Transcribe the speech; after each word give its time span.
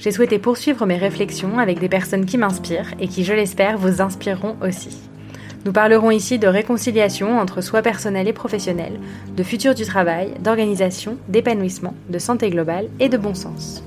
J'ai 0.00 0.12
souhaité 0.12 0.38
poursuivre 0.38 0.86
mes 0.86 0.96
réflexions 0.96 1.58
avec 1.58 1.78
des 1.78 1.90
personnes 1.90 2.24
qui 2.24 2.38
m'inspirent 2.38 2.94
et 3.00 3.06
qui, 3.06 3.22
je 3.22 3.34
l'espère, 3.34 3.76
vous 3.76 4.00
inspireront 4.00 4.56
aussi. 4.62 4.96
Nous 5.66 5.72
parlerons 5.72 6.10
ici 6.10 6.38
de 6.38 6.46
réconciliation 6.46 7.38
entre 7.38 7.60
soi 7.60 7.82
personnel 7.82 8.26
et 8.26 8.32
professionnel, 8.32 8.98
de 9.36 9.42
futur 9.42 9.74
du 9.74 9.84
travail, 9.84 10.32
d'organisation, 10.40 11.18
d'épanouissement, 11.28 11.92
de 12.08 12.18
santé 12.18 12.48
globale 12.48 12.88
et 12.98 13.10
de 13.10 13.18
bon 13.18 13.34
sens. 13.34 13.84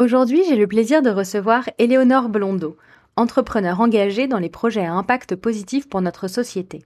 Aujourd'hui, 0.00 0.42
j'ai 0.48 0.56
le 0.56 0.66
plaisir 0.66 1.02
de 1.02 1.10
recevoir 1.10 1.70
Éléonore 1.78 2.28
Blondeau, 2.28 2.76
entrepreneur 3.14 3.80
engagée 3.80 4.26
dans 4.26 4.40
les 4.40 4.50
projets 4.50 4.84
à 4.84 4.94
impact 4.94 5.36
positif 5.36 5.88
pour 5.88 6.00
notre 6.00 6.26
société. 6.26 6.82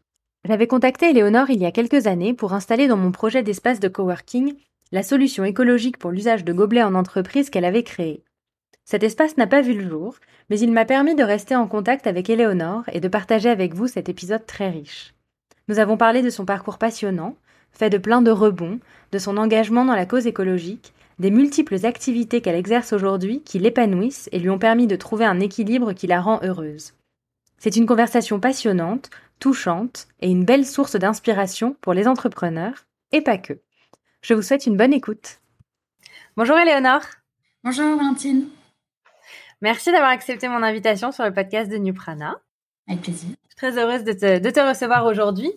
J'avais 0.48 0.66
contacté 0.66 1.10
Éléonore 1.10 1.50
il 1.50 1.60
y 1.60 1.66
a 1.66 1.70
quelques 1.70 2.06
années 2.06 2.32
pour 2.32 2.54
installer 2.54 2.88
dans 2.88 2.96
mon 2.96 3.12
projet 3.12 3.42
d'espace 3.42 3.78
de 3.78 3.88
coworking 3.88 4.54
la 4.90 5.02
solution 5.02 5.44
écologique 5.44 5.98
pour 5.98 6.10
l'usage 6.10 6.44
de 6.44 6.52
gobelets 6.52 6.82
en 6.82 6.94
entreprise 6.94 7.50
qu'elle 7.50 7.66
avait 7.66 7.82
créée. 7.82 8.24
Cet 8.84 9.02
espace 9.02 9.36
n'a 9.36 9.46
pas 9.46 9.60
vu 9.60 9.74
le 9.74 9.88
jour, 9.88 10.16
mais 10.48 10.58
il 10.58 10.72
m'a 10.72 10.86
permis 10.86 11.14
de 11.14 11.22
rester 11.22 11.54
en 11.54 11.68
contact 11.68 12.06
avec 12.06 12.30
Éléonore 12.30 12.84
et 12.92 13.00
de 13.00 13.06
partager 13.06 13.50
avec 13.50 13.74
vous 13.74 13.86
cet 13.86 14.08
épisode 14.08 14.46
très 14.46 14.70
riche. 14.70 15.14
Nous 15.68 15.78
avons 15.78 15.98
parlé 15.98 16.22
de 16.22 16.30
son 16.30 16.46
parcours 16.46 16.78
passionnant, 16.78 17.36
fait 17.70 17.90
de 17.90 17.98
plein 17.98 18.22
de 18.22 18.30
rebonds, 18.30 18.80
de 19.12 19.18
son 19.18 19.36
engagement 19.36 19.84
dans 19.84 19.94
la 19.94 20.06
cause 20.06 20.26
écologique, 20.26 20.94
des 21.18 21.30
multiples 21.30 21.84
activités 21.84 22.40
qu'elle 22.40 22.56
exerce 22.56 22.94
aujourd'hui 22.94 23.42
qui 23.42 23.58
l'épanouissent 23.58 24.30
et 24.32 24.38
lui 24.38 24.50
ont 24.50 24.58
permis 24.58 24.86
de 24.86 24.96
trouver 24.96 25.26
un 25.26 25.38
équilibre 25.38 25.92
qui 25.92 26.06
la 26.06 26.22
rend 26.22 26.40
heureuse. 26.42 26.94
C'est 27.58 27.76
une 27.76 27.86
conversation 27.86 28.40
passionnante, 28.40 29.10
touchante 29.40 30.06
et 30.20 30.30
une 30.30 30.44
belle 30.44 30.66
source 30.66 30.94
d'inspiration 30.96 31.74
pour 31.80 31.94
les 31.94 32.06
entrepreneurs, 32.06 32.86
et 33.10 33.22
pas 33.22 33.38
que. 33.38 33.54
Je 34.22 34.34
vous 34.34 34.42
souhaite 34.42 34.66
une 34.66 34.76
bonne 34.76 34.92
écoute. 34.92 35.40
Bonjour 36.36 36.58
Éléonore. 36.58 37.02
Bonjour 37.64 37.96
Valentine. 37.96 38.48
Merci 39.62 39.90
d'avoir 39.90 40.10
accepté 40.10 40.48
mon 40.48 40.62
invitation 40.62 41.10
sur 41.10 41.24
le 41.24 41.34
podcast 41.34 41.70
de 41.70 41.76
Nuprana. 41.76 42.40
Avec 42.86 43.02
plaisir. 43.02 43.30
Je 43.30 43.48
suis 43.48 43.56
très 43.56 43.78
heureuse 43.78 44.04
de 44.04 44.12
te, 44.12 44.68
recevoir 44.68 45.04
aujourd'hui. 45.06 45.52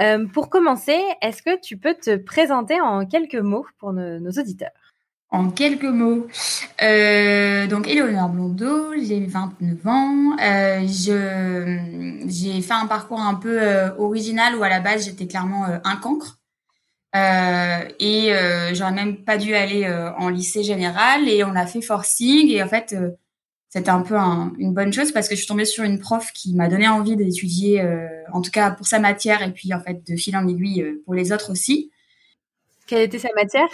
Euh, 0.00 0.26
pour 0.26 0.50
commencer, 0.50 0.98
est-ce 1.22 1.42
que 1.42 1.60
tu 1.60 1.76
peux 1.76 1.94
te 1.94 2.16
présenter 2.16 2.80
en 2.80 3.06
quelques 3.06 3.36
mots 3.36 3.66
pour 3.78 3.92
nos 3.92 4.30
auditeurs? 4.30 4.87
En 5.30 5.50
quelques 5.50 5.84
mots, 5.84 6.26
euh, 6.82 7.66
donc 7.66 7.86
Éléonore 7.86 8.30
Blondeau, 8.30 8.94
j'ai 8.94 9.20
29 9.26 9.86
ans. 9.86 10.36
Euh, 10.40 10.86
je 10.86 12.26
j'ai 12.26 12.62
fait 12.62 12.72
un 12.72 12.86
parcours 12.86 13.20
un 13.20 13.34
peu 13.34 13.60
euh, 13.60 13.94
original 13.98 14.56
où 14.56 14.62
à 14.62 14.70
la 14.70 14.80
base 14.80 15.04
j'étais 15.04 15.26
clairement 15.26 15.66
euh, 15.66 15.78
un 15.84 15.96
cancre. 15.96 16.38
Euh, 17.16 17.88
et 18.00 18.32
j'aurais 18.74 18.92
même 18.92 19.24
pas 19.24 19.38
dû 19.38 19.54
aller 19.54 19.88
en 20.18 20.28
lycée 20.28 20.62
général. 20.62 21.28
Et 21.28 21.44
on 21.44 21.54
a 21.54 21.66
fait 21.66 21.82
forcing. 21.82 22.48
Et 22.50 22.62
en 22.62 22.68
fait 22.68 22.94
c'était 23.70 23.90
un 23.90 24.00
peu 24.00 24.16
une 24.16 24.72
bonne 24.72 24.92
chose 24.94 25.12
parce 25.12 25.28
que 25.28 25.34
je 25.34 25.40
suis 25.40 25.48
tombée 25.48 25.66
sur 25.66 25.84
une 25.84 25.98
prof 25.98 26.32
qui 26.32 26.54
m'a 26.54 26.68
donné 26.68 26.88
envie 26.88 27.16
d'étudier, 27.16 27.82
en 28.32 28.40
tout 28.40 28.50
cas 28.50 28.70
pour 28.70 28.86
sa 28.86 28.98
matière 28.98 29.42
et 29.42 29.52
puis 29.52 29.74
en 29.74 29.80
fait 29.80 30.06
de 30.06 30.16
fil 30.16 30.36
en 30.36 30.46
aiguille 30.48 30.84
pour 31.04 31.14
les 31.14 31.32
autres 31.32 31.50
aussi. 31.50 31.90
Quelle 32.86 33.02
était 33.02 33.18
sa 33.18 33.28
matière? 33.36 33.68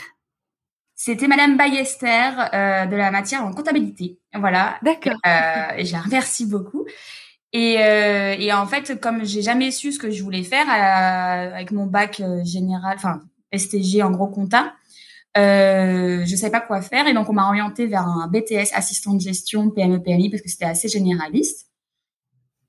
C'était 0.94 1.26
Madame 1.26 1.56
Ballester 1.56 2.30
euh, 2.52 2.86
de 2.86 2.96
la 2.96 3.10
matière 3.10 3.44
en 3.44 3.52
comptabilité. 3.52 4.18
Voilà. 4.34 4.76
D'accord. 4.82 5.18
Euh, 5.26 5.76
et 5.76 5.84
je 5.84 5.92
la 5.92 6.00
remercie 6.00 6.46
beaucoup. 6.46 6.86
Et, 7.52 7.76
euh, 7.78 8.34
et 8.38 8.52
en 8.52 8.66
fait, 8.66 9.00
comme 9.00 9.24
j'ai 9.24 9.40
jamais 9.40 9.70
su 9.70 9.92
ce 9.92 9.98
que 9.98 10.10
je 10.10 10.22
voulais 10.22 10.42
faire 10.42 10.68
avec 10.68 11.70
mon 11.70 11.86
bac 11.86 12.20
euh, 12.20 12.44
général, 12.44 12.96
enfin 12.96 13.20
STG 13.56 14.02
en 14.02 14.10
gros 14.10 14.26
compta, 14.26 14.72
euh, 15.36 16.24
je 16.24 16.36
savais 16.36 16.50
pas 16.50 16.60
quoi 16.60 16.80
faire 16.80 17.06
et 17.06 17.14
donc 17.14 17.28
on 17.28 17.32
m'a 17.32 17.46
orienté 17.46 17.86
vers 17.86 18.06
un 18.06 18.28
BTS 18.28 18.72
assistant 18.72 19.14
de 19.14 19.20
gestion 19.20 19.70
PME 19.70 20.00
PMI 20.00 20.30
parce 20.30 20.42
que 20.42 20.48
c'était 20.48 20.64
assez 20.64 20.88
généraliste. 20.88 21.68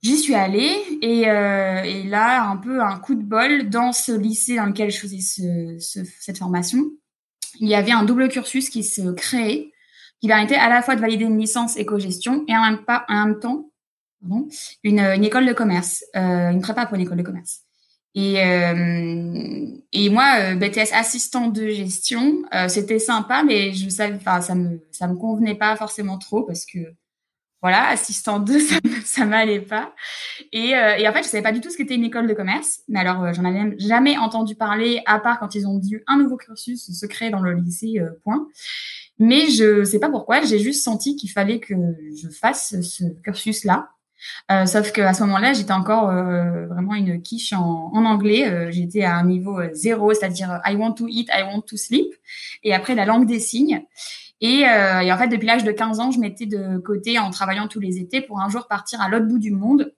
J'y 0.03 0.18
suis 0.18 0.35
allée 0.35 0.72
et, 1.02 1.30
euh, 1.30 1.81
et, 1.84 2.03
là 2.03 2.44
un 2.44 2.58
peu 2.58 2.81
un 2.81 3.00
coup 3.00 3.16
de 3.16 3.24
bol 3.24 3.69
dans 3.69 3.91
ce 3.91 4.12
lycée 4.12 4.56
dans 4.56 4.66
lequel 4.66 4.91
je 4.91 5.00
faisais 5.00 5.19
ce, 5.19 5.78
ce, 5.80 6.00
cette 6.19 6.38
formation 6.38 6.84
il 7.60 7.68
y 7.68 7.76
avait 7.76 7.92
un 7.92 8.04
double 8.04 8.30
cursus 8.30 8.70
qui 8.70 8.84
se 8.84 9.12
créait, 9.14 9.72
qui 10.22 10.28
permettait 10.28 10.56
à 10.56 10.70
la 10.70 10.82
fois 10.82 10.96
de 10.96 11.02
valider 11.02 11.26
une 11.26 11.40
licence 11.40 11.78
éco-gestion 11.78 12.46
et 12.48 12.56
en 12.56 12.62
même, 12.62 12.86
pas, 12.86 13.06
en 13.10 13.26
même 13.26 13.40
temps 13.40 13.70
une, 14.84 15.00
une, 15.00 15.24
école 15.24 15.46
de 15.46 15.54
commerce, 15.54 16.04
euh, 16.16 16.50
une 16.50 16.62
prépa 16.62 16.86
pour 16.86 16.96
une 16.96 17.02
école 17.02 17.18
de 17.18 17.24
commerce. 17.24 17.62
Et, 18.16 18.42
euh, 18.42 19.66
et 19.92 20.10
moi, 20.10 20.36
euh, 20.40 20.56
BTS 20.56 20.94
assistant 20.94 21.48
de 21.48 21.68
gestion, 21.68 22.44
euh, 22.54 22.70
c'était 22.70 22.98
sympa, 23.00 23.44
mais 23.44 23.74
je 23.74 23.90
savais, 23.90 24.16
enfin, 24.16 24.40
ça 24.40 24.56
me, 24.56 24.82
ça 24.92 25.08
me 25.08 25.16
convenait 25.16 25.56
pas 25.56 25.76
forcément 25.76 26.18
trop 26.18 26.44
parce 26.44 26.66
que 26.66 26.80
voilà, 27.66 27.88
assistant 27.88 28.40
2, 28.40 28.59
ça, 28.68 28.76
ça 29.03 29.26
m'allait 29.26 29.59
pas. 29.59 29.96
Et, 30.52 30.76
euh, 30.76 30.98
et, 30.98 31.09
en 31.09 31.14
fait, 31.14 31.24
je 31.24 31.30
savais 31.30 31.42
pas 31.42 31.52
du 31.52 31.62
tout 31.62 31.72
ce 31.72 31.78
qu'était 31.78 31.96
une 31.96 32.03
école 32.03 32.28
de 32.28 32.36
commerce. 32.36 32.81
Mais 32.88 33.00
alors, 33.00 33.24
euh, 33.24 33.34
j'en 33.34 33.44
avais 33.44 33.76
jamais 33.80 34.20
entendu 34.20 34.53
parler, 34.53 35.02
à 35.08 35.18
part 35.18 35.40
quand 35.40 35.56
ils 35.56 35.66
ont 35.68 35.80
dit 35.80 35.96
un 36.06 36.18
nouveau 36.20 36.38
cursus 36.38 36.92
se 36.94 37.06
créer 37.08 37.31
dans 37.31 37.40
le 37.40 37.56
lycée, 37.56 37.96
euh, 37.98 38.12
point. 38.24 38.48
Mais 39.18 39.50
je 39.50 39.84
sais 39.84 39.98
pas 39.98 40.12
pourquoi, 40.12 40.44
j'ai 40.44 40.59
juste 40.59 40.84
senti 40.84 41.16
qu'il 41.16 41.31
fallait 41.31 41.59
que 41.59 41.74
je 42.22 42.30
fasse 42.30 42.80
ce 42.81 43.03
cursus-là. 43.24 43.90
Euh, 44.52 44.68
sauf 44.68 44.92
qu'à 44.92 45.16
ce 45.16 45.24
moment-là, 45.24 45.53
j'étais 45.53 45.72
encore 45.72 46.06
vraiment 46.06 46.94
une 46.94 47.20
quiche 47.20 47.52
en, 47.53 47.92
en 47.96 48.06
anglais. 48.06 48.72
j'étais 48.72 49.03
à 49.03 49.16
un 49.16 49.26
niveau 49.26 49.59
zéro, 49.74 50.14
c'est-à-dire 50.14 50.62
I 50.66 50.76
want 50.76 50.94
to 50.94 51.08
eat, 51.08 51.30
I 51.34 51.42
want 51.44 51.62
to 51.62 51.78
sleep. 51.78 52.14
Et 52.64 52.76
après, 52.76 52.94
la 52.94 53.06
langue 53.06 53.26
des 53.26 53.40
signes. 53.40 53.84
Et, 54.46 54.64
euh, 54.68 55.00
et 55.00 55.12
en 55.12 55.18
fait, 55.18 55.28
depuis 55.28 55.48
l'âge 55.48 55.64
de 55.64 55.72
15 55.72 56.00
ans, 56.00 56.12
je 56.12 56.20
mettais 56.20 56.46
de 56.46 56.78
côté 56.78 57.18
en 57.18 57.32
travaillant 57.32 57.68
tous 57.68 57.80
les 57.80 57.98
étés 57.98 58.22
pour 58.22 58.40
un 58.40 58.48
jour 58.48 58.68
partir 58.68 59.02
à 59.02 59.10
l'autre 59.10 59.26
bout 59.26 59.40
du 59.40 59.50
monde, 59.50 59.96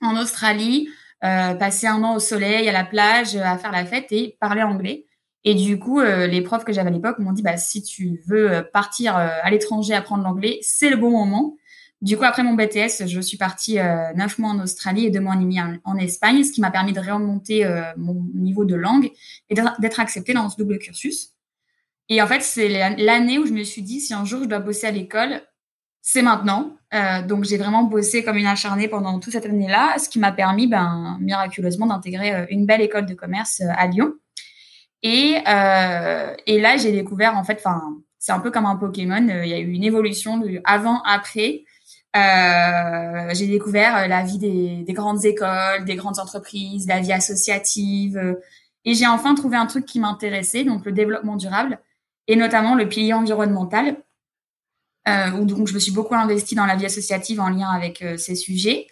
en 0.00 0.16
Australie, 0.16 0.88
euh, 1.22 1.52
passer 1.54 1.86
un 1.86 2.02
an 2.02 2.16
au 2.16 2.18
soleil, 2.18 2.66
à 2.66 2.72
la 2.72 2.84
plage, 2.84 3.36
à 3.36 3.58
faire 3.58 3.72
la 3.72 3.84
fête 3.84 4.10
et 4.10 4.38
parler 4.40 4.62
anglais. 4.62 5.04
Et 5.44 5.54
du 5.54 5.78
coup, 5.78 6.00
euh, 6.00 6.26
les 6.26 6.40
profs 6.40 6.64
que 6.64 6.72
j'avais 6.72 6.88
à 6.88 6.92
l'époque 6.92 7.18
m'ont 7.18 7.32
dit, 7.32 7.42
bah, 7.42 7.58
si 7.58 7.82
tu 7.82 8.22
veux 8.26 8.66
partir 8.72 9.16
à 9.16 9.50
l'étranger 9.50 9.92
apprendre 9.92 10.24
l'anglais, 10.24 10.60
c'est 10.62 10.88
le 10.88 10.96
bon 10.96 11.10
moment. 11.10 11.54
Du 12.00 12.16
coup, 12.16 12.24
après 12.24 12.42
mon 12.42 12.54
BTS, 12.54 13.06
je 13.06 13.20
suis 13.20 13.36
partie 13.36 13.74
neuf 14.14 14.38
mois 14.38 14.50
en 14.50 14.60
Australie 14.60 15.04
et 15.04 15.10
deux 15.10 15.20
mois 15.20 15.34
et 15.34 15.38
demi 15.38 15.60
en, 15.60 15.76
en 15.84 15.96
Espagne, 15.98 16.42
ce 16.42 16.52
qui 16.52 16.62
m'a 16.62 16.70
permis 16.70 16.94
de 16.94 17.00
remonter 17.00 17.70
mon 17.98 18.24
niveau 18.32 18.64
de 18.64 18.76
langue 18.76 19.10
et 19.50 19.54
d'être 19.54 20.00
acceptée 20.00 20.32
dans 20.32 20.48
ce 20.48 20.56
double 20.56 20.78
cursus. 20.78 21.33
Et 22.08 22.20
en 22.20 22.26
fait, 22.26 22.42
c'est 22.42 22.68
l'année 22.68 23.38
où 23.38 23.46
je 23.46 23.52
me 23.52 23.62
suis 23.62 23.82
dit, 23.82 24.00
si 24.00 24.12
un 24.12 24.24
jour 24.24 24.42
je 24.42 24.48
dois 24.48 24.58
bosser 24.58 24.86
à 24.86 24.90
l'école, 24.90 25.40
c'est 26.02 26.22
maintenant. 26.22 26.76
Euh, 26.92 27.22
donc 27.22 27.44
j'ai 27.44 27.56
vraiment 27.56 27.84
bossé 27.84 28.22
comme 28.22 28.36
une 28.36 28.46
acharnée 28.46 28.88
pendant 28.88 29.18
toute 29.18 29.32
cette 29.32 29.46
année-là, 29.46 29.96
ce 29.98 30.08
qui 30.08 30.18
m'a 30.18 30.32
permis, 30.32 30.66
ben, 30.66 31.16
miraculeusement, 31.20 31.86
d'intégrer 31.86 32.34
euh, 32.34 32.46
une 32.50 32.66
belle 32.66 32.82
école 32.82 33.06
de 33.06 33.14
commerce 33.14 33.60
euh, 33.60 33.72
à 33.74 33.86
Lyon. 33.86 34.12
Et, 35.02 35.38
euh, 35.48 36.34
et 36.46 36.60
là, 36.60 36.76
j'ai 36.76 36.92
découvert, 36.92 37.36
en 37.36 37.44
fait, 37.44 37.58
enfin, 37.64 37.80
c'est 38.18 38.32
un 38.32 38.40
peu 38.40 38.50
comme 38.50 38.66
un 38.66 38.76
Pokémon. 38.76 39.26
Il 39.26 39.48
y 39.48 39.54
a 39.54 39.58
eu 39.58 39.70
une 39.70 39.84
évolution 39.84 40.38
de 40.38 40.60
avant, 40.64 41.02
après. 41.02 41.64
Euh, 42.16 43.34
j'ai 43.34 43.46
découvert 43.46 44.06
la 44.06 44.22
vie 44.22 44.38
des, 44.38 44.92
grandes 44.92 45.24
écoles, 45.24 45.84
des 45.84 45.96
grandes 45.96 46.18
entreprises, 46.20 46.86
la 46.86 47.00
vie 47.00 47.12
associative. 47.12 48.36
et 48.84 48.94
j'ai 48.94 49.06
enfin 49.06 49.34
trouvé 49.34 49.56
un 49.56 49.66
truc 49.66 49.84
qui 49.84 50.00
m'intéressait, 50.00 50.64
donc 50.64 50.86
le 50.86 50.92
développement 50.92 51.36
durable 51.36 51.80
et 52.28 52.36
notamment 52.36 52.74
le 52.74 52.88
pilier 52.88 53.12
environnemental, 53.12 53.96
euh, 55.06 55.30
où 55.32 55.44
donc 55.44 55.68
je 55.68 55.74
me 55.74 55.78
suis 55.78 55.92
beaucoup 55.92 56.14
investie 56.14 56.54
dans 56.54 56.64
la 56.64 56.76
vie 56.76 56.86
associative 56.86 57.40
en 57.40 57.50
lien 57.50 57.68
avec 57.68 58.00
euh, 58.02 58.16
ces 58.16 58.34
sujets. 58.34 58.86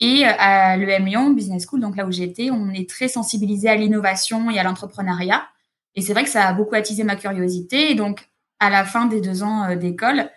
Et 0.00 0.24
euh, 0.24 0.30
à 0.38 0.76
l'EM 0.76 1.04
Lyon 1.04 1.30
Business 1.30 1.66
School, 1.66 1.80
donc 1.80 1.96
là 1.96 2.06
où 2.06 2.12
j'étais, 2.12 2.50
on 2.50 2.70
est 2.70 2.88
très 2.88 3.08
sensibilisé 3.08 3.68
à 3.68 3.74
l'innovation 3.74 4.50
et 4.50 4.58
à 4.58 4.62
l'entrepreneuriat. 4.62 5.46
Et 5.94 6.00
c'est 6.00 6.12
vrai 6.12 6.24
que 6.24 6.30
ça 6.30 6.46
a 6.46 6.52
beaucoup 6.52 6.74
attisé 6.74 7.04
ma 7.04 7.16
curiosité. 7.16 7.90
Et 7.90 7.94
donc, 7.94 8.30
à 8.60 8.70
la 8.70 8.84
fin 8.84 9.06
des 9.06 9.20
deux 9.20 9.42
ans 9.42 9.74
d'école, 9.76 10.30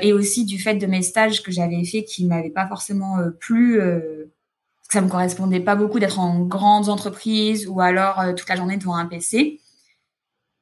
et 0.00 0.14
aussi 0.14 0.46
du 0.46 0.58
fait 0.58 0.76
de 0.76 0.86
mes 0.86 1.02
stages 1.02 1.42
que 1.42 1.52
j'avais 1.52 1.84
fait 1.84 2.02
qui 2.02 2.24
m'avaient 2.24 2.48
pas 2.48 2.66
forcément 2.66 3.18
plu, 3.38 3.74
que 3.76 4.28
ça 4.90 5.02
me 5.02 5.08
correspondait 5.08 5.60
pas 5.60 5.74
beaucoup 5.74 5.98
d'être 5.98 6.18
en 6.18 6.40
grandes 6.40 6.88
entreprises 6.88 7.68
ou 7.68 7.82
alors 7.82 8.24
toute 8.34 8.48
la 8.48 8.56
journée 8.56 8.78
devant 8.78 8.96
un 8.96 9.04
PC 9.04 9.60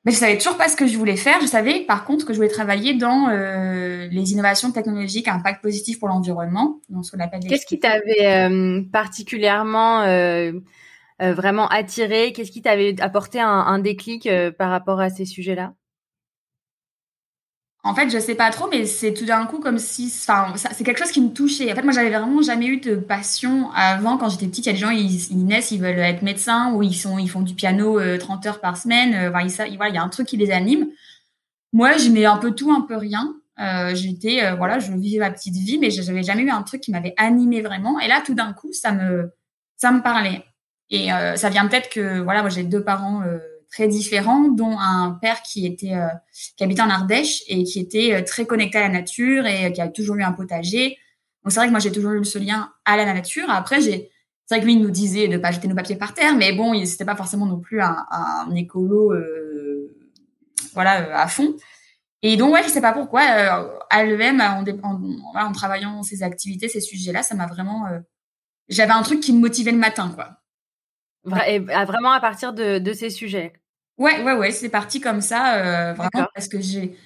mais 0.04 0.12
je 0.12 0.18
savais 0.18 0.36
toujours 0.36 0.56
pas 0.56 0.68
ce 0.68 0.76
que 0.76 0.86
je 0.86 0.98
voulais 0.98 1.16
faire. 1.16 1.40
Je 1.40 1.46
savais 1.46 1.80
par 1.80 2.04
contre 2.04 2.26
que 2.26 2.32
je 2.32 2.38
voulais 2.38 2.50
travailler 2.50 2.94
dans 2.94 3.28
euh, 3.28 4.06
les 4.10 4.32
innovations 4.32 4.70
technologiques 4.70 5.28
à 5.28 5.34
impact 5.34 5.62
positif 5.62 5.98
pour 5.98 6.08
l'environnement, 6.08 6.80
dans 6.90 7.02
ce 7.02 7.12
qu'on 7.12 7.20
appelle. 7.20 7.40
Qu'est-ce 7.40 7.66
qui 7.66 7.80
t'avait 7.80 8.26
euh, 8.26 8.82
particulièrement 8.92 10.02
euh, 10.02 10.52
vraiment 11.20 11.68
attiré? 11.68 12.32
Qu'est-ce 12.32 12.50
qui 12.50 12.60
t'avait 12.60 13.00
apporté 13.00 13.40
un, 13.40 13.48
un 13.48 13.78
déclic 13.78 14.28
par 14.58 14.70
rapport 14.70 15.00
à 15.00 15.08
ces 15.08 15.24
sujets-là? 15.24 15.74
En 17.86 17.94
fait, 17.94 18.08
je 18.08 18.18
sais 18.18 18.34
pas 18.34 18.50
trop, 18.50 18.66
mais 18.70 18.86
c'est 18.86 19.12
tout 19.12 19.26
d'un 19.26 19.44
coup 19.44 19.58
comme 19.58 19.78
si, 19.78 20.06
enfin, 20.06 20.54
c'est 20.56 20.84
quelque 20.84 20.98
chose 20.98 21.10
qui 21.10 21.20
me 21.20 21.28
touchait. 21.28 21.70
En 21.70 21.74
fait, 21.74 21.82
moi, 21.82 21.92
j'avais 21.92 22.08
vraiment 22.08 22.40
jamais 22.40 22.66
eu 22.66 22.78
de 22.78 22.96
passion 22.96 23.70
avant. 23.74 24.16
Quand 24.16 24.30
j'étais 24.30 24.46
petite, 24.46 24.64
il 24.64 24.68
y 24.68 24.70
a 24.70 24.72
des 24.72 24.78
gens, 24.78 24.88
ils, 24.88 25.44
naissent, 25.44 25.70
ils 25.70 25.82
veulent 25.82 25.98
être 25.98 26.22
médecins 26.22 26.72
ou 26.72 26.82
ils 26.82 26.94
sont, 26.94 27.18
ils 27.18 27.28
font 27.28 27.42
du 27.42 27.52
piano 27.52 28.00
30 28.18 28.46
euh, 28.46 28.48
heures 28.48 28.60
par 28.60 28.78
semaine. 28.78 29.14
Euh, 29.14 29.28
voilà, 29.30 29.46
il 29.88 29.94
y 29.94 29.98
a 29.98 30.02
un 30.02 30.08
truc 30.08 30.26
qui 30.26 30.38
les 30.38 30.50
anime. 30.50 30.86
Moi, 31.74 31.90
mets 32.10 32.24
un 32.24 32.38
peu 32.38 32.52
tout, 32.52 32.72
un 32.72 32.80
peu 32.80 32.96
rien. 32.96 33.34
Euh, 33.60 33.94
j'étais, 33.94 34.42
euh, 34.42 34.54
voilà, 34.54 34.78
je 34.78 34.90
vivais 34.92 35.18
ma 35.18 35.30
petite 35.30 35.54
vie, 35.54 35.78
mais 35.78 35.90
j'avais 35.90 36.22
jamais 36.22 36.42
eu 36.42 36.50
un 36.50 36.62
truc 36.62 36.80
qui 36.80 36.90
m'avait 36.90 37.12
animé 37.18 37.60
vraiment. 37.60 38.00
Et 38.00 38.08
là, 38.08 38.22
tout 38.24 38.34
d'un 38.34 38.54
coup, 38.54 38.72
ça 38.72 38.92
me, 38.92 39.30
ça 39.76 39.92
me 39.92 40.00
parlait. 40.00 40.42
Et 40.88 41.08
ça 41.36 41.50
vient 41.50 41.66
peut-être 41.66 41.90
que, 41.90 42.20
voilà, 42.20 42.40
moi, 42.40 42.50
j'ai 42.50 42.62
deux 42.62 42.82
parents 42.82 43.22
très 43.74 43.88
différents, 43.88 44.48
dont 44.50 44.78
un 44.78 45.18
père 45.20 45.42
qui 45.42 45.66
était 45.66 45.94
euh, 45.94 46.06
qui 46.56 46.62
habitait 46.62 46.82
en 46.82 46.90
Ardèche 46.90 47.42
et 47.48 47.64
qui 47.64 47.80
était 47.80 48.14
euh, 48.14 48.22
très 48.22 48.46
connecté 48.46 48.78
à 48.78 48.82
la 48.82 48.88
nature 48.88 49.46
et 49.46 49.72
qui 49.72 49.80
a 49.80 49.88
toujours 49.88 50.14
eu 50.14 50.22
un 50.22 50.32
potager. 50.32 50.96
Donc 51.42 51.52
c'est 51.52 51.58
vrai 51.58 51.66
que 51.66 51.72
moi 51.72 51.80
j'ai 51.80 51.90
toujours 51.90 52.12
eu 52.12 52.24
ce 52.24 52.38
lien 52.38 52.72
à 52.84 52.96
la 52.96 53.04
nature. 53.12 53.50
Après 53.50 53.80
j'ai 53.80 54.10
c'est 54.46 54.54
vrai 54.54 54.60
que 54.60 54.66
lui 54.66 54.74
il 54.74 54.80
nous 54.80 54.90
disait 54.90 55.26
de 55.26 55.38
pas 55.38 55.50
jeter 55.50 55.66
nos 55.66 55.74
papiers 55.74 55.96
par 55.96 56.14
terre, 56.14 56.36
mais 56.36 56.52
bon, 56.52 56.72
il 56.72 56.86
c'était 56.86 57.04
pas 57.04 57.16
forcément 57.16 57.46
non 57.46 57.58
plus 57.58 57.80
un, 57.80 58.54
écolo 58.54 59.12
euh, 59.12 59.92
voilà 60.72 61.20
à 61.20 61.26
fond. 61.26 61.56
Et 62.22 62.36
donc 62.36 62.54
ouais, 62.54 62.62
je 62.62 62.68
sais 62.68 62.80
pas 62.80 62.92
pourquoi 62.92 63.22
à 63.22 64.04
l'EM 64.04 64.40
en, 64.40 64.64
en, 64.84 65.46
en, 65.46 65.52
travaillant 65.52 66.04
ces 66.04 66.22
activités, 66.22 66.68
ces 66.68 66.80
sujets-là, 66.80 67.24
ça 67.24 67.34
m'a 67.34 67.46
vraiment 67.46 67.86
j'avais 68.68 68.92
un 68.92 69.02
truc 69.02 69.18
qui 69.18 69.32
me 69.32 69.40
motivait 69.40 69.72
le 69.72 69.78
matin 69.78 70.12
quoi. 70.14 70.38
Vraiment 71.24 72.12
à 72.12 72.20
partir 72.20 72.52
de 72.52 72.92
ces 72.92 73.10
sujets. 73.10 73.52
Ouais, 73.98 74.22
ouais, 74.22 74.34
ouais, 74.34 74.50
c'est 74.50 74.68
parti 74.70 75.00
comme 75.00 75.20
ça, 75.20 75.56
euh, 75.56 75.94
vraiment, 75.94 76.26
parce 76.34 76.48
que 76.48 76.60
j'ai, 76.60 76.96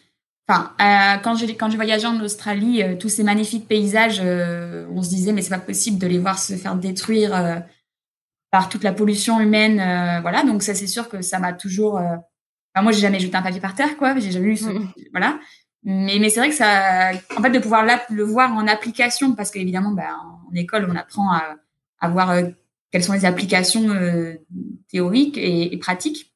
enfin, 0.48 0.72
euh, 0.80 1.18
quand 1.22 1.34
j'ai 1.36 1.54
quand 1.54 1.68
j'ai 1.68 1.76
voyagé 1.76 2.06
en 2.06 2.18
Australie, 2.20 2.82
euh, 2.82 2.96
tous 2.96 3.10
ces 3.10 3.22
magnifiques 3.24 3.68
paysages, 3.68 4.20
euh, 4.24 4.86
on 4.94 5.02
se 5.02 5.10
disait 5.10 5.32
mais 5.32 5.42
c'est 5.42 5.50
pas 5.50 5.58
possible 5.58 5.98
de 5.98 6.06
les 6.06 6.18
voir 6.18 6.38
se 6.38 6.54
faire 6.54 6.76
détruire 6.76 7.34
euh, 7.34 7.56
par 8.50 8.70
toute 8.70 8.84
la 8.84 8.92
pollution 8.94 9.40
humaine, 9.40 9.76
voilà. 10.22 10.42
Donc 10.44 10.62
ça, 10.62 10.74
c'est 10.74 10.86
sûr 10.86 11.08
que 11.10 11.20
ça 11.22 11.38
m'a 11.38 11.52
toujours. 11.52 11.96
Enfin, 11.96 12.82
moi, 12.82 12.92
j'ai 12.92 13.00
jamais 13.00 13.20
jeté 13.20 13.36
un 13.36 13.42
papier 13.42 13.60
par 13.60 13.74
terre, 13.74 13.96
quoi. 13.98 14.18
J'ai 14.18 14.30
jamais 14.30 14.48
eu, 14.48 14.56
ce... 14.56 14.66
Mmh. 14.70 14.92
voilà. 15.12 15.38
Mais 15.84 16.18
mais 16.18 16.30
c'est 16.30 16.40
vrai 16.40 16.48
que 16.48 16.54
ça, 16.54 17.10
en 17.36 17.42
fait, 17.42 17.50
de 17.50 17.58
pouvoir 17.58 17.84
là, 17.84 18.02
le 18.10 18.24
voir 18.24 18.52
en 18.54 18.66
application, 18.66 19.34
parce 19.34 19.50
qu'évidemment, 19.50 19.92
ben, 19.92 20.08
en 20.50 20.54
école, 20.54 20.88
on 20.90 20.96
apprend 20.96 21.30
à, 21.32 21.56
à 22.00 22.08
voir 22.08 22.34
quelles 22.90 23.04
sont 23.04 23.12
les 23.12 23.26
applications 23.26 23.86
théoriques 24.90 25.36
et, 25.36 25.74
et 25.74 25.78
pratiques. 25.78 26.27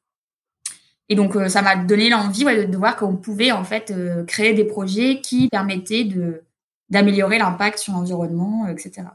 Et 1.09 1.15
donc, 1.15 1.35
euh, 1.35 1.49
ça 1.49 1.61
m'a 1.61 1.75
donné 1.75 2.09
l'envie 2.09 2.45
de, 2.45 2.77
voir 2.77 2.95
qu'on 2.95 3.15
pouvait 3.15 3.51
en 3.51 3.63
fait 3.63 3.91
euh, 3.91 4.23
créer 4.23 4.53
des 4.53 4.63
projets 4.63 5.19
qui 5.21 5.49
permettaient 5.49 6.05
de 6.05 6.43
d'améliorer 6.89 7.39
l'impact 7.39 7.79
sur 7.79 7.93
l'environnement, 7.93 8.67
etc. 8.67 9.07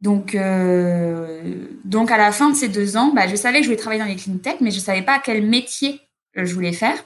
Donc, 0.00 0.34
euh, 0.34 1.66
donc 1.84 2.10
à 2.10 2.16
la 2.16 2.32
fin 2.32 2.50
de 2.50 2.54
ces 2.54 2.68
deux 2.68 2.96
ans, 2.96 3.12
bah, 3.14 3.28
je 3.28 3.36
savais 3.36 3.58
que 3.58 3.64
je 3.64 3.68
voulais 3.68 3.76
travailler 3.76 4.00
dans 4.02 4.08
les 4.08 4.16
clean 4.16 4.38
tech, 4.38 4.56
mais 4.60 4.70
je 4.70 4.78
savais 4.78 5.02
pas 5.02 5.18
quel 5.18 5.46
métier 5.46 6.00
je 6.34 6.54
voulais 6.54 6.72
faire. 6.72 6.96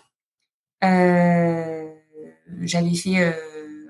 j'avais 2.62 2.94
fait, 2.94 3.34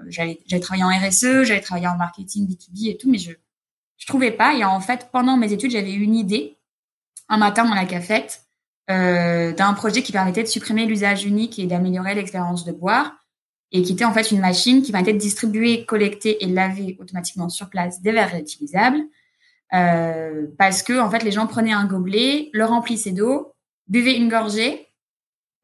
j'avais, 0.08 0.40
j'avais 0.46 0.60
travaillé 0.60 0.84
en 0.84 0.88
RSE, 0.88 1.42
j'avais 1.44 1.60
travaillé 1.60 1.86
en 1.86 1.96
marketing 1.96 2.48
B2B 2.48 2.90
et 2.90 2.96
tout, 2.96 3.10
mais 3.10 3.19
je 3.19 3.32
je 3.98 4.06
trouvais 4.06 4.30
pas. 4.30 4.54
Et 4.54 4.64
en 4.64 4.80
fait, 4.80 5.08
pendant 5.12 5.36
mes 5.36 5.52
études, 5.52 5.72
j'avais 5.72 5.92
une 5.92 6.14
idée 6.14 6.56
un 7.28 7.36
matin 7.36 7.64
dans 7.64 7.75
la 7.75 7.84
cafette 7.84 8.48
euh, 8.90 9.52
d'un 9.52 9.75
projet 9.75 10.02
qui 10.02 10.12
permettait 10.12 10.43
de 10.43 10.49
supprimer 10.49 10.87
l'usage 10.87 11.26
unique 11.26 11.58
et 11.58 11.67
d'améliorer 11.67 12.14
l'expérience 12.14 12.64
de 12.64 12.73
boire, 12.73 13.17
et 13.70 13.82
qui 13.82 13.93
était 13.93 14.06
en 14.06 14.14
fait 14.14 14.31
une 14.31 14.40
machine 14.40 14.82
qui 14.82 14.93
permettait 14.93 15.12
de 15.12 15.19
distribuer, 15.19 15.85
collecter 15.85 16.43
et 16.43 16.46
laver 16.46 16.96
automatiquement 16.99 17.50
sur 17.50 17.69
place 17.69 18.00
des 18.00 18.12
verres 18.12 18.31
réutilisables, 18.31 19.00
euh, 19.75 20.46
parce 20.56 20.82
que 20.82 20.99
en 20.99 21.11
fait 21.11 21.23
les 21.23 21.32
gens 21.32 21.46
prenaient 21.46 21.75
un 21.75 21.85
gobelet, 21.85 22.49
le 22.55 22.64
remplissaient 22.64 23.12
d'eau, 23.12 23.52
buvaient 23.88 24.17
une 24.17 24.31
gorgée, 24.31 24.88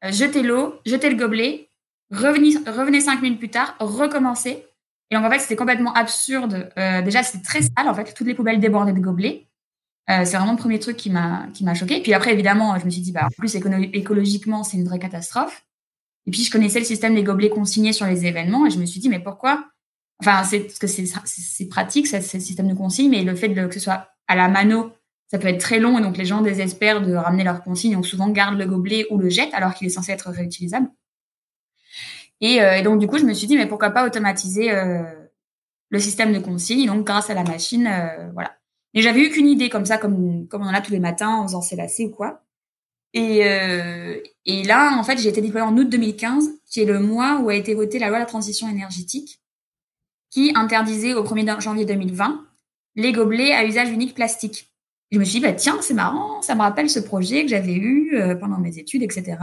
euh, 0.03 0.11
jetaient 0.11 0.43
l'eau, 0.43 0.75
jetaient 0.85 1.09
le 1.09 1.17
gobelet, 1.17 1.71
revenaient, 2.11 2.57
revenaient 2.69 3.01
cinq 3.01 3.23
minutes 3.23 3.39
plus 3.39 3.49
tard, 3.49 3.75
recommençaient. 3.79 4.67
Et 5.09 5.15
donc 5.15 5.25
en 5.25 5.31
fait 5.31 5.39
c'était 5.39 5.55
complètement 5.55 5.93
absurde. 5.93 6.69
Déjà 6.75 7.23
c'était 7.23 7.43
très 7.43 7.61
sale 7.63 7.87
en 7.87 7.95
fait, 7.95 8.13
toutes 8.13 8.27
les 8.27 8.35
poubelles 8.35 8.59
débordaient 8.59 8.93
de 8.93 8.99
gobelets. 8.99 9.47
Euh, 10.09 10.23
c'est 10.23 10.37
vraiment 10.37 10.51
le 10.51 10.57
premier 10.57 10.79
truc 10.79 10.97
qui 10.97 11.09
m'a 11.09 11.47
qui 11.53 11.63
m'a 11.63 11.73
choqué. 11.73 12.01
Puis 12.01 12.13
après, 12.13 12.33
évidemment, 12.33 12.77
je 12.77 12.85
me 12.85 12.89
suis 12.89 13.01
dit, 13.01 13.11
bah, 13.11 13.25
en 13.25 13.29
plus 13.29 13.55
écologiquement, 13.55 14.63
c'est 14.63 14.77
une 14.77 14.85
vraie 14.85 14.99
catastrophe. 14.99 15.65
Et 16.27 16.31
puis 16.31 16.43
je 16.43 16.51
connaissais 16.51 16.79
le 16.79 16.85
système 16.85 17.15
des 17.15 17.23
gobelets 17.23 17.49
consignés 17.49 17.93
sur 17.93 18.05
les 18.05 18.25
événements 18.25 18.65
et 18.65 18.69
je 18.69 18.79
me 18.79 18.85
suis 18.85 18.99
dit, 18.99 19.09
mais 19.09 19.19
pourquoi? 19.19 19.65
Enfin, 20.19 20.43
c'est 20.43 20.61
parce 20.61 20.79
que 20.79 20.87
c'est 20.87 21.67
pratique, 21.67 22.07
c'est 22.07 22.17
le 22.33 22.39
système 22.39 22.67
de 22.67 22.73
consigne, 22.73 23.09
mais 23.09 23.23
le 23.23 23.35
fait 23.35 23.49
de, 23.49 23.67
que 23.67 23.73
ce 23.73 23.79
soit 23.79 24.09
à 24.27 24.35
la 24.35 24.47
mano, 24.47 24.91
ça 25.27 25.39
peut 25.39 25.47
être 25.47 25.59
très 25.59 25.79
long 25.79 25.99
et 25.99 26.01
donc 26.01 26.17
les 26.17 26.25
gens 26.25 26.41
désespèrent 26.41 27.01
de 27.01 27.13
ramener 27.13 27.43
leurs 27.43 27.63
consignes, 27.63 27.93
donc 27.93 28.05
souvent 28.05 28.29
gardent 28.29 28.57
le 28.57 28.65
gobelet 28.65 29.05
ou 29.09 29.17
le 29.17 29.29
jettent 29.29 29.53
alors 29.53 29.73
qu'il 29.73 29.87
est 29.87 29.91
censé 29.91 30.11
être 30.11 30.29
réutilisable. 30.29 30.89
Et, 32.41 32.61
euh, 32.61 32.77
et, 32.77 32.81
donc 32.81 32.99
du 32.99 33.07
coup, 33.07 33.17
je 33.17 33.25
me 33.25 33.33
suis 33.33 33.47
dit, 33.47 33.57
mais 33.57 33.67
pourquoi 33.67 33.91
pas 33.91 34.05
automatiser 34.05 34.71
euh, 34.71 35.03
le 35.89 35.99
système 35.99 36.33
de 36.33 36.39
consigne? 36.39 36.87
Donc 36.87 37.05
grâce 37.05 37.29
à 37.29 37.33
la 37.33 37.43
machine, 37.43 37.87
euh, 37.87 38.31
voilà. 38.33 38.55
Mais 38.95 39.01
j'avais 39.01 39.19
eu 39.19 39.29
qu'une 39.29 39.47
idée 39.47 39.69
comme 39.69 39.85
ça, 39.85 39.97
comme, 39.97 40.47
comme 40.47 40.61
on 40.61 40.67
en 40.67 40.73
a 40.73 40.81
tous 40.81 40.93
les 40.93 40.99
matins 40.99 41.35
en 41.35 41.43
faisant 41.43 41.61
ses 41.61 41.75
lacets 41.75 42.05
ou 42.05 42.11
quoi. 42.11 42.41
Et, 43.13 43.45
euh, 43.45 44.19
et 44.45 44.63
là, 44.63 44.97
en 44.97 45.03
fait, 45.03 45.17
j'ai 45.17 45.29
été 45.29 45.41
diplômée 45.41 45.65
en 45.65 45.77
août 45.77 45.89
2015, 45.89 46.49
qui 46.65 46.81
est 46.81 46.85
le 46.85 46.99
mois 46.99 47.39
où 47.41 47.49
a 47.49 47.55
été 47.55 47.73
votée 47.73 47.99
la 47.99 48.07
loi 48.07 48.17
de 48.17 48.23
la 48.23 48.27
transition 48.27 48.69
énergétique, 48.69 49.41
qui 50.31 50.51
interdisait 50.55 51.13
au 51.13 51.23
1er 51.23 51.61
janvier 51.61 51.85
2020 51.85 52.45
les 52.97 53.11
gobelets 53.11 53.53
à 53.53 53.65
usage 53.65 53.89
unique 53.89 54.15
plastique. 54.15 54.71
je 55.11 55.19
me 55.19 55.25
suis 55.25 55.39
dit, 55.39 55.45
bah, 55.45 55.53
tiens, 55.53 55.77
c'est 55.81 55.93
marrant, 55.93 56.41
ça 56.41 56.55
me 56.55 56.61
rappelle 56.61 56.89
ce 56.89 56.99
projet 56.99 57.43
que 57.43 57.49
j'avais 57.49 57.75
eu 57.75 58.15
euh, 58.15 58.35
pendant 58.35 58.57
mes 58.57 58.77
études, 58.77 59.03
etc. 59.03 59.37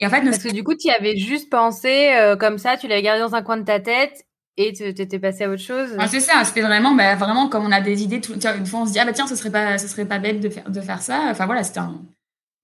Et 0.00 0.06
en 0.06 0.10
fait, 0.10 0.22
parce 0.22 0.42
que 0.42 0.52
du 0.52 0.64
coup, 0.64 0.74
tu 0.74 0.88
y 0.88 0.90
avais 0.90 1.16
juste 1.16 1.50
pensé 1.50 2.12
euh, 2.16 2.36
comme 2.36 2.58
ça, 2.58 2.76
tu 2.76 2.88
l'avais 2.88 3.02
gardé 3.02 3.20
dans 3.20 3.36
un 3.36 3.42
coin 3.42 3.56
de 3.56 3.64
ta 3.64 3.78
tête 3.78 4.26
et 4.56 4.72
t'étais 4.72 5.18
passé 5.18 5.44
à 5.44 5.50
autre 5.50 5.62
chose 5.62 5.96
ah, 5.98 6.06
C'est 6.06 6.20
ça, 6.20 6.44
c'était 6.44 6.62
vraiment, 6.62 6.94
bah, 6.94 7.16
vraiment 7.16 7.48
comme 7.48 7.64
on 7.64 7.72
a 7.72 7.80
des 7.80 8.02
idées. 8.02 8.20
Tout, 8.20 8.34
une 8.34 8.66
fois, 8.66 8.80
on 8.80 8.86
se 8.86 8.92
dit 8.92 8.98
ah 8.98 9.04
bah 9.04 9.12
tiens, 9.12 9.26
ce 9.26 9.36
serait 9.36 9.50
pas, 9.50 9.78
ce 9.78 9.88
serait 9.88 10.06
pas 10.06 10.18
bête 10.18 10.40
de 10.40 10.48
faire 10.48 10.70
de 10.70 10.80
faire 10.80 11.02
ça. 11.02 11.26
Enfin 11.30 11.46
voilà, 11.46 11.64
c'était 11.64 11.80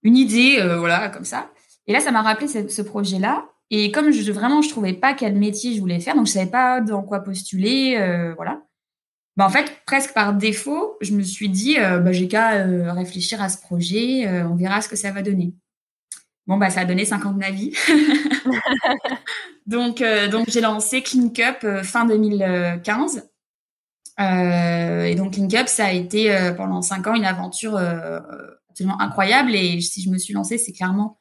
une 0.03 0.17
idée, 0.17 0.57
euh, 0.59 0.77
voilà, 0.77 1.09
comme 1.09 1.25
ça. 1.25 1.49
Et 1.87 1.93
là, 1.93 1.99
ça 1.99 2.11
m'a 2.11 2.21
rappelé 2.21 2.47
ce, 2.47 2.67
ce 2.67 2.81
projet-là. 2.81 3.45
Et 3.73 3.89
comme 3.89 4.11
vraiment, 4.11 4.61
je 4.61 4.69
trouvais 4.69 4.93
pas 4.93 5.13
quel 5.13 5.35
métier 5.35 5.73
je 5.73 5.79
voulais 5.79 6.01
faire, 6.01 6.13
donc 6.15 6.27
je 6.27 6.33
savais 6.33 6.51
pas 6.51 6.81
dans 6.81 7.03
quoi 7.03 7.21
postuler, 7.21 7.95
euh, 7.97 8.33
voilà. 8.35 8.61
Bah, 9.37 9.45
en 9.45 9.49
fait, 9.49 9.81
presque 9.85 10.13
par 10.13 10.33
défaut, 10.33 10.97
je 10.99 11.13
me 11.13 11.23
suis 11.23 11.47
dit, 11.47 11.79
euh, 11.79 11.99
bah, 11.99 12.11
j'ai 12.11 12.27
qu'à 12.27 12.65
euh, 12.65 12.91
réfléchir 12.91 13.41
à 13.41 13.47
ce 13.47 13.57
projet, 13.61 14.27
on 14.43 14.55
verra 14.55 14.81
ce 14.81 14.89
que 14.89 14.97
ça 14.97 15.11
va 15.11 15.21
donner. 15.21 15.53
Bon, 16.47 16.57
bah, 16.57 16.69
ça 16.69 16.81
a 16.81 16.85
donné 16.85 17.05
50 17.05 17.37
navires. 17.37 17.77
donc, 19.67 20.01
euh, 20.01 20.27
donc 20.27 20.49
j'ai 20.49 20.61
lancé 20.61 21.01
Clean 21.03 21.29
Cup 21.29 21.59
euh, 21.63 21.83
fin 21.83 22.05
2015. 22.05 23.29
Euh, 24.19 25.03
et 25.03 25.15
donc, 25.15 25.33
Clean 25.33 25.47
Cup, 25.47 25.67
ça 25.67 25.85
a 25.85 25.91
été 25.91 26.51
pendant 26.57 26.81
5 26.81 27.07
ans 27.07 27.15
une 27.15 27.25
aventure 27.25 27.77
absolument 28.69 28.99
incroyable. 28.99 29.55
Et 29.55 29.81
si 29.81 30.01
je 30.01 30.09
me 30.09 30.17
suis 30.17 30.33
lancée, 30.33 30.57
c'est 30.57 30.73
clairement 30.73 31.19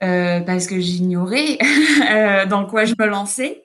parce 0.00 0.66
que 0.66 0.78
j'ignorais 0.80 1.58
dans 2.48 2.66
quoi 2.66 2.84
je 2.84 2.94
me 2.98 3.06
lançais. 3.06 3.62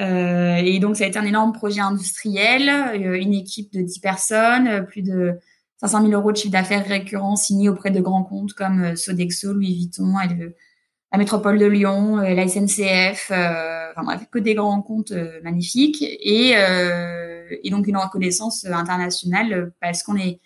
et 0.00 0.78
donc, 0.80 0.96
ça 0.96 1.04
a 1.04 1.06
été 1.06 1.18
un 1.18 1.24
énorme 1.24 1.52
projet 1.52 1.80
industriel, 1.80 2.68
une 2.94 3.34
équipe 3.34 3.72
de 3.72 3.82
10 3.82 4.00
personnes, 4.00 4.86
plus 4.86 5.02
de 5.02 5.38
500 5.80 6.02
000 6.02 6.12
euros 6.12 6.32
de 6.32 6.36
chiffre 6.36 6.52
d'affaires 6.52 6.86
récurrent 6.86 7.36
signé 7.36 7.68
auprès 7.68 7.90
de 7.90 8.00
grands 8.00 8.24
comptes 8.24 8.54
comme 8.54 8.82
euh, 8.82 8.96
Sodexo, 8.96 9.52
Louis 9.52 9.74
Vuitton, 9.74 10.14
la 11.12 11.18
métropole 11.18 11.58
de 11.58 11.66
Lyon, 11.66 12.18
euh, 12.18 12.34
la 12.34 12.48
SNCF, 12.48 13.30
euh, 13.30 13.90
enfin 13.92 14.04
bref, 14.04 14.26
que 14.30 14.38
des 14.38 14.54
grands 14.54 14.82
comptes 14.82 15.12
magnifiques 15.42 16.02
et, 16.02 16.54
donc 17.70 17.86
une 17.86 17.96
reconnaissance 17.96 18.64
internationale 18.64 19.72
parce 19.80 20.02
qu'on 20.02 20.16
est 20.16 20.40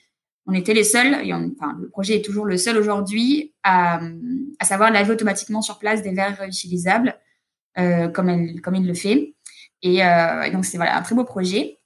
on 0.46 0.52
était 0.52 0.74
les 0.74 0.84
seuls, 0.84 1.14
et 1.22 1.32
enfin, 1.32 1.76
le 1.80 1.88
projet 1.90 2.16
est 2.16 2.24
toujours 2.24 2.44
le 2.44 2.56
seul 2.56 2.76
aujourd'hui 2.76 3.54
à, 3.62 4.00
à 4.58 4.64
savoir 4.64 4.90
laver 4.90 5.12
automatiquement 5.12 5.62
sur 5.62 5.78
place 5.78 6.02
des 6.02 6.12
verres 6.12 6.38
réutilisables 6.38 7.14
comme, 7.76 8.28
elle, 8.28 8.60
comme 8.60 8.74
il 8.74 8.86
le 8.86 8.94
fait. 8.94 9.34
Et, 9.82 9.98
et 9.98 10.50
donc 10.50 10.64
c'est 10.64 10.76
voilà 10.76 10.96
un 10.96 11.02
très 11.02 11.14
beau 11.14 11.24
projet 11.24 11.78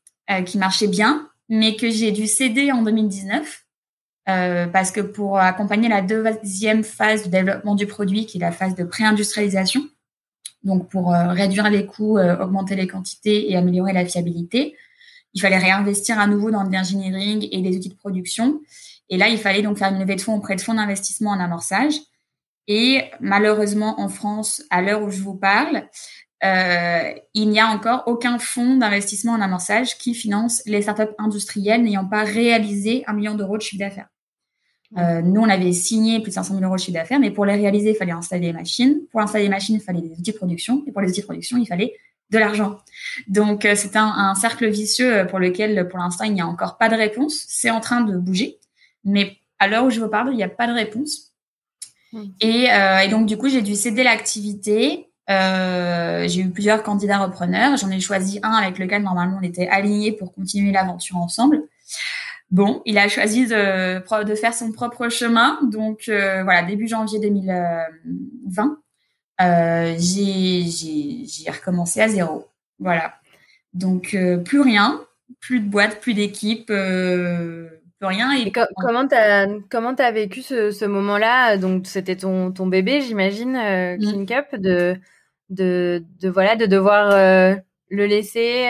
qui 0.47 0.57
marchait 0.57 0.87
bien, 0.87 1.29
mais 1.49 1.77
que 1.77 1.91
j'ai 1.91 2.13
dû 2.13 2.27
céder 2.27 2.73
en 2.73 2.83
2019 2.83 3.65
Euh, 4.27 4.67
parce 4.67 4.91
que 4.91 5.03
pour 5.03 5.39
accompagner 5.39 5.89
la 5.89 6.01
deuxième 6.01 6.83
phase 6.83 7.25
de 7.25 7.29
développement 7.29 7.75
du 7.75 7.87
produit, 7.87 8.25
qui 8.25 8.39
est 8.39 8.41
la 8.41 8.53
phase 8.53 8.75
de 8.75 8.83
pré-industrialisation, 8.83 9.87
donc 10.63 10.89
pour 10.89 11.15
euh, 11.15 11.29
réduire 11.29 11.69
les 11.69 11.85
coûts, 11.85 12.17
euh, 12.17 12.39
augmenter 12.39 12.75
les 12.75 12.87
quantités 12.87 13.51
et 13.51 13.57
améliorer 13.57 13.93
la 13.93 14.07
fiabilité, 14.07 14.77
il 15.35 15.43
fallait 15.43 15.59
réinvestir 15.59 16.19
à 16.19 16.27
nouveau 16.27 16.51
dans 16.51 16.65
de 16.65 16.73
l'engineering 16.73 17.47
et 17.51 17.61
des 17.61 17.77
outils 17.77 17.91
de 17.91 17.97
production. 17.97 18.63
Et 19.11 19.19
là, 19.19 19.29
il 19.29 19.37
fallait 19.39 19.63
donc 19.63 19.77
faire 19.77 19.93
une 19.93 19.99
levée 19.99 20.17
de 20.17 20.23
fonds 20.23 20.37
auprès 20.37 20.57
de 20.57 20.63
fonds 20.63 20.75
d'investissement 20.75 21.33
en 21.33 21.41
amorçage. 21.41 21.95
Et 22.67 23.05
malheureusement, 23.21 24.01
en 24.01 24.09
France, 24.09 24.63
à 24.71 24.81
l'heure 24.81 25.03
où 25.03 25.11
je 25.11 25.21
vous 25.21 25.35
parle, 25.35 25.87
il 26.45 27.49
n'y 27.49 27.61
a 27.61 27.69
encore 27.69 28.05
aucun 28.07 28.39
fonds 28.39 28.77
d'investissement 28.77 29.33
en 29.33 29.41
amorçage 29.41 29.97
qui 29.99 30.15
finance 30.15 30.63
les 30.67 30.83
startups 30.83 31.15
industrielles 31.19 31.83
n'ayant 31.83 32.07
pas 32.07 32.25
réalisé 32.25 33.03
un 33.07 33.15
million 33.15 33.35
d'euros 33.35 33.57
de 33.57 33.63
chiffre 33.63 33.81
d'affaires. 33.81 34.09
Euh, 34.97 35.23
nous, 35.23 35.41
on 35.41 35.49
avait 35.49 35.73
signé 35.73 36.21
plus 36.21 36.31
de 36.31 36.35
500 36.35 36.55
000 36.55 36.65
euros 36.65 36.77
de 36.77 36.81
chiffre 36.81 36.97
d'affaires, 36.97 37.19
mais 37.19 37.31
pour 37.31 37.45
les 37.45 37.55
réaliser, 37.55 37.91
il 37.91 37.97
fallait 37.97 38.13
installer 38.13 38.47
des 38.49 38.53
machines. 38.53 39.01
Pour 39.11 39.21
installer 39.21 39.45
des 39.45 39.51
machines, 39.51 39.77
il 39.77 39.81
fallait 39.81 40.01
des 40.01 40.13
outils 40.13 40.33
de 40.33 40.37
production. 40.37 40.85
Et 40.87 40.93
pour 40.93 41.01
les 41.01 41.09
outils 41.09 41.21
de 41.21 41.27
production, 41.27 41.57
il 41.57 41.67
fallait 41.67 41.95
de 42.31 42.39
l'argent. 42.39 42.79
Donc, 43.27 43.65
euh, 43.65 43.75
c'est 43.75 43.97
un, 43.97 44.07
un, 44.07 44.35
cercle 44.35 44.69
vicieux 44.69 45.13
euh, 45.13 45.25
pour 45.25 45.39
lequel, 45.39 45.89
pour 45.89 45.99
l'instant, 45.99 46.25
il 46.25 46.35
n'y 46.35 46.41
a 46.41 46.47
encore 46.47 46.79
pas 46.79 46.89
de 46.89 46.95
réponse. 46.95 47.45
C'est 47.49 47.71
en 47.71 47.81
train 47.81 48.03
de 48.03 48.17
bouger. 48.17 48.59
Mais 49.05 49.37
à 49.59 49.67
l'heure 49.67 49.85
où 49.85 49.91
je 49.91 50.01
vous 50.01 50.09
parle, 50.09 50.33
il 50.33 50.37
n'y 50.37 50.43
a 50.43 50.49
pas 50.49 50.67
de 50.67 50.73
réponse. 50.73 51.33
Et, 52.41 52.71
euh, 52.71 53.01
et, 53.01 53.09
donc, 53.09 53.27
du 53.27 53.37
coup, 53.37 53.49
j'ai 53.49 53.63
dû 53.63 53.75
céder 53.75 54.05
l'activité. 54.05 55.09
Euh, 55.31 56.29
j'ai 56.29 56.43
eu 56.43 56.51
plusieurs 56.51 56.83
candidats 56.83 57.19
repreneurs. 57.19 57.77
J'en 57.77 57.91
ai 57.91 58.01
choisi 58.01 58.41
un 58.43 58.53
avec 58.53 58.79
lequel, 58.79 59.03
normalement, 59.03 59.39
on 59.41 59.45
était 59.45 59.69
alignés 59.69 60.13
pour 60.13 60.33
continuer 60.35 60.73
l'aventure 60.73 61.17
ensemble. 61.17 61.63
Bon, 62.51 62.83
il 62.85 62.99
a 62.99 63.09
choisi 63.09 63.47
de, 63.47 64.25
de 64.25 64.35
faire 64.35 64.55
son 64.55 64.71
propre 64.71 65.09
chemin. 65.09 65.59
Donc 65.65 66.05
euh, 66.09 66.45
voilà, 66.45 66.63
début 66.63 66.87
janvier 66.87 67.19
2020, 67.19 68.79
euh, 69.41 69.95
j'ai 69.99 71.51
recommencé 71.51 72.01
à 72.01 72.09
zéro. 72.09 72.47
Voilà. 72.79 73.15
Donc 73.73 74.15
euh, 74.15 74.37
plus 74.37 74.61
rien, 74.61 75.01
plus 75.41 75.61
de 75.61 75.69
boîte, 75.69 76.01
plus 76.01 76.15
d'équipe, 76.15 76.71
euh, 76.71 77.69
plus 77.99 78.07
rien. 78.07 78.31
Et, 78.33 78.53
comment 78.77 79.09
t'as 79.09 79.49
comment 79.69 79.95
as 79.95 80.13
vécu 80.13 80.43
ce, 80.43 80.71
ce 80.71 80.85
moment-là? 80.85 81.57
Donc 81.57 81.87
c'était 81.87 82.17
ton, 82.17 82.53
ton 82.53 82.67
bébé, 82.69 83.01
j'imagine, 83.01 83.55
mmh. 83.99 84.27
Cup, 84.27 84.61
de, 84.61 84.97
de 85.51 86.05
de 86.21 86.29
voilà 86.29 86.57
de 86.57 86.67
devoir 86.67 87.11
euh, 87.11 87.55
le 87.91 88.07
laisser 88.07 88.69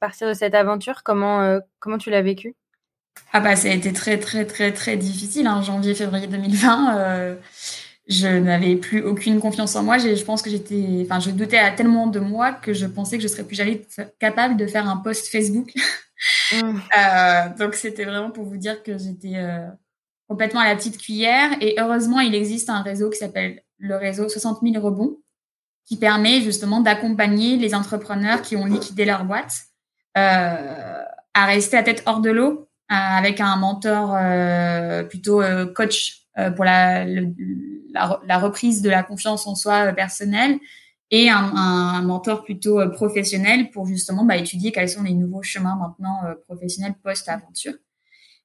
partir 0.00 0.28
de 0.28 0.34
cette 0.34 0.54
aventure. 0.54 1.02
Comment 1.02 1.58
comment 1.80 1.98
tu 1.98 2.10
l'as 2.10 2.22
vécu? 2.22 2.54
Ah 3.32 3.40
bah 3.40 3.56
ça 3.56 3.68
a 3.68 3.72
été 3.72 3.92
très 3.92 4.18
très 4.18 4.44
très 4.44 4.72
très 4.72 4.96
difficile. 4.96 5.46
Hein. 5.46 5.62
Janvier, 5.62 5.94
février 5.94 6.26
2020, 6.26 6.96
euh, 6.96 7.34
je 8.08 8.28
n'avais 8.28 8.76
plus 8.76 9.02
aucune 9.02 9.40
confiance 9.40 9.74
en 9.76 9.82
moi. 9.82 9.98
Je 9.98 10.22
pense 10.24 10.42
que 10.42 10.50
j'étais, 10.50 11.02
enfin, 11.02 11.20
je 11.20 11.30
doutais 11.30 11.58
à 11.58 11.70
tellement 11.70 12.06
de 12.06 12.20
moi 12.20 12.52
que 12.52 12.72
je 12.74 12.86
pensais 12.86 13.16
que 13.16 13.22
je 13.22 13.28
serais 13.28 13.44
plus 13.44 13.56
jamais 13.56 13.82
capable 14.18 14.56
de 14.56 14.66
faire 14.66 14.88
un 14.88 14.96
post 14.96 15.28
Facebook. 15.28 15.72
Mmh. 16.52 16.80
euh, 16.98 17.48
donc 17.58 17.74
c'était 17.74 18.04
vraiment 18.04 18.30
pour 18.30 18.44
vous 18.44 18.56
dire 18.56 18.84
que 18.84 18.96
j'étais 18.96 19.32
euh, 19.36 19.66
complètement 20.28 20.60
à 20.60 20.68
la 20.68 20.76
petite 20.76 20.96
cuillère. 20.98 21.50
Et 21.60 21.74
heureusement, 21.80 22.20
il 22.20 22.36
existe 22.36 22.70
un 22.70 22.80
réseau 22.80 23.10
qui 23.10 23.18
s'appelle 23.18 23.62
le 23.78 23.96
réseau 23.96 24.28
60 24.28 24.60
000 24.62 24.84
rebonds, 24.84 25.16
qui 25.86 25.96
permet 25.96 26.40
justement 26.40 26.80
d'accompagner 26.80 27.56
les 27.56 27.74
entrepreneurs 27.74 28.42
qui 28.42 28.56
ont 28.56 28.66
liquidé 28.66 29.04
leur 29.04 29.24
boîte 29.24 29.52
euh, 30.16 31.02
à 31.34 31.46
rester 31.46 31.76
à 31.76 31.82
tête 31.82 32.02
hors 32.06 32.20
de 32.20 32.30
l'eau 32.30 32.68
euh, 32.92 32.94
avec 32.94 33.40
un 33.40 33.56
mentor 33.56 34.14
euh, 34.14 35.02
plutôt 35.04 35.40
euh, 35.40 35.64
coach 35.64 36.18
pour 36.56 36.64
la, 36.64 37.04
la, 37.04 38.38
reprise 38.38 38.80
de 38.80 38.88
la 38.88 39.02
confiance 39.02 39.46
en 39.46 39.54
soi 39.54 39.92
personnelle 39.92 40.58
et 41.10 41.28
un, 41.28 41.54
un, 41.54 42.00
mentor 42.00 42.42
plutôt 42.42 42.80
professionnel 42.90 43.70
pour 43.70 43.86
justement 43.86 44.24
bah, 44.24 44.38
étudier 44.38 44.72
quels 44.72 44.88
sont 44.88 45.02
les 45.02 45.12
nouveaux 45.12 45.42
chemins 45.42 45.76
maintenant 45.76 46.20
professionnels 46.46 46.94
post-aventure. 47.02 47.74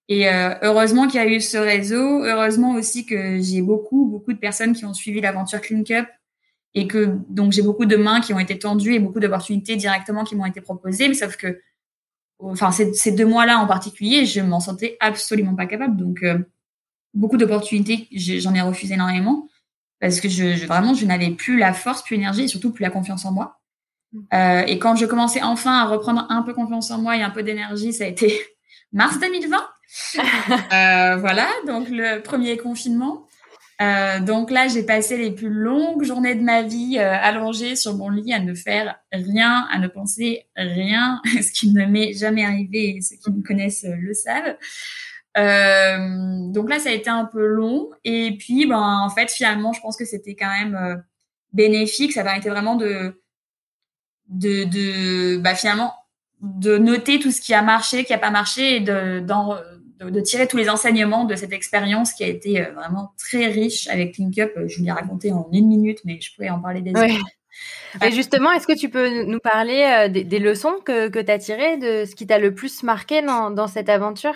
Et 0.10 0.28
heureusement 0.28 1.08
qu'il 1.08 1.22
y 1.22 1.24
a 1.24 1.28
eu 1.28 1.40
ce 1.40 1.56
réseau, 1.56 2.26
heureusement 2.26 2.74
aussi 2.74 3.06
que 3.06 3.40
j'ai 3.40 3.62
beaucoup, 3.62 4.06
beaucoup 4.06 4.34
de 4.34 4.40
personnes 4.40 4.74
qui 4.74 4.84
ont 4.84 4.94
suivi 4.94 5.22
l'aventure 5.22 5.62
Clean 5.62 5.84
Cup 5.84 6.08
et 6.74 6.88
que 6.88 7.18
donc 7.30 7.52
j'ai 7.52 7.62
beaucoup 7.62 7.86
de 7.86 7.96
mains 7.96 8.22
qui 8.22 8.34
ont 8.34 8.40
été 8.40 8.60
tendues 8.60 8.94
et 8.94 9.00
beaucoup 9.00 9.20
d'opportunités 9.20 9.76
directement 9.76 10.24
qui 10.24 10.36
m'ont 10.36 10.46
été 10.46 10.62
proposées, 10.62 11.08
mais 11.08 11.14
sauf 11.14 11.36
que 11.38 11.62
enfin 12.40 12.72
ces, 12.72 13.12
deux 13.12 13.26
mois-là 13.26 13.58
en 13.60 13.68
particulier, 13.68 14.26
je 14.26 14.42
m'en 14.42 14.60
sentais 14.60 14.98
absolument 15.00 15.56
pas 15.56 15.66
capable. 15.66 15.98
Donc 15.98 16.24
euh, 16.24 16.38
beaucoup 17.14 17.38
d'opportunités, 17.38 18.08
j'en 18.12 18.54
ai 18.54 18.62
refusé 18.62 18.94
énormément 18.94 19.48
parce 20.00 20.20
que 20.20 20.30
je, 20.30 20.66
vraiment 20.66 20.94
je 20.94 21.06
n'avais 21.06 21.32
plus 21.32 21.58
la 21.58 21.74
force, 21.74 22.04
plus 22.04 22.16
l'énergie 22.16 22.44
et 22.44 22.48
surtout 22.48 22.72
plus 22.72 22.84
la 22.84 22.90
confiance 22.90 23.26
en 23.26 23.32
moi. 23.32 23.60
Mm. 24.14 24.20
Euh, 24.34 24.62
et 24.68 24.80
quand 24.80 24.96
je 24.96 25.06
commençais 25.06 25.42
enfin 25.42 25.80
à 25.80 25.86
reprendre 25.86 26.26
un 26.30 26.44
peu 26.44 26.54
confiance 26.54 26.92
en 26.92 27.00
moi 27.00 27.18
et 27.18 27.24
un 27.24 27.30
peu 27.30 27.44
d'énergie, 27.44 27.94
ça 27.94 28.04
a 28.04 28.08
été 28.08 28.40
mars 28.92 29.20
2020. 29.20 29.58
euh, 30.18 31.18
voilà, 31.18 31.48
donc 31.66 31.88
le 31.90 32.22
premier 32.22 32.58
confinement. 32.58 33.27
Euh, 33.80 34.20
donc 34.22 34.50
là, 34.50 34.68
j'ai 34.68 34.84
passé 34.84 35.18
les 35.18 35.32
plus 35.32 35.50
longues 35.50 36.04
journées 36.04 36.34
de 36.34 36.42
ma 36.42 36.64
vie 36.64 36.98
euh, 36.98 37.14
allongée 37.14 37.76
sur 37.76 37.96
mon 37.96 38.10
lit 38.10 38.34
à 38.34 38.40
ne 38.40 38.56
faire 38.56 38.96
rien, 39.12 39.68
à 39.72 39.78
ne 39.78 39.88
penser 39.88 40.48
rien, 40.56 41.22
ce 41.42 41.52
qui 41.52 41.72
ne 41.72 41.86
m'est 41.86 42.14
jamais 42.14 42.44
arrivé 42.44 42.98
et 42.98 43.02
ceux 43.02 43.18
qui 43.18 43.32
me 43.32 43.44
connaissent 43.44 43.86
euh, 43.86 43.96
le 43.96 44.14
savent. 44.14 44.58
Euh, 45.38 46.52
donc 46.52 46.70
là, 46.70 46.80
ça 46.80 46.90
a 46.90 46.94
été 46.94 47.10
un 47.12 47.26
peu 47.26 47.46
long. 47.46 47.92
Et 48.04 48.36
puis, 48.40 48.66
ben, 48.66 49.02
en 49.06 49.10
fait, 49.10 49.30
finalement, 49.30 49.74
je 49.74 49.82
pense 49.82 49.96
que 49.96 50.06
c'était 50.06 50.36
quand 50.36 50.50
même 50.50 51.04
bénéfique. 51.54 52.14
Ça 52.14 52.36
été 52.36 52.50
vraiment 52.50 52.76
de, 52.76 53.22
de, 54.30 54.64
de, 54.64 55.38
bah, 55.38 55.54
finalement, 55.54 55.94
de 56.42 56.80
noter 56.80 57.20
tout 57.20 57.30
ce 57.30 57.42
qui 57.42 57.54
a 57.54 57.62
marché, 57.62 58.04
qui 58.04 58.14
a 58.14 58.18
pas 58.18 58.32
marché 58.32 58.78
et 58.78 58.80
de, 58.80 59.20
d'en, 59.20 59.56
de, 60.00 60.22
tirer 60.22 60.48
tous 60.48 60.58
les 60.58 60.70
enseignements 60.70 61.26
de 61.26 61.36
cette 61.36 61.54
expérience 61.54 62.14
qui 62.14 62.24
a 62.24 62.28
été 62.28 62.62
euh, 62.62 62.72
vraiment 62.72 63.14
très 63.18 63.48
riche 63.48 63.88
avec 63.88 64.16
ClinkUp. 64.16 64.52
Euh, 64.58 64.68
je 64.68 64.78
vous 64.78 64.86
l'ai 64.86 64.92
raconté 64.92 65.32
en 65.32 65.48
une 65.52 65.68
minute, 65.68 66.00
mais 66.06 66.20
je 66.22 66.34
pourrais 66.34 66.50
en 66.50 66.60
parler 66.60 66.82
des 66.82 66.96
heures. 66.96 67.10
Et 68.04 68.12
justement, 68.12 68.52
est-ce 68.52 68.68
que 68.68 68.78
tu 68.78 68.90
peux 68.90 69.24
nous 69.24 69.40
parler 69.40 70.08
euh, 70.08 70.10
des, 70.10 70.40
leçons 70.40 70.76
que, 70.86 71.08
que 71.08 71.20
tu 71.20 71.32
as 71.32 71.40
tirées, 71.40 71.78
de 71.78 72.06
ce 72.06 72.14
qui 72.14 72.28
t'a 72.28 72.38
le 72.38 72.54
plus 72.54 72.84
marqué 72.84 73.24
dans, 73.24 73.50
dans 73.50 73.68
cette 73.68 73.90
aventure? 73.90 74.36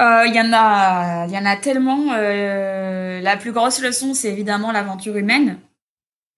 Il 0.00 0.32
y 0.32 0.40
en 0.40 0.52
a, 0.52 1.26
il 1.26 1.34
y 1.34 1.38
en 1.38 1.44
a 1.44 1.56
tellement. 1.56 2.12
la 2.14 3.36
plus 3.36 3.50
grosse 3.50 3.82
leçon, 3.82 4.14
c'est 4.14 4.28
évidemment 4.28 4.70
l'aventure 4.70 5.16
humaine. 5.16 5.58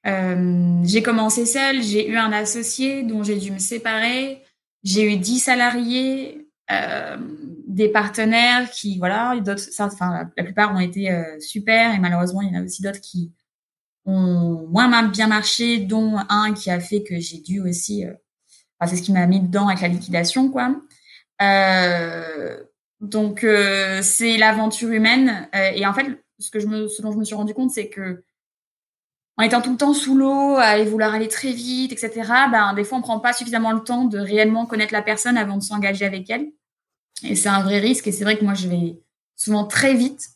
j'ai 0.04 1.02
commencé 1.02 1.44
seule, 1.44 1.82
j'ai 1.82 2.08
eu 2.08 2.16
un 2.16 2.32
associé 2.32 3.02
dont 3.02 3.22
j'ai 3.22 3.36
dû 3.36 3.50
me 3.50 3.58
séparer. 3.58 4.42
J'ai 4.82 5.12
eu 5.12 5.18
dix 5.18 5.40
salariés. 5.40 6.48
Euh, 7.70 7.74
des 7.74 7.88
partenaires 7.88 8.70
qui 8.70 8.98
voilà 8.98 9.38
d'autres 9.40 9.62
enfin 9.78 10.28
la, 10.36 10.44
plupart 10.44 10.74
ont 10.74 10.80
été 10.80 11.10
euh, 11.10 11.38
super 11.40 11.94
et 11.94 11.98
malheureusement 11.98 12.42
il 12.42 12.52
y 12.52 12.56
en 12.56 12.60
a 12.60 12.64
aussi 12.64 12.82
d'autres 12.82 13.00
qui 13.00 13.32
ont 14.06 14.66
moins 14.68 15.02
bien 15.04 15.28
marché 15.28 15.78
dont 15.78 16.16
un 16.28 16.52
qui 16.52 16.70
a 16.70 16.80
fait 16.80 17.02
que 17.02 17.18
j'ai 17.20 17.38
dû 17.38 17.60
aussi 17.60 18.04
euh, 18.06 18.12
enfin, 18.78 18.90
c'est 18.90 18.96
ce 18.96 19.02
qui 19.02 19.12
m'a 19.12 19.26
mis 19.26 19.40
dedans 19.40 19.68
avec 19.68 19.82
la 19.82 19.88
liquidation 19.88 20.50
quoi 20.50 20.76
euh, 21.42 22.56
donc 23.00 23.46
c'est 24.02 24.36
l'aventure 24.36 24.90
humaine 24.90 25.48
et 25.54 25.86
en 25.86 25.94
fait 25.94 26.06
ce 26.38 26.50
que 26.50 26.60
je 26.60 26.66
me 26.66 26.86
ce 26.86 27.00
dont 27.00 27.12
je 27.12 27.18
me 27.18 27.24
suis 27.24 27.34
rendu 27.34 27.54
compte 27.54 27.70
c'est 27.70 27.88
que 27.88 28.22
en 29.38 29.42
étant 29.42 29.62
tout 29.62 29.70
le 29.70 29.78
temps 29.78 29.94
sous 29.94 30.14
l'eau, 30.14 30.56
à 30.56 30.84
vouloir 30.84 31.14
aller 31.14 31.28
très 31.28 31.52
vite, 31.52 31.92
etc., 31.92 32.10
ben, 32.52 32.74
des 32.74 32.84
fois, 32.84 32.98
on 32.98 33.00
prend 33.00 33.20
pas 33.20 33.32
suffisamment 33.32 33.72
le 33.72 33.80
temps 33.80 34.04
de 34.04 34.18
réellement 34.18 34.66
connaître 34.66 34.92
la 34.92 35.00
personne 35.00 35.38
avant 35.38 35.56
de 35.56 35.62
s'engager 35.62 36.04
avec 36.04 36.28
elle. 36.28 36.50
Et 37.24 37.34
c'est 37.34 37.48
un 37.48 37.62
vrai 37.62 37.78
risque. 37.78 38.06
Et 38.06 38.12
c'est 38.12 38.24
vrai 38.24 38.36
que 38.38 38.44
moi, 38.44 38.54
je 38.54 38.68
vais 38.68 38.98
souvent 39.36 39.64
très 39.64 39.94
vite, 39.94 40.28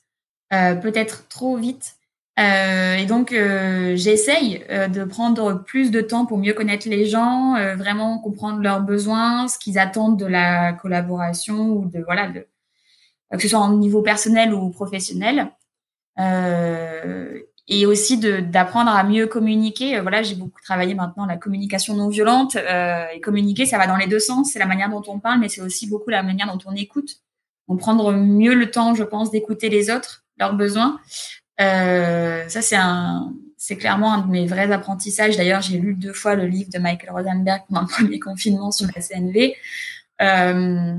euh, 0.53 0.75
peut-être 0.75 1.29
trop 1.29 1.57
vite. 1.57 1.97
Euh, 2.39 2.97
et 2.97 3.07
donc, 3.07 3.33
euh, 3.33 3.95
j'essaye 3.97 4.65
euh, 4.71 4.89
de 4.89 5.05
prendre 5.05 5.63
plus 5.65 5.91
de 5.91 6.01
temps 6.01 6.27
pour 6.27 6.39
mieux 6.39 6.53
connaître 6.53 6.89
les 6.89 7.07
gens, 7.07 7.55
euh, 7.57 7.77
vraiment 7.77 8.19
comprendre 8.19 8.61
leurs 8.61 8.81
besoins, 8.81 9.47
ce 9.47 9.59
qu'ils 9.59 9.79
attendent 9.79 10.19
de 10.19 10.27
la 10.27 10.73
collaboration 10.73 11.69
ou 11.69 11.87
de 11.87 12.01
voilà, 12.01 12.29
de, 12.29 12.47
que 13.31 13.39
ce 13.41 13.49
soit 13.49 13.61
au 13.61 13.77
niveau 13.77 14.03
personnel 14.03 14.53
ou 14.53 14.71
professionnel. 14.71 15.53
Et 17.67 17.87
aussi 17.87 18.19
d'apprendre 18.19 18.91
à 18.91 19.03
mieux 19.05 19.27
communiquer. 19.27 19.97
Euh, 19.97 20.03
voilà, 20.03 20.23
j'ai 20.23 20.35
beaucoup 20.35 20.61
travaillé 20.63 20.95
maintenant 20.95 21.25
la 21.25 21.37
communication 21.37 21.95
non 21.95 22.09
violente. 22.09 22.57
Euh, 22.57 23.07
et 23.15 23.21
communiquer, 23.21 23.65
ça 23.65 23.79
va 23.79 23.87
dans 23.87 23.97
les 23.97 24.07
deux 24.07 24.19
sens. 24.19 24.51
C'est 24.53 24.59
la 24.59 24.67
manière 24.67 24.91
dont 24.91 25.03
on 25.07 25.19
parle, 25.19 25.41
mais 25.41 25.49
c'est 25.49 25.63
aussi 25.63 25.89
beaucoup 25.89 26.11
la 26.11 26.23
manière 26.23 26.47
dont 26.47 26.63
on 26.67 26.75
écoute. 26.75 27.21
On 27.69 27.77
prendre 27.77 28.13
mieux 28.13 28.55
le 28.55 28.71
temps, 28.71 28.95
je 28.95 29.05
pense, 29.05 29.31
d'écouter 29.31 29.71
les 29.71 29.91
autres, 29.91 30.25
leurs 30.39 30.55
besoins. 30.55 31.01
Euh, 31.61 32.47
ça, 32.49 32.61
c'est 32.61 32.77
un, 32.77 33.33
c'est 33.57 33.77
clairement 33.77 34.13
un 34.13 34.19
de 34.27 34.31
mes 34.31 34.47
vrais 34.47 34.71
apprentissages. 34.71 35.37
D'ailleurs, 35.37 35.63
j'ai 35.63 35.79
lu 35.79 35.95
deux 35.95 36.13
fois 36.13 36.35
le 36.35 36.47
livre 36.47 36.69
de 36.71 36.79
Michael 36.79 37.11
Rosenberg 37.11 37.63
pendant 37.69 37.83
le 37.83 37.87
premier 37.87 38.21
confinement 38.21 38.71
sur 38.71 38.87
la 38.95 39.01
CNV. 39.01 39.55
Euh, 40.21 40.97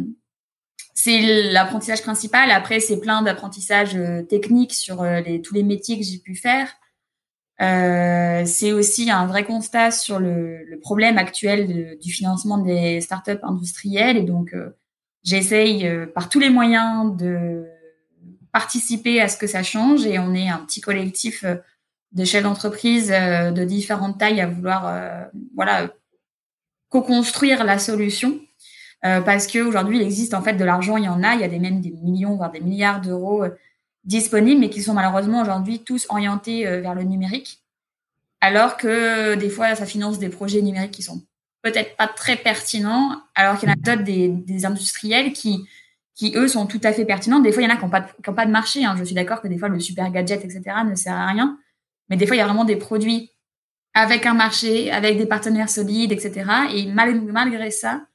c'est 1.05 1.51
l'apprentissage 1.51 2.01
principal. 2.01 2.49
Après, 2.49 2.79
c'est 2.79 2.99
plein 2.99 3.21
d'apprentissages 3.21 3.97
techniques 4.27 4.73
sur 4.73 5.03
les, 5.03 5.41
tous 5.41 5.53
les 5.53 5.61
métiers 5.61 5.99
que 5.99 6.03
j'ai 6.03 6.17
pu 6.17 6.35
faire. 6.35 6.67
Euh, 7.61 8.43
c'est 8.45 8.73
aussi 8.73 9.09
un 9.09 9.27
vrai 9.27 9.45
constat 9.45 9.91
sur 9.91 10.19
le, 10.19 10.77
problème 10.81 11.17
actuel 11.17 11.97
du 12.01 12.11
financement 12.11 12.57
des 12.57 12.99
startups 12.99 13.39
industrielles 13.43 14.17
et 14.17 14.23
donc 14.23 14.53
euh, 14.53 14.75
j'essaye 15.23 15.87
euh, 15.87 16.05
par 16.05 16.27
tous 16.27 16.39
les 16.39 16.49
moyens 16.49 17.15
de 17.15 17.63
participer 18.51 19.21
à 19.21 19.29
ce 19.29 19.37
que 19.37 19.47
ça 19.47 19.63
change 19.63 20.05
et 20.05 20.19
on 20.19 20.33
est 20.33 20.49
un 20.49 20.59
petit 20.59 20.81
collectif 20.81 21.45
de 22.11 22.25
chefs 22.25 22.43
d'entreprise 22.43 23.09
de 23.09 23.63
différentes 23.63 24.17
tailles 24.17 24.39
à 24.39 24.47
vouloir 24.47 25.29
voilà 25.55 25.93
co-construire 26.89 27.65
la 27.65 27.79
solution 27.79 28.39
parce 29.23 29.45
que 29.45 29.59
aujourd'hui 29.59 29.97
il 29.97 30.03
existe 30.03 30.33
en 30.33 30.41
fait 30.41 30.53
de 30.53 30.65
l'argent 30.65 30.97
il 30.97 31.03
y 31.03 31.09
en 31.09 31.21
a 31.21 31.35
il 31.35 31.41
y 31.41 31.43
a 31.43 31.47
des 31.47 31.59
même 31.59 31.79
des 31.79 31.91
millions 31.91 32.35
voire 32.35 32.51
des 32.51 32.59
milliards 32.59 33.01
d'euros 33.01 33.43
disponibles, 34.05 34.61
mais 34.61 34.69
qui 34.69 34.81
sont 34.81 34.93
malheureusement 34.93 35.41
aujourd'hui 35.41 35.83
tous 35.83 36.05
orientés 36.09 36.67
euh, 36.67 36.79
vers 36.79 36.95
le 36.95 37.03
numérique, 37.03 37.63
alors 38.39 38.77
que 38.77 39.35
des 39.35 39.49
fois, 39.49 39.75
ça 39.75 39.85
finance 39.85 40.19
des 40.19 40.29
projets 40.29 40.61
numériques 40.61 40.91
qui 40.91 41.03
sont 41.03 41.23
peut-être 41.63 41.97
pas 41.97 42.07
très 42.07 42.35
pertinents, 42.35 43.21
alors 43.33 43.59
qu'il 43.59 43.67
y 43.67 43.71
en 43.71 43.73
a 43.73 43.77
d'autres 43.77 44.03
des, 44.03 44.27
des, 44.29 44.65
industriels 44.65 45.33
qui, 45.33 45.67
qui, 46.13 46.33
eux, 46.35 46.47
sont 46.47 46.67
tout 46.67 46.81
à 46.83 46.93
fait 46.93 47.05
pertinents. 47.05 47.39
Des 47.39 47.51
fois, 47.51 47.63
il 47.63 47.65
y 47.65 47.71
en 47.71 47.73
a 47.73 47.77
qui 47.77 47.83
n'ont 47.83 47.89
pas, 47.89 48.01
pas 48.01 48.45
de 48.45 48.51
marché. 48.51 48.85
Hein. 48.85 48.95
Je 48.99 49.03
suis 49.03 49.15
d'accord 49.15 49.41
que 49.41 49.47
des 49.47 49.57
fois, 49.57 49.67
le 49.67 49.79
super 49.79 50.11
gadget, 50.11 50.45
etc., 50.45 50.61
ne 50.87 50.93
sert 50.93 51.15
à 51.15 51.25
rien. 51.25 51.57
Mais 52.09 52.17
des 52.17 52.27
fois, 52.27 52.35
il 52.35 52.39
y 52.39 52.41
a 52.43 52.45
vraiment 52.45 52.65
des 52.65 52.75
produits 52.75 53.31
avec 53.95 54.27
un 54.27 54.35
marché, 54.35 54.91
avec 54.91 55.17
des 55.17 55.25
partenaires 55.25 55.69
solides, 55.69 56.11
etc. 56.11 56.45
Et 56.71 56.85
malgré 56.85 57.71
ça, 57.71 58.05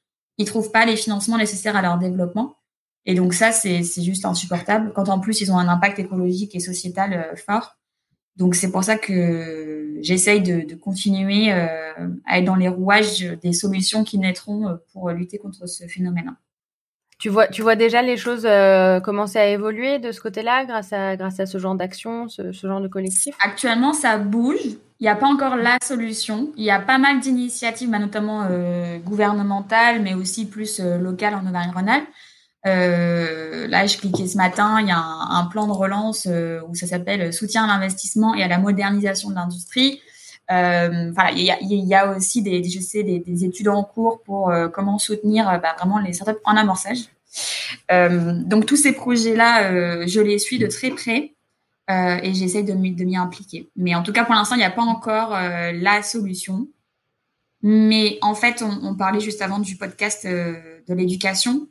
ils 0.41 0.47
trouvent 0.47 0.73
pas 0.73 0.87
les 0.87 0.97
financements 0.97 1.37
nécessaires 1.37 1.77
à 1.77 1.83
leur 1.83 1.99
développement. 1.99 2.57
Et 3.05 3.15
donc 3.15 3.35
ça, 3.35 3.53
c'est 3.53 3.83
juste 4.03 4.25
insupportable 4.25 4.93
quand 4.95 5.11
en 5.11 5.21
plus 5.21 5.43
ils 5.43 5.53
ont 5.53 5.59
un 5.59 5.69
impact 5.69 5.99
écologique 5.99 6.55
et 6.55 6.61
sociétal 6.61 7.13
euh, 7.13 7.37
fort. 7.37 7.77
Donc 8.37 8.55
c'est 8.55 8.71
pour 8.71 8.83
ça 8.83 8.97
que 8.97 9.99
j'essaye 10.01 10.41
de, 10.41 10.63
de, 10.63 10.75
continuer 10.75 11.53
euh, 11.53 12.09
à 12.27 12.39
être 12.39 12.47
dans 12.47 12.57
les 12.57 12.69
rouages 12.69 13.21
des 13.43 13.53
solutions 13.53 14.03
qui 14.03 14.19
naîtront 14.19 14.67
euh, 14.67 14.77
pour 14.93 15.11
lutter 15.11 15.37
contre 15.37 15.67
ce 15.69 15.87
phénomène. 15.87 16.35
Tu 17.21 17.29
vois, 17.29 17.49
tu 17.49 17.61
vois 17.61 17.77
déjà 17.77 18.01
les 18.01 18.17
choses 18.17 18.47
euh, 18.47 18.99
commencer 18.99 19.39
à 19.39 19.47
évoluer 19.47 19.99
de 19.99 20.11
ce 20.11 20.23
côté-là 20.23 20.65
grâce 20.65 20.95
à, 20.95 21.17
grâce 21.17 21.39
à 21.39 21.45
ce 21.45 21.59
genre 21.59 21.75
d'action, 21.75 22.31
ce, 22.31 22.51
genre 22.51 22.81
de 22.81 22.89
collectif? 22.89 23.37
Actuellement, 23.45 23.93
ça 23.93 24.17
bouge. 24.17 24.65
Il 24.65 25.03
n'y 25.03 25.09
a 25.09 25.17
pas 25.17 25.27
encore 25.27 25.57
la 25.57 25.77
solution. 25.83 26.51
Il 26.57 26.65
y 26.65 26.71
a 26.71 26.81
pas 26.81 26.97
mal 26.97 27.21
d'initiatives, 27.21 27.91
bah, 27.91 27.99
notamment 27.99 28.47
euh, 28.51 28.97
gouvernementales, 28.99 30.01
mais 30.01 30.15
aussi 30.15 30.47
plus 30.47 30.81
euh, 30.81 30.97
locales 30.97 31.35
en 31.35 31.47
Auvergne-Rhône-Alpes, 31.47 32.09
là, 32.65 33.87
je 33.87 33.99
cliquais 33.99 34.27
ce 34.27 34.39
matin, 34.39 34.79
il 34.81 34.89
y 34.89 34.91
a 34.91 34.99
un, 34.99 35.45
plan 35.45 35.67
de 35.67 35.73
relance 35.73 36.27
où 36.27 36.75
ça 36.75 36.87
s'appelle 36.87 37.33
soutien 37.33 37.65
à 37.65 37.67
l'investissement 37.67 38.35
et 38.35 38.43
à 38.43 38.49
la 38.49 38.59
modernisation 38.59 39.31
de 39.31 39.35
l'industrie. 39.35 40.01
Euh, 40.51 41.13
il 41.37 41.45
y 41.45 41.95
a, 41.95 42.17
aussi 42.17 42.43
des, 42.43 42.65
je 42.65 42.81
sais, 42.81 43.05
des, 43.05 43.21
des 43.21 43.45
études 43.45 43.69
en 43.69 43.85
cours 43.85 44.23
pour 44.23 44.51
euh, 44.51 44.69
comment 44.69 44.99
soutenir 44.99 45.49
euh, 45.49 45.59
bah, 45.59 45.77
vraiment 45.79 46.01
les 46.01 46.13
startups 46.13 46.41
en 46.45 46.57
amorçage. 46.57 47.07
donc 47.89 48.67
tous 48.67 48.77
ces 48.77 48.93
projets-là, 48.93 50.07
je 50.07 50.21
les 50.21 50.39
suis 50.39 50.59
de 50.59 50.67
très 50.67 50.91
près 50.91 51.35
et 51.89 52.35
j'essaye 52.35 52.65
de 52.65 52.73
m'y 52.73 53.17
impliquer. 53.17 53.71
Mais 53.77 53.95
en 53.95 54.03
tout 54.03 54.13
cas, 54.13 54.25
pour 54.25 54.35
l'instant, 54.35 54.57
il 54.57 54.59
n'y 54.59 54.65
a 54.65 54.71
pas 54.71 54.83
encore 54.83 55.31
la 55.31 56.03
solution. 56.03 56.67
Mais 57.63 58.19
en 58.23 58.35
fait, 58.35 58.63
on, 58.63 58.97
parlait 58.97 59.21
juste 59.21 59.43
avant 59.43 59.61
du 59.61 59.77
podcast 59.77 60.27
de 60.27 60.95
l'éducation 60.95 61.69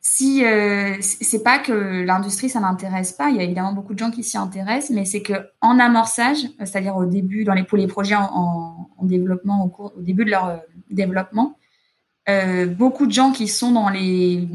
si 0.00 0.44
euh, 0.44 0.96
c'est 1.00 1.42
pas 1.42 1.58
que 1.58 2.04
l'industrie 2.04 2.48
ça 2.48 2.60
n'intéresse 2.60 3.12
pas, 3.12 3.30
il 3.30 3.36
y 3.36 3.40
a 3.40 3.42
évidemment 3.42 3.72
beaucoup 3.72 3.94
de 3.94 3.98
gens 3.98 4.10
qui 4.10 4.22
s'y 4.22 4.38
intéressent, 4.38 4.90
mais 4.90 5.04
c'est 5.04 5.22
que 5.22 5.50
en 5.60 5.78
amorçage, 5.78 6.38
c'est-à-dire 6.60 6.96
au 6.96 7.04
début 7.04 7.44
dans 7.44 7.54
les 7.54 7.64
pour 7.64 7.78
les 7.78 7.88
projets 7.88 8.14
en, 8.14 8.88
en, 8.96 9.04
développement 9.04 9.64
au 9.64 9.68
cours 9.68 9.92
au 9.96 10.00
début 10.00 10.24
de 10.24 10.30
leur 10.30 10.46
euh, 10.46 10.56
développement, 10.90 11.58
euh, 12.28 12.66
beaucoup 12.66 13.06
de 13.06 13.12
gens 13.12 13.32
qui 13.32 13.48
sont 13.48 13.72
dans 13.72 13.88
les 13.88 14.46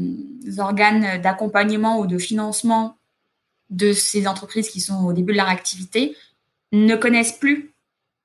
organes 0.58 1.20
d'accompagnement 1.20 1.98
ou 1.98 2.06
de 2.06 2.18
financement 2.18 2.96
de 3.70 3.92
ces 3.92 4.26
entreprises 4.26 4.70
qui 4.70 4.80
sont 4.80 5.04
au 5.04 5.12
début 5.12 5.32
de 5.32 5.38
leur 5.38 5.48
activité 5.48 6.16
ne 6.72 6.96
connaissent 6.96 7.32
plus 7.32 7.73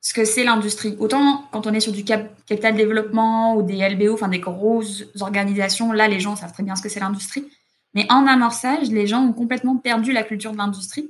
ce 0.02 0.14
que 0.14 0.26
c'est 0.26 0.44
l'industrie. 0.44 0.96
Autant 1.00 1.46
quand 1.52 1.68
on 1.68 1.74
est 1.74 1.80
sur 1.80 1.92
du 1.92 2.04
capital 2.04 2.76
développement 2.76 3.56
ou 3.56 3.64
des 3.64 3.88
LBO, 3.88 4.14
enfin 4.14 4.30
des 4.30 4.40
grosses 4.40 5.06
organisations, 5.20 5.92
là 5.92 6.08
les 6.08 6.20
gens 6.20 6.36
savent 6.36 6.54
très 6.54 6.64
bien 6.64 6.76
ce 6.76 6.82
que 6.82 6.90
c'est 6.90 7.00
l'industrie. 7.00 7.46
Mais 7.94 8.06
en 8.10 8.28
amorçage, 8.28 8.90
les 8.90 9.08
gens 9.08 9.24
ont 9.24 9.34
complètement 9.34 9.78
perdu 9.78 10.12
la 10.12 10.24
culture 10.24 10.52
de 10.52 10.58
l'industrie. 10.58 11.10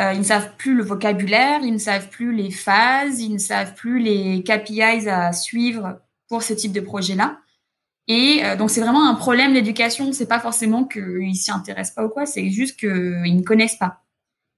Euh, 0.00 0.14
ils 0.14 0.20
ne 0.20 0.24
savent 0.24 0.56
plus 0.56 0.74
le 0.74 0.82
vocabulaire, 0.82 1.60
ils 1.62 1.72
ne 1.72 1.78
savent 1.78 2.08
plus 2.08 2.34
les 2.34 2.50
phases, 2.50 3.20
ils 3.20 3.32
ne 3.32 3.38
savent 3.38 3.74
plus 3.74 3.98
les 3.98 4.42
KPIs 4.42 5.08
à 5.08 5.32
suivre 5.32 6.00
pour 6.28 6.42
ce 6.42 6.54
type 6.54 6.72
de 6.72 6.80
projet-là. 6.80 7.38
Et 8.08 8.40
euh, 8.44 8.56
donc 8.56 8.70
c'est 8.70 8.80
vraiment 8.80 9.08
un 9.08 9.14
problème 9.14 9.52
d'éducation. 9.52 10.12
C'est 10.12 10.26
pas 10.26 10.40
forcément 10.40 10.84
qu'ils 10.84 11.36
s'y 11.36 11.50
intéressent 11.50 11.94
pas 11.94 12.04
ou 12.06 12.08
quoi, 12.08 12.24
c'est 12.24 12.48
juste 12.48 12.78
qu'ils 12.78 13.36
ne 13.36 13.42
connaissent 13.42 13.76
pas. 13.76 14.02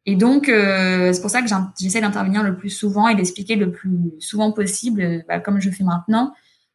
Et 0.05 0.17
donc, 0.17 0.49
euh, 0.49 1.13
c'est 1.13 1.21
pour 1.21 1.31
ça 1.31 1.43
que 1.43 1.49
j'essaie 1.79 2.01
d'intervenir 2.01 2.43
le 2.43 2.57
plus 2.57 2.71
souvent 2.71 3.09
et 3.09 3.15
d'expliquer 3.15 3.55
le 3.57 3.71
plus 3.71 4.13
souvent 4.19 4.51
possible, 4.51 5.25
bah, 5.29 5.39
comme 5.39 5.61
je 5.61 5.71
fais 5.71 5.85
maintenant, 5.85 6.35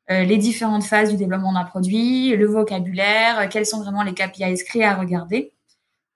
euh, 0.09 0.23
les 0.23 0.37
différentes 0.37 0.85
phases 0.85 1.11
du 1.11 1.17
développement 1.17 1.51
d'un 1.51 1.65
produit, 1.65 2.35
le 2.35 2.45
vocabulaire, 2.45 3.49
quels 3.49 3.65
sont 3.65 3.81
vraiment 3.81 4.03
les 4.03 4.13
KPIs 4.13 4.81
à 4.81 4.95
regarder 4.95 5.51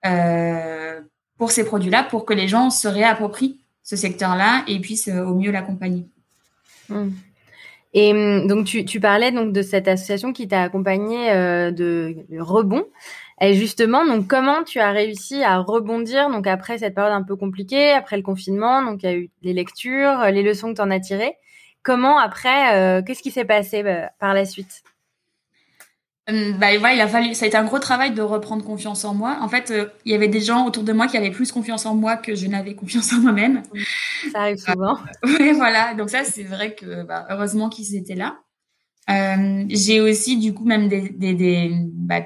euh, 0.06 1.00
pour 1.38 1.50
ces 1.50 1.64
produits-là, 1.64 2.04
pour 2.04 2.24
que 2.24 2.32
les 2.32 2.48
gens 2.48 2.70
se 2.70 2.88
réapproprient 2.88 3.60
ce 3.82 3.96
secteur-là 3.96 4.64
et 4.66 4.80
puissent 4.80 5.08
euh, 5.08 5.24
au 5.24 5.34
mieux 5.34 5.50
l'accompagner. 5.50 6.06
Mmh. 6.88 7.08
Et 7.94 8.12
mmh, 8.12 8.46
donc 8.46 8.64
tu, 8.64 9.00
parlais 9.00 9.32
donc 9.32 9.52
de 9.52 9.62
cette 9.62 9.88
association 9.88 10.32
qui 10.32 10.48
t'a 10.48 10.62
accompagné 10.62 11.30
euh, 11.30 11.70
de, 11.70 12.16
de 12.28 12.40
rebond. 12.40 12.86
Et 13.44 13.54
justement, 13.54 14.06
donc 14.06 14.28
comment 14.28 14.62
tu 14.62 14.78
as 14.78 14.92
réussi 14.92 15.42
à 15.42 15.58
rebondir 15.58 16.30
donc 16.30 16.46
après 16.46 16.78
cette 16.78 16.94
période 16.94 17.12
un 17.12 17.24
peu 17.24 17.34
compliquée, 17.34 17.90
après 17.90 18.16
le 18.16 18.22
confinement, 18.22 18.82
donc 18.84 19.02
il 19.02 19.06
y 19.06 19.08
a 19.08 19.16
eu 19.16 19.30
les 19.42 19.52
lectures, 19.52 20.26
les 20.30 20.44
leçons 20.44 20.70
que 20.70 20.76
tu 20.76 20.80
en 20.80 20.92
as 20.92 21.00
tirées. 21.00 21.34
Comment 21.82 22.18
après, 22.18 22.76
euh, 22.76 23.02
qu'est-ce 23.02 23.22
qui 23.22 23.32
s'est 23.32 23.44
passé 23.44 23.82
bah, 23.82 24.10
par 24.20 24.32
la 24.32 24.44
suite? 24.44 24.84
Hum, 26.28 26.52
bah, 26.60 26.68
ouais, 26.78 26.94
il 26.94 27.00
a 27.00 27.08
fallu, 27.08 27.34
ça 27.34 27.44
a 27.44 27.48
été 27.48 27.56
un 27.56 27.64
gros 27.64 27.80
travail 27.80 28.12
de 28.12 28.22
reprendre 28.22 28.64
confiance 28.64 29.04
en 29.04 29.12
moi. 29.12 29.38
En 29.40 29.48
fait, 29.48 29.72
euh, 29.72 29.86
il 30.04 30.12
y 30.12 30.14
avait 30.14 30.28
des 30.28 30.40
gens 30.40 30.64
autour 30.64 30.84
de 30.84 30.92
moi 30.92 31.08
qui 31.08 31.16
avaient 31.16 31.32
plus 31.32 31.50
confiance 31.50 31.84
en 31.84 31.96
moi 31.96 32.16
que 32.16 32.36
je 32.36 32.46
n'avais 32.46 32.76
confiance 32.76 33.12
en 33.12 33.18
moi-même. 33.18 33.64
Ça 34.30 34.42
arrive 34.42 34.58
souvent. 34.58 34.98
oui, 35.24 35.50
voilà. 35.56 35.94
Donc 35.94 36.10
ça, 36.10 36.22
c'est 36.22 36.44
vrai 36.44 36.76
que 36.76 37.02
bah, 37.02 37.26
heureusement 37.28 37.68
qu'ils 37.68 37.96
étaient 37.96 38.14
là. 38.14 38.38
Euh, 39.10 39.64
j'ai 39.68 40.00
aussi 40.00 40.38
du 40.38 40.54
coup 40.54 40.64
même 40.64 40.88
des, 40.88 41.08
des, 41.08 41.34
des 41.34 41.72
bah, 41.92 42.20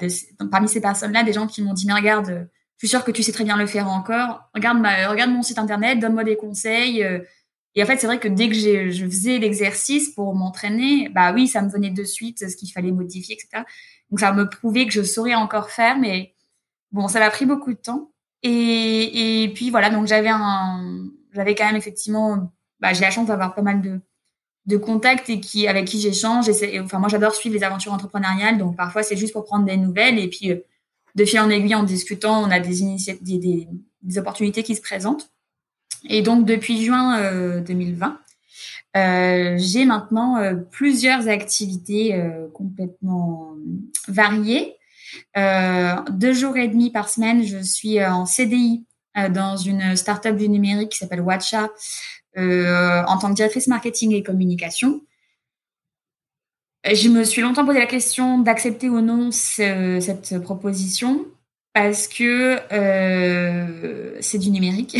parmi 0.50 0.68
ces 0.68 0.80
personnes-là 0.80 1.22
des 1.22 1.32
gens 1.32 1.46
qui 1.46 1.62
m'ont 1.62 1.72
dit 1.72 1.86
mais 1.86 1.94
regarde, 1.94 2.48
je 2.76 2.86
suis 2.86 2.88
sûre 2.88 3.04
que 3.04 3.10
tu 3.10 3.22
sais 3.22 3.32
très 3.32 3.44
bien 3.44 3.56
le 3.56 3.66
faire 3.66 3.88
encore. 3.88 4.50
Regarde 4.54 4.78
ma, 4.78 5.08
regarde 5.08 5.30
mon 5.30 5.42
site 5.42 5.58
internet, 5.58 5.98
donne-moi 5.98 6.24
des 6.24 6.36
conseils. 6.36 7.02
Euh. 7.02 7.20
Et 7.74 7.82
en 7.82 7.86
fait, 7.86 7.98
c'est 7.98 8.06
vrai 8.06 8.18
que 8.18 8.28
dès 8.28 8.48
que 8.48 8.54
je 8.54 9.04
faisais 9.04 9.38
l'exercice 9.38 10.10
pour 10.10 10.34
m'entraîner, 10.34 11.10
bah 11.10 11.32
oui, 11.34 11.46
ça 11.46 11.60
me 11.60 11.68
venait 11.68 11.90
de 11.90 12.04
suite 12.04 12.48
ce 12.48 12.56
qu'il 12.56 12.72
fallait 12.72 12.90
modifier, 12.90 13.34
etc. 13.34 13.64
Donc 14.10 14.20
ça 14.20 14.32
me 14.32 14.48
prouvait 14.48 14.86
que 14.86 14.92
je 14.92 15.02
saurais 15.02 15.34
encore 15.34 15.70
faire, 15.70 15.98
mais 15.98 16.34
bon, 16.92 17.08
ça 17.08 17.20
m'a 17.20 17.30
pris 17.30 17.44
beaucoup 17.44 17.72
de 17.72 17.78
temps. 17.78 18.12
Et, 18.42 19.42
et 19.44 19.52
puis 19.52 19.70
voilà, 19.70 19.90
donc 19.90 20.06
j'avais 20.06 20.30
un, 20.30 21.06
j'avais 21.32 21.54
quand 21.54 21.66
même 21.66 21.76
effectivement, 21.76 22.52
bah, 22.80 22.92
j'ai 22.92 23.02
la 23.02 23.10
chance 23.10 23.26
d'avoir 23.26 23.54
pas 23.54 23.62
mal 23.62 23.82
de 23.82 24.00
de 24.66 24.76
contacts 24.76 25.30
et 25.30 25.40
qui 25.40 25.68
avec 25.68 25.86
qui 25.86 26.00
j'échange. 26.00 26.50
Enfin, 26.82 26.98
moi, 26.98 27.08
j'adore 27.08 27.34
suivre 27.34 27.54
les 27.54 27.64
aventures 27.64 27.92
entrepreneuriales, 27.92 28.58
donc 28.58 28.76
parfois 28.76 29.02
c'est 29.02 29.16
juste 29.16 29.32
pour 29.32 29.44
prendre 29.44 29.64
des 29.64 29.76
nouvelles 29.76 30.18
et 30.18 30.28
puis 30.28 30.52
euh, 30.52 30.56
de 31.14 31.24
fil 31.24 31.40
en 31.40 31.48
aiguille 31.48 31.74
en 31.74 31.82
discutant, 31.82 32.42
on 32.42 32.50
a 32.50 32.60
des, 32.60 32.82
des, 33.22 33.68
des, 34.02 34.18
opportunités 34.18 34.62
qui 34.62 34.74
se 34.74 34.82
présentent. 34.82 35.30
Et 36.08 36.22
donc 36.22 36.44
depuis 36.44 36.84
juin 36.84 37.18
euh, 37.18 37.60
2020, 37.60 38.18
euh, 38.96 39.56
j'ai 39.58 39.84
maintenant 39.84 40.38
euh, 40.38 40.54
plusieurs 40.54 41.28
activités 41.28 42.14
euh, 42.14 42.46
complètement 42.52 43.54
variées. 44.08 44.74
deux 46.10 46.32
jours 46.32 46.56
et 46.56 46.68
demi 46.68 46.90
par 46.90 47.08
semaine, 47.08 47.42
je 47.44 47.58
suis 47.58 48.04
en 48.04 48.26
CDI 48.26 48.84
dans 49.30 49.56
une 49.56 49.96
startup 49.96 50.36
du 50.36 50.48
numérique 50.48 50.90
qui 50.90 50.98
s'appelle 50.98 51.22
Watcha, 51.22 51.64
euh, 51.64 51.68
en 52.36 53.18
tant 53.18 53.30
que 53.30 53.34
directrice 53.34 53.66
marketing 53.66 54.12
et 54.12 54.22
communication. 54.22 55.00
Je 56.84 57.08
me 57.08 57.24
suis 57.24 57.42
longtemps 57.42 57.64
posé 57.64 57.80
la 57.80 57.86
question 57.86 58.38
d'accepter 58.38 58.88
ou 58.88 59.00
non 59.00 59.30
cette 59.30 60.38
proposition 60.42 61.26
parce 61.76 62.08
que 62.08 62.58
euh, 62.72 64.16
c'est 64.20 64.38
du 64.38 64.50
numérique. 64.50 64.96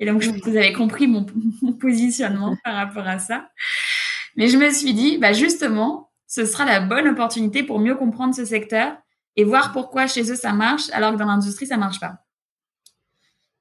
Et 0.00 0.06
donc, 0.06 0.20
je, 0.20 0.30
vous 0.30 0.56
avez 0.56 0.72
compris 0.72 1.06
mon, 1.06 1.24
mon, 1.62 1.72
positionnement 1.72 2.56
par 2.64 2.74
rapport 2.74 3.06
à 3.06 3.20
ça. 3.20 3.50
Mais 4.36 4.48
je 4.48 4.56
me 4.56 4.70
suis 4.70 4.94
dit, 4.94 5.18
bah 5.18 5.32
justement, 5.32 6.10
ce 6.26 6.44
sera 6.44 6.64
la 6.64 6.80
bonne 6.80 7.06
opportunité 7.06 7.62
pour 7.62 7.78
mieux 7.78 7.94
comprendre 7.94 8.34
ce 8.34 8.44
secteur 8.44 8.96
et 9.36 9.44
voir 9.44 9.72
pourquoi 9.72 10.08
chez 10.08 10.30
eux 10.30 10.36
ça 10.36 10.52
marche 10.52 10.90
alors 10.92 11.12
que 11.12 11.18
dans 11.18 11.26
l'industrie 11.26 11.66
ça 11.66 11.76
marche 11.76 12.00
pas. 12.00 12.16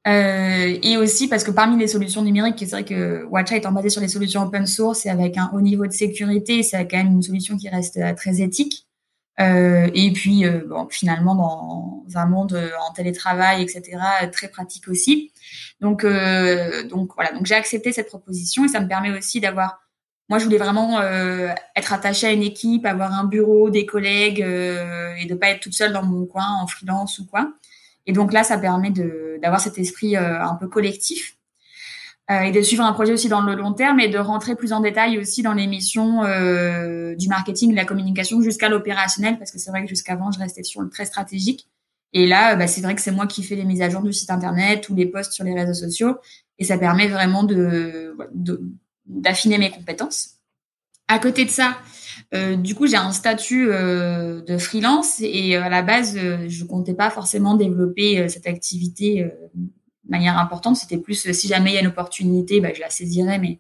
Euh, 0.08 0.78
et 0.84 0.96
aussi 0.96 1.28
parce 1.28 1.44
que 1.44 1.52
parmi 1.52 1.78
les 1.78 1.88
solutions 1.88 2.22
numériques, 2.22 2.56
c'est 2.60 2.72
vrai 2.72 2.86
que 2.86 3.26
Watcha 3.26 3.58
étant 3.58 3.74
basé 3.74 3.90
sur 3.90 4.02
les 4.02 4.08
solutions 4.08 4.44
open 4.44 4.66
source 4.66 5.06
et 5.06 5.10
avec 5.10 5.38
un 5.38 5.50
haut 5.54 5.60
niveau 5.60 5.86
de 5.86 5.92
sécurité, 5.92 6.64
c'est 6.64 6.88
quand 6.88 6.98
même 6.98 7.08
une 7.08 7.22
solution 7.22 7.58
qui 7.58 7.68
reste 7.68 7.98
euh, 7.98 8.14
très 8.14 8.42
éthique. 8.42 8.88
Euh, 9.40 9.90
et 9.94 10.12
puis, 10.14 10.46
finalement, 10.90 11.36
dans 11.36 12.20
un 12.20 12.26
monde 12.26 12.60
en 12.90 12.92
télétravail, 12.94 13.62
etc., 13.62 13.84
très 14.32 14.48
pratique 14.48 14.88
aussi. 14.88 15.32
Donc, 15.80 16.04
donc 16.90 17.12
voilà. 17.14 17.32
Donc, 17.34 17.46
j'ai 17.46 17.54
accepté 17.54 17.92
cette 17.92 18.08
proposition 18.08 18.66
et 18.66 18.68
ça 18.68 18.80
me 18.80 18.88
permet 18.88 19.16
aussi 19.16 19.40
d'avoir. 19.40 19.80
Moi, 20.30 20.40
je 20.40 20.46
voulais 20.46 20.58
vraiment 20.58 21.00
être 21.76 21.94
attachée 21.94 22.26
à 22.26 22.32
une 22.32 22.42
équipe, 22.42 22.88
avoir 22.88 23.14
un 23.14 23.26
bureau, 23.26 23.70
des 23.70 23.86
collègues 23.86 24.40
et 24.40 25.26
de 25.26 25.36
pas 25.36 25.50
être 25.50 25.60
toute 25.60 25.76
seule 25.76 25.94
dans 25.94 26.04
mon 26.04 26.26
coin 26.26 26.58
en 26.60 26.66
freelance 26.66 27.20
ou 27.20 27.28
quoi. 27.28 27.54
Et 28.08 28.14
donc 28.14 28.34
là, 28.34 28.44
ça 28.44 28.58
permet 28.58 28.90
d'avoir 28.90 29.62
cet 29.62 29.78
esprit 29.78 30.16
euh, 30.16 30.42
un 30.42 30.56
peu 30.56 30.68
collectif 30.68 31.38
euh, 32.32 32.42
et 32.42 32.52
de 32.52 32.62
suivre 32.62 32.84
un 32.84 32.94
projet 32.94 33.14
aussi 33.14 33.30
dans 33.30 33.42
le 33.42 33.54
long 33.54 33.74
terme 33.74 34.00
et 34.00 34.08
de 34.08 34.18
rentrer 34.18 34.56
plus 34.56 34.74
en 34.74 34.80
détail 34.80 35.20
aussi 35.20 35.44
dans 35.44 35.54
les 35.54 35.68
missions 35.68 36.24
euh, 36.24 37.16
du 37.16 37.28
marketing, 37.28 37.72
de 37.72 37.76
la 37.76 37.86
communication 37.86 38.42
jusqu'à 38.42 38.70
l'opérationnel 38.70 39.38
parce 39.38 39.52
que 39.52 39.60
c'est 39.60 39.70
vrai 39.70 39.84
que 39.84 39.90
jusqu'avant, 39.90 40.32
je 40.32 40.40
restais 40.40 40.64
sur 40.64 40.82
le 40.82 40.90
très 40.90 41.06
stratégique. 41.06 41.68
Et 42.14 42.26
là, 42.26 42.56
bah, 42.56 42.68
c'est 42.68 42.82
vrai 42.82 42.96
que 42.96 43.02
c'est 43.02 43.12
moi 43.12 43.28
qui 43.28 43.44
fais 43.44 43.56
les 43.56 43.66
mises 43.66 43.82
à 43.82 43.90
jour 43.90 44.02
du 44.02 44.14
site 44.14 44.30
internet 44.30 44.88
ou 44.90 44.96
les 44.96 45.06
posts 45.06 45.34
sur 45.34 45.44
les 45.44 45.54
réseaux 45.54 45.74
sociaux 45.74 46.18
et 46.58 46.64
ça 46.64 46.78
permet 46.78 47.08
vraiment 47.08 47.44
de 47.44 48.16
d'affiner 49.06 49.58
mes 49.58 49.70
compétences. 49.72 50.38
À 51.08 51.20
côté 51.20 51.46
de 51.46 51.50
ça, 51.50 51.78
euh, 52.34 52.56
du 52.56 52.76
coup, 52.76 52.88
j'ai 52.88 52.98
un 52.98 53.12
statut 53.12 53.70
euh, 53.70 54.42
de 54.42 54.58
freelance 54.58 55.20
et 55.22 55.56
euh, 55.56 55.64
à 55.64 55.70
la 55.70 55.82
base, 55.82 56.18
je 56.18 56.64
comptais 56.64 56.94
pas 56.94 57.10
forcément 57.10 57.56
développer 57.56 58.28
cette 58.30 58.48
activité 58.48 59.24
de 59.24 60.10
manière 60.10 60.38
importante. 60.38 60.76
C'était 60.76 60.98
plus 60.98 61.32
si 61.32 61.48
jamais 61.48 61.72
il 61.72 61.74
y 61.76 61.78
a 61.78 61.82
une 61.82 61.88
opportunité, 61.88 62.62
bah, 62.62 62.70
je 62.74 62.82
la 62.82 62.90
saisirais, 62.90 63.40
mais 63.40 63.60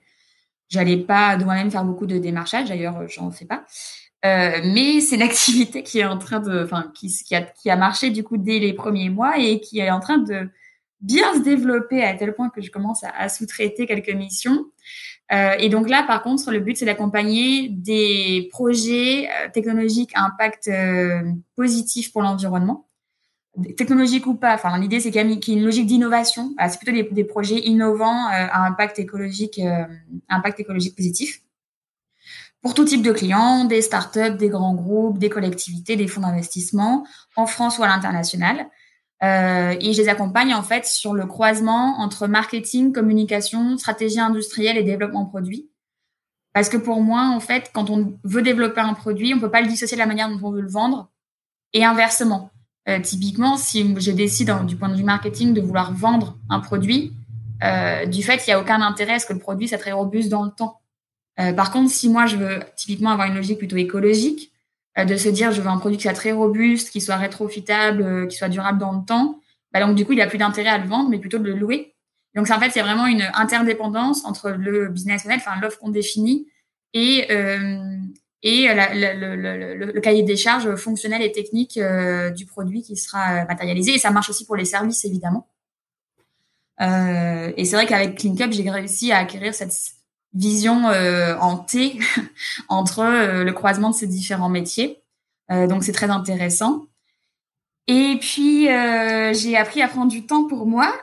j'allais 0.69 0.97
pas 0.97 1.37
de 1.37 1.43
moi-même 1.43 1.71
faire 1.71 1.85
beaucoup 1.85 2.05
de 2.05 2.17
démarchage. 2.17 2.69
D'ailleurs, 2.69 3.07
j'en 3.07 3.31
fais 3.31 3.45
pas. 3.45 3.65
mais 4.23 5.01
c'est 5.01 5.15
une 5.15 5.21
activité 5.23 5.83
qui 5.83 5.99
est 5.99 6.05
en 6.05 6.17
train 6.17 6.39
de, 6.39 6.63
enfin, 6.63 6.91
qui, 6.93 7.07
qui, 7.07 7.35
a, 7.35 7.41
qui 7.41 7.69
a 7.69 7.75
marché 7.75 8.09
du 8.09 8.23
coup 8.23 8.37
dès 8.37 8.59
les 8.59 8.73
premiers 8.73 9.09
mois 9.09 9.37
et 9.37 9.59
qui 9.59 9.79
est 9.79 9.91
en 9.91 9.99
train 9.99 10.17
de 10.17 10.49
bien 11.01 11.33
se 11.35 11.39
développer 11.39 12.03
à 12.03 12.13
tel 12.15 12.33
point 12.33 12.49
que 12.49 12.61
je 12.61 12.71
commence 12.71 13.03
à, 13.03 13.29
sous-traiter 13.29 13.85
quelques 13.85 14.13
missions. 14.13 14.65
Euh, 15.31 15.55
et 15.59 15.69
donc 15.69 15.89
là, 15.89 16.03
par 16.07 16.23
contre, 16.23 16.51
le 16.51 16.59
but, 16.59 16.77
c'est 16.77 16.85
d'accompagner 16.85 17.69
des 17.69 18.47
projets 18.51 19.27
euh, 19.27 19.49
technologiques 19.53 20.11
à 20.15 20.23
impact 20.23 20.67
euh, 20.67 21.21
positif 21.55 22.11
pour 22.11 22.21
l'environnement. 22.21 22.85
Technologique 23.75 24.27
ou 24.27 24.35
pas, 24.35 24.53
enfin 24.53 24.77
l'idée 24.77 24.99
c'est 24.99 25.09
qu'il 25.09 25.19
y, 25.19 25.51
a 25.51 25.55
une 25.55 25.65
logique 25.65 25.87
d'innovation. 25.87 26.53
c'est 26.69 26.77
plutôt 26.77 26.91
des, 26.91 27.01
des, 27.01 27.23
projets 27.23 27.57
innovants 27.57 28.27
à 28.27 28.67
impact 28.67 28.99
écologique, 28.99 29.59
impact 30.29 30.59
écologique 30.59 30.95
positif. 30.95 31.41
Pour 32.61 32.75
tout 32.75 32.85
type 32.85 33.01
de 33.01 33.11
clients, 33.11 33.65
des 33.65 33.81
startups, 33.81 34.37
des 34.37 34.49
grands 34.49 34.75
groupes, 34.75 35.17
des 35.17 35.29
collectivités, 35.29 35.95
des 35.95 36.07
fonds 36.07 36.21
d'investissement, 36.21 37.07
en 37.35 37.47
France 37.47 37.79
ou 37.79 37.83
à 37.83 37.87
l'international. 37.87 38.69
Euh, 39.23 39.75
et 39.79 39.93
je 39.93 40.01
les 40.01 40.09
accompagne 40.09 40.53
en 40.53 40.61
fait 40.61 40.85
sur 40.85 41.13
le 41.13 41.25
croisement 41.25 41.99
entre 41.99 42.27
marketing, 42.27 42.93
communication, 42.93 43.77
stratégie 43.77 44.19
industrielle 44.19 44.77
et 44.77 44.83
développement 44.83 45.25
produit. 45.25 45.69
Parce 46.53 46.69
que 46.69 46.77
pour 46.77 47.01
moi, 47.01 47.31
en 47.33 47.39
fait, 47.39 47.71
quand 47.73 47.89
on 47.89 48.17
veut 48.23 48.41
développer 48.41 48.81
un 48.81 48.93
produit, 48.93 49.33
on 49.33 49.39
peut 49.39 49.51
pas 49.51 49.61
le 49.61 49.67
dissocier 49.67 49.95
de 49.95 49.99
la 49.99 50.07
manière 50.07 50.29
dont 50.29 50.39
on 50.43 50.51
veut 50.51 50.61
le 50.61 50.69
vendre. 50.69 51.09
Et 51.73 51.83
inversement, 51.83 52.51
euh, 52.87 52.99
typiquement, 52.99 53.57
si 53.57 53.95
je 53.99 54.11
décide 54.11 54.51
du 54.65 54.75
point 54.75 54.89
de 54.89 54.95
vue 54.95 55.03
marketing 55.03 55.53
de 55.53 55.61
vouloir 55.61 55.93
vendre 55.93 56.37
un 56.49 56.59
produit, 56.59 57.13
euh, 57.63 58.05
du 58.05 58.23
fait 58.23 58.37
qu'il 58.37 58.53
n'y 58.53 58.53
a 58.53 58.61
aucun 58.61 58.81
intérêt 58.81 59.15
à 59.15 59.19
ce 59.19 59.25
que 59.25 59.33
le 59.33 59.39
produit 59.39 59.67
soit 59.67 59.77
très 59.77 59.91
robuste 59.91 60.29
dans 60.29 60.43
le 60.43 60.51
temps. 60.51 60.79
Par 61.55 61.69
contre, 61.71 61.91
si 61.91 62.09
moi 62.09 62.25
je 62.25 62.35
veux 62.35 62.61
typiquement 62.75 63.11
avoir 63.11 63.27
une 63.27 63.35
logique 63.35 63.59
plutôt 63.59 63.77
écologique, 63.77 64.51
de 65.05 65.15
se 65.15 65.29
dire 65.29 65.51
je 65.51 65.61
veux 65.61 65.69
un 65.69 65.77
produit 65.77 65.97
qui 65.97 66.03
soit 66.03 66.13
très 66.13 66.31
robuste, 66.31 66.89
qui 66.89 67.01
soit 67.01 67.17
rétrofitable, 67.17 68.01
euh, 68.01 68.25
qui 68.27 68.37
soit 68.37 68.49
durable 68.49 68.79
dans 68.79 68.93
le 68.93 69.05
temps, 69.05 69.39
bah 69.73 69.79
donc 69.79 69.95
du 69.95 70.05
coup 70.05 70.13
il 70.13 70.21
a 70.21 70.27
plus 70.27 70.37
d'intérêt 70.37 70.69
à 70.69 70.77
le 70.77 70.87
vendre, 70.87 71.09
mais 71.09 71.19
plutôt 71.19 71.39
de 71.39 71.43
le 71.43 71.53
louer. 71.53 71.95
Donc 72.35 72.49
en 72.49 72.59
fait 72.59 72.67
il 72.67 72.77
y 72.77 72.81
a 72.81 72.83
vraiment 72.83 73.07
une 73.07 73.27
interdépendance 73.33 74.25
entre 74.25 74.49
le 74.49 74.89
business 74.89 75.25
model, 75.25 75.39
enfin 75.39 75.59
l'offre 75.61 75.79
qu'on 75.79 75.89
définit 75.89 76.47
et 76.93 77.31
euh, 77.31 77.97
et 78.43 78.67
le, 78.67 79.99
cahier 79.99 80.23
des 80.23 80.37
charges 80.37 80.75
fonctionnel 80.75 81.21
et 81.21 81.31
technique 81.31 81.77
euh, 81.77 82.29
du 82.29 82.45
produit 82.45 82.83
qui 82.83 82.95
sera 82.95 83.45
matérialisé. 83.45 83.95
Et 83.95 83.97
ça 83.97 84.11
marche 84.11 84.29
aussi 84.29 84.45
pour 84.45 84.55
les 84.55 84.63
services 84.63 85.03
évidemment. 85.05 85.47
Euh, 86.81 87.51
et 87.57 87.65
c'est 87.65 87.75
vrai 87.75 87.85
qu'avec 87.85 88.17
CleanCup, 88.17 88.51
j'ai 88.51 88.69
réussi 88.69 89.11
à 89.11 89.19
acquérir 89.19 89.53
cette 89.53 89.73
vision 90.33 90.89
euh, 90.89 91.35
en 91.39 91.57
T 91.57 91.99
entre 92.69 92.99
euh, 92.99 93.43
le 93.43 93.53
croisement 93.53 93.89
de 93.89 93.95
ces 93.95 94.07
différents 94.07 94.49
métiers. 94.49 95.01
Euh, 95.51 95.67
donc 95.67 95.83
c'est 95.83 95.91
très 95.91 96.09
intéressant. 96.09 96.85
Et 97.89 98.17
puis 98.19 98.65
j'ai 98.65 99.55
appris 99.55 99.81
à 99.81 99.87
prendre 99.87 100.11
du 100.11 100.25
temps 100.25 100.45
pour 100.45 100.65
moi 100.67 100.93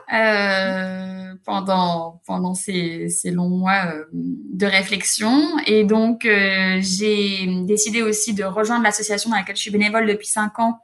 pendant 1.43 2.21
pendant 2.27 2.53
ces, 2.53 3.09
ces 3.09 3.31
longs 3.31 3.49
mois 3.49 3.91
de 4.13 4.67
réflexion. 4.67 5.57
Et 5.65 5.83
donc 5.83 6.27
j'ai 6.27 7.63
décidé 7.63 8.03
aussi 8.03 8.35
de 8.35 8.43
rejoindre 8.43 8.83
l'association 8.83 9.31
dans 9.31 9.35
laquelle 9.35 9.55
je 9.55 9.61
suis 9.61 9.71
bénévole 9.71 10.05
depuis 10.05 10.27
cinq 10.27 10.59
ans, 10.59 10.77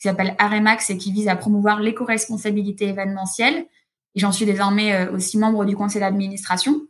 qui 0.00 0.08
s'appelle 0.08 0.34
Aremax 0.38 0.88
et 0.88 0.96
qui 0.96 1.12
vise 1.12 1.28
à 1.28 1.36
promouvoir 1.36 1.80
l'éco-responsabilité 1.80 2.88
événementielle. 2.88 3.66
Et 4.14 4.20
j'en 4.20 4.32
suis 4.32 4.46
désormais 4.46 5.06
aussi 5.08 5.36
membre 5.36 5.66
du 5.66 5.76
conseil 5.76 6.00
d'administration. 6.00 6.80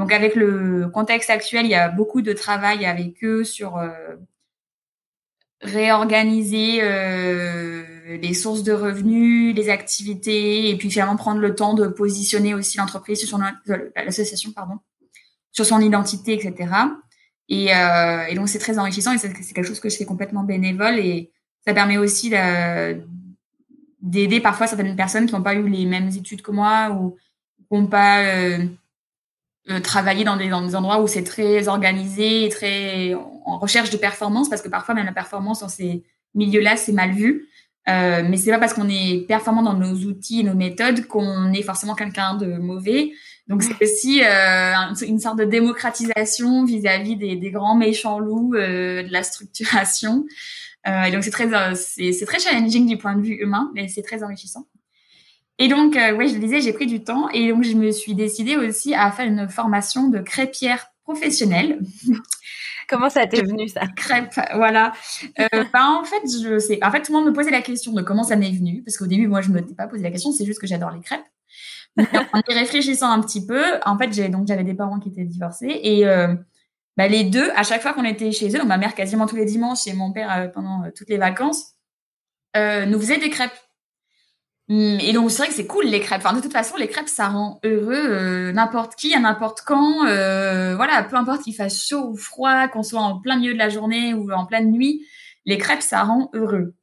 Donc 0.00 0.12
avec 0.12 0.34
le 0.34 0.88
contexte 0.88 1.28
actuel, 1.28 1.66
il 1.66 1.70
y 1.70 1.74
a 1.74 1.90
beaucoup 1.90 2.22
de 2.22 2.32
travail 2.32 2.86
avec 2.86 3.22
eux 3.22 3.44
sur 3.44 3.76
euh, 3.76 4.16
réorganiser 5.60 6.78
euh, 6.80 8.16
les 8.16 8.32
sources 8.32 8.62
de 8.62 8.72
revenus, 8.72 9.54
les 9.54 9.68
activités, 9.68 10.70
et 10.70 10.78
puis 10.78 10.90
finalement 10.90 11.16
prendre 11.16 11.42
le 11.42 11.54
temps 11.54 11.74
de 11.74 11.86
positionner 11.86 12.54
aussi 12.54 12.78
l'entreprise 12.78 13.18
sur 13.18 13.28
son 13.28 13.40
l'association 13.94 14.52
pardon 14.52 14.78
sur 15.52 15.66
son 15.66 15.80
identité, 15.80 16.32
etc. 16.32 16.72
Et, 17.50 17.74
euh, 17.74 18.34
donc 18.34 18.48
c'est 18.48 18.58
très 18.58 18.78
enrichissant 18.78 19.12
et 19.12 19.18
c'est 19.18 19.30
quelque 19.52 19.66
chose 19.66 19.80
que 19.80 19.90
je 19.90 19.98
fais 19.98 20.06
complètement 20.06 20.44
bénévole 20.44 20.98
et 20.98 21.30
ça 21.66 21.74
permet 21.74 21.98
aussi 21.98 22.32
d'aider 24.00 24.40
parfois 24.40 24.66
certaines 24.66 24.96
personnes 24.96 25.26
qui 25.26 25.34
n'ont 25.34 25.42
pas 25.42 25.56
eu 25.56 25.68
les 25.68 25.84
mêmes 25.84 26.08
études 26.08 26.40
que 26.40 26.52
moi 26.52 26.88
ou 26.90 27.18
qui 27.58 27.78
n'ont 27.78 27.86
pas 27.86 28.24
euh, 28.24 28.58
euh, 28.58 28.66
travailler 29.78 30.24
dans 30.24 30.36
des, 30.36 30.48
dans 30.48 30.62
des 30.62 30.74
endroits 30.74 31.00
où 31.00 31.06
c'est 31.06 31.24
très 31.24 31.68
organisé 31.68 32.44
et 32.44 32.48
très 32.48 33.14
en 33.14 33.58
recherche 33.58 33.90
de 33.90 33.96
performance, 33.96 34.48
parce 34.48 34.62
que 34.62 34.68
parfois 34.68 34.94
même 34.94 35.06
la 35.06 35.12
performance 35.12 35.60
dans 35.60 35.68
ces 35.68 36.04
milieux-là, 36.34 36.76
c'est 36.76 36.92
mal 36.92 37.12
vu. 37.12 37.48
Euh, 37.88 38.22
mais 38.28 38.36
c'est 38.36 38.50
pas 38.50 38.58
parce 38.58 38.74
qu'on 38.74 38.88
est 38.88 39.26
performant 39.26 39.62
dans 39.62 39.74
nos 39.74 39.94
outils 40.04 40.40
et 40.40 40.42
nos 40.42 40.54
méthodes 40.54 41.06
qu'on 41.06 41.52
est 41.52 41.62
forcément 41.62 41.94
quelqu'un 41.94 42.34
de 42.34 42.58
mauvais. 42.58 43.12
Donc 43.50 43.64
c'est 43.64 43.82
aussi 43.82 44.22
euh, 44.22 44.72
une 45.02 45.18
sorte 45.18 45.38
de 45.38 45.44
démocratisation 45.44 46.64
vis-à-vis 46.64 47.16
des, 47.16 47.34
des, 47.34 47.50
grands 47.50 47.74
méchants 47.74 48.20
loups 48.20 48.54
euh, 48.54 49.02
de 49.02 49.12
la 49.12 49.24
structuration. 49.24 50.24
Euh, 50.86 51.02
et 51.02 51.10
donc 51.10 51.24
c'est 51.24 51.32
très 51.32 51.48
c'est 51.74 52.26
très 52.26 52.38
challenging 52.38 52.86
du 52.86 52.96
point 52.96 53.16
de 53.16 53.22
vue 53.22 53.34
humain, 53.34 53.70
mais 53.74 53.88
c'est 53.88 54.02
très 54.02 54.22
enrichissant. 54.22 54.66
Et 55.60 55.68
donc, 55.68 55.94
euh, 55.94 56.16
oui, 56.16 56.28
je 56.28 56.34
le 56.34 56.40
disais, 56.40 56.62
j'ai 56.62 56.72
pris 56.72 56.86
du 56.86 57.04
temps 57.04 57.28
et 57.28 57.50
donc 57.50 57.64
je 57.64 57.76
me 57.76 57.90
suis 57.92 58.14
décidée 58.14 58.56
aussi 58.56 58.94
à 58.94 59.12
faire 59.12 59.26
une 59.26 59.46
formation 59.46 60.08
de 60.08 60.18
crêpière 60.18 60.86
professionnelle. 61.04 61.80
Comment 62.88 63.10
ça 63.10 63.26
t'est 63.26 63.42
venu 63.42 63.68
ça? 63.68 63.82
Crêpe, 63.94 64.40
voilà. 64.54 64.92
Euh, 65.38 65.46
ben, 65.72 66.00
en 66.00 66.02
fait, 66.02 66.22
je 66.24 66.58
sais. 66.58 66.82
En 66.82 66.90
fait, 66.90 67.02
tout 67.02 67.12
le 67.12 67.18
monde 67.18 67.28
me 67.28 67.32
posait 67.32 67.50
la 67.50 67.60
question 67.60 67.92
de 67.92 68.02
comment 68.02 68.24
ça 68.24 68.34
m'est 68.34 68.50
venu, 68.50 68.82
parce 68.82 68.96
qu'au 68.96 69.06
début, 69.06 69.28
moi, 69.28 69.42
je 69.42 69.50
me 69.50 69.64
suis 69.64 69.76
pas 69.76 69.86
posé 69.86 70.02
la 70.02 70.10
question. 70.10 70.32
C'est 70.32 70.44
juste 70.44 70.60
que 70.60 70.66
j'adore 70.66 70.90
les 70.90 71.00
crêpes. 71.00 71.22
en 71.98 72.04
y 72.48 72.52
réfléchissant 72.52 73.08
un 73.08 73.20
petit 73.20 73.46
peu, 73.46 73.62
en 73.84 73.96
fait, 73.96 74.12
j'ai 74.12 74.28
donc 74.28 74.48
j'avais 74.48 74.64
des 74.64 74.74
parents 74.74 74.98
qui 74.98 75.10
étaient 75.10 75.24
divorcés 75.24 75.78
et 75.84 76.04
euh, 76.04 76.34
bah, 76.96 77.06
les 77.06 77.22
deux, 77.22 77.48
à 77.54 77.62
chaque 77.62 77.82
fois 77.82 77.92
qu'on 77.92 78.04
était 78.04 78.32
chez 78.32 78.48
eux, 78.48 78.58
donc 78.58 78.66
ma 78.66 78.78
mère 78.78 78.96
quasiment 78.96 79.26
tous 79.26 79.36
les 79.36 79.44
dimanches 79.44 79.86
et 79.86 79.92
mon 79.92 80.10
père 80.10 80.36
euh, 80.36 80.48
pendant 80.48 80.90
toutes 80.96 81.10
les 81.10 81.18
vacances, 81.18 81.74
nous 82.56 82.98
faisait 82.98 83.18
des 83.18 83.30
crêpes. 83.30 83.52
Mm, 84.70 84.98
et 85.00 85.12
donc 85.12 85.32
c'est 85.32 85.38
vrai 85.38 85.48
que 85.48 85.54
c'est 85.54 85.66
cool 85.66 85.86
les 85.86 85.98
crêpes. 86.00 86.22
Enfin 86.24 86.34
de 86.34 86.40
toute 86.40 86.52
façon 86.52 86.76
les 86.76 86.86
crêpes 86.86 87.08
ça 87.08 87.28
rend 87.28 87.58
heureux 87.64 87.92
euh, 87.92 88.52
n'importe 88.52 88.94
qui 88.94 89.12
à 89.14 89.18
n'importe 89.18 89.62
quand. 89.66 90.06
Euh, 90.06 90.76
voilà, 90.76 91.02
peu 91.02 91.16
importe 91.16 91.42
qu'il 91.42 91.56
fasse 91.56 91.86
chaud 91.88 92.10
ou 92.10 92.16
froid, 92.16 92.68
qu'on 92.68 92.84
soit 92.84 93.00
en 93.00 93.18
plein 93.18 93.36
milieu 93.36 93.52
de 93.52 93.58
la 93.58 93.68
journée 93.68 94.14
ou 94.14 94.30
en 94.30 94.46
pleine 94.46 94.70
nuit, 94.70 95.04
les 95.44 95.58
crêpes 95.58 95.82
ça 95.82 96.04
rend 96.04 96.30
heureux. 96.34 96.74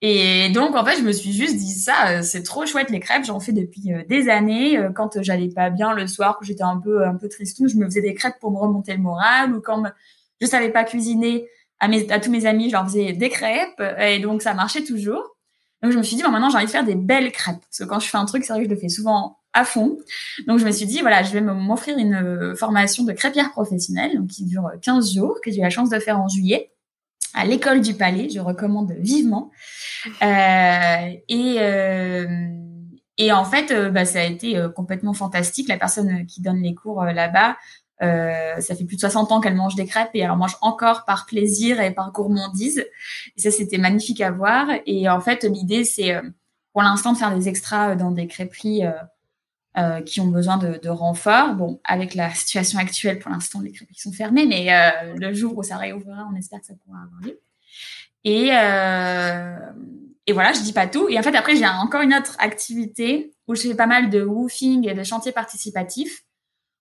Et 0.00 0.48
donc 0.50 0.74
en 0.74 0.84
fait 0.86 0.96
je 0.98 1.02
me 1.02 1.12
suis 1.12 1.32
juste 1.32 1.56
dit 1.56 1.72
ça, 1.72 2.18
euh, 2.18 2.22
c'est 2.22 2.42
trop 2.42 2.64
chouette 2.64 2.88
les 2.88 3.00
crêpes. 3.00 3.24
J'en 3.26 3.40
fais 3.40 3.52
depuis 3.52 3.92
des 4.08 4.28
années. 4.30 4.80
Quand 4.94 5.22
j'allais 5.22 5.50
pas 5.50 5.68
bien 5.68 5.92
le 5.92 6.06
soir, 6.06 6.38
que 6.38 6.46
j'étais 6.46 6.62
un 6.62 6.78
peu 6.78 7.04
un 7.06 7.16
peu 7.16 7.28
tristou, 7.28 7.68
je 7.68 7.76
me 7.76 7.84
faisais 7.84 8.00
des 8.00 8.14
crêpes 8.14 8.38
pour 8.40 8.52
me 8.52 8.58
remonter 8.58 8.94
le 8.94 9.02
moral. 9.02 9.54
Ou 9.54 9.60
quand 9.60 9.82
je 10.40 10.46
savais 10.46 10.70
pas 10.70 10.84
cuisiner, 10.84 11.46
à, 11.78 11.88
mes, 11.88 12.10
à 12.10 12.20
tous 12.20 12.30
mes 12.30 12.46
amis, 12.46 12.68
je 12.68 12.72
leur 12.72 12.86
faisais 12.86 13.12
des 13.12 13.28
crêpes 13.28 13.82
et 14.00 14.18
donc 14.18 14.40
ça 14.40 14.54
marchait 14.54 14.84
toujours. 14.84 15.37
Donc 15.82 15.92
je 15.92 15.98
me 15.98 16.02
suis 16.02 16.16
dit, 16.16 16.22
bon, 16.22 16.30
maintenant 16.30 16.50
j'ai 16.50 16.56
envie 16.56 16.66
de 16.66 16.70
faire 16.70 16.84
des 16.84 16.94
belles 16.94 17.32
crêpes 17.32 17.60
parce 17.60 17.78
que 17.78 17.84
quand 17.84 18.00
je 18.00 18.08
fais 18.08 18.18
un 18.18 18.24
truc, 18.24 18.42
que 18.42 18.54
je 18.54 18.68
le 18.68 18.76
fais 18.76 18.88
souvent 18.88 19.38
à 19.52 19.64
fond. 19.64 19.98
Donc 20.46 20.58
je 20.58 20.64
me 20.64 20.70
suis 20.70 20.86
dit, 20.86 21.00
voilà, 21.00 21.22
je 21.22 21.32
vais 21.32 21.40
m'offrir 21.40 21.98
une 21.98 22.14
euh, 22.14 22.56
formation 22.56 23.04
de 23.04 23.12
crêpière 23.12 23.50
professionnelle 23.52 24.16
donc 24.16 24.28
qui 24.28 24.44
dure 24.44 24.70
15 24.82 25.14
jours, 25.14 25.38
que 25.42 25.50
j'ai 25.50 25.58
eu 25.58 25.62
la 25.62 25.70
chance 25.70 25.90
de 25.90 25.98
faire 25.98 26.20
en 26.20 26.28
juillet 26.28 26.72
à 27.34 27.44
l'école 27.44 27.80
du 27.80 27.94
Palais. 27.94 28.28
Je 28.28 28.40
recommande 28.40 28.92
vivement. 28.98 29.50
Euh, 30.22 31.12
et 31.28 31.56
euh, 31.58 32.26
et 33.18 33.32
en 33.32 33.44
fait, 33.44 33.72
euh, 33.72 33.90
bah, 33.90 34.04
ça 34.04 34.20
a 34.20 34.24
été 34.24 34.56
euh, 34.56 34.68
complètement 34.68 35.12
fantastique. 35.12 35.68
La 35.68 35.76
personne 35.76 36.24
qui 36.26 36.40
donne 36.40 36.62
les 36.62 36.74
cours 36.74 37.02
là-bas, 37.04 37.56
euh, 38.02 38.60
ça 38.60 38.74
fait 38.74 38.84
plus 38.84 38.96
de 38.96 39.00
60 39.00 39.32
ans 39.32 39.40
qu'elle 39.40 39.54
mange 39.54 39.74
des 39.74 39.86
crêpes 39.86 40.10
et 40.14 40.20
elle 40.20 40.30
en 40.30 40.36
mange 40.36 40.56
encore 40.60 41.04
par 41.04 41.26
plaisir 41.26 41.80
et 41.80 41.92
par 41.92 42.12
gourmandise. 42.12 42.86
Et 43.36 43.40
ça, 43.40 43.50
c'était 43.50 43.78
magnifique 43.78 44.20
à 44.20 44.30
voir. 44.30 44.68
Et 44.86 45.08
en 45.08 45.20
fait, 45.20 45.44
l'idée, 45.44 45.84
c'est 45.84 46.20
pour 46.72 46.82
l'instant 46.82 47.12
de 47.12 47.18
faire 47.18 47.34
des 47.36 47.48
extras 47.48 47.96
dans 47.96 48.10
des 48.10 48.26
crêperies 48.26 48.84
euh, 49.78 50.00
qui 50.00 50.20
ont 50.20 50.26
besoin 50.26 50.56
de, 50.56 50.80
de 50.82 50.88
renfort. 50.88 51.54
Bon, 51.54 51.78
avec 51.84 52.16
la 52.16 52.34
situation 52.34 52.80
actuelle, 52.80 53.20
pour 53.20 53.30
l'instant, 53.30 53.60
les 53.60 53.70
crêperies 53.70 54.00
sont 54.00 54.10
fermées, 54.10 54.44
mais 54.44 54.72
euh, 54.72 55.14
le 55.14 55.32
jour 55.34 55.56
où 55.56 55.62
ça 55.62 55.76
réouvrira, 55.76 56.26
on 56.32 56.34
espère 56.34 56.58
que 56.60 56.66
ça 56.66 56.74
pourra 56.84 56.98
avoir 57.02 57.20
lieu. 57.20 57.38
Et, 58.24 58.48
euh, 58.50 59.56
et 60.26 60.32
voilà, 60.32 60.52
je 60.52 60.62
dis 60.62 60.72
pas 60.72 60.88
tout. 60.88 61.08
Et 61.08 61.16
en 61.16 61.22
fait, 61.22 61.36
après, 61.36 61.54
j'ai 61.54 61.66
encore 61.66 62.00
une 62.00 62.12
autre 62.12 62.34
activité 62.40 63.30
où 63.46 63.54
je 63.54 63.68
fais 63.68 63.74
pas 63.74 63.86
mal 63.86 64.10
de 64.10 64.24
woofing 64.24 64.88
et 64.88 64.94
de 64.94 65.02
chantiers 65.04 65.32
participatifs. 65.32 66.24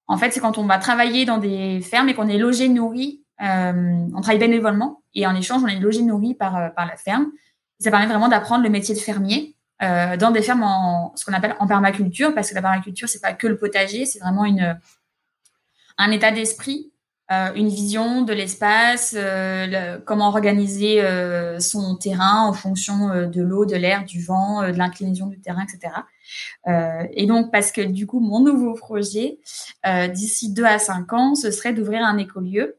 En 0.07 0.17
fait, 0.17 0.31
c'est 0.31 0.39
quand 0.39 0.57
on 0.57 0.65
va 0.65 0.77
travailler 0.77 1.25
dans 1.25 1.37
des 1.37 1.81
fermes 1.81 2.09
et 2.09 2.13
qu'on 2.13 2.27
est 2.27 2.37
logé, 2.37 2.69
nourri. 2.69 3.23
Euh, 3.41 4.07
on 4.15 4.21
travaille 4.21 4.39
bénévolement 4.39 5.03
et 5.13 5.27
en 5.27 5.35
échange, 5.35 5.61
on 5.63 5.67
est 5.67 5.79
logé, 5.79 6.01
nourri 6.01 6.33
par, 6.33 6.55
euh, 6.55 6.69
par 6.69 6.85
la 6.85 6.95
ferme. 6.95 7.27
Ça 7.79 7.91
permet 7.91 8.07
vraiment 8.07 8.29
d'apprendre 8.29 8.63
le 8.63 8.69
métier 8.69 8.95
de 8.95 8.99
fermier 8.99 9.55
euh, 9.83 10.17
dans 10.17 10.31
des 10.31 10.41
fermes 10.41 10.63
en 10.63 11.13
ce 11.15 11.25
qu'on 11.25 11.33
appelle 11.33 11.55
en 11.59 11.67
permaculture, 11.67 12.33
parce 12.33 12.49
que 12.49 12.55
la 12.55 12.61
permaculture, 12.61 13.07
c'est 13.07 13.21
pas 13.21 13.33
que 13.33 13.45
le 13.45 13.57
potager, 13.57 14.05
c'est 14.05 14.19
vraiment 14.19 14.45
une 14.45 14.79
un 15.99 16.11
état 16.11 16.31
d'esprit, 16.31 16.91
euh, 17.29 17.51
une 17.55 17.67
vision 17.67 18.21
de 18.21 18.31
l'espace, 18.31 19.13
euh, 19.17 19.97
comment 20.05 20.29
organiser 20.29 21.01
euh, 21.01 21.59
son 21.59 21.97
terrain 21.97 22.47
en 22.47 22.53
fonction 22.53 23.27
de 23.27 23.41
l'eau, 23.41 23.65
de 23.65 23.75
l'air, 23.75 24.05
du 24.05 24.23
vent, 24.23 24.61
de 24.61 24.77
l'inclinaison 24.77 25.27
du 25.27 25.41
terrain, 25.41 25.63
etc. 25.63 25.93
et 27.13 27.25
donc, 27.25 27.51
parce 27.51 27.71
que 27.71 27.81
du 27.81 28.07
coup, 28.07 28.19
mon 28.19 28.39
nouveau 28.41 28.73
projet, 28.73 29.39
d'ici 30.13 30.53
deux 30.53 30.65
à 30.65 30.79
cinq 30.79 31.13
ans, 31.13 31.35
ce 31.35 31.51
serait 31.51 31.73
d'ouvrir 31.73 32.03
un 32.03 32.17
écolieu 32.17 32.77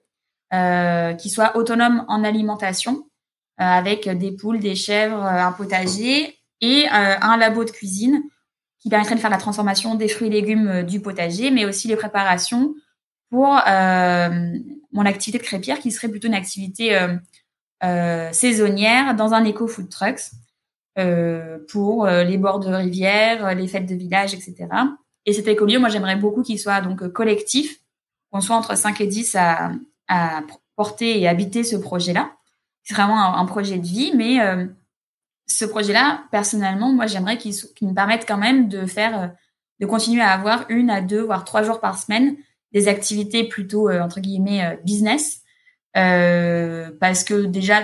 qui 1.18 1.30
soit 1.30 1.56
autonome 1.56 2.04
en 2.08 2.24
alimentation, 2.24 3.06
avec 3.56 4.08
des 4.08 4.32
poules, 4.32 4.60
des 4.60 4.74
chèvres, 4.74 5.22
un 5.22 5.52
potager 5.52 6.36
et 6.60 6.86
un 6.90 7.36
labo 7.38 7.64
de 7.64 7.70
cuisine 7.70 8.22
qui 8.80 8.90
permettrait 8.90 9.14
de 9.14 9.20
faire 9.20 9.30
la 9.30 9.38
transformation 9.38 9.94
des 9.94 10.08
fruits 10.08 10.28
et 10.28 10.30
légumes 10.30 10.82
du 10.82 11.00
potager, 11.00 11.50
mais 11.50 11.64
aussi 11.64 11.88
les 11.88 11.96
préparations 11.96 12.74
pour 13.30 13.58
euh, 13.66 14.56
mon 14.92 15.04
activité 15.04 15.38
de 15.38 15.42
crêpière 15.42 15.78
qui 15.78 15.90
serait 15.90 16.08
plutôt 16.08 16.28
une 16.28 16.34
activité 16.34 16.98
euh, 17.84 18.32
saisonnière 18.32 19.14
dans 19.14 19.34
un 19.34 19.44
éco 19.44 19.66
food 19.66 19.88
trucks 19.88 20.30
euh, 20.98 21.58
pour 21.70 22.06
les 22.06 22.38
bords 22.38 22.60
de 22.60 22.72
rivière, 22.72 23.54
les 23.54 23.68
fêtes 23.68 23.86
de 23.86 23.94
village, 23.94 24.34
etc. 24.34 24.68
Et 25.26 25.32
cet 25.32 25.46
écolieu, 25.48 25.78
moi 25.78 25.88
j'aimerais 25.88 26.16
beaucoup 26.16 26.42
qu'il 26.42 26.58
soit 26.58 26.80
donc 26.80 27.06
collectif, 27.08 27.78
qu'on 28.30 28.40
soit 28.40 28.56
entre 28.56 28.76
5 28.76 29.00
et 29.00 29.06
10 29.06 29.36
à, 29.36 29.72
à 30.08 30.42
porter 30.76 31.20
et 31.20 31.28
habiter 31.28 31.64
ce 31.64 31.76
projet-là. 31.76 32.32
C'est 32.82 32.94
vraiment 32.94 33.36
un, 33.36 33.44
projet 33.44 33.78
de 33.78 33.86
vie, 33.86 34.12
mais 34.16 34.38
ce 35.48 35.64
projet-là, 35.64 36.24
personnellement, 36.30 36.92
moi, 36.92 37.06
j'aimerais 37.06 37.38
qu'il 37.38 37.54
me 37.82 37.94
permette 37.94 38.26
quand 38.28 38.36
même 38.36 38.68
de 38.68 38.86
faire, 38.86 39.22
euh, 39.22 39.26
de 39.80 39.86
continuer 39.86 40.22
à 40.22 40.30
avoir 40.30 40.66
une 40.68 40.90
à 40.90 41.00
deux, 41.00 41.22
voire 41.22 41.44
trois 41.44 41.62
jours 41.62 41.80
par 41.80 41.98
semaine 41.98 42.36
des 42.72 42.88
activités 42.88 43.44
plutôt 43.44 43.88
euh, 43.88 44.00
entre 44.00 44.20
guillemets 44.20 44.64
euh, 44.64 44.76
business, 44.84 45.42
euh, 45.96 46.90
parce 47.00 47.24
que 47.24 47.46
déjà 47.46 47.82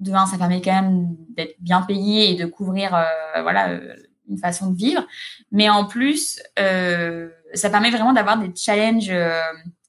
de 0.00 0.12
un, 0.12 0.26
ça 0.26 0.36
permet 0.36 0.60
quand 0.60 0.82
même 0.82 1.16
d'être 1.36 1.56
bien 1.58 1.82
payé 1.82 2.30
et 2.30 2.34
de 2.34 2.44
couvrir 2.46 2.90
voilà 3.40 3.80
une 4.28 4.36
façon 4.36 4.70
de 4.70 4.76
vivre, 4.76 5.06
mais 5.50 5.70
en 5.70 5.86
plus, 5.86 6.42
ça 6.56 7.70
permet 7.70 7.90
vraiment 7.90 8.12
d'avoir 8.12 8.38
des 8.38 8.52
challenges 8.54 9.10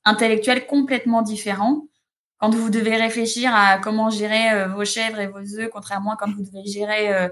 intellectuels 0.05 0.65
complètement 0.65 1.21
différents. 1.23 1.83
Quand 2.37 2.55
vous 2.55 2.69
devez 2.69 2.95
réfléchir 2.95 3.53
à 3.53 3.79
comment 3.79 4.09
gérer 4.09 4.65
vos 4.69 4.85
chèvres 4.85 5.19
et 5.19 5.27
vos 5.27 5.39
œufs, 5.59 5.69
contrairement 5.73 6.13
à 6.13 6.15
quand 6.15 6.31
vous 6.33 6.43
devez 6.43 6.65
gérer, 6.65 7.13
euh, 7.13 7.27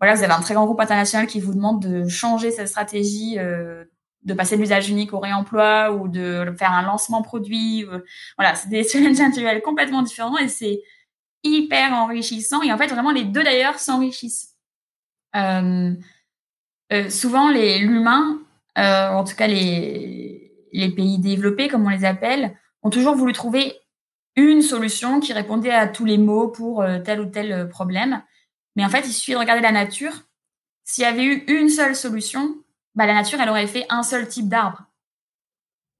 voilà, 0.00 0.14
vous 0.14 0.22
avez 0.22 0.32
un 0.32 0.40
très 0.40 0.54
grand 0.54 0.64
groupe 0.64 0.80
international 0.80 1.26
qui 1.26 1.40
vous 1.40 1.54
demande 1.54 1.82
de 1.82 2.08
changer 2.08 2.50
cette 2.50 2.68
stratégie, 2.68 3.38
euh, 3.38 3.84
de 4.22 4.34
passer 4.34 4.56
de 4.56 4.60
l'usage 4.60 4.90
unique 4.90 5.12
au 5.12 5.18
réemploi 5.18 5.92
ou 5.92 6.08
de 6.08 6.54
faire 6.58 6.72
un 6.72 6.82
lancement 6.82 7.22
produit. 7.22 7.86
voilà, 8.36 8.54
c'est 8.54 8.68
des 8.68 8.84
challenges 8.88 9.20
intellectuels 9.20 9.62
complètement 9.62 10.02
différents 10.02 10.38
et 10.38 10.48
c'est 10.48 10.82
hyper 11.42 11.92
enrichissant. 11.94 12.62
Et 12.62 12.72
en 12.72 12.78
fait, 12.78 12.88
vraiment, 12.88 13.12
les 13.12 13.24
deux 13.24 13.42
d'ailleurs 13.42 13.78
s'enrichissent. 13.78 14.56
souvent, 17.08 17.50
les 17.50 17.78
l'humain, 17.78 18.40
en 18.76 19.24
tout 19.24 19.36
cas 19.36 19.46
les 19.46 20.40
les 20.72 20.90
pays 20.90 21.18
développés, 21.18 21.68
comme 21.68 21.84
on 21.84 21.90
les 21.90 22.04
appelle, 22.04 22.56
ont 22.82 22.90
toujours 22.90 23.14
voulu 23.14 23.32
trouver 23.32 23.74
une 24.36 24.62
solution 24.62 25.20
qui 25.20 25.32
répondait 25.32 25.72
à 25.72 25.88
tous 25.88 26.04
les 26.04 26.18
mots 26.18 26.48
pour 26.48 26.82
euh, 26.82 26.98
tel 27.00 27.20
ou 27.20 27.26
tel 27.26 27.52
euh, 27.52 27.66
problème. 27.66 28.22
Mais 28.76 28.84
en 28.84 28.88
fait, 28.88 29.06
il 29.06 29.12
suffit 29.12 29.32
de 29.32 29.38
regarder 29.38 29.62
la 29.62 29.72
nature. 29.72 30.12
S'il 30.84 31.02
y 31.02 31.06
avait 31.06 31.24
eu 31.24 31.44
une 31.48 31.68
seule 31.68 31.96
solution, 31.96 32.56
bah, 33.00 33.06
la 33.06 33.14
nature, 33.14 33.40
elle 33.40 33.48
aurait 33.48 33.66
fait 33.66 33.86
un 33.88 34.02
seul 34.02 34.28
type 34.28 34.46
d'arbre. 34.46 34.82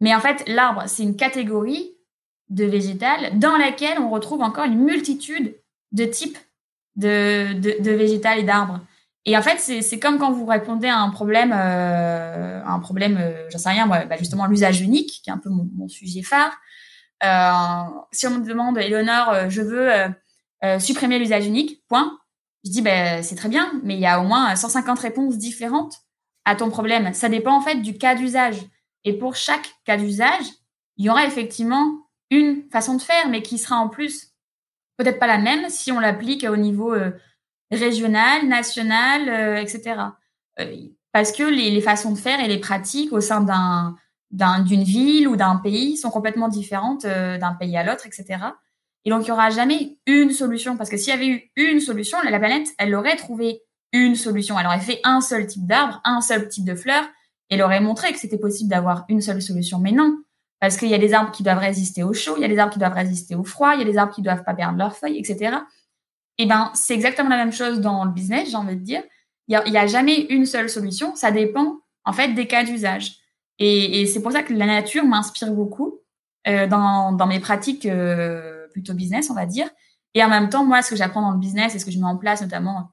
Mais 0.02 0.14
en 0.14 0.20
fait, 0.20 0.44
l'arbre, 0.46 0.82
c'est 0.86 1.02
une 1.02 1.16
catégorie 1.16 1.94
de 2.50 2.66
végétal 2.66 3.38
dans 3.38 3.56
laquelle 3.56 3.98
on 3.98 4.10
retrouve 4.10 4.42
encore 4.42 4.64
une 4.64 4.84
multitude 4.84 5.56
de 5.92 6.04
types 6.04 6.36
de, 6.96 7.54
de, 7.54 7.90
végétal 7.90 8.38
et 8.38 8.42
d'arbres. 8.42 8.80
Et 9.24 9.34
en 9.34 9.40
fait, 9.40 9.56
c'est 9.60 9.98
comme 9.98 10.18
quand 10.18 10.30
vous 10.30 10.44
répondez 10.44 10.88
à 10.88 10.98
un 10.98 11.08
problème, 11.08 11.54
euh, 11.56 12.62
un 12.66 12.80
problème, 12.80 13.16
euh, 13.18 13.48
j'en 13.48 13.56
sais 13.56 13.70
rien, 13.70 13.86
bah 13.86 14.04
justement 14.18 14.44
l'usage 14.44 14.82
unique, 14.82 15.22
qui 15.24 15.30
est 15.30 15.32
un 15.32 15.38
peu 15.38 15.48
mon, 15.48 15.88
sujet 15.88 16.20
phare. 16.20 16.52
Euh, 17.24 17.90
si 18.12 18.26
on 18.26 18.32
me 18.32 18.44
demande, 18.44 18.76
Eleonore, 18.76 19.30
euh, 19.30 19.48
je 19.48 19.62
veux 19.62 20.78
supprimer 20.78 21.18
l'usage 21.18 21.46
unique, 21.46 21.82
point. 21.88 22.18
Je 22.66 22.70
dis, 22.70 22.82
ben, 22.82 23.22
c'est 23.22 23.36
très 23.36 23.48
bien, 23.48 23.72
mais 23.84 23.94
il 23.94 24.00
y 24.00 24.06
a 24.06 24.20
au 24.20 24.24
moins 24.24 24.54
150 24.54 24.98
réponses 24.98 25.38
différentes 25.38 26.02
à 26.50 26.56
ton 26.56 26.68
problème. 26.68 27.14
Ça 27.14 27.28
dépend 27.28 27.56
en 27.56 27.60
fait 27.60 27.76
du 27.76 27.96
cas 27.96 28.14
d'usage. 28.14 28.56
Et 29.04 29.14
pour 29.14 29.36
chaque 29.36 29.74
cas 29.84 29.96
d'usage, 29.96 30.44
il 30.96 31.06
y 31.06 31.10
aura 31.10 31.24
effectivement 31.26 32.06
une 32.30 32.64
façon 32.70 32.96
de 32.96 33.02
faire, 33.02 33.28
mais 33.28 33.42
qui 33.42 33.58
sera 33.58 33.76
en 33.76 33.88
plus 33.88 34.32
peut-être 34.96 35.18
pas 35.18 35.26
la 35.26 35.38
même 35.38 35.70
si 35.70 35.90
on 35.92 36.00
l'applique 36.00 36.44
au 36.44 36.56
niveau 36.56 36.94
régional, 37.70 38.46
national, 38.46 39.58
etc. 39.58 39.96
parce 41.12 41.32
que 41.32 41.42
les, 41.42 41.80
façons 41.80 42.12
de 42.12 42.18
faire 42.18 42.38
et 42.40 42.48
les 42.48 42.58
pratiques 42.58 43.12
au 43.12 43.22
sein 43.22 43.40
d'un 43.40 43.96
d'une 44.30 44.82
ville 44.82 45.28
ou 45.28 45.36
d'un 45.36 45.56
pays 45.56 45.96
sont 45.96 46.10
complètement 46.10 46.48
différentes 46.48 47.04
euh, 47.04 47.38
d'un 47.38 47.54
pays 47.54 47.76
à 47.76 47.82
l'autre, 47.82 48.06
etc. 48.06 48.38
Et 49.04 49.10
donc, 49.10 49.22
il 49.22 49.26
n'y 49.26 49.30
aura 49.32 49.50
jamais 49.50 49.98
une 50.06 50.30
solution. 50.30 50.76
Parce 50.76 50.90
que 50.90 50.96
s'il 50.96 51.08
y 51.08 51.16
avait 51.16 51.50
eu 51.56 51.64
une 51.64 51.80
solution, 51.80 52.18
la 52.22 52.38
planète, 52.38 52.68
elle 52.78 52.94
aurait 52.94 53.16
trouvé 53.16 53.62
une 53.92 54.14
solution. 54.14 54.58
Elle 54.58 54.66
aurait 54.66 54.80
fait 54.80 55.00
un 55.04 55.20
seul 55.20 55.46
type 55.46 55.66
d'arbre, 55.66 56.00
un 56.04 56.20
seul 56.20 56.48
type 56.48 56.64
de 56.64 56.74
fleur, 56.74 57.04
et 57.48 57.54
elle 57.54 57.62
aurait 57.62 57.80
montré 57.80 58.12
que 58.12 58.18
c'était 58.18 58.38
possible 58.38 58.70
d'avoir 58.70 59.04
une 59.08 59.20
seule 59.20 59.42
solution. 59.42 59.78
Mais 59.78 59.92
non. 59.92 60.22
Parce 60.60 60.76
qu'il 60.76 60.88
y 60.88 60.94
a 60.94 60.98
des 60.98 61.14
arbres 61.14 61.32
qui 61.32 61.42
doivent 61.42 61.58
résister 61.58 62.02
au 62.02 62.12
chaud, 62.12 62.34
il 62.36 62.42
y 62.42 62.44
a 62.44 62.48
des 62.48 62.58
arbres 62.58 62.72
qui 62.72 62.78
doivent 62.78 62.94
résister 62.94 63.34
au 63.34 63.44
froid, 63.44 63.74
il 63.74 63.78
y 63.78 63.82
a 63.82 63.90
des 63.90 63.96
arbres 63.96 64.14
qui 64.14 64.22
doivent 64.22 64.44
pas 64.44 64.54
perdre 64.54 64.76
leurs 64.76 64.94
feuilles, 64.94 65.18
etc. 65.18 65.56
Et 66.36 66.46
ben, 66.46 66.70
c'est 66.74 66.94
exactement 66.94 67.30
la 67.30 67.36
même 67.36 67.52
chose 67.52 67.80
dans 67.80 68.04
le 68.04 68.10
business, 68.10 68.50
j'ai 68.50 68.56
envie 68.56 68.76
de 68.76 68.82
dire. 68.82 69.02
Il 69.48 69.58
n'y 69.68 69.78
a, 69.78 69.86
jamais 69.86 70.26
une 70.30 70.46
seule 70.46 70.70
solution. 70.70 71.16
Ça 71.16 71.32
dépend, 71.32 71.78
en 72.04 72.12
fait, 72.12 72.34
des 72.34 72.46
cas 72.46 72.62
d'usage. 72.62 73.16
Et, 73.58 74.06
c'est 74.06 74.22
pour 74.22 74.32
ça 74.32 74.42
que 74.42 74.52
la 74.52 74.66
nature 74.66 75.04
m'inspire 75.04 75.52
beaucoup 75.52 75.98
euh, 76.46 76.66
dans, 76.66 77.12
dans, 77.12 77.26
mes 77.26 77.40
pratiques 77.40 77.84
euh, 77.84 78.68
plutôt 78.68 78.94
business, 78.94 79.28
on 79.28 79.34
va 79.34 79.46
dire. 79.46 79.68
Et 80.14 80.22
en 80.22 80.28
même 80.28 80.48
temps, 80.50 80.64
moi, 80.64 80.82
ce 80.82 80.90
que 80.90 80.96
j'apprends 80.96 81.22
dans 81.22 81.32
le 81.32 81.38
business 81.38 81.74
et 81.74 81.78
ce 81.78 81.84
que 81.84 81.90
je 81.90 81.98
mets 81.98 82.06
en 82.06 82.16
place, 82.16 82.42
notamment 82.42 82.90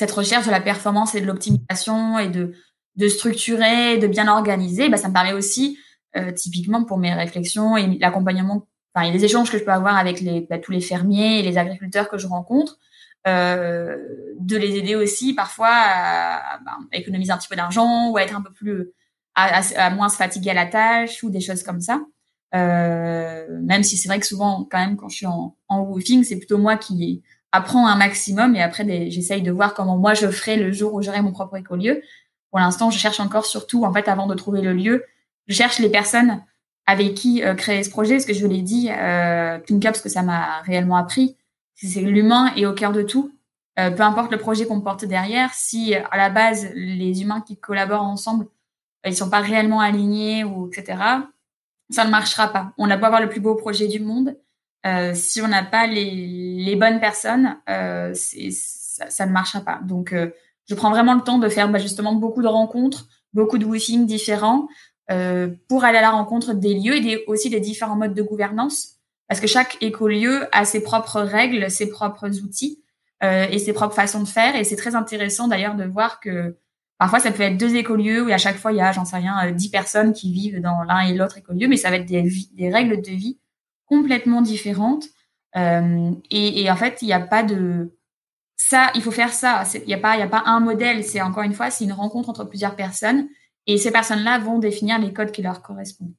cette 0.00 0.12
recherche 0.12 0.46
de 0.46 0.50
la 0.50 0.62
performance 0.62 1.14
et 1.14 1.20
de 1.20 1.26
l'optimisation 1.26 2.18
et 2.18 2.28
de, 2.28 2.54
de 2.96 3.08
structurer, 3.08 3.98
de 3.98 4.06
bien 4.06 4.28
organiser, 4.28 4.88
bah, 4.88 4.96
ça 4.96 5.08
me 5.08 5.12
permet 5.12 5.34
aussi, 5.34 5.78
euh, 6.16 6.32
typiquement 6.32 6.84
pour 6.84 6.96
mes 6.96 7.12
réflexions 7.12 7.76
et 7.76 7.98
l'accompagnement, 7.98 8.66
enfin, 8.94 9.10
les 9.10 9.22
échanges 9.26 9.52
que 9.52 9.58
je 9.58 9.62
peux 9.62 9.72
avoir 9.72 9.98
avec 9.98 10.24
bah, 10.48 10.58
tous 10.58 10.72
les 10.72 10.80
fermiers 10.80 11.40
et 11.40 11.42
les 11.42 11.58
agriculteurs 11.58 12.08
que 12.08 12.16
je 12.16 12.26
rencontre, 12.26 12.78
euh, 13.26 13.98
de 14.38 14.56
les 14.56 14.74
aider 14.76 14.94
aussi 14.94 15.34
parfois 15.34 15.68
à, 15.70 16.58
bah, 16.64 16.78
économiser 16.92 17.32
un 17.32 17.36
petit 17.36 17.48
peu 17.48 17.56
d'argent 17.56 18.08
ou 18.08 18.16
à 18.16 18.22
être 18.22 18.34
un 18.34 18.40
peu 18.40 18.54
plus 18.54 18.88
à, 19.34 19.90
moins 19.90 20.08
se 20.08 20.16
fatiguer 20.16 20.52
à 20.52 20.54
la 20.54 20.66
tâche 20.66 21.22
ou 21.22 21.28
des 21.28 21.42
choses 21.42 21.62
comme 21.62 21.82
ça. 21.82 22.00
même 22.54 23.82
si 23.82 23.98
c'est 23.98 24.08
vrai 24.08 24.18
que 24.18 24.26
souvent, 24.26 24.66
quand 24.70 24.78
même, 24.78 24.96
quand 24.96 25.10
je 25.10 25.16
suis 25.16 25.26
en, 25.26 25.56
en 25.68 25.94
c'est 26.24 26.36
plutôt 26.36 26.56
moi 26.56 26.78
qui 26.78 27.22
apprends 27.52 27.86
un 27.86 27.96
maximum 27.96 28.54
et 28.54 28.62
après 28.62 29.10
j'essaye 29.10 29.42
de 29.42 29.50
voir 29.50 29.74
comment 29.74 29.96
moi 29.96 30.14
je 30.14 30.28
ferai 30.28 30.56
le 30.56 30.72
jour 30.72 30.94
où 30.94 31.02
j'aurai 31.02 31.22
mon 31.22 31.32
propre 31.32 31.56
écolieu. 31.56 32.02
Pour 32.50 32.58
l'instant, 32.58 32.90
je 32.90 32.98
cherche 32.98 33.20
encore 33.20 33.46
surtout, 33.46 33.84
en 33.84 33.92
fait, 33.92 34.08
avant 34.08 34.26
de 34.26 34.34
trouver 34.34 34.60
le 34.60 34.72
lieu, 34.72 35.04
je 35.46 35.54
cherche 35.54 35.78
les 35.78 35.88
personnes 35.88 36.42
avec 36.86 37.14
qui 37.14 37.44
euh, 37.44 37.54
créer 37.54 37.84
ce 37.84 37.90
projet, 37.90 38.14
parce 38.14 38.26
que 38.26 38.34
je 38.34 38.46
l'ai 38.46 38.62
dit, 38.62 38.90
euh, 38.90 39.58
Up, 39.58 39.96
ce 39.96 40.02
que 40.02 40.08
ça 40.08 40.22
m'a 40.22 40.60
réellement 40.62 40.96
appris, 40.96 41.36
c'est 41.76 42.00
l'humain 42.00 42.52
est 42.56 42.66
au 42.66 42.72
cœur 42.72 42.92
de 42.92 43.02
tout. 43.02 43.32
Euh, 43.78 43.90
peu 43.90 44.02
importe 44.02 44.32
le 44.32 44.38
projet 44.38 44.66
qu'on 44.66 44.80
porte 44.80 45.04
derrière, 45.04 45.54
si 45.54 45.94
à 45.94 46.16
la 46.16 46.28
base 46.28 46.68
les 46.74 47.22
humains 47.22 47.40
qui 47.40 47.56
collaborent 47.56 48.02
ensemble, 48.02 48.46
ils 49.06 49.16
sont 49.16 49.30
pas 49.30 49.40
réellement 49.40 49.80
alignés 49.80 50.44
ou 50.44 50.66
etc., 50.66 50.98
ça 51.90 52.04
ne 52.04 52.10
marchera 52.10 52.48
pas. 52.48 52.72
On 52.76 52.90
a 52.90 52.96
beau 52.96 53.06
avoir 53.06 53.20
le 53.20 53.28
plus 53.28 53.40
beau 53.40 53.54
projet 53.54 53.88
du 53.88 54.00
monde, 54.00 54.36
euh, 54.86 55.12
si 55.14 55.42
on 55.42 55.48
n'a 55.48 55.62
pas 55.62 55.86
les, 55.86 56.10
les, 56.10 56.76
bonnes 56.76 57.00
personnes, 57.00 57.58
euh, 57.68 58.12
ça, 58.14 59.10
ça, 59.10 59.26
ne 59.26 59.32
marchera 59.32 59.60
pas. 59.60 59.80
Donc, 59.84 60.12
euh, 60.12 60.30
je 60.66 60.74
prends 60.74 60.90
vraiment 60.90 61.14
le 61.14 61.20
temps 61.20 61.38
de 61.38 61.48
faire 61.48 61.68
bah, 61.68 61.78
justement 61.78 62.14
beaucoup 62.14 62.42
de 62.42 62.48
rencontres, 62.48 63.06
beaucoup 63.34 63.58
de 63.58 63.64
woofing 63.64 64.06
différents 64.06 64.68
euh, 65.10 65.50
pour 65.68 65.84
aller 65.84 65.98
à 65.98 66.02
la 66.02 66.10
rencontre 66.10 66.54
des 66.54 66.74
lieux 66.74 66.94
et 66.94 67.00
des, 67.00 67.24
aussi 67.26 67.50
des 67.50 67.60
différents 67.60 67.96
modes 67.96 68.14
de 68.14 68.22
gouvernance. 68.22 68.96
Parce 69.28 69.40
que 69.40 69.46
chaque 69.46 69.76
écolieu 69.80 70.46
a 70.52 70.64
ses 70.64 70.82
propres 70.82 71.20
règles, 71.20 71.70
ses 71.70 71.90
propres 71.90 72.30
outils 72.42 72.82
euh, 73.22 73.46
et 73.50 73.58
ses 73.58 73.72
propres 73.72 73.94
façons 73.94 74.22
de 74.22 74.28
faire. 74.28 74.56
Et 74.56 74.64
c'est 74.64 74.76
très 74.76 74.94
intéressant 74.94 75.48
d'ailleurs 75.48 75.74
de 75.74 75.84
voir 75.84 76.20
que 76.20 76.56
parfois 76.98 77.20
ça 77.20 77.32
peut 77.32 77.42
être 77.42 77.56
deux 77.56 77.76
écolieux 77.76 78.24
où 78.24 78.30
à 78.30 78.38
chaque 78.38 78.56
fois 78.56 78.72
il 78.72 78.78
y 78.78 78.80
a, 78.80 78.92
j'en 78.92 79.04
sais 79.04 79.16
rien, 79.16 79.50
dix 79.52 79.70
personnes 79.70 80.12
qui 80.12 80.32
vivent 80.32 80.60
dans 80.60 80.82
l'un 80.84 81.00
et 81.00 81.14
l'autre 81.14 81.38
écolieu, 81.38 81.68
mais 81.68 81.76
ça 81.76 81.90
va 81.90 81.96
être 81.96 82.06
des, 82.06 82.28
des 82.52 82.70
règles 82.70 83.02
de 83.02 83.10
vie 83.10 83.38
complètement 83.90 84.40
différentes. 84.40 85.04
Euh, 85.56 86.12
et, 86.30 86.62
et, 86.62 86.70
en 86.70 86.76
fait, 86.76 87.02
il 87.02 87.06
n'y 87.06 87.12
a 87.12 87.20
pas 87.20 87.42
de 87.42 87.92
ça, 88.56 88.90
il 88.94 89.02
faut 89.02 89.10
faire 89.10 89.32
ça. 89.32 89.64
Il 89.74 89.86
n'y 89.86 89.94
a 89.94 89.98
pas, 89.98 90.16
y 90.16 90.22
a 90.22 90.28
pas 90.28 90.44
un 90.46 90.60
modèle. 90.60 91.02
C'est 91.02 91.20
encore 91.20 91.42
une 91.42 91.54
fois, 91.54 91.70
c'est 91.70 91.84
une 91.84 91.92
rencontre 91.92 92.28
entre 92.28 92.44
plusieurs 92.44 92.76
personnes, 92.76 93.28
et 93.66 93.78
ces 93.78 93.90
personnes-là 93.90 94.38
vont 94.38 94.58
définir 94.58 94.98
les 94.98 95.12
codes 95.12 95.32
qui 95.32 95.42
leur 95.42 95.62
correspondent. 95.62 96.14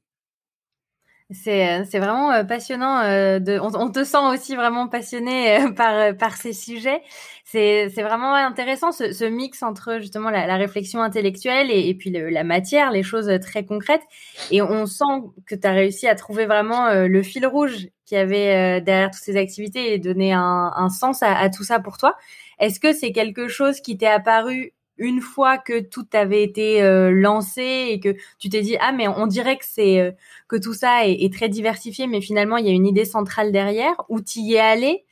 C'est, 1.34 1.86
c'est 1.86 2.00
vraiment 2.00 2.32
euh, 2.32 2.44
passionnant. 2.44 3.00
Euh, 3.02 3.40
de, 3.40 3.58
on, 3.60 3.74
on, 3.76 3.90
te 3.90 4.04
sent 4.04 4.18
aussi 4.34 4.56
vraiment 4.56 4.88
passionné 4.88 5.60
euh, 5.62 5.72
par, 5.76 6.16
par 6.18 6.36
ces 6.36 6.52
sujets. 6.52 7.02
C'est, 7.46 7.90
c'est 7.90 8.04
vraiment 8.04 8.34
intéressant 8.34 8.92
ce, 8.92 9.14
ce 9.14 9.26
mix 9.26 9.64
entre 9.64 10.00
justement 10.00 10.30
la, 10.30 10.46
la 10.46 10.58
réflexion 10.58 11.02
intellectuelle 11.02 11.70
et, 11.72 11.88
et 11.90 11.94
puis 11.96 12.10
le, 12.10 12.30
la 12.30 12.44
matière, 12.44 12.92
les 12.92 13.04
choses 13.04 13.32
très 13.42 13.66
concrètes. 13.66 14.04
Et 14.52 14.62
on 14.62 14.86
sent 14.86 15.04
que 15.46 15.56
tu 15.56 15.68
as 15.68 15.72
réussi 15.72 16.08
à 16.08 16.16
trouver 16.16 16.46
vraiment 16.46 16.94
le 16.94 17.24
fil 17.24 17.46
rouge 17.46 17.88
qui 18.06 18.16
avait 18.16 18.82
derrière 18.82 19.12
toutes 19.12 19.24
ces 19.24 19.38
activités 19.38 19.94
et 19.94 20.00
donner 20.00 20.34
un, 20.34 20.72
un 20.76 20.90
sens 20.90 21.24
à, 21.24 21.38
à 21.38 21.50
tout 21.50 21.64
ça 21.64 21.80
pour 21.80 21.98
toi. 21.98 22.16
Est-ce 22.60 22.80
que 22.80 22.94
c'est 22.94 23.12
quelque 23.12 23.48
chose 23.48 23.82
qui 23.82 23.98
t'est 23.98 24.08
apparu 24.08 24.74
une 25.02 25.20
fois 25.20 25.58
que 25.58 25.80
tout 25.80 26.06
avait 26.14 26.44
été 26.44 26.84
euh, 26.84 27.10
lancé 27.12 27.88
et 27.90 28.00
que 28.00 28.16
tu 28.38 28.50
t'es 28.50 28.62
dit 28.62 28.78
ah 28.80 28.92
mais 28.92 29.08
on 29.08 29.26
dirait 29.26 29.58
que 29.58 29.66
c'est 29.68 30.00
euh, 30.00 30.12
que 30.48 30.56
tout 30.56 30.76
ça 30.76 31.08
est, 31.08 31.34
très 31.34 31.50
diversifié 31.50 32.06
mais 32.06 32.22
finalement 32.22 32.58
il 32.58 32.68
y 32.68 32.70
a 32.70 32.72
une 32.72 32.86
idée 32.86 33.04
centrale 33.04 33.52
derrière. 33.52 33.96
Ou 34.10 34.22
tu 34.22 34.40
y 34.40 34.54
es 34.54 34.60
allé 34.60 35.04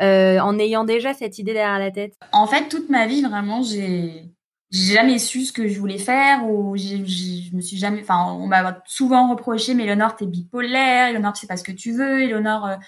euh, 0.00 0.38
en 0.40 0.58
ayant 0.58 0.84
déjà 0.84 1.12
cette 1.12 1.38
idée 1.38 1.52
derrière 1.52 1.78
la 1.78 1.90
tête? 1.90 2.14
En 2.32 2.46
fait 2.46 2.68
toute 2.68 2.88
ma 2.88 3.06
vie 3.06 3.22
vraiment 3.22 3.62
j'ai 3.62 4.30
jamais 4.70 5.18
su 5.18 5.44
ce 5.44 5.52
que 5.52 5.68
je 5.68 5.78
voulais 5.78 5.98
faire 5.98 6.48
ou 6.48 6.74
je 6.76 7.54
me 7.54 7.60
suis 7.60 7.76
jamais 7.76 8.00
enfin 8.00 8.32
on 8.32 8.46
m'a 8.46 8.82
souvent 8.86 9.30
reproché 9.30 9.74
mais 9.74 9.84
Léonore 9.84 10.16
t'es 10.16 10.26
bipolaire 10.26 11.12
Léonore 11.12 11.34
tu 11.34 11.42
sais 11.42 11.46
pas 11.46 11.58
ce 11.58 11.64
que 11.64 11.70
tu 11.70 11.92
veux 11.92 12.20
Léonore 12.20 12.78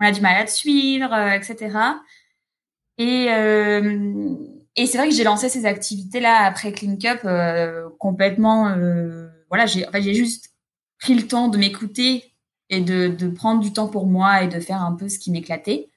on 0.00 0.06
a 0.06 0.12
du 0.12 0.20
mal 0.20 0.40
à 0.40 0.44
te 0.44 0.52
suivre 0.52 1.12
etc 1.34 1.76
et 2.98 3.26
et 4.76 4.86
c'est 4.86 4.98
vrai 4.98 5.08
que 5.08 5.14
j'ai 5.14 5.24
lancé 5.24 5.48
ces 5.48 5.66
activités-là 5.66 6.44
après 6.44 6.72
Clean 6.72 6.96
Cup 6.96 7.20
euh, 7.24 7.88
complètement. 7.98 8.68
Euh, 8.68 9.28
voilà, 9.48 9.66
j'ai 9.66 9.86
enfin, 9.86 10.00
j'ai 10.00 10.14
juste 10.14 10.52
pris 10.98 11.14
le 11.14 11.26
temps 11.26 11.48
de 11.48 11.58
m'écouter 11.58 12.32
et 12.70 12.80
de, 12.80 13.08
de 13.08 13.28
prendre 13.28 13.60
du 13.60 13.72
temps 13.72 13.88
pour 13.88 14.06
moi 14.06 14.42
et 14.42 14.48
de 14.48 14.58
faire 14.60 14.82
un 14.82 14.94
peu 14.94 15.08
ce 15.08 15.18
qui 15.18 15.30
m'éclatait. 15.30 15.88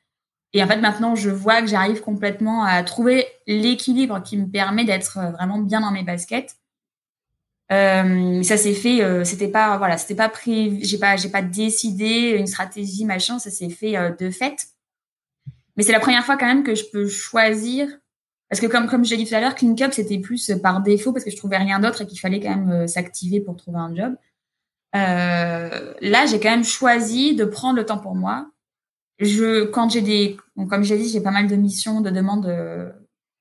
Et 0.53 0.63
en 0.63 0.67
fait, 0.67 0.77
maintenant, 0.77 1.15
je 1.15 1.29
vois 1.29 1.61
que 1.61 1.67
j'arrive 1.67 2.01
complètement 2.01 2.63
à 2.63 2.81
trouver 2.83 3.25
l'équilibre 3.47 4.21
qui 4.23 4.37
me 4.37 4.47
permet 4.47 4.85
d'être 4.85 5.19
vraiment 5.33 5.59
bien 5.59 5.81
dans 5.81 5.91
mes 5.91 6.03
baskets. 6.03 6.55
Euh, 7.71 8.41
ça 8.43 8.55
s'est 8.55 8.73
fait, 8.73 9.03
euh, 9.03 9.25
c'était 9.25 9.49
pas, 9.49 9.77
voilà, 9.77 9.97
c'était 9.97 10.15
pas 10.15 10.29
pris, 10.29 10.83
j'ai 10.83 10.97
pas, 10.97 11.17
j'ai 11.17 11.29
pas 11.29 11.41
décidé 11.41 12.35
une 12.37 12.47
stratégie, 12.47 13.03
machin, 13.03 13.39
ça 13.39 13.51
s'est 13.51 13.69
fait 13.69 13.97
euh, 13.97 14.11
de 14.11 14.29
fait. 14.29 14.67
Mais 15.75 15.83
c'est 15.83 15.91
la 15.91 15.99
première 15.99 16.25
fois 16.25 16.37
quand 16.37 16.45
même 16.45 16.63
que 16.63 16.75
je 16.75 16.85
peux 16.91 17.07
choisir 17.07 17.89
parce 18.49 18.61
que 18.61 18.67
comme 18.67 18.87
comme 18.87 19.03
j'ai 19.03 19.17
dit 19.17 19.25
tout 19.25 19.35
à 19.35 19.41
l'heure, 19.41 19.55
Clean 19.55 19.75
Cup 19.75 19.93
c'était 19.93 20.19
plus 20.19 20.51
par 20.61 20.81
défaut 20.81 21.11
parce 21.11 21.25
que 21.25 21.31
je 21.31 21.37
trouvais 21.37 21.57
rien 21.57 21.79
d'autre 21.79 22.01
et 22.01 22.07
qu'il 22.07 22.19
fallait 22.19 22.39
quand 22.39 22.55
même 22.55 22.71
euh, 22.71 22.87
s'activer 22.87 23.41
pour 23.41 23.55
trouver 23.57 23.79
un 23.79 23.95
job. 23.95 24.15
Euh, 24.95 25.93
là, 26.01 26.25
j'ai 26.25 26.39
quand 26.39 26.49
même 26.49 26.63
choisi 26.63 27.35
de 27.35 27.45
prendre 27.45 27.75
le 27.75 27.85
temps 27.85 27.97
pour 27.97 28.15
moi. 28.15 28.49
Je 29.19 29.65
quand 29.65 29.89
j'ai 29.89 30.01
des 30.01 30.37
comme 30.69 30.83
j'ai 30.83 30.97
dit, 30.97 31.09
j'ai 31.09 31.21
pas 31.21 31.31
mal 31.31 31.47
de 31.47 31.55
missions, 31.55 32.01
de 32.01 32.09
demandes 32.09 32.45
euh, 32.45 32.89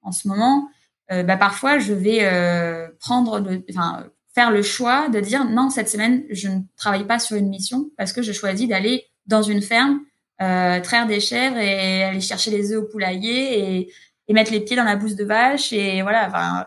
en 0.02 0.12
ce 0.12 0.28
moment. 0.28 0.68
Euh, 1.12 1.22
bah, 1.22 1.36
parfois, 1.36 1.78
je 1.78 1.92
vais 1.92 2.20
euh, 2.22 2.88
prendre 2.98 3.38
le, 3.38 3.64
enfin 3.70 4.06
faire 4.34 4.50
le 4.50 4.62
choix 4.62 5.08
de 5.08 5.20
dire 5.20 5.44
non 5.44 5.70
cette 5.70 5.88
semaine 5.88 6.24
je 6.28 6.48
ne 6.48 6.60
travaille 6.76 7.06
pas 7.06 7.18
sur 7.18 7.38
une 7.38 7.48
mission 7.48 7.90
parce 7.96 8.12
que 8.12 8.20
je 8.20 8.32
choisis 8.32 8.68
d'aller 8.68 9.06
dans 9.26 9.40
une 9.40 9.62
ferme 9.62 10.00
traire 10.38 11.06
des 11.06 11.20
chèvres 11.20 11.56
et 11.56 12.04
aller 12.04 12.20
chercher 12.20 12.50
les 12.50 12.70
œufs 12.70 12.82
au 12.82 12.86
poulailler 12.86 13.78
et 13.78 13.92
et 14.28 14.32
mettre 14.32 14.52
les 14.52 14.60
pieds 14.60 14.76
dans 14.76 14.84
la 14.84 14.96
bouse 14.96 15.16
de 15.16 15.24
vache 15.24 15.72
et 15.72 16.02
voilà 16.02 16.26
enfin 16.26 16.66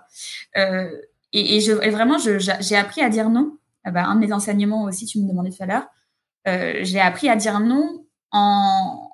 euh, 0.58 0.89
et, 1.34 1.58
et, 1.58 1.62
je 1.62 1.72
et 1.84 1.89
vraiment 1.89 2.17
j'ai 2.17 2.76
appris 2.76 3.02
à 3.02 3.10
dire 3.10 3.30
non. 3.30 3.58
Ah 3.84 3.91
bah, 3.91 4.06
un 4.06 4.15
de 4.15 4.19
mes 4.19 4.34
enseignements 4.34 4.84
aussi 4.84 5.06
tu 5.06 5.19
me 5.19 5.28
demandais 5.28 5.52
tout 5.52 5.63
à 5.63 5.65
l'heure 5.65 5.88
euh, 6.48 6.80
j'ai 6.82 7.00
appris 7.00 7.30
à 7.30 7.36
dire 7.36 7.60
non 7.60 8.06
en 8.32 9.12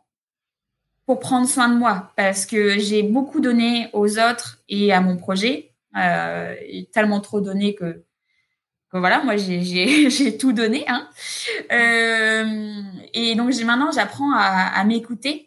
pour 1.05 1.19
prendre 1.19 1.47
soin 1.47 1.69
de 1.69 1.75
moi 1.75 2.11
parce 2.15 2.45
que 2.45 2.79
j'ai 2.79 3.03
beaucoup 3.03 3.39
donné 3.39 3.89
aux 3.93 4.17
autres 4.17 4.59
et 4.69 4.91
à 4.91 5.01
mon 5.01 5.17
projet 5.17 5.71
euh, 5.95 6.55
tellement 6.91 7.21
trop 7.21 7.41
donné 7.41 7.75
que, 7.75 8.03
voilà 8.91 9.23
moi 9.23 9.35
j'ai 9.37 10.37
tout 10.37 10.53
donné 10.53 10.85
hein. 10.87 11.07
Euh, 11.71 12.81
et 13.13 13.35
donc 13.35 13.53
maintenant 13.63 13.91
j'apprends 13.91 14.31
à, 14.33 14.71
à 14.73 14.83
m'écouter 14.83 15.44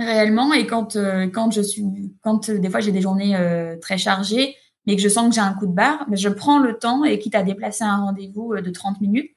réellement. 0.00 0.52
Et 0.52 0.66
quand 0.66 0.96
euh, 0.96 1.28
quand 1.28 1.50
je 1.50 1.62
suis 1.62 1.84
quand 2.22 2.48
euh, 2.48 2.58
des 2.58 2.70
fois 2.70 2.80
j'ai 2.80 2.92
des 2.92 3.00
journées 3.00 3.36
euh, 3.36 3.76
très 3.78 3.98
chargées, 3.98 4.56
mais 4.86 4.96
que 4.96 5.02
je 5.02 5.08
sens 5.08 5.28
que 5.28 5.34
j'ai 5.34 5.40
un 5.40 5.54
coup 5.54 5.66
de 5.66 5.72
barre, 5.72 6.04
mais 6.08 6.16
je 6.16 6.28
prends 6.28 6.58
le 6.58 6.78
temps 6.78 7.04
et 7.04 7.18
quitte 7.18 7.34
à 7.34 7.42
déplacer 7.42 7.84
un 7.84 7.98
rendez-vous 7.98 8.56
de 8.56 8.70
30 8.70 9.00
minutes 9.00 9.30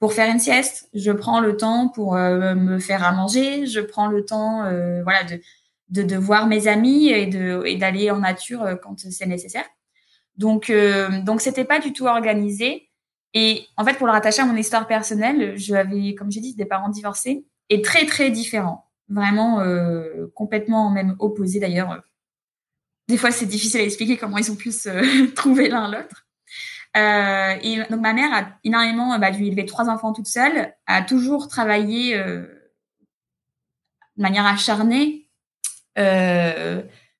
pour 0.00 0.12
faire 0.12 0.30
une 0.30 0.38
sieste, 0.38 0.88
je 0.94 1.10
prends 1.10 1.40
le 1.40 1.56
temps 1.56 1.88
pour 1.88 2.14
me 2.14 2.78
faire 2.78 3.02
à 3.02 3.12
manger, 3.12 3.66
je 3.66 3.80
prends 3.80 4.06
le 4.06 4.24
temps 4.24 4.62
voilà 5.02 5.24
de, 5.24 5.40
de, 5.88 6.02
de 6.02 6.16
voir 6.16 6.46
mes 6.46 6.68
amis 6.68 7.08
et 7.08 7.26
de 7.26 7.64
et 7.66 7.76
d'aller 7.76 8.10
en 8.10 8.18
nature 8.18 8.64
quand 8.82 8.96
c'est 9.10 9.26
nécessaire. 9.26 9.64
Donc 10.36 10.72
donc 11.24 11.40
c'était 11.40 11.64
pas 11.64 11.80
du 11.80 11.92
tout 11.92 12.06
organisé 12.06 12.88
et 13.34 13.66
en 13.76 13.84
fait 13.84 13.94
pour 13.94 14.06
le 14.06 14.12
rattacher 14.12 14.42
à 14.42 14.46
mon 14.46 14.56
histoire 14.56 14.86
personnelle, 14.86 15.56
je 15.56 15.74
avais 15.74 16.14
comme 16.14 16.30
j'ai 16.30 16.40
dit 16.40 16.54
des 16.54 16.66
parents 16.66 16.90
divorcés 16.90 17.44
et 17.68 17.82
très 17.82 18.06
très 18.06 18.30
différents 18.30 18.87
vraiment 19.08 19.60
euh, 19.60 20.26
complètement 20.34 20.90
même 20.90 21.16
opposés 21.18 21.60
d'ailleurs. 21.60 22.02
Des 23.08 23.16
fois, 23.16 23.30
c'est 23.30 23.46
difficile 23.46 23.80
à 23.80 23.84
expliquer 23.84 24.16
comment 24.16 24.38
ils 24.38 24.50
ont 24.50 24.56
pu 24.56 24.70
se 24.70 25.26
trouver 25.34 25.68
l'un 25.68 25.90
l'autre. 25.90 26.26
Euh, 26.96 27.54
et 27.62 27.76
donc 27.90 28.00
ma 28.00 28.12
mère 28.12 28.32
a 28.32 28.48
énormément 28.64 29.18
bah, 29.18 29.30
dû 29.30 29.44
élever 29.44 29.66
trois 29.66 29.88
enfants 29.88 30.12
toute 30.12 30.26
seule, 30.26 30.72
a 30.86 31.02
toujours 31.02 31.48
travaillé 31.48 32.16
euh, 32.16 32.42
de 34.16 34.22
manière 34.22 34.46
acharnée 34.46 35.26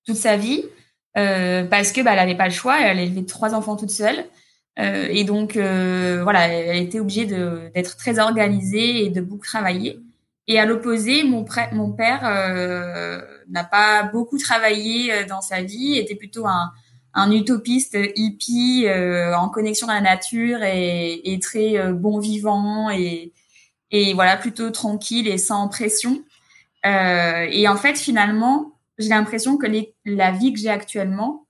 toute 0.05 0.17
sa 0.17 0.37
vie 0.37 0.65
parce 1.15 1.91
que 1.93 2.01
bah, 2.01 2.13
elle 2.13 2.19
avait 2.21 2.37
pas 2.37 2.47
le 2.47 2.53
choix, 2.53 2.81
elle 2.81 2.99
a 2.99 3.03
élevé 3.03 3.27
trois 3.27 3.55
enfants 3.55 3.77
toute 3.77 3.91
seule. 3.91 4.25
Et 4.77 5.25
donc 5.25 5.55
voilà, 5.57 6.47
elle 6.47 6.77
était 6.77 7.01
obligée 7.01 7.27
d'être 7.27 7.97
très 7.97 8.21
organisée 8.21 9.05
et 9.05 9.11
de 9.11 9.21
beaucoup 9.21 9.45
travailler. 9.45 10.01
Et 10.49 10.59
à 10.59 10.65
l'opposé, 10.65 11.25
mon, 11.25 11.45
mon 11.73 11.93
père 11.93 12.23
euh, 12.25 13.21
n'a 13.49 13.65
pas 13.65 14.05
beaucoup 14.05 14.39
travaillé 14.39 15.13
euh, 15.13 15.27
dans 15.27 15.43
sa 15.43 15.63
vie, 15.63 15.97
était 15.97 16.15
plutôt 16.15 16.47
un, 16.47 16.73
un 17.15 17.31
utopiste 17.31 17.99
hippie 18.17 18.87
euh, 18.87 19.37
en 19.37 19.49
connexion 19.49 19.89
à 19.89 19.95
la 19.95 20.01
nature 20.01 20.63
et, 20.63 21.21
et 21.33 21.39
très 21.39 21.79
euh, 21.79 21.93
bon 21.93 22.19
vivant 22.19 22.91
et, 22.91 23.33
et 23.91 24.15
voilà 24.15 24.37
plutôt 24.37 24.71
tranquille 24.71 25.29
et 25.29 25.39
sans 25.39 25.69
pression. 25.69 26.23
Euh, 26.87 27.47
et 27.51 27.69
en 27.69 27.77
fait, 27.77 27.99
finalement, 27.99 28.73
j'ai 28.99 29.09
l'impression 29.09 29.57
que 29.57 29.67
les, 29.67 29.95
la 30.05 30.31
vie 30.31 30.53
que 30.53 30.59
j'ai 30.59 30.71
actuellement 30.71 31.47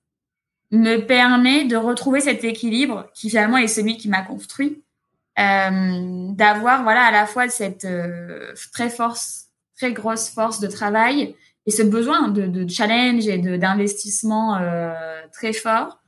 me 0.70 0.98
permet 0.98 1.64
de 1.64 1.76
retrouver 1.76 2.20
cet 2.20 2.44
équilibre 2.44 3.08
qui 3.14 3.30
finalement 3.30 3.58
est 3.58 3.68
celui 3.68 3.96
qui 3.96 4.08
m'a 4.08 4.22
construit 4.22 4.82
d'avoir 5.38 6.82
voilà 6.82 7.04
à 7.04 7.12
la 7.12 7.24
fois 7.24 7.48
cette 7.48 7.86
très 8.72 8.90
force, 8.90 9.46
très 9.76 9.92
grosse 9.92 10.28
force 10.28 10.58
de 10.58 10.66
travail 10.66 11.36
et 11.66 11.70
ce 11.70 11.82
besoin 11.82 12.28
de, 12.28 12.46
de 12.46 12.68
challenge 12.68 13.28
et 13.28 13.38
d'investissement 13.38 14.58
très 15.32 15.52
fort. 15.52 16.00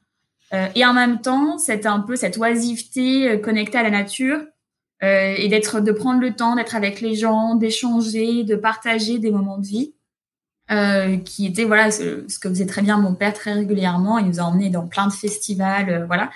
et 0.74 0.84
en 0.84 0.92
même 0.92 1.20
temps, 1.20 1.58
c'est 1.58 1.86
un 1.86 2.00
peu 2.00 2.16
cette 2.16 2.38
oisiveté 2.38 3.40
connectée 3.40 3.78
à 3.78 3.84
la 3.84 3.90
nature 3.90 4.40
euh, 5.02 5.34
et 5.36 5.48
d'être, 5.48 5.80
de 5.80 5.92
prendre 5.92 6.20
le 6.20 6.34
temps 6.34 6.56
d'être 6.56 6.76
avec 6.76 7.00
les 7.00 7.14
gens, 7.14 7.54
d'échanger, 7.54 8.44
de 8.44 8.54
partager 8.54 9.18
des 9.18 9.30
moments 9.30 9.56
de 9.56 9.66
vie, 9.66 9.94
euh, 10.70 11.16
qui 11.16 11.46
était 11.46 11.64
voilà 11.64 11.90
ce, 11.90 12.26
que 12.38 12.48
faisait 12.50 12.66
très 12.66 12.82
bien 12.82 12.98
mon 12.98 13.14
père 13.14 13.32
très 13.32 13.54
régulièrement. 13.54 14.18
Il 14.18 14.26
nous 14.26 14.40
a 14.40 14.42
emmenés 14.42 14.68
dans 14.68 14.86
plein 14.86 15.06
de 15.06 15.12
festivals, 15.12 15.88
euh, 15.88 16.06
voilà. 16.06 16.30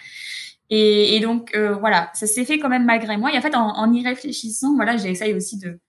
Et, 0.71 1.17
et 1.17 1.21
donc 1.21 1.55
euh, 1.55 1.75
voilà, 1.75 2.11
ça 2.15 2.27
s'est 2.27 2.45
fait 2.45 2.59
quand 2.59 2.69
même 2.69 2.85
malgré 2.85 3.17
moi. 3.17 3.33
Et 3.33 3.39
en 3.39 3.43
fait, 3.43 3.55
en, 3.55 3.77
en 3.77 3.93
y 3.93 4.05
réfléchissant, 4.07 4.75
voilà, 4.75 4.97
j'essaye 4.97 5.35
aussi 5.35 5.59
de, 5.59 5.81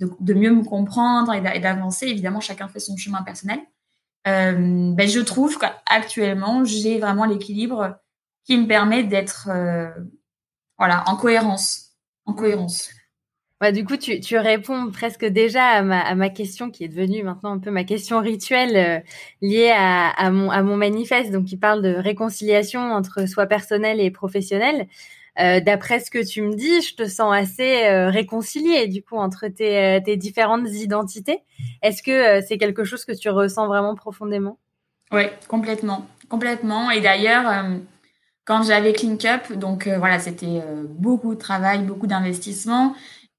de, 0.00 0.10
de, 0.20 0.34
mieux 0.34 0.52
me 0.52 0.64
comprendre 0.64 1.32
et 1.34 1.40
d'avancer. 1.60 2.06
Évidemment, 2.06 2.40
chacun 2.40 2.68
fait 2.68 2.80
son 2.80 2.96
chemin 2.96 3.22
personnel. 3.22 3.60
Euh, 4.26 4.92
ben, 4.94 5.08
je 5.08 5.20
trouve 5.20 5.58
qu'actuellement, 5.58 6.64
j'ai 6.64 6.98
vraiment 6.98 7.24
l'équilibre 7.24 7.98
qui 8.44 8.56
me 8.56 8.66
permet 8.66 9.04
d'être 9.04 9.48
voilà 10.78 11.04
en 11.08 11.16
cohérence 11.16 11.90
cohérence. 12.34 12.90
Du 13.72 13.84
coup, 13.84 13.98
tu, 13.98 14.20
tu, 14.20 14.38
réponds 14.38 14.90
presque 14.90 15.26
déjà 15.26 15.64
à 15.66 15.82
ma, 15.82 16.00
à 16.00 16.14
ma, 16.14 16.30
question 16.30 16.70
qui 16.70 16.84
est 16.84 16.88
devenue 16.88 17.22
maintenant 17.22 17.52
un 17.52 17.58
peu 17.58 17.70
ma 17.70 17.84
question 17.84 18.20
rituelle 18.20 18.76
euh, 18.76 19.00
liée 19.42 19.70
à, 19.70 20.08
à, 20.08 20.30
mon, 20.30 20.50
à 20.50 20.62
mon 20.62 20.78
manifeste, 20.78 21.30
donc 21.30 21.44
qui 21.44 21.58
parle 21.58 21.82
de 21.82 21.94
réconciliation 21.94 22.80
entre 22.80 23.28
soi 23.28 23.44
personnel 23.44 24.00
et 24.00 24.10
professionnel. 24.10 24.86
Euh, 25.38 25.60
D'après 25.60 26.00
ce 26.00 26.10
que 26.10 26.24
tu 26.24 26.42
me 26.42 26.54
dis, 26.54 26.82
je 26.82 26.94
te 26.94 27.06
sens 27.06 27.32
assez 27.34 27.84
euh, 27.84 28.10
réconcilié 28.10 28.88
du 28.88 29.02
coup 29.02 29.16
entre 29.16 29.48
tes, 29.48 29.78
euh, 29.78 30.00
tes 30.04 30.16
différentes 30.16 30.68
identités. 30.68 31.38
Est-ce 31.82 32.02
que 32.02 32.44
c'est 32.46 32.58
quelque 32.58 32.84
chose 32.84 33.04
que 33.04 33.12
tu 33.12 33.30
ressens 33.30 33.66
vraiment 33.66 33.94
profondément? 33.94 34.58
Oui, 35.12 35.24
complètement, 35.48 36.06
complètement. 36.28 36.90
Et 36.90 37.00
d'ailleurs 37.00 37.66
quand 38.44 38.62
j'avais 38.62 38.92
Clink 38.92 39.24
Up, 39.26 39.52
donc 39.52 39.86
voilà, 39.86 40.18
c'était 40.18 40.60
beaucoup 40.88 41.34
de 41.34 41.38
travail, 41.38 41.80
beaucoup 41.80 42.06
d'investissement, 42.06 42.94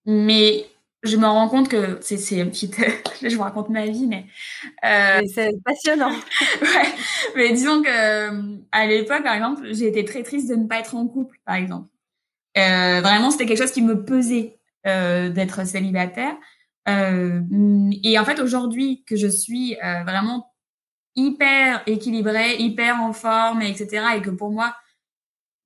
mais 0.06 0.66
je 1.04 1.18
me 1.18 1.26
rends 1.26 1.50
compte 1.50 1.70
que 1.70 1.98
c'est 2.02 2.16
une 2.38 2.50
petite 2.50 2.76
je 3.22 3.36
vous 3.36 3.42
raconte 3.42 3.70
ma 3.70 3.86
vie 3.86 4.08
mais 4.08 4.26
euh, 4.86 5.22
c'est 5.34 5.52
passionnant. 5.64 6.12
Ouais. 6.62 6.94
Mais 7.36 7.54
disons 7.54 7.82
que 7.82 8.62
à 8.72 8.86
l'époque 8.86 9.24
par 9.24 9.34
exemple 9.36 9.68
j'ai 9.72 9.88
été 9.88 10.06
très 10.06 10.24
triste 10.24 10.50
de 10.50 10.56
ne 10.56 10.68
pas 10.68 10.80
être 10.80 10.96
en 10.96 11.08
couple 11.08 11.38
par 11.46 11.56
exemple. 11.56 11.90
Vraiment 12.56 13.32
c'était 13.32 13.46
quelque 13.46 13.62
chose 13.62 13.72
qui 13.72 13.82
me 13.82 14.04
pesait 14.04 14.60
d'être 14.86 15.66
célibataire. 15.66 16.36
Et 16.88 18.20
en 18.20 18.26
fait 18.26 18.40
aujourd'hui 18.40 19.04
que 19.08 19.16
je 19.16 19.28
suis 19.28 19.76
vraiment 20.06 20.54
hyper 21.16 21.84
équilibrée 21.88 22.58
hyper 22.58 23.02
en 23.02 23.14
forme 23.14 23.62
etc 23.62 24.06
et 24.18 24.22
que 24.22 24.30
pour 24.30 24.52
moi 24.52 24.76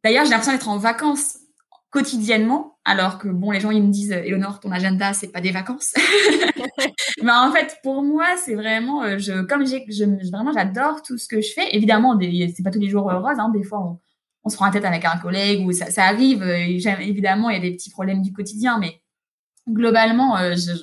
D'ailleurs, 0.05 0.25
j'ai 0.25 0.29
l'impression 0.29 0.53
d'être 0.53 0.69
en 0.69 0.77
vacances 0.77 1.39
quotidiennement, 1.95 2.77
alors 2.83 3.19
que 3.19 3.29
bon, 3.29 3.51
les 3.51 3.61
gens 3.61 3.71
ils 3.71 3.81
me 3.81 3.89
disent, 3.89 4.11
Eleonore, 4.11 4.59
ton 4.59 4.69
agenda 4.69 5.13
c'est 5.13 5.29
pas 5.29 5.39
des 5.39 5.51
vacances. 5.51 5.93
Mais 7.23 7.31
en 7.31 7.53
fait, 7.53 7.77
pour 7.83 8.03
moi, 8.03 8.25
c'est 8.35 8.53
vraiment, 8.53 9.01
euh, 9.03 9.17
je, 9.17 9.43
comme 9.43 9.65
j'ai, 9.65 9.85
vraiment, 10.29 10.51
j'adore 10.51 11.01
tout 11.03 11.17
ce 11.17 11.29
que 11.29 11.39
je 11.39 11.53
fais. 11.53 11.73
Évidemment, 11.73 12.19
c'est 12.19 12.63
pas 12.63 12.71
tous 12.71 12.81
les 12.81 12.89
jours 12.89 13.09
heureuse. 13.09 13.39
Hein. 13.39 13.49
Des 13.55 13.63
fois, 13.63 13.97
on, 14.43 14.49
se 14.49 14.57
prend 14.57 14.65
la 14.65 14.73
tête 14.73 14.83
avec 14.83 15.05
un 15.05 15.17
collègue 15.17 15.65
ou 15.65 15.71
ça, 15.71 15.87
arrive. 16.03 16.43
Euh, 16.43 16.57
évidemment, 16.99 17.49
il 17.49 17.53
y 17.53 17.57
a 17.57 17.61
des 17.61 17.71
petits 17.71 17.91
problèmes 17.91 18.21
du 18.21 18.33
quotidien, 18.33 18.77
mais 18.77 19.01
globalement, 19.69 20.37
euh, 20.37 20.55
je, 20.55 20.73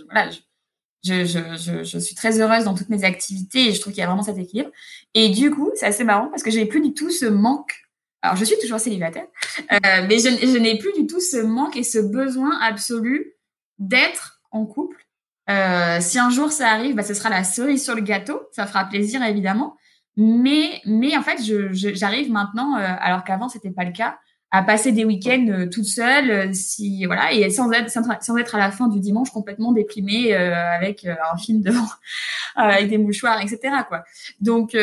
je, 1.04 1.26
je, 1.26 1.56
je, 1.56 1.84
je, 1.84 1.98
suis 1.98 2.14
très 2.14 2.40
heureuse 2.40 2.64
dans 2.64 2.74
toutes 2.74 2.88
mes 2.88 3.04
activités 3.04 3.68
et 3.68 3.74
je 3.74 3.80
trouve 3.82 3.92
qu'il 3.92 4.00
y 4.00 4.04
a 4.04 4.06
vraiment 4.06 4.22
cet 4.22 4.38
équilibre. 4.38 4.70
Et 5.12 5.28
du 5.28 5.50
coup, 5.50 5.70
c'est 5.74 5.86
assez 5.86 6.04
marrant 6.04 6.28
parce 6.30 6.42
que 6.42 6.50
j'ai 6.50 6.64
plus 6.64 6.80
du 6.80 6.94
tout 6.94 7.10
ce 7.10 7.26
manque 7.26 7.81
alors, 8.22 8.36
je 8.36 8.44
suis 8.44 8.56
toujours 8.60 8.78
célibataire, 8.78 9.26
euh, 9.72 10.06
mais 10.08 10.18
je, 10.18 10.28
je 10.28 10.58
n'ai 10.58 10.78
plus 10.78 10.92
du 10.92 11.06
tout 11.06 11.20
ce 11.20 11.38
manque 11.38 11.76
et 11.76 11.82
ce 11.82 11.98
besoin 11.98 12.56
absolu 12.60 13.32
d'être 13.78 14.40
en 14.52 14.64
couple. 14.64 15.04
Euh, 15.50 15.98
si 16.00 16.18
un 16.18 16.30
jour 16.30 16.52
ça 16.52 16.68
arrive, 16.70 16.94
bah, 16.94 17.02
ce 17.02 17.14
sera 17.14 17.30
la 17.30 17.42
cerise 17.44 17.82
sur 17.82 17.94
le 17.94 18.00
gâteau. 18.00 18.40
Ça 18.52 18.66
fera 18.66 18.84
plaisir, 18.84 19.22
évidemment. 19.24 19.76
Mais, 20.16 20.80
mais 20.84 21.16
en 21.16 21.22
fait, 21.22 21.42
je, 21.42 21.72
j'arrive 21.72 22.30
maintenant, 22.30 22.76
euh, 22.76 22.86
alors 23.00 23.24
qu'avant 23.24 23.48
c'était 23.48 23.70
pas 23.70 23.84
le 23.84 23.92
cas, 23.92 24.18
à 24.50 24.62
passer 24.62 24.92
des 24.92 25.06
week-ends 25.06 25.46
euh, 25.48 25.66
toute 25.66 25.86
seule, 25.86 26.30
euh, 26.30 26.52
si 26.52 27.06
voilà, 27.06 27.32
et 27.32 27.48
sans 27.48 27.72
être 27.72 27.90
sans 27.90 28.36
être 28.36 28.54
à 28.54 28.58
la 28.58 28.70
fin 28.70 28.88
du 28.88 29.00
dimanche 29.00 29.30
complètement 29.30 29.72
déprimée 29.72 30.34
avec 30.34 31.06
un 31.06 31.36
film 31.38 31.62
devant, 31.62 31.88
avec 32.56 32.90
des 32.90 32.98
mouchoirs, 32.98 33.40
etc. 33.40 33.74
Quoi. 33.88 34.04
Donc 34.40 34.76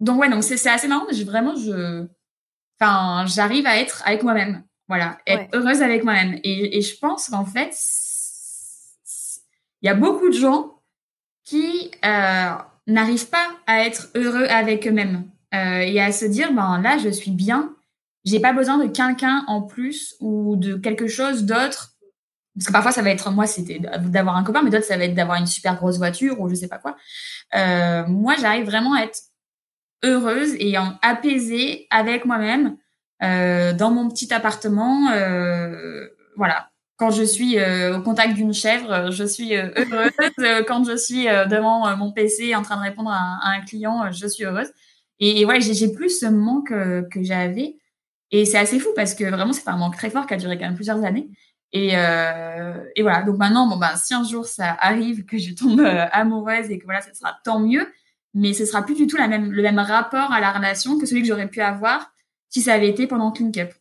donc 0.00 0.20
ouais, 0.20 0.28
donc 0.28 0.42
c'est 0.42 0.68
assez 0.68 0.88
marrant. 0.88 1.06
J'ai 1.10 1.24
vraiment, 1.24 1.54
je, 1.56 2.06
enfin, 2.78 3.24
j'arrive 3.26 3.66
à 3.66 3.78
être 3.78 4.02
avec 4.06 4.22
moi-même. 4.22 4.64
Voilà, 4.88 5.18
être 5.26 5.48
heureuse 5.54 5.82
avec 5.82 6.04
moi-même. 6.04 6.38
Et, 6.44 6.76
et 6.76 6.82
je 6.82 6.98
pense 6.98 7.28
qu'en 7.28 7.46
fait, 7.46 7.74
il 9.80 9.86
y 9.86 9.90
a 9.90 9.94
beaucoup 9.94 10.28
de 10.28 10.34
gens 10.34 10.74
qui 11.44 11.90
euh, 12.04 12.50
n'arrivent 12.86 13.28
pas 13.28 13.48
à 13.66 13.80
être 13.80 14.08
heureux 14.14 14.46
avec 14.46 14.86
eux-mêmes 14.86 15.24
euh, 15.54 15.80
et 15.80 16.00
à 16.00 16.12
se 16.12 16.24
dire, 16.24 16.52
ben 16.52 16.80
là, 16.80 16.98
je 16.98 17.08
suis 17.08 17.30
bien. 17.30 17.74
J'ai 18.24 18.40
pas 18.40 18.52
besoin 18.52 18.78
de 18.78 18.90
quelqu'un 18.90 19.44
en 19.46 19.62
plus 19.62 20.16
ou 20.20 20.56
de 20.56 20.74
quelque 20.76 21.06
chose 21.06 21.44
d'autre. 21.44 21.92
Parce 22.54 22.66
que 22.68 22.72
parfois, 22.72 22.92
ça 22.92 23.02
va 23.02 23.10
être, 23.10 23.30
moi, 23.30 23.46
c'était 23.46 23.78
d'avoir 23.78 24.36
un 24.36 24.44
copain, 24.44 24.62
mais 24.62 24.70
d'autres, 24.70 24.84
ça 24.84 24.96
va 24.96 25.04
être 25.04 25.14
d'avoir 25.14 25.38
une 25.38 25.46
super 25.46 25.76
grosse 25.76 25.98
voiture 25.98 26.40
ou 26.40 26.48
je 26.48 26.54
sais 26.54 26.68
pas 26.68 26.78
quoi. 26.78 26.96
Euh, 27.54 28.06
moi, 28.06 28.36
j'arrive 28.40 28.64
vraiment 28.64 28.94
à 28.94 29.02
être 29.02 29.18
heureuse 30.04 30.54
et 30.58 30.78
en 30.78 30.98
apaisée 31.02 31.86
avec 31.90 32.24
moi-même 32.24 32.76
euh, 33.22 33.72
dans 33.72 33.90
mon 33.90 34.08
petit 34.08 34.32
appartement. 34.32 35.10
Euh, 35.12 36.06
voilà. 36.36 36.70
Quand 36.96 37.10
je 37.10 37.24
suis 37.24 37.58
euh, 37.58 37.98
au 37.98 38.02
contact 38.02 38.34
d'une 38.34 38.54
chèvre, 38.54 39.10
je 39.10 39.24
suis 39.24 39.56
heureuse. 39.56 40.12
Quand 40.68 40.84
je 40.84 40.96
suis 40.96 41.24
devant 41.24 41.96
mon 41.96 42.12
PC 42.12 42.54
en 42.54 42.62
train 42.62 42.76
de 42.76 42.82
répondre 42.82 43.10
à, 43.10 43.38
un 43.42 43.60
client, 43.62 44.10
je 44.12 44.26
suis 44.26 44.44
heureuse. 44.44 44.68
Et, 45.18 45.40
et 45.40 45.44
voilà, 45.44 45.60
j'ai 45.60 45.92
plus 45.92 46.20
ce 46.20 46.26
manque 46.26 46.68
que 46.68 47.22
j'avais. 47.22 47.76
Et 48.30 48.44
c'est 48.44 48.58
assez 48.58 48.78
fou 48.78 48.88
parce 48.94 49.14
que 49.14 49.24
vraiment, 49.24 49.52
c'est 49.52 49.68
un 49.68 49.76
manque 49.76 49.96
très 49.96 50.10
fort 50.10 50.26
qui 50.26 50.34
a 50.34 50.36
duré 50.36 50.56
quand 50.56 50.66
même 50.66 50.76
plusieurs 50.76 51.04
années. 51.04 51.28
Et, 51.72 51.94
et 51.94 53.02
voilà. 53.02 53.22
Donc 53.26 53.38
maintenant, 53.38 53.66
bon 53.66 53.76
ben, 53.76 53.96
si 53.96 54.14
un 54.14 54.22
jour 54.22 54.46
ça 54.46 54.76
arrive 54.80 55.24
que 55.24 55.38
je 55.38 55.52
tombe 55.54 55.80
amoureuse 56.12 56.70
et 56.70 56.78
que 56.78 56.84
voilà, 56.84 57.00
ça 57.00 57.12
sera 57.12 57.36
tant 57.44 57.58
mieux 57.58 57.88
mais 58.34 58.52
ce 58.52 58.66
sera 58.66 58.82
plus 58.82 58.94
du 58.94 59.06
tout 59.06 59.16
le 59.16 59.62
même 59.62 59.78
rapport 59.78 60.32
à 60.32 60.40
la 60.40 60.52
relation 60.52 60.98
que 60.98 61.06
celui 61.06 61.22
que 61.22 61.28
j'aurais 61.28 61.48
pu 61.48 61.60
avoir 61.60 62.12
si 62.50 62.60
ça 62.60 62.74
avait 62.74 62.88
été 62.88 63.06
pendant 63.06 63.32
Clean 63.32 63.50
Cup. 63.50 63.72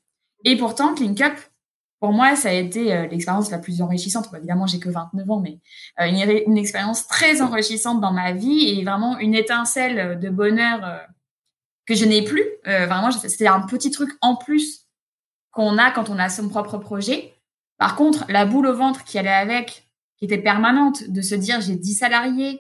Et 0.46 0.58
pourtant, 0.58 0.94
Clean 0.94 1.14
Cup, 1.14 1.34
pour 2.00 2.12
moi, 2.12 2.36
ça 2.36 2.50
a 2.50 2.52
été 2.52 2.94
euh, 2.94 3.08
l'expérience 3.08 3.50
la 3.50 3.60
plus 3.60 3.82
enrichissante. 3.82 4.28
évidemment, 4.36 4.68
j'ai 4.68 4.80
que 4.80 4.90
29 4.90 5.32
ans, 5.32 5.40
mais 5.40 5.60
euh, 6.02 6.06
une, 6.06 6.18
une, 6.48 6.58
expérience 6.58 7.08
très 7.08 7.42
enrichissante 7.42 8.02
dans 8.02 8.12
ma 8.12 8.34
vie 8.34 8.68
et 8.70 8.84
vraiment 8.84 9.18
une 9.20 9.34
étincelle 9.34 10.20
de 10.20 10.30
bonheur 10.30 10.84
euh, 10.84 10.98
que 11.86 11.96
je 11.96 12.04
n'ai 12.04 12.22
plus. 12.22 12.44
vraiment, 12.66 13.10
c'était 13.12 13.48
un 13.48 13.62
petit 13.62 13.90
truc 13.90 14.10
en 14.22 14.36
plus 14.36 14.88
qu'on 15.52 15.78
a 15.78 15.92
quand 15.92 16.10
on 16.10 16.20
a 16.20 16.28
son 16.28 16.50
propre 16.50 16.78
projet. 16.78 17.36
Par 17.78 17.96
contre, 17.96 18.26
la 18.28 18.46
boule 18.46 18.68
au 18.68 18.76
ventre 18.76 19.06
qui 19.06 19.18
allait 19.18 19.30
avec, 19.30 19.88
qui 20.18 20.26
était 20.26 20.38
permanente, 20.38 21.10
de 21.10 21.22
se 21.22 21.36
dire 21.36 21.62
j'ai 21.62 21.76
10 21.76 21.94
salariés, 21.94 22.60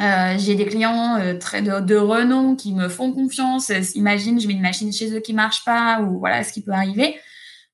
euh, 0.00 0.36
j'ai 0.38 0.56
des 0.56 0.66
clients 0.66 1.16
euh, 1.20 1.38
très 1.38 1.62
de, 1.62 1.78
de, 1.80 1.96
renom 1.96 2.56
qui 2.56 2.72
me 2.72 2.88
font 2.88 3.12
confiance. 3.12 3.70
Euh, 3.70 3.80
imagine, 3.94 4.40
je 4.40 4.48
mets 4.48 4.54
une 4.54 4.62
machine 4.62 4.92
chez 4.92 5.14
eux 5.14 5.20
qui 5.20 5.32
marche 5.34 5.64
pas 5.64 6.00
ou 6.00 6.18
voilà 6.18 6.42
ce 6.42 6.52
qui 6.52 6.62
peut 6.62 6.72
arriver. 6.72 7.16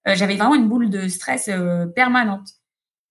Euh, 0.07 0.15
j'avais 0.15 0.37
vraiment 0.37 0.55
une 0.55 0.69
boule 0.69 0.91
de 0.91 1.09
stress 1.09 1.51
permanente. 1.95 2.49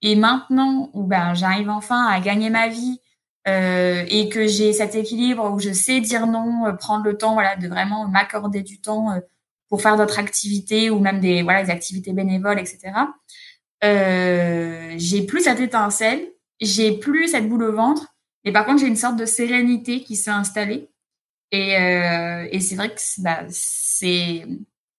Et 0.01 0.16
maintenant, 0.16 0.89
où 0.93 1.03
ben 1.03 1.34
j'arrive 1.34 1.70
enfin 1.70 2.05
à 2.05 2.20
gagner 2.20 2.49
ma 2.49 2.68
vie 2.68 2.99
et 3.47 4.30
que 4.32 4.45
j'ai 4.45 4.74
cet 4.74 4.93
équilibre 4.93 5.51
où 5.51 5.60
je 5.60 5.72
sais 5.72 6.01
dire 6.01 6.28
non, 6.28 6.76
prendre 6.80 7.03
le 7.03 7.18
temps, 7.18 7.34
voilà, 7.34 7.55
de 7.55 7.68
vraiment 7.68 8.07
m'accorder 8.07 8.62
du 8.62 8.80
temps 8.80 9.20
pour 9.70 9.82
faire 9.82 9.97
d'autres 9.97 10.20
activités 10.20 10.91
ou 10.91 10.99
même 10.99 11.20
des 11.20 11.41
voilà 11.41 11.64
des 11.64 11.72
activités 11.72 12.14
bénévoles, 12.14 12.60
etc. 12.60 12.93
j'ai 13.82 15.26
plus 15.26 15.41
cette 15.41 15.60
étincelle, 15.60 16.32
j'ai 16.62 16.97
plus 16.99 17.30
cette 17.30 17.49
boule 17.49 17.64
au 17.64 17.74
ventre 17.74 18.14
et 18.46 18.52
par 18.52 18.66
contre, 18.66 18.80
j'ai 18.82 18.88
une 18.88 18.96
sorte 18.96 19.18
de 19.18 19.26
sérénité 19.26 20.02
qui 20.02 20.16
s'est 20.16 20.32
installée. 20.32 20.90
Et, 21.52 21.76
euh, 21.78 22.60
c'est 22.60 22.76
vrai 22.76 22.90
que 22.90 23.00
bah, 23.22 23.44
c'est 23.50 24.46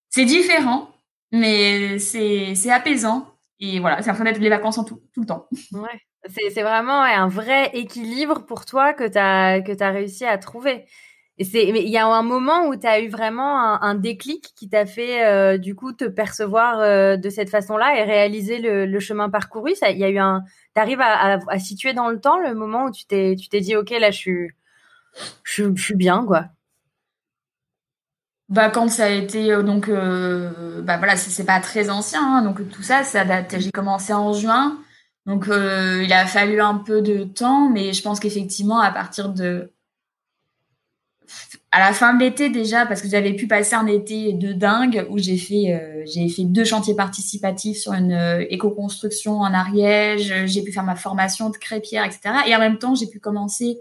c'est 0.09 0.25
différent, 0.25 0.89
mais 1.31 1.99
c'est 1.99 2.71
apaisant. 2.71 3.27
Et 3.59 3.79
voilà, 3.79 4.01
c'est 4.01 4.07
l'impression 4.07 4.25
d'être 4.25 4.41
les 4.41 4.49
vacances 4.49 4.77
en 4.77 4.83
tout, 4.83 5.01
tout 5.13 5.21
le 5.21 5.27
temps. 5.27 5.47
Ouais. 5.71 6.01
C'est, 6.29 6.61
vraiment 6.61 7.01
un 7.01 7.27
vrai 7.27 7.71
équilibre 7.73 8.45
pour 8.45 8.65
toi 8.65 8.93
que 8.93 9.05
tu 9.05 9.13
que 9.13 9.83
as 9.83 9.91
réussi 9.91 10.25
à 10.25 10.37
trouver. 10.37 10.85
Il 11.37 11.89
y 11.89 11.97
a 11.97 12.05
un 12.05 12.23
moment 12.23 12.67
où 12.67 12.75
tu 12.75 12.85
as 12.85 12.99
eu 12.99 13.09
vraiment 13.09 13.81
un, 13.81 13.95
déclic 13.95 14.53
qui 14.55 14.69
t'a 14.69 14.85
fait 14.85 15.25
euh, 15.25 15.57
du 15.57 15.75
coup 15.75 15.93
te 15.93 16.05
percevoir 16.05 16.79
euh, 16.79 17.17
de 17.17 17.29
cette 17.29 17.49
façon-là 17.49 17.97
et 17.97 18.03
réaliser 18.03 18.59
le, 18.59 18.99
chemin 18.99 19.29
parcouru. 19.29 19.73
il 19.89 19.97
y 19.97 20.03
a 20.03 20.09
eu 20.09 20.19
un, 20.19 20.43
t'arrives 20.73 21.01
à, 21.01 21.39
situer 21.59 21.93
dans 21.93 22.09
le 22.09 22.19
temps 22.19 22.37
le 22.37 22.53
moment 22.53 22.85
où 22.85 22.91
tu 22.91 23.05
t'es, 23.05 23.35
tu 23.35 23.49
t'es 23.49 23.61
dit 23.61 23.75
ok 23.75 23.89
là 23.91 24.11
je 24.11 24.17
suis, 24.17 24.49
je, 25.43 25.73
suis 25.75 25.95
bien 25.95 26.25
quoi. 26.25 26.45
Bah 28.49 28.69
quand 28.69 28.89
ça 28.89 29.05
a 29.05 29.09
été 29.09 29.51
euh, 29.51 29.63
donc 29.63 29.89
bah 29.89 30.97
voilà 30.97 31.15
c'est 31.15 31.45
pas 31.45 31.59
très 31.61 31.89
ancien 31.89 32.21
hein, 32.21 32.41
donc 32.43 32.69
tout 32.69 32.83
ça 32.83 33.03
ça 33.03 33.23
date 33.23 33.55
j'ai 33.57 33.71
commencé 33.71 34.13
en 34.13 34.33
juin 34.33 34.77
donc 35.25 35.45
il 35.47 36.11
a 36.11 36.25
fallu 36.25 36.59
un 36.59 36.75
peu 36.75 37.01
de 37.01 37.23
temps 37.23 37.69
mais 37.69 37.93
je 37.93 38.01
pense 38.01 38.19
qu'effectivement 38.19 38.79
à 38.79 38.91
partir 38.91 39.29
de 39.29 39.71
à 41.71 41.79
la 41.79 41.93
fin 41.93 42.13
de 42.13 42.19
l'été 42.19 42.49
déjà 42.49 42.85
parce 42.85 43.01
que 43.01 43.07
j'avais 43.07 43.33
pu 43.33 43.47
passer 43.47 43.75
un 43.75 43.87
été 43.87 44.33
de 44.33 44.51
dingue 44.51 45.07
où 45.09 45.17
j'ai 45.17 45.37
fait 45.37 45.73
euh, 45.73 46.03
j'ai 46.05 46.27
fait 46.27 46.43
deux 46.43 46.65
chantiers 46.65 46.95
participatifs 46.95 47.77
sur 47.77 47.93
une 47.93 48.11
euh, 48.11 48.45
éco-construction 48.49 49.39
en 49.39 49.53
Ariège 49.53 50.33
j'ai 50.45 50.63
pu 50.63 50.73
faire 50.73 50.83
ma 50.83 50.95
formation 50.95 51.49
de 51.49 51.57
crépière 51.57 52.03
etc 52.03 52.21
et 52.45 52.55
en 52.55 52.59
même 52.59 52.77
temps 52.77 52.93
j'ai 52.93 53.07
pu 53.07 53.19
commencer 53.19 53.79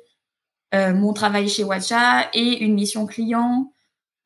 euh, 0.74 0.94
mon 0.94 1.12
travail 1.12 1.48
chez 1.48 1.64
Watcha 1.64 2.28
et 2.32 2.64
une 2.64 2.74
mission 2.74 3.06
client 3.06 3.72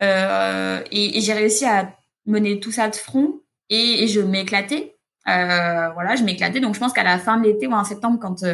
et, 0.02 1.20
j'ai 1.22 1.32
réussi 1.32 1.64
à 1.64 1.96
mener 2.26 2.60
tout 2.60 2.70
ça 2.70 2.90
de 2.90 2.96
front 2.96 3.40
et, 3.70 4.04
et 4.04 4.08
je 4.08 4.20
m'éclatais 4.20 4.96
voilà 5.24 6.16
je 6.16 6.24
m'éclatais. 6.24 6.60
Donc 6.60 6.74
je 6.74 6.80
pense 6.80 6.92
qu'à 6.92 7.04
la 7.04 7.18
fin 7.18 7.38
de 7.38 7.44
l'été 7.44 7.66
ou 7.66 7.72
en 7.72 7.84
septembre 7.84 8.18
quand 8.20 8.44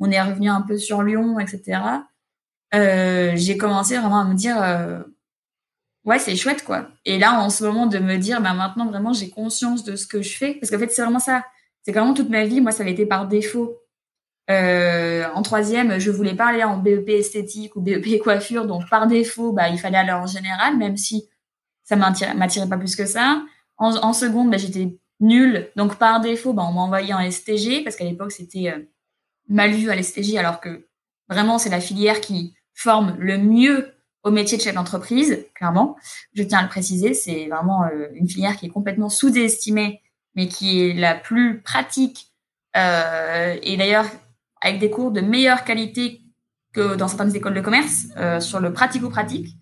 on 0.00 0.10
est 0.10 0.20
revenu 0.20 0.48
un 0.48 0.62
peu 0.62 0.76
sur 0.76 1.04
Lyon 1.04 1.38
etc 1.38 1.78
euh, 2.74 3.32
j'ai 3.34 3.56
commencé 3.56 3.96
vraiment 3.96 4.20
à 4.20 4.24
me 4.24 4.34
dire 4.34 4.60
euh, 4.62 5.00
ouais 6.04 6.18
c'est 6.18 6.36
chouette 6.36 6.64
quoi. 6.64 6.88
Et 7.04 7.18
là 7.18 7.40
en 7.40 7.50
ce 7.50 7.64
moment 7.64 7.86
de 7.86 7.98
me 7.98 8.16
dire 8.16 8.40
bah 8.40 8.54
maintenant 8.54 8.86
vraiment 8.86 9.12
j'ai 9.12 9.30
conscience 9.30 9.84
de 9.84 9.96
ce 9.96 10.06
que 10.06 10.22
je 10.22 10.36
fais 10.36 10.54
parce 10.54 10.70
qu'en 10.70 10.78
fait 10.78 10.90
c'est 10.90 11.02
vraiment 11.02 11.18
ça. 11.18 11.44
C'est 11.82 11.92
vraiment 11.92 12.14
toute 12.14 12.28
ma 12.28 12.44
vie 12.44 12.60
moi 12.60 12.72
ça 12.72 12.84
a 12.84 12.88
été 12.88 13.06
par 13.06 13.26
défaut. 13.26 13.78
Euh, 14.50 15.26
en 15.34 15.42
troisième 15.42 15.98
je 15.98 16.10
voulais 16.10 16.34
pas 16.34 16.46
aller 16.48 16.64
en 16.64 16.78
BEP 16.78 17.08
esthétique 17.10 17.76
ou 17.76 17.80
BEP 17.80 18.18
coiffure 18.22 18.66
donc 18.66 18.88
par 18.88 19.06
défaut 19.06 19.52
bah 19.52 19.68
il 19.68 19.78
fallait 19.78 19.98
aller 19.98 20.12
en 20.12 20.26
général 20.26 20.78
même 20.78 20.96
si 20.96 21.28
ça 21.84 21.96
m'attirait 21.96 22.68
pas 22.68 22.78
plus 22.78 22.96
que 22.96 23.06
ça. 23.06 23.42
En, 23.78 24.12
seconde 24.12 24.50
bah, 24.50 24.56
j'étais 24.58 24.98
nulle. 25.20 25.70
Donc 25.76 25.96
par 25.96 26.20
défaut 26.20 26.52
bah 26.52 26.64
on 26.68 26.72
m'a 26.72 26.82
envoyé 26.82 27.14
en 27.14 27.30
STG 27.30 27.82
parce 27.82 27.96
qu'à 27.96 28.04
l'époque 28.04 28.32
c'était 28.32 28.70
euh, 28.70 28.80
mal 29.48 29.70
vu 29.70 29.90
à 29.90 29.96
l'STG 29.96 30.36
alors 30.38 30.60
que 30.60 30.86
vraiment 31.30 31.58
c'est 31.58 31.70
la 31.70 31.80
filière 31.80 32.20
qui 32.20 32.54
forme 32.78 33.16
le 33.18 33.38
mieux 33.38 33.92
au 34.22 34.30
métier 34.30 34.56
de 34.56 34.62
chef 34.62 34.74
d'entreprise, 34.74 35.44
clairement. 35.54 35.96
Je 36.34 36.44
tiens 36.44 36.58
à 36.58 36.62
le 36.62 36.68
préciser, 36.68 37.12
c'est 37.12 37.48
vraiment 37.48 37.84
euh, 37.84 38.06
une 38.14 38.28
filière 38.28 38.56
qui 38.56 38.66
est 38.66 38.70
complètement 38.70 39.08
sous-estimée, 39.08 40.00
mais 40.36 40.46
qui 40.46 40.82
est 40.82 40.94
la 40.94 41.14
plus 41.14 41.60
pratique 41.60 42.28
euh, 42.76 43.56
et 43.62 43.76
d'ailleurs 43.76 44.06
avec 44.60 44.78
des 44.78 44.90
cours 44.90 45.10
de 45.10 45.20
meilleure 45.20 45.64
qualité 45.64 46.20
que 46.72 46.94
dans 46.94 47.08
certaines 47.08 47.34
écoles 47.34 47.54
de 47.54 47.60
commerce 47.60 48.06
euh, 48.16 48.38
sur 48.38 48.60
le 48.60 48.72
pratico-pratique. 48.72 49.56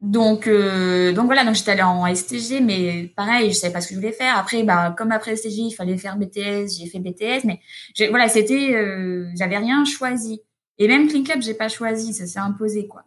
Donc, 0.00 0.46
euh, 0.46 1.12
donc 1.12 1.26
voilà, 1.26 1.44
donc 1.44 1.54
j'étais 1.54 1.72
allée 1.72 1.82
en 1.82 2.12
STG, 2.12 2.60
mais 2.62 3.12
pareil, 3.16 3.50
je 3.50 3.56
savais 3.56 3.72
pas 3.72 3.82
ce 3.82 3.88
que 3.88 3.94
je 3.94 4.00
voulais 4.00 4.12
faire. 4.12 4.38
Après, 4.38 4.62
bah, 4.62 4.94
comme 4.96 5.12
après 5.12 5.36
STG, 5.36 5.58
il 5.58 5.74
fallait 5.74 5.98
faire 5.98 6.16
BTS, 6.16 6.78
j'ai 6.78 6.86
fait 6.86 7.00
BTS, 7.00 7.44
mais 7.44 7.60
voilà, 8.08 8.28
c'était, 8.28 8.74
euh, 8.74 9.30
j'avais 9.36 9.58
rien 9.58 9.84
choisi. 9.84 10.40
Et 10.78 10.88
même 10.88 11.06
Clean 11.08 11.22
Club, 11.22 11.42
j'ai 11.42 11.52
pas 11.52 11.68
choisi, 11.68 12.14
ça 12.14 12.26
s'est 12.26 12.38
imposé, 12.38 12.86
quoi. 12.86 13.04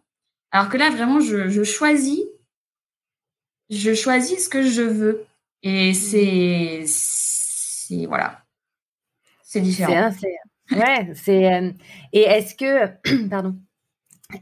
Alors 0.52 0.68
que 0.68 0.76
là, 0.76 0.90
vraiment, 0.90 1.18
je, 1.18 1.48
je 1.48 1.64
choisis, 1.64 2.20
je 3.70 3.92
choisis 3.92 4.44
ce 4.44 4.48
que 4.48 4.62
je 4.62 4.82
veux. 4.82 5.26
Et 5.64 5.94
c'est, 5.94 6.84
c'est, 6.86 8.06
voilà. 8.06 8.44
C'est 9.42 9.60
différent. 9.60 10.12
C'est, 10.20 10.76
ouais, 10.76 11.12
c'est, 11.14 11.52
euh, 11.52 11.72
et 12.12 12.20
est-ce 12.20 12.54
que, 12.54 13.26
pardon, 13.28 13.56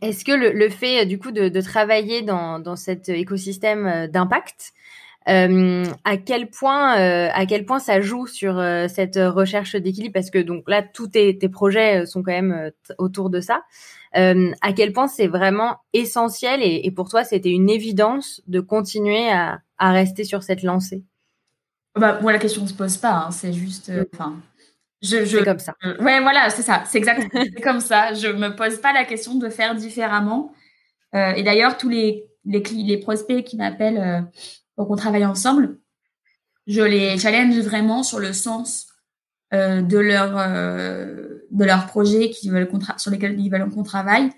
est-ce 0.00 0.24
que 0.24 0.32
le, 0.32 0.68
fait 0.68 1.06
du 1.06 1.18
coup 1.18 1.32
de, 1.32 1.60
travailler 1.60 2.22
dans, 2.22 2.76
cet 2.76 3.08
écosystème 3.08 3.86
euh, 3.86 4.06
d'impact, 4.06 4.72
euh, 5.28 5.84
à 6.04 6.16
quel 6.16 6.50
point 6.50 6.98
euh, 6.98 7.28
à 7.32 7.46
quel 7.46 7.64
point 7.64 7.78
ça 7.78 8.00
joue 8.00 8.26
sur 8.26 8.60
cette 8.88 9.16
recherche 9.16 9.76
d'équilibre? 9.76 10.14
Parce 10.14 10.30
que 10.30 10.38
donc 10.38 10.68
là 10.68 10.82
tous 10.82 11.08
tes, 11.08 11.34
projets 11.48 12.06
sont 12.06 12.22
quand 12.22 12.32
même 12.32 12.70
autour 12.98 13.30
de 13.30 13.40
ça. 13.40 13.62
à 14.12 14.72
quel 14.74 14.92
point 14.92 15.06
c'est 15.06 15.28
vraiment 15.28 15.76
essentiel 15.92 16.60
et, 16.62 16.90
pour 16.90 17.08
toi 17.08 17.24
c'était 17.24 17.50
une 17.50 17.70
évidence 17.70 18.42
de 18.48 18.60
continuer 18.60 19.30
à, 19.30 19.60
rester 19.78 20.24
sur 20.24 20.42
cette 20.42 20.62
lancée? 20.62 21.04
Bah, 21.94 22.18
moi 22.22 22.32
la 22.32 22.38
question 22.38 22.62
ne 22.62 22.68
se 22.68 22.74
pose 22.74 22.96
pas, 22.96 23.26
hein. 23.26 23.30
c'est 23.30 23.52
juste, 23.52 23.90
mm. 23.90 24.06
enfin, 24.14 24.36
je, 25.02 25.24
je, 25.24 25.38
c'est 25.38 25.44
comme 25.44 25.58
ça. 25.58 25.74
ouais, 26.00 26.20
voilà, 26.20 26.50
c'est 26.50 26.62
ça. 26.62 26.84
C'est 26.86 26.98
exactement 26.98 27.44
comme 27.62 27.80
ça. 27.80 28.14
Je 28.14 28.28
me 28.28 28.54
pose 28.54 28.80
pas 28.80 28.92
la 28.92 29.04
question 29.04 29.34
de 29.34 29.48
faire 29.48 29.74
différemment. 29.74 30.52
Euh, 31.14 31.32
et 31.32 31.42
d'ailleurs, 31.42 31.76
tous 31.76 31.88
les, 31.88 32.24
les, 32.44 32.60
les 32.60 32.98
prospects 32.98 33.44
qui 33.44 33.56
m'appellent 33.56 33.98
euh, 33.98 34.20
pour 34.76 34.88
qu'on 34.88 34.96
travaille 34.96 35.26
ensemble, 35.26 35.78
je 36.66 36.82
les 36.82 37.18
challenge 37.18 37.58
vraiment 37.58 38.02
sur 38.02 38.18
le 38.18 38.32
sens 38.32 38.86
euh, 39.52 39.82
de 39.82 39.98
leur 39.98 40.38
euh, 40.38 41.40
de 41.50 41.64
leur 41.64 41.86
projet 41.86 42.30
qui 42.30 42.48
veulent 42.48 42.70
sur 42.96 43.10
lesquels 43.10 43.38
ils 43.38 43.50
veulent 43.50 43.68
qu'on 43.68 43.82
travaille. 43.82 44.30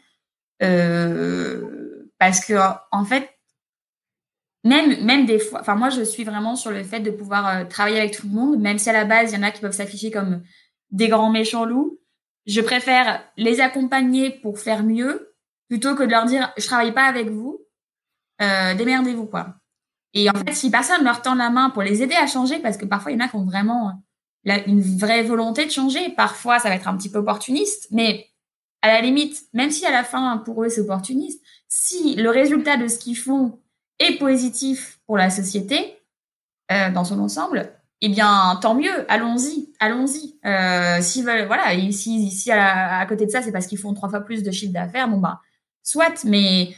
Euh, 0.63 2.09
parce 2.19 2.45
que 2.45 2.55
en 2.91 3.05
fait, 3.05 3.29
même 4.65 5.05
même 5.05 5.27
des 5.27 5.39
fois 5.39 5.61
enfin 5.61 5.77
moi 5.77 5.91
je 5.91 6.03
suis 6.03 6.25
vraiment 6.25 6.57
sur 6.57 6.71
le 6.71 6.83
fait 6.83 7.01
de 7.01 7.11
pouvoir 7.11 7.47
euh, 7.47 7.65
travailler 7.65 8.01
avec 8.01 8.17
tout 8.17 8.27
le 8.27 8.33
monde. 8.33 8.61
Même 8.61 8.79
si 8.79 8.89
à 8.91 8.93
la 8.93 9.05
base 9.05 9.33
il 9.33 9.37
y 9.37 9.39
en 9.39 9.43
a 9.43 9.51
qui 9.51 9.61
peuvent 9.61 9.73
s'afficher 9.73 10.11
comme 10.11 10.43
des 10.91 11.09
grands 11.09 11.31
méchants 11.31 11.65
loups 11.65 12.01
je 12.47 12.61
préfère 12.61 13.23
les 13.37 13.61
accompagner 13.61 14.31
pour 14.31 14.59
faire 14.59 14.83
mieux 14.83 15.35
plutôt 15.69 15.95
que 15.95 16.03
de 16.03 16.11
leur 16.11 16.25
dire 16.25 16.53
je 16.57 16.67
travaille 16.67 16.93
pas 16.93 17.05
avec 17.05 17.29
vous 17.29 17.61
euh, 18.43 18.75
démerdez-vous 18.75 19.27
quoi. 19.27 19.55
Et 20.15 20.31
en 20.31 20.35
fait 20.35 20.55
si 20.55 20.71
personne 20.71 21.05
leur 21.05 21.21
tend 21.23 21.35
la 21.35 21.51
main 21.51 21.71
pour 21.71 21.83
les 21.83 22.03
aider 22.03 22.15
à 22.15 22.27
changer 22.27 22.59
parce 22.59 22.79
que 22.79 22.87
parfois 22.87 23.13
il 23.13 23.19
y 23.19 23.23
en 23.23 23.25
a 23.25 23.29
qui 23.29 23.37
ont 23.37 23.45
vraiment 23.45 24.03
une 24.67 24.81
vraie 24.81 25.23
volonté 25.23 25.65
de 25.67 25.71
changer. 25.71 26.11
Parfois 26.11 26.59
ça 26.59 26.69
va 26.71 26.75
être 26.75 26.89
un 26.89 26.97
petit 26.97 27.11
peu 27.11 27.19
opportuniste 27.19 27.89
mais 27.91 28.29
à 28.81 28.89
la 28.89 29.03
limite 29.03 29.43
même 29.53 29.71
si 29.71 29.85
à 29.85 29.91
la 29.91 30.05
fin 30.05 30.39
pour 30.39 30.65
eux 30.65 30.71
c'est 30.71 30.81
opportuniste 30.81 31.43
si 31.69 32.15
le 32.15 32.31
résultat 32.31 32.77
de 32.77 32.89
ce 32.89 32.99
qu'ils 32.99 33.17
font 33.17 33.61
et 33.99 34.17
positif 34.19 34.99
pour 35.07 35.17
la 35.17 35.31
société 35.31 35.99
euh, 36.73 36.91
dans 36.91 37.05
son 37.05 37.21
ensemble, 37.21 37.73
eh 38.01 38.09
bien, 38.09 38.59
tant 38.61 38.75
mieux, 38.75 39.11
allons-y, 39.11 39.73
allons-y. 39.81 40.39
Euh, 40.45 41.01
s'ils 41.01 41.25
veulent, 41.25 41.47
voilà, 41.47 41.75
ici, 41.75 42.17
ici 42.17 42.51
à, 42.51 43.05
côté 43.07 43.27
de 43.27 43.31
ça, 43.31 43.43
c'est 43.43 43.53
parce 43.53 43.67
qu'ils 43.67 43.79
font 43.79 43.95
trois 43.95 44.09
fois 44.09 44.21
plus 44.21 44.43
de 44.43 44.51
chiffre 44.51 44.73
d'affaires, 44.73 45.09
bon 45.09 45.19
bah, 45.19 45.41
soit, 45.83 46.25
mais 46.25 46.75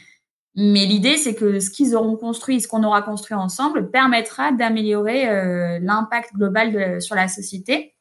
mais 0.59 0.87
l'idée, 0.87 1.17
c'est 1.17 1.35
que 1.35 1.59
ce 1.59 1.69
qu'ils 1.69 1.95
auront 1.95 2.15
construit, 2.15 2.59
ce 2.59 2.67
qu'on 2.67 2.83
aura 2.83 3.03
construit 3.03 3.35
ensemble, 3.35 3.91
permettra 3.91 4.51
d'améliorer 4.51 5.29
euh, 5.29 5.79
l'impact 5.79 6.33
global 6.33 6.99
sur 6.99 7.13
la 7.13 7.27
société. 7.27 7.93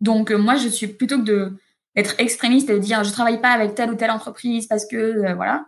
Donc, 0.00 0.30
moi, 0.30 0.56
je 0.56 0.68
suis 0.68 0.86
plutôt 0.86 1.22
que 1.22 1.52
d'être 1.94 2.14
extrémiste 2.18 2.70
et 2.70 2.74
de 2.74 2.78
dire 2.78 3.04
je 3.04 3.12
travaille 3.12 3.42
pas 3.42 3.50
avec 3.50 3.74
telle 3.74 3.90
ou 3.90 3.94
telle 3.94 4.10
entreprise 4.10 4.66
parce 4.66 4.86
que 4.86 5.34
voilà. 5.34 5.66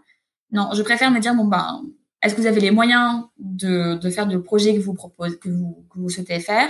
Non, 0.50 0.70
je 0.72 0.82
préfère 0.82 1.10
me 1.10 1.20
dire 1.20 1.34
bon 1.34 1.44
ben 1.44 1.82
est-ce 2.24 2.34
que 2.34 2.40
vous 2.40 2.46
avez 2.46 2.60
les 2.60 2.70
moyens 2.70 3.24
de, 3.38 4.10
faire 4.10 4.26
le 4.26 4.42
projet 4.42 4.74
que 4.74 4.80
vous 4.80 4.94
proposez, 4.94 5.36
que 5.36 5.50
vous, 5.50 5.86
que 5.92 5.98
vous 5.98 6.08
souhaitez 6.08 6.40
faire? 6.40 6.68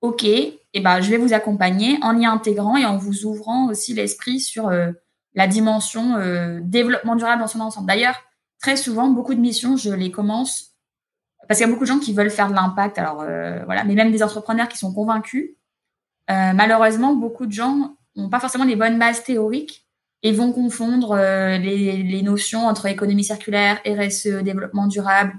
Ok, 0.00 0.22
et 0.24 0.60
eh 0.74 0.80
ben 0.80 1.00
je 1.00 1.10
vais 1.10 1.16
vous 1.16 1.32
accompagner 1.32 1.98
en 2.02 2.18
y 2.18 2.24
intégrant 2.24 2.76
et 2.76 2.84
en 2.84 2.96
vous 2.96 3.24
ouvrant 3.24 3.68
aussi 3.68 3.94
l'esprit 3.94 4.38
sur 4.38 4.68
euh, 4.68 4.92
la 5.34 5.48
dimension 5.48 6.16
euh, 6.16 6.60
développement 6.62 7.16
durable 7.16 7.42
dans 7.42 7.48
son 7.48 7.60
ensemble. 7.60 7.88
D'ailleurs, 7.88 8.16
très 8.60 8.76
souvent, 8.76 9.08
beaucoup 9.10 9.34
de 9.34 9.40
missions, 9.40 9.76
je 9.76 9.90
les 9.90 10.12
commence 10.12 10.70
parce 11.48 11.58
qu'il 11.58 11.66
y 11.66 11.70
a 11.70 11.72
beaucoup 11.72 11.84
de 11.84 11.88
gens 11.88 11.98
qui 11.98 12.12
veulent 12.12 12.30
faire 12.30 12.48
de 12.48 12.54
l'impact. 12.54 12.96
Alors 12.96 13.22
euh, 13.22 13.64
voilà, 13.64 13.82
mais 13.82 13.94
même 13.94 14.12
des 14.12 14.22
entrepreneurs 14.22 14.68
qui 14.68 14.78
sont 14.78 14.94
convaincus. 14.94 15.50
malheureusement, 16.28 17.14
beaucoup 17.14 17.46
de 17.46 17.52
gens 17.52 17.96
n'ont 18.14 18.28
pas 18.28 18.40
forcément 18.40 18.64
les 18.64 18.76
bonnes 18.76 19.00
bases 19.00 19.24
théoriques 19.24 19.81
et 20.22 20.32
vont 20.32 20.52
confondre 20.52 21.12
euh, 21.12 21.58
les, 21.58 22.02
les, 22.02 22.22
notions 22.22 22.66
entre 22.66 22.86
économie 22.86 23.24
circulaire, 23.24 23.80
RSE, 23.86 24.42
développement 24.42 24.86
durable, 24.86 25.34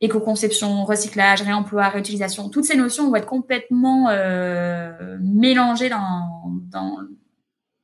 éco-conception, 0.00 0.84
recyclage, 0.84 1.42
réemploi, 1.42 1.88
réutilisation. 1.88 2.48
Toutes 2.48 2.64
ces 2.64 2.76
notions 2.76 3.08
vont 3.08 3.16
être 3.16 3.26
complètement 3.26 4.08
euh, 4.10 5.18
mélangées 5.20 5.88
dans, 5.88 6.50
dans, 6.70 6.98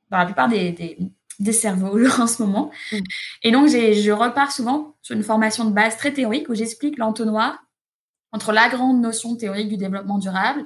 dans, 0.09 0.17
la 0.17 0.25
plupart 0.25 0.49
des, 0.49 0.71
des, 0.73 0.97
des 1.39 1.53
cerveaux 1.53 1.97
en 2.19 2.27
ce 2.27 2.43
moment. 2.43 2.71
Mm. 2.91 2.97
Et 3.43 3.51
donc, 3.51 3.69
je 3.69 4.11
repars 4.11 4.51
souvent 4.51 4.95
sur 5.01 5.15
une 5.15 5.23
formation 5.23 5.65
de 5.65 5.73
base 5.73 5.97
très 5.97 6.11
théorique 6.13 6.49
où 6.49 6.55
j'explique 6.55 6.97
l'entonnoir 6.97 7.63
entre 8.33 8.51
la 8.51 8.69
grande 8.69 9.01
notion 9.01 9.35
théorique 9.35 9.69
du 9.69 9.77
développement 9.77 10.17
durable 10.17 10.65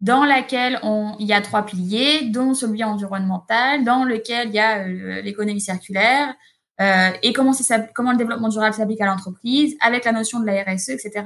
dans 0.00 0.24
laquelle 0.24 0.78
on, 0.82 1.16
il 1.18 1.26
y 1.26 1.32
a 1.32 1.40
trois 1.40 1.64
piliers, 1.64 2.26
dont 2.26 2.54
celui 2.54 2.84
environnemental, 2.84 3.84
dans 3.84 4.04
lequel 4.04 4.48
il 4.48 4.54
y 4.54 4.58
a 4.58 4.86
euh, 4.86 5.22
l'économie 5.22 5.60
circulaire, 5.60 6.34
euh, 6.80 7.10
et 7.22 7.32
comment, 7.32 7.52
comment 7.94 8.12
le 8.12 8.18
développement 8.18 8.48
durable 8.48 8.74
s'applique 8.74 9.00
à 9.00 9.06
l'entreprise, 9.06 9.76
avec 9.80 10.04
la 10.04 10.12
notion 10.12 10.40
de 10.40 10.46
la 10.46 10.62
RSE, 10.62 10.90
etc. 10.90 11.24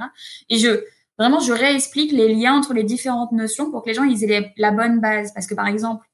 Et 0.49 0.57
je 0.57 0.83
vraiment 1.17 1.39
je 1.39 1.53
réexplique 1.53 2.11
les 2.11 2.33
liens 2.33 2.53
entre 2.53 2.73
les 2.73 2.83
différentes 2.83 3.31
notions 3.31 3.69
pour 3.69 3.83
que 3.83 3.89
les 3.89 3.93
gens 3.93 4.03
ils 4.03 4.23
aient 4.23 4.53
la 4.57 4.71
bonne 4.71 4.99
base. 4.99 5.33
Parce 5.33 5.45
que 5.45 5.53
par 5.53 5.67
exemple, 5.67 6.05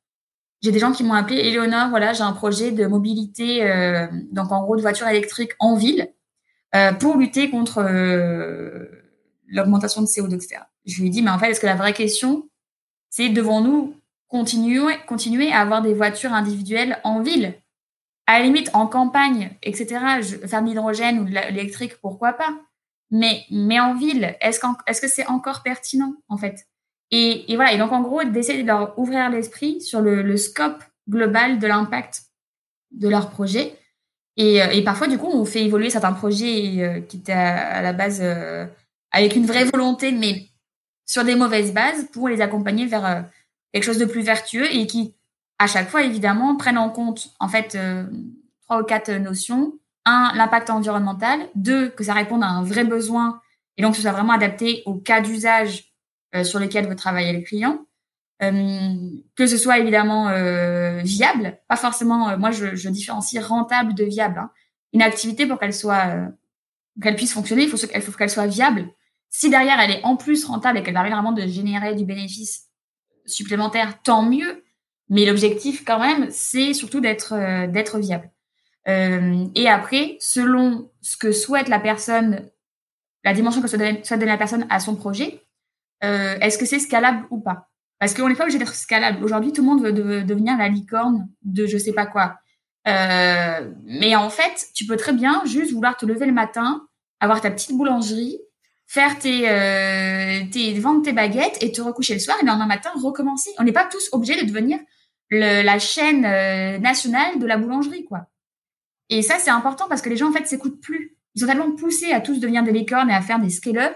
j'ai 0.61 0.71
des 0.71 0.79
gens 0.79 0.91
qui 0.91 1.03
m'ont 1.03 1.13
appelé 1.13 1.37
Éléonore, 1.37 1.89
voilà, 1.89 2.13
j'ai 2.13 2.23
un 2.23 2.33
projet 2.33 2.71
de 2.71 2.87
mobilité, 2.87 3.63
euh, 3.63 4.07
donc 4.31 4.51
en 4.51 4.63
gros 4.63 4.75
de 4.75 4.81
voitures 4.81 5.07
électriques 5.07 5.51
en 5.59 5.75
ville, 5.75 6.11
euh, 6.75 6.93
pour 6.93 7.17
lutter 7.17 7.49
contre 7.49 7.79
euh, 7.79 8.85
l'augmentation 9.47 10.01
de 10.01 10.07
CO2, 10.07 10.35
etc. 10.35 10.61
Je 10.85 11.01
lui 11.01 11.09
dit, 11.09 11.21
mais 11.21 11.31
en 11.31 11.39
fait, 11.39 11.49
est-ce 11.49 11.59
que 11.59 11.65
la 11.65 11.75
vraie 11.75 11.93
question, 11.93 12.49
c'est 13.09 13.29
devons-nous 13.29 13.95
continuer, 14.27 14.93
continuer 15.07 15.51
à 15.51 15.61
avoir 15.61 15.81
des 15.81 15.93
voitures 15.93 16.33
individuelles 16.33 16.99
en 17.03 17.21
ville? 17.21 17.55
À 18.25 18.39
la 18.39 18.45
limite, 18.45 18.69
en 18.73 18.87
campagne, 18.87 19.57
etc., 19.63 19.87
je, 20.21 20.47
faire 20.47 20.61
de 20.61 20.67
l'hydrogène 20.67 21.19
ou 21.19 21.23
de 21.23 21.31
l'électrique, 21.31 21.97
pourquoi 22.01 22.33
pas? 22.33 22.53
Mais, 23.09 23.45
mais 23.49 23.79
en 23.79 23.95
ville, 23.95 24.35
est-ce 24.41 24.59
est-ce 24.85 25.01
que 25.01 25.07
c'est 25.07 25.25
encore 25.27 25.63
pertinent, 25.63 26.13
en 26.27 26.37
fait? 26.37 26.67
Et, 27.11 27.45
voilà, 27.55 27.73
et 27.73 27.77
donc 27.77 27.91
en 27.91 28.01
gros, 28.01 28.23
d'essayer 28.23 28.63
de 28.63 28.67
leur 28.67 28.97
ouvrir 28.99 29.29
l'esprit 29.29 29.81
sur 29.81 30.01
le, 30.01 30.35
scope 30.37 30.83
global 31.09 31.59
de 31.59 31.67
l'impact 31.67 32.23
de 32.91 33.07
leur 33.07 33.29
projet. 33.29 33.77
Et, 34.35 34.61
euh, 34.61 34.71
et, 34.71 34.83
parfois, 34.83 35.07
du 35.07 35.17
coup, 35.17 35.29
on 35.31 35.45
fait 35.45 35.63
évoluer 35.63 35.89
certains 35.89 36.13
projets 36.13 36.83
euh, 36.83 37.01
qui 37.01 37.17
étaient 37.17 37.31
à, 37.31 37.81
la 37.81 37.93
base 37.93 38.19
euh, 38.21 38.65
avec 39.11 39.35
une 39.35 39.45
vraie 39.45 39.65
volonté, 39.65 40.11
mais 40.11 40.49
sur 41.05 41.23
des 41.23 41.35
mauvaises 41.35 41.73
bases 41.73 42.07
pour 42.11 42.27
les 42.29 42.41
accompagner 42.41 42.85
vers 42.85 43.25
quelque 43.71 43.83
chose 43.83 43.97
de 43.97 44.05
plus 44.05 44.21
vertueux 44.21 44.73
et 44.73 44.87
qui, 44.87 45.15
à 45.57 45.67
chaque 45.67 45.89
fois, 45.89 46.03
évidemment, 46.03 46.57
prennent 46.57 46.77
en 46.77 46.89
compte, 46.89 47.29
en 47.39 47.47
fait, 47.47 47.77
trois 48.61 48.81
ou 48.81 48.83
quatre 48.83 49.11
notions. 49.11 49.73
Un, 50.05 50.31
l'impact 50.35 50.69
environnemental. 50.69 51.39
Deux, 51.55 51.89
que 51.89 52.03
ça 52.03 52.13
réponde 52.13 52.43
à 52.43 52.47
un 52.47 52.63
vrai 52.63 52.83
besoin 52.83 53.41
et 53.77 53.81
donc 53.81 53.91
que 53.91 53.97
ce 53.97 54.03
soit 54.03 54.11
vraiment 54.11 54.33
adapté 54.33 54.83
au 54.85 54.95
cas 54.95 55.21
d'usage 55.21 55.93
euh, 56.35 56.43
sur 56.43 56.59
lesquels 56.59 56.87
veut 56.87 56.95
travailler 56.95 57.33
le 57.33 57.41
client. 57.41 57.85
Euh, 58.43 58.93
que 59.35 59.47
ce 59.47 59.57
soit 59.57 59.79
évidemment 59.79 60.29
euh, 60.29 61.01
viable, 61.03 61.57
pas 61.67 61.75
forcément. 61.75 62.37
moi, 62.37 62.51
je, 62.51 62.75
je, 62.75 62.89
différencie 62.89 63.43
rentable 63.43 63.95
de 63.95 64.03
viable. 64.03 64.39
Hein. 64.39 64.51
Une 64.93 65.01
activité 65.01 65.47
pour 65.47 65.59
qu'elle 65.59 65.73
soit, 65.73 66.29
qu'elle 67.01 67.15
puisse 67.15 67.33
fonctionner, 67.33 67.63
il 67.63 67.69
faut, 67.69 67.77
qu'elle 68.17 68.29
soit 68.29 68.47
viable. 68.47 68.89
Si 69.29 69.49
derrière 69.49 69.79
elle 69.79 69.91
est 69.91 70.03
en 70.03 70.15
plus 70.15 70.45
rentable 70.45 70.79
et 70.79 70.83
qu'elle 70.83 70.93
permet 70.93 71.09
vraiment 71.09 71.33
de 71.33 71.45
générer 71.45 71.95
du 71.95 72.05
bénéfice 72.05 72.67
supplémentaire, 73.25 74.01
tant 74.01 74.23
mieux. 74.23 74.63
Mais 75.09 75.25
l'objectif 75.25 75.85
quand 75.85 75.99
même, 75.99 76.27
c'est 76.31 76.73
surtout 76.73 76.99
d'être 76.99 77.33
d'être 77.67 77.97
viable. 77.97 78.29
Euh, 78.87 79.45
et 79.55 79.67
après, 79.67 80.17
selon 80.19 80.89
ce 81.01 81.17
que 81.17 81.31
souhaite 81.31 81.67
la 81.67 81.79
personne, 81.79 82.49
la 83.23 83.33
dimension 83.33 83.61
que 83.61 83.67
souhaite 83.67 84.09
donner 84.09 84.25
la 84.25 84.37
personne 84.37 84.65
à 84.69 84.79
son 84.79 84.95
projet, 84.95 85.41
euh, 86.03 86.37
est-ce 86.39 86.57
que 86.57 86.65
c'est 86.65 86.79
scalable 86.79 87.25
ou 87.29 87.39
pas? 87.39 87.69
Parce 87.99 88.13
qu'on 88.13 88.29
n'est 88.29 88.35
pas 88.35 88.43
obligé 88.43 88.59
d'être 88.59 88.75
scalable. 88.75 89.23
Aujourd'hui, 89.23 89.51
tout 89.51 89.61
le 89.61 89.67
monde 89.67 89.81
veut 89.81 89.91
devenir 90.23 90.57
la 90.57 90.69
licorne 90.69 91.27
de 91.43 91.65
je 91.65 91.77
sais 91.77 91.93
pas 91.93 92.05
quoi. 92.05 92.37
Euh, 92.87 93.71
mais 93.83 94.15
en 94.15 94.29
fait, 94.29 94.67
tu 94.73 94.85
peux 94.85 94.95
très 94.95 95.13
bien 95.13 95.41
juste 95.45 95.73
vouloir 95.73 95.97
te 95.97 96.05
lever 96.05 96.25
le 96.25 96.31
matin, 96.31 96.86
avoir 97.19 97.41
ta 97.41 97.51
petite 97.51 97.75
boulangerie, 97.75 98.39
faire 98.85 99.19
tes, 99.19 99.49
euh, 99.49 100.41
tes 100.51 100.73
vendre 100.79 101.03
tes 101.03 101.13
baguettes 101.13 101.57
et 101.61 101.71
te 101.71 101.81
recoucher 101.81 102.13
le 102.13 102.19
soir 102.19 102.37
et 102.39 102.43
le 102.43 102.47
lendemain 102.47 102.67
matin 102.67 102.91
recommencer. 102.95 103.51
On 103.59 103.63
n'est 103.63 103.71
pas 103.71 103.85
tous 103.85 104.09
obligés 104.13 104.41
de 104.41 104.47
devenir 104.47 104.79
la 105.29 105.79
chaîne 105.79 106.25
euh, 106.25 106.77
nationale 106.77 107.37
de 107.39 107.45
la 107.45 107.57
boulangerie, 107.57 108.05
quoi. 108.05 108.27
Et 109.09 109.21
ça, 109.21 109.35
c'est 109.39 109.49
important 109.49 109.87
parce 109.87 110.01
que 110.01 110.09
les 110.09 110.17
gens, 110.17 110.29
en 110.29 110.33
fait, 110.33 110.47
s'écoutent 110.47 110.81
plus. 110.81 111.17
Ils 111.35 111.41
sont 111.41 111.47
tellement 111.47 111.71
poussés 111.71 112.11
à 112.11 112.21
tous 112.21 112.39
devenir 112.39 112.63
des 112.63 112.71
licornes 112.71 113.09
et 113.09 113.13
à 113.13 113.21
faire 113.21 113.39
des 113.39 113.49
scale-up 113.49 113.95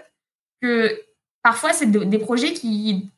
que 0.62 1.02
parfois, 1.42 1.74
c'est 1.74 1.90
des 1.90 2.20
projets 2.20 2.54
qui, 2.54 3.10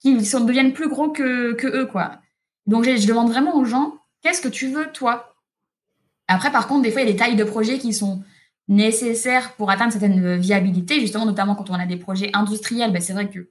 qui 0.00 0.24
sont, 0.24 0.44
deviennent 0.44 0.72
plus 0.72 0.88
gros 0.88 1.10
que, 1.10 1.52
que 1.52 1.66
eux, 1.66 1.86
quoi. 1.86 2.20
Donc, 2.66 2.84
je, 2.84 3.06
demande 3.06 3.30
vraiment 3.30 3.56
aux 3.56 3.64
gens, 3.64 3.98
qu'est-ce 4.22 4.40
que 4.40 4.48
tu 4.48 4.68
veux, 4.68 4.90
toi? 4.92 5.36
Après, 6.26 6.50
par 6.50 6.66
contre, 6.66 6.82
des 6.82 6.90
fois, 6.90 7.02
il 7.02 7.06
y 7.06 7.10
a 7.10 7.12
des 7.12 7.18
tailles 7.18 7.36
de 7.36 7.44
projets 7.44 7.78
qui 7.78 7.92
sont 7.92 8.22
nécessaires 8.68 9.54
pour 9.54 9.70
atteindre 9.70 9.92
certaines 9.92 10.36
viabilité, 10.36 11.00
justement, 11.00 11.26
notamment 11.26 11.54
quand 11.54 11.70
on 11.70 11.74
a 11.74 11.86
des 11.86 11.96
projets 11.96 12.30
industriels. 12.32 12.92
Ben, 12.92 13.00
c'est 13.00 13.12
vrai 13.12 13.28
que 13.28 13.50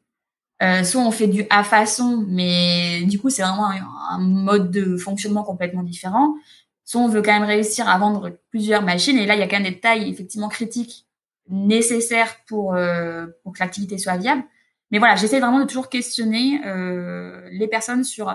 euh, 0.63 0.83
soit 0.83 1.01
on 1.01 1.11
fait 1.11 1.27
du 1.27 1.45
à 1.49 1.63
façon, 1.63 2.25
mais 2.27 3.03
du 3.03 3.19
coup, 3.19 3.29
c'est 3.29 3.41
vraiment 3.41 3.67
un, 3.67 4.19
mode 4.19 4.71
de 4.71 4.97
fonctionnement 4.97 5.43
complètement 5.43 5.83
différent. 5.83 6.35
Soit 6.85 7.01
on 7.01 7.09
veut 7.09 7.21
quand 7.21 7.33
même 7.33 7.47
réussir 7.47 7.89
à 7.89 7.97
vendre 7.97 8.37
plusieurs 8.49 8.81
machines, 8.81 9.17
et 9.17 9.25
là, 9.25 9.35
il 9.35 9.39
y 9.39 9.43
a 9.43 9.47
quand 9.47 9.59
même 9.59 9.71
des 9.71 9.79
tailles 9.79 10.09
effectivement 10.09 10.49
critiques 10.49 11.05
nécessaire 11.49 12.37
pour, 12.47 12.73
euh, 12.73 13.27
pour 13.43 13.53
que 13.53 13.59
l'activité 13.59 13.97
soit 13.97 14.17
viable. 14.17 14.43
Mais 14.91 14.99
voilà, 14.99 15.15
j'essaie 15.15 15.39
vraiment 15.39 15.59
de 15.59 15.65
toujours 15.65 15.89
questionner 15.89 16.61
euh, 16.65 17.47
les 17.51 17.67
personnes 17.67 18.03
sur 18.03 18.29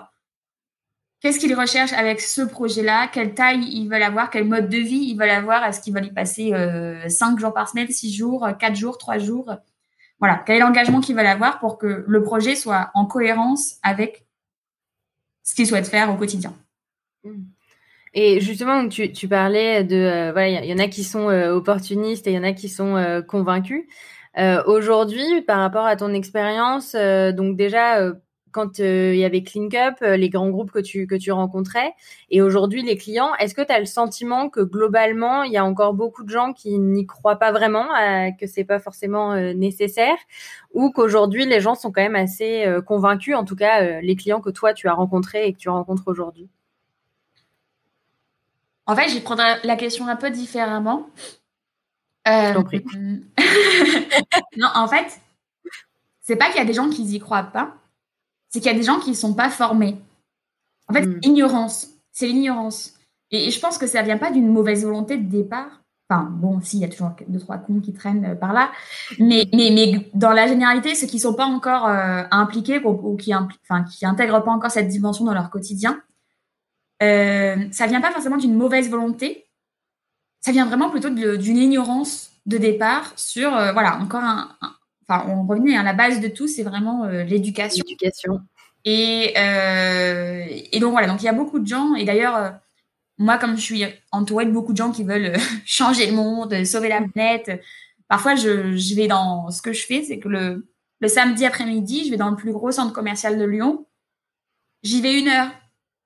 qu'est-ce 1.21 1.39
qu'ils 1.39 1.55
recherchent 1.55 1.93
avec 1.93 2.21
ce 2.21 2.43
projet-là, 2.43 3.09
quelle 3.09 3.35
taille 3.35 3.65
ils 3.65 3.89
veulent 3.89 4.03
avoir, 4.03 4.31
quel 4.31 4.45
mode 4.45 4.69
de 4.69 4.79
vie 4.79 5.09
ils 5.11 5.17
veulent 5.17 5.31
avoir, 5.31 5.65
est-ce 5.65 5.81
qu'ils 5.81 5.95
veulent 5.95 6.07
y 6.07 6.13
passer 6.13 6.53
euh, 6.53 7.09
5 7.09 7.39
jours 7.39 7.53
par 7.53 7.69
semaine, 7.69 7.89
6 7.89 8.13
jours, 8.13 8.49
4 8.59 8.75
jours, 8.75 8.99
3 8.99 9.19
jours? 9.19 9.55
Voilà, 10.19 10.43
quel 10.47 10.57
est 10.57 10.61
l'engagement 10.61 11.01
qu'ils 11.01 11.17
veulent 11.17 11.27
avoir 11.27 11.59
pour 11.61 11.79
que 11.79 12.05
le 12.07 12.23
projet 12.23 12.55
soit 12.55 12.91
en 12.95 13.07
cohérence 13.07 13.77
avec 13.83 14.27
ce 15.43 15.55
qu'ils 15.55 15.67
souhaitent 15.67 15.89
faire 15.89 16.13
au 16.13 16.17
quotidien? 16.17 16.55
Mmh. 17.25 17.43
Et 18.13 18.41
justement, 18.41 18.89
tu, 18.89 19.29
parlais 19.29 19.85
de, 19.85 19.97
euh, 19.97 20.33
voilà, 20.33 20.49
il 20.49 20.71
y, 20.71 20.75
en 20.75 20.79
a 20.79 20.89
qui 20.89 21.05
sont 21.05 21.29
euh, 21.31 21.55
opportunistes 21.55 22.27
et 22.27 22.33
il 22.33 22.37
y 22.37 22.39
en 22.39 22.43
a 22.43 22.53
qui 22.53 22.69
sont 22.69 22.97
euh, 22.97 23.23
convaincus. 23.23 23.85
Aujourd'hui, 24.67 25.43
par 25.43 25.59
rapport 25.59 25.85
à 25.85 25.97
ton 25.97 26.15
expérience, 26.15 26.95
donc 26.95 27.57
déjà, 27.57 28.01
quand 28.53 28.79
il 28.79 29.17
y 29.17 29.25
avait 29.25 29.43
ClinkUp, 29.43 30.01
les 30.01 30.29
grands 30.29 30.51
groupes 30.51 30.71
que 30.71 30.79
tu, 30.79 31.07
que 31.07 31.15
tu 31.15 31.33
rencontrais, 31.33 31.95
et 32.31 32.43
aujourd'hui 32.43 32.83
les 32.83 32.97
clients, 32.97 33.35
est-ce 33.37 33.55
que 33.55 33.63
tu 33.63 33.73
as 33.73 33.79
le 33.79 33.87
sentiment 33.87 34.49
que 34.49 34.61
globalement, 34.61 35.43
il 35.43 35.53
y 35.53 35.57
a 35.57 35.65
encore 35.65 35.95
beaucoup 35.95 36.25
de 36.25 36.31
gens 36.31 36.53
qui 36.53 36.79
n'y 36.79 37.07
croient 37.07 37.39
pas 37.39 37.53
vraiment, 37.53 37.87
que 38.39 38.47
c'est 38.47 38.65
pas 38.65 38.79
forcément 38.79 39.35
nécessaire, 39.55 40.17
ou 40.73 40.91
qu'aujourd'hui 40.91 41.47
les 41.47 41.61
gens 41.61 41.75
sont 41.75 41.93
quand 41.93 42.03
même 42.03 42.17
assez 42.17 42.67
convaincus, 42.87 43.37
en 43.37 43.45
tout 43.45 43.57
cas 43.57 44.01
les 44.01 44.17
clients 44.17 44.41
que 44.41 44.51
toi 44.51 44.75
tu 44.75 44.89
as 44.89 44.95
rencontrés 44.95 45.47
et 45.47 45.53
que 45.53 45.59
tu 45.59 45.69
rencontres 45.69 46.05
aujourd'hui? 46.07 46.49
En 48.87 48.97
fait, 48.97 49.09
je 49.09 49.15
vais 49.15 49.21
prendre 49.21 49.43
la 49.63 49.77
question 49.77 50.09
un 50.09 50.17
peu 50.17 50.31
différemment. 50.31 51.09
Euh, 52.27 52.55
non, 54.57 54.67
en 54.75 54.89
fait, 54.89 55.21
c'est 56.21 56.35
pas 56.35 56.47
qu'il 56.47 56.57
y 56.57 56.61
a 56.61 56.65
des 56.65 56.73
gens 56.73 56.91
qui 56.91 57.05
y 57.05 57.21
croient 57.21 57.45
pas, 57.45 57.75
c'est 58.51 58.61
qu'il 58.61 58.71
y 58.71 58.75
a 58.75 58.79
des 58.79 58.85
gens 58.85 59.01
qui 59.01 59.11
ne 59.11 59.15
sont 59.15 59.35
pas 59.35 59.49
formés. 59.49 59.97
En 60.89 60.93
fait, 60.93 61.07
hmm. 61.07 61.21
ignorance, 61.23 61.89
c'est 62.13 62.27
l'ignorance. 62.27 62.95
Et, 63.31 63.51
je 63.51 63.61
pense 63.61 63.79
que 63.79 63.87
ça 63.87 64.03
vient 64.03 64.19
pas 64.19 64.31
d'une 64.31 64.49
mauvaise 64.53 64.85
volonté 64.85 65.17
de 65.17 65.29
départ. 65.29 65.81
Enfin, 66.09 66.29
bon, 66.29 66.61
si, 66.61 66.79
il 66.79 66.81
y 66.81 66.85
a 66.85 66.89
toujours 66.89 67.13
deux, 67.29 67.39
trois 67.39 67.59
cons 67.59 67.81
qui 67.81 67.93
traînent 67.93 68.25
euh, 68.25 68.35
par 68.35 68.53
là. 68.53 68.71
Mais, 69.19 69.49
mais, 69.55 69.71
mais 69.71 70.11
dans 70.15 70.33
la 70.33 70.49
généralité, 70.49 70.95
ceux 70.97 71.07
qui 71.07 71.21
sont 71.21 71.35
pas 71.35 71.47
encore 71.47 71.87
euh, 71.87 72.25
impliqués 72.33 72.81
ou, 72.85 73.17
qui, 73.17 73.33
enfin, 73.35 73.85
qui 73.85 74.05
intègrent 74.05 74.43
pas 74.43 74.51
encore 74.51 74.73
cette 74.73 74.89
dimension 74.89 75.25
dans 75.25 75.35
leur 75.35 75.51
quotidien, 75.51 76.03
euh, 77.03 77.57
ça 77.71 77.87
vient 77.87 78.01
pas 78.01 78.11
forcément 78.11 78.37
d'une 78.37 78.55
mauvaise 78.55 78.91
volonté, 78.91 79.47
ça 80.41 80.53
vient 80.53 80.67
vraiment 80.67 80.91
plutôt 80.91 81.11
d'une 81.11 81.57
ignorance 81.57 82.33
de 82.47 82.59
départ 82.59 83.13
sur, 83.17 83.55
euh, 83.55 83.73
voilà, 83.73 83.99
encore 83.99 84.23
un, 84.23 84.57
enfin, 85.11 85.27
on 85.29 85.47
revenait 85.47 85.77
à 85.77 85.83
la 85.83 85.93
base 85.93 86.21
de 86.21 86.29
tout, 86.29 86.47
c'est 86.47 86.63
vraiment 86.63 87.05
euh, 87.05 87.25
l'éducation. 87.25 87.85
L'éducation. 87.87 88.41
Et, 88.85 89.35
euh, 89.37 90.47
et 90.73 90.79
donc 90.81 90.93
voilà, 90.93 91.07
donc 91.07 91.21
il 91.23 91.27
y 91.27 91.29
a 91.29 91.33
beaucoup 91.33 91.59
de 91.59 91.67
gens, 91.67 91.95
et 91.95 92.05
d'ailleurs, 92.05 92.55
moi, 93.19 93.37
comme 93.37 93.57
je 93.57 93.61
suis 93.61 93.85
entourée 94.13 94.47
de 94.47 94.53
beaucoup 94.53 94.73
de 94.73 94.79
gens 94.79 94.91
qui 94.91 95.05
veulent 95.05 95.37
changer 95.67 96.07
le 96.07 96.13
monde, 96.13 96.65
sauver 96.65 96.89
la 96.89 97.03
planète, 97.03 97.63
parfois 98.09 98.37
je, 98.37 98.77
je 98.77 98.95
vais 98.95 99.09
dans 99.09 99.51
ce 99.51 99.61
que 99.61 99.73
je 99.73 99.85
fais, 99.85 100.03
c'est 100.03 100.19
que 100.19 100.29
le, 100.29 100.67
le 101.01 101.09
samedi 101.09 101.45
après-midi, 101.45 102.05
je 102.07 102.11
vais 102.11 102.17
dans 102.17 102.31
le 102.31 102.37
plus 102.37 102.53
gros 102.53 102.71
centre 102.71 102.93
commercial 102.93 103.39
de 103.39 103.45
Lyon. 103.45 103.87
J'y 104.83 105.03
vais 105.03 105.19
une 105.19 105.29
heure 105.29 105.51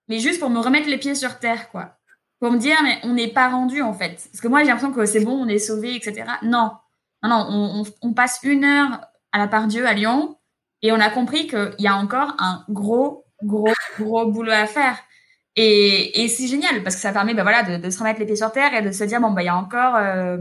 mais 0.08 0.18
juste 0.18 0.40
pour 0.40 0.50
me 0.50 0.60
remettre 0.60 0.88
les 0.88 0.98
pieds 0.98 1.14
sur 1.14 1.38
terre, 1.38 1.70
quoi. 1.70 1.96
Pour 2.40 2.50
me 2.52 2.58
dire, 2.58 2.76
mais 2.82 2.98
on 3.04 3.14
n'est 3.14 3.32
pas 3.32 3.48
rendu, 3.48 3.80
en 3.80 3.94
fait. 3.94 4.28
Parce 4.30 4.40
que 4.40 4.48
moi, 4.48 4.60
j'ai 4.60 4.68
l'impression 4.68 4.92
que 4.92 5.06
c'est 5.06 5.24
bon, 5.24 5.32
on 5.32 5.48
est 5.48 5.58
sauvé, 5.58 5.94
etc. 5.94 6.24
Non. 6.42 6.72
Non, 7.24 7.50
non, 7.50 7.84
on, 8.02 8.12
passe 8.12 8.40
une 8.42 8.64
heure 8.64 9.00
à 9.32 9.38
la 9.38 9.48
part 9.48 9.66
Dieu 9.66 9.86
à 9.86 9.94
Lyon 9.94 10.36
et 10.82 10.92
on 10.92 11.00
a 11.00 11.08
compris 11.08 11.46
qu'il 11.46 11.74
y 11.78 11.86
a 11.86 11.96
encore 11.96 12.34
un 12.38 12.64
gros, 12.68 13.24
gros, 13.42 13.72
gros 13.98 14.26
boulot 14.26 14.52
à 14.52 14.66
faire. 14.66 14.98
Et, 15.56 16.28
c'est 16.28 16.46
génial 16.46 16.82
parce 16.82 16.96
que 16.96 17.00
ça 17.00 17.12
permet 17.12 17.32
voilà, 17.32 17.78
de, 17.78 17.90
se 17.90 17.98
remettre 17.98 18.20
les 18.20 18.26
pieds 18.26 18.36
sur 18.36 18.52
terre 18.52 18.74
et 18.74 18.82
de 18.82 18.92
se 18.92 19.04
dire, 19.04 19.20
bon, 19.20 19.30
bah, 19.30 19.42
y 19.42 19.48
a 19.48 19.56
encore 19.56 19.96
euh, 19.96 20.36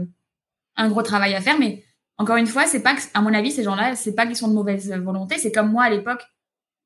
un 0.76 0.88
gros 0.88 1.02
travail 1.02 1.34
à 1.34 1.40
faire. 1.40 1.58
Mais 1.58 1.82
encore 2.18 2.36
une 2.36 2.46
fois, 2.46 2.66
c'est 2.66 2.82
pas 2.82 2.94
à 3.14 3.22
mon 3.22 3.32
avis, 3.32 3.50
ces 3.50 3.62
gens-là, 3.62 3.96
c'est 3.96 4.14
pas 4.14 4.26
qu'ils 4.26 4.36
sont 4.36 4.48
de 4.48 4.54
mauvaise 4.54 4.92
volonté. 4.92 5.38
C'est 5.38 5.52
comme 5.52 5.70
moi 5.70 5.84
à 5.84 5.90
l'époque, 5.90 6.22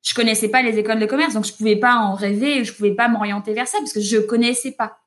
je 0.07 0.15
connaissais 0.15 0.49
pas 0.49 0.63
les 0.63 0.79
écoles 0.79 1.01
de 1.01 1.07
commerce, 1.07 1.35
donc 1.35 1.45
je 1.45 1.53
pouvais 1.53 1.77
pas 1.77 1.97
en 1.97 2.15
rêver, 2.15 2.65
je 2.65 2.73
pouvais 2.73 2.95
pas 2.95 3.09
m'orienter 3.09 3.53
vers 3.53 3.67
ça 3.67 3.79
parce 3.79 3.93
que 3.93 4.01
je 4.01 4.19
connaissais 4.19 4.73
pas. 4.73 4.99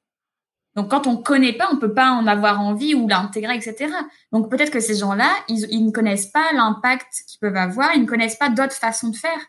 Donc, 0.75 0.89
quand 0.89 1.05
on 1.07 1.17
connaît 1.17 1.53
pas, 1.53 1.67
on 1.71 1.77
peut 1.77 1.93
pas 1.93 2.11
en 2.11 2.27
avoir 2.27 2.61
envie 2.61 2.95
ou 2.95 3.07
l'intégrer, 3.07 3.55
etc. 3.55 3.93
Donc, 4.31 4.49
peut-être 4.49 4.71
que 4.71 4.79
ces 4.79 4.95
gens-là, 4.95 5.29
ils, 5.49 5.67
ils, 5.69 5.85
ne 5.85 5.91
connaissent 5.91 6.27
pas 6.27 6.53
l'impact 6.53 7.23
qu'ils 7.27 7.39
peuvent 7.39 7.57
avoir, 7.57 7.93
ils 7.95 8.01
ne 8.01 8.07
connaissent 8.07 8.37
pas 8.37 8.49
d'autres 8.49 8.73
façons 8.73 9.09
de 9.09 9.15
faire. 9.15 9.39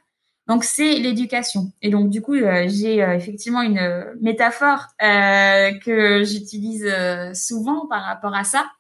Donc, 0.48 0.64
c'est 0.64 0.94
l'éducation. 0.98 1.72
Et 1.82 1.90
donc, 1.90 2.10
du 2.10 2.20
coup, 2.20 2.34
euh, 2.34 2.64
j'ai 2.66 3.02
euh, 3.02 3.14
effectivement 3.14 3.62
une 3.62 3.78
euh, 3.78 4.04
métaphore 4.20 4.88
que 4.98 6.24
j'utilise 6.24 6.86
souvent 7.34 7.86
par 7.86 8.02
rapport 8.02 8.34
à 8.34 8.44
ça, 8.44 8.70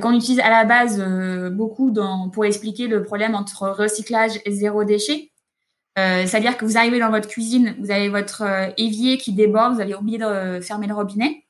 qu'on 0.00 0.12
utilise 0.12 0.40
à 0.40 0.50
la 0.50 0.64
base 0.64 1.00
beaucoup 1.52 1.90
dans, 1.90 2.28
pour 2.28 2.44
expliquer 2.44 2.88
le 2.88 3.04
problème 3.04 3.34
entre 3.34 3.68
recyclage 3.68 4.40
et 4.44 4.50
zéro 4.50 4.84
déchet. 4.84 5.30
C'est-à-dire 5.96 6.56
que 6.56 6.64
vous 6.64 6.76
arrivez 6.76 6.98
dans 6.98 7.10
votre 7.10 7.28
cuisine, 7.28 7.76
vous 7.80 7.90
avez 7.90 8.08
votre 8.08 8.42
évier 8.78 9.18
qui 9.18 9.32
déborde, 9.32 9.74
vous 9.74 9.80
avez 9.80 9.94
oublié 9.94 10.18
de 10.18 10.60
fermer 10.60 10.86
le 10.86 10.94
robinet. 10.94 11.45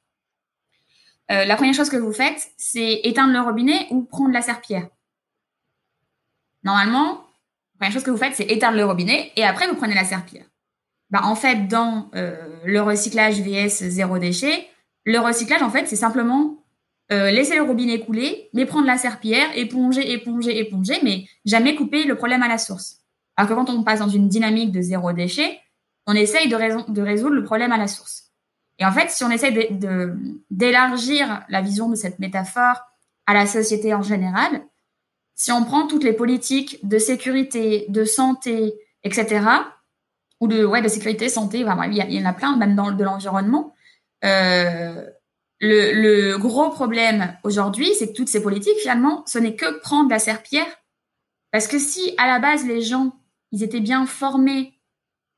Euh, 1.30 1.44
la 1.44 1.56
première 1.56 1.74
chose 1.74 1.90
que 1.90 1.96
vous 1.96 2.12
faites, 2.12 2.50
c'est 2.56 3.00
éteindre 3.04 3.32
le 3.32 3.40
robinet 3.40 3.86
ou 3.90 4.02
prendre 4.02 4.32
la 4.32 4.42
serpillère. 4.42 4.88
Normalement, 6.62 7.24
la 7.74 7.78
première 7.78 7.92
chose 7.92 8.04
que 8.04 8.10
vous 8.10 8.16
faites, 8.16 8.34
c'est 8.34 8.50
éteindre 8.50 8.76
le 8.76 8.84
robinet 8.84 9.32
et 9.36 9.44
après 9.44 9.66
vous 9.66 9.74
prenez 9.74 9.94
la 9.94 10.04
serpillère. 10.04 10.46
Bah, 11.10 11.20
en 11.24 11.34
fait, 11.34 11.68
dans 11.68 12.10
euh, 12.14 12.36
le 12.64 12.80
recyclage 12.80 13.40
VS 13.40 13.88
zéro 13.88 14.18
déchet, 14.18 14.68
le 15.04 15.18
recyclage, 15.18 15.62
en 15.62 15.70
fait, 15.70 15.86
c'est 15.86 15.96
simplement 15.96 16.64
euh, 17.12 17.30
laisser 17.30 17.54
le 17.54 17.62
robinet 17.62 18.00
couler, 18.00 18.50
mais 18.52 18.66
prendre 18.66 18.86
la 18.86 18.98
serpillère, 18.98 19.46
éponger, 19.56 20.12
éponger, 20.12 20.58
éponger, 20.58 20.98
mais 21.02 21.26
jamais 21.44 21.76
couper 21.76 22.04
le 22.04 22.16
problème 22.16 22.42
à 22.42 22.48
la 22.48 22.58
source. 22.58 23.02
Alors 23.36 23.48
que 23.48 23.54
quand 23.54 23.70
on 23.70 23.84
passe 23.84 24.00
dans 24.00 24.08
une 24.08 24.28
dynamique 24.28 24.72
de 24.72 24.80
zéro 24.80 25.12
déchet, 25.12 25.60
on 26.06 26.14
essaye 26.14 26.48
de 26.48 27.02
résoudre 27.02 27.34
le 27.34 27.44
problème 27.44 27.72
à 27.72 27.76
la 27.76 27.86
source. 27.86 28.25
Et 28.78 28.84
en 28.84 28.92
fait, 28.92 29.10
si 29.10 29.24
on 29.24 29.30
essaie 29.30 29.52
d'élargir 30.50 31.44
la 31.48 31.62
vision 31.62 31.88
de 31.88 31.94
cette 31.94 32.18
métaphore 32.18 32.82
à 33.26 33.34
la 33.34 33.46
société 33.46 33.94
en 33.94 34.02
général, 34.02 34.62
si 35.34 35.52
on 35.52 35.64
prend 35.64 35.86
toutes 35.86 36.04
les 36.04 36.12
politiques 36.12 36.86
de 36.86 36.98
sécurité, 36.98 37.86
de 37.88 38.04
santé, 38.04 38.74
etc., 39.02 39.46
ou 40.40 40.48
de, 40.48 40.64
ouais, 40.64 40.82
de 40.82 40.88
sécurité, 40.88 41.28
santé, 41.28 41.60
il, 41.60 41.64
y 41.64 42.22
en 42.22 42.28
a 42.28 42.32
plein, 42.32 42.56
même 42.56 42.74
dans 42.74 42.90
de 42.90 43.04
l'environnement, 43.04 43.74
euh, 44.24 45.06
le, 45.60 45.92
le, 45.92 46.36
gros 46.36 46.68
problème 46.68 47.36
aujourd'hui, 47.42 47.94
c'est 47.94 48.08
que 48.08 48.12
toutes 48.12 48.28
ces 48.28 48.42
politiques, 48.42 48.78
finalement, 48.80 49.24
ce 49.26 49.38
n'est 49.38 49.56
que 49.56 49.80
prendre 49.80 50.10
la 50.10 50.18
serpillère. 50.18 50.66
Parce 51.52 51.68
que 51.68 51.78
si, 51.78 52.14
à 52.18 52.26
la 52.26 52.38
base, 52.38 52.66
les 52.66 52.82
gens, 52.82 53.18
ils 53.52 53.62
étaient 53.62 53.80
bien 53.80 54.04
formés 54.04 54.75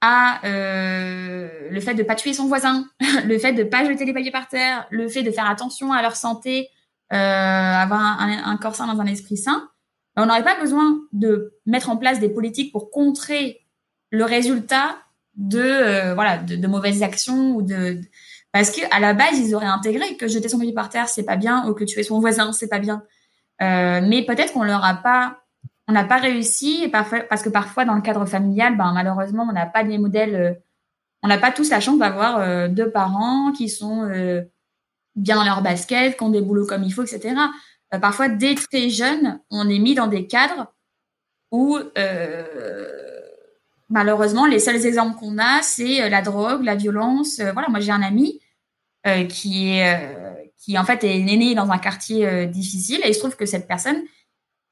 à 0.00 0.46
euh, 0.46 1.48
le 1.70 1.80
fait 1.80 1.94
de 1.94 2.02
pas 2.02 2.14
tuer 2.14 2.32
son 2.32 2.46
voisin, 2.46 2.86
le 3.24 3.38
fait 3.38 3.52
de 3.52 3.64
pas 3.64 3.84
jeter 3.84 4.04
les 4.04 4.12
papiers 4.12 4.30
par 4.30 4.48
terre, 4.48 4.86
le 4.90 5.08
fait 5.08 5.22
de 5.22 5.30
faire 5.30 5.48
attention 5.48 5.92
à 5.92 6.02
leur 6.02 6.16
santé, 6.16 6.68
euh, 7.12 7.16
avoir 7.16 8.20
un, 8.20 8.56
corps 8.58 8.74
sain 8.74 8.92
dans 8.92 9.00
un 9.00 9.06
esprit 9.06 9.36
sain, 9.36 9.68
ben, 10.14 10.22
on 10.22 10.26
n'aurait 10.26 10.44
pas 10.44 10.60
besoin 10.60 11.00
de 11.12 11.54
mettre 11.66 11.90
en 11.90 11.96
place 11.96 12.20
des 12.20 12.28
politiques 12.28 12.72
pour 12.72 12.90
contrer 12.90 13.60
le 14.10 14.24
résultat 14.24 14.96
de 15.36 15.60
euh, 15.60 16.14
voilà 16.14 16.38
de, 16.38 16.66
mauvaises 16.66 17.02
actions 17.02 17.54
ou 17.54 17.62
de, 17.62 18.00
parce 18.52 18.70
que 18.70 18.80
à 18.90 19.00
la 19.00 19.14
base 19.14 19.38
ils 19.38 19.54
auraient 19.54 19.66
intégré 19.66 20.16
que 20.16 20.26
jeter 20.26 20.48
son 20.48 20.58
papier 20.58 20.74
par 20.74 20.88
terre 20.88 21.08
c'est 21.08 21.24
pas 21.24 21.36
bien 21.36 21.68
ou 21.68 21.74
que 21.74 21.84
tuer 21.84 22.02
son 22.02 22.18
voisin 22.20 22.52
c'est 22.52 22.68
pas 22.68 22.78
bien, 22.78 23.02
mais 23.60 24.24
peut-être 24.26 24.52
qu'on 24.52 24.64
leur 24.64 24.84
a 24.84 24.94
pas 24.94 25.38
on 25.88 25.92
n'a 25.92 26.04
pas 26.04 26.18
réussi 26.18 26.88
parce 26.90 27.42
que 27.42 27.48
parfois 27.48 27.86
dans 27.86 27.94
le 27.94 28.02
cadre 28.02 28.26
familial, 28.26 28.76
ben, 28.76 28.92
malheureusement, 28.92 29.46
on 29.48 29.52
n'a 29.52 29.64
pas 29.64 29.82
les 29.82 29.96
modèles, 29.96 30.36
euh, 30.36 30.52
on 31.22 31.28
n'a 31.28 31.38
pas 31.38 31.50
tous 31.50 31.70
la 31.70 31.80
chance 31.80 31.98
d'avoir 31.98 32.38
euh, 32.38 32.68
deux 32.68 32.90
parents 32.90 33.52
qui 33.52 33.70
sont 33.70 34.02
euh, 34.02 34.42
bien 35.16 35.36
dans 35.36 35.44
leur 35.44 35.62
basket, 35.62 36.18
qui 36.18 36.22
ont 36.22 36.28
des 36.28 36.42
boulots 36.42 36.66
comme 36.66 36.84
il 36.84 36.92
faut, 36.92 37.02
etc. 37.02 37.34
parfois, 38.02 38.28
dès 38.28 38.54
très 38.54 38.90
jeune, 38.90 39.40
on 39.50 39.68
est 39.70 39.78
mis 39.78 39.94
dans 39.94 40.08
des 40.08 40.26
cadres 40.26 40.72
où 41.50 41.78
malheureusement, 43.88 44.44
les 44.44 44.58
seuls 44.58 44.84
exemples 44.84 45.18
qu'on 45.18 45.38
a, 45.38 45.62
c'est 45.62 46.10
la 46.10 46.20
drogue, 46.20 46.62
la 46.62 46.74
violence. 46.74 47.40
voilà, 47.40 47.68
moi 47.70 47.80
j'ai 47.80 47.92
un 47.92 48.02
ami 48.02 48.38
qui 49.30 49.70
est 49.70 50.52
qui 50.58 50.78
en 50.78 50.84
fait 50.84 51.02
est 51.04 51.20
né 51.20 51.54
dans 51.54 51.70
un 51.70 51.78
quartier 51.78 52.46
difficile 52.46 53.00
et 53.02 53.08
il 53.08 53.14
se 53.14 53.20
trouve 53.20 53.36
que 53.36 53.46
cette 53.46 53.66
personne 53.66 54.02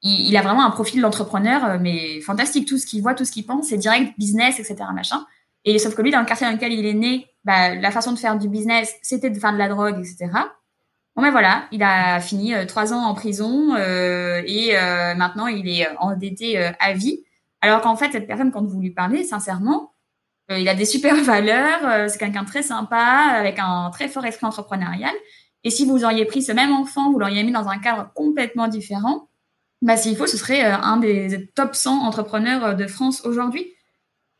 il, 0.01 0.35
a 0.37 0.41
vraiment 0.41 0.65
un 0.65 0.71
profil 0.71 1.01
d'entrepreneur, 1.01 1.65
euh, 1.65 1.77
mais 1.79 2.21
fantastique. 2.21 2.67
Tout 2.67 2.77
ce 2.77 2.85
qu'il 2.85 3.01
voit, 3.01 3.13
tout 3.13 3.25
ce 3.25 3.31
qu'il 3.31 3.45
pense, 3.45 3.69
c'est 3.69 3.77
direct 3.77 4.13
business, 4.17 4.59
etc. 4.59 4.75
Machin. 4.93 5.25
Et 5.65 5.79
sauf 5.79 5.95
que 5.95 6.01
lui, 6.01 6.11
dans 6.11 6.19
le 6.19 6.25
quartier 6.25 6.47
dans 6.47 6.53
lequel 6.53 6.71
il 6.71 6.85
est 6.85 6.93
né, 6.93 7.27
bah, 7.43 7.75
la 7.75 7.91
façon 7.91 8.13
de 8.13 8.17
faire 8.17 8.37
du 8.37 8.47
business, 8.47 8.95
c'était 9.01 9.29
de 9.29 9.39
faire 9.39 9.53
de 9.53 9.57
la 9.57 9.67
drogue, 9.69 9.99
etc. 9.99 10.29
Bon 11.17 11.23
ben 11.23 11.31
voilà, 11.31 11.63
il 11.71 11.81
a 11.81 12.19
fini 12.19 12.53
euh, 12.53 12.65
trois 12.67 12.93
ans 12.93 13.03
en 13.03 13.15
prison 13.15 13.73
euh, 13.73 14.43
et 14.45 14.77
euh, 14.77 15.15
maintenant 15.15 15.47
il 15.47 15.67
est 15.67 15.87
endetté 15.97 16.59
à 16.79 16.93
vie. 16.93 17.23
Alors 17.59 17.81
qu'en 17.81 17.95
fait, 17.95 18.11
cette 18.11 18.27
personne, 18.27 18.51
quand 18.51 18.63
vous 18.63 18.79
lui 18.79 18.91
parlez, 18.91 19.23
sincèrement, 19.23 19.93
il 20.49 20.69
a 20.69 20.75
des 20.75 20.85
super 20.85 21.15
valeurs, 21.23 22.07
c'est 22.07 22.19
quelqu'un 22.19 22.45
très 22.45 22.61
sympa, 22.61 23.31
avec 23.33 23.57
un 23.57 23.89
très 23.89 24.09
fort 24.09 24.25
esprit 24.25 24.45
entrepreneurial. 24.45 25.13
Et 25.63 25.71
si 25.71 25.85
vous 25.85 26.05
auriez 26.05 26.25
pris 26.25 26.43
ce 26.43 26.51
même 26.51 26.71
enfant, 26.71 27.11
vous 27.11 27.17
l'auriez 27.17 27.43
mis 27.43 27.51
dans 27.51 27.67
un 27.67 27.79
cadre 27.79 28.11
complètement 28.13 28.67
différent, 28.67 29.27
bah, 29.81 29.97
s'il 29.97 30.15
faut, 30.15 30.27
ce 30.27 30.37
serait 30.37 30.65
euh, 30.65 30.75
un 30.75 30.97
des 30.97 31.47
top 31.55 31.75
100 31.75 32.01
entrepreneurs 32.01 32.65
euh, 32.65 32.73
de 32.73 32.87
France 32.87 33.25
aujourd'hui. 33.25 33.73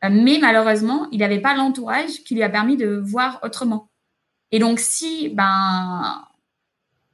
Euh, 0.04 0.08
mais 0.10 0.38
malheureusement, 0.40 1.06
il 1.12 1.18
n'avait 1.20 1.40
pas 1.40 1.54
l'entourage 1.54 2.24
qui 2.24 2.34
lui 2.34 2.42
a 2.42 2.48
permis 2.48 2.76
de 2.76 2.96
voir 2.96 3.38
autrement. 3.42 3.90
Et 4.50 4.58
donc, 4.58 4.80
si 4.80 5.28
ben, 5.28 6.24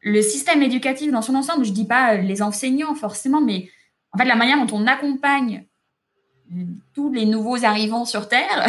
le 0.00 0.22
système 0.22 0.62
éducatif 0.62 1.12
dans 1.12 1.22
son 1.22 1.34
ensemble, 1.34 1.64
je 1.64 1.72
dis 1.72 1.86
pas 1.86 2.14
les 2.14 2.42
enseignants 2.42 2.94
forcément, 2.94 3.40
mais 3.40 3.68
en 4.12 4.18
fait 4.18 4.26
la 4.26 4.36
manière 4.36 4.64
dont 4.64 4.76
on 4.76 4.86
accompagne 4.86 5.66
tous 6.94 7.10
les 7.10 7.24
nouveaux 7.24 7.64
arrivants 7.64 8.04
sur 8.04 8.28
Terre 8.28 8.66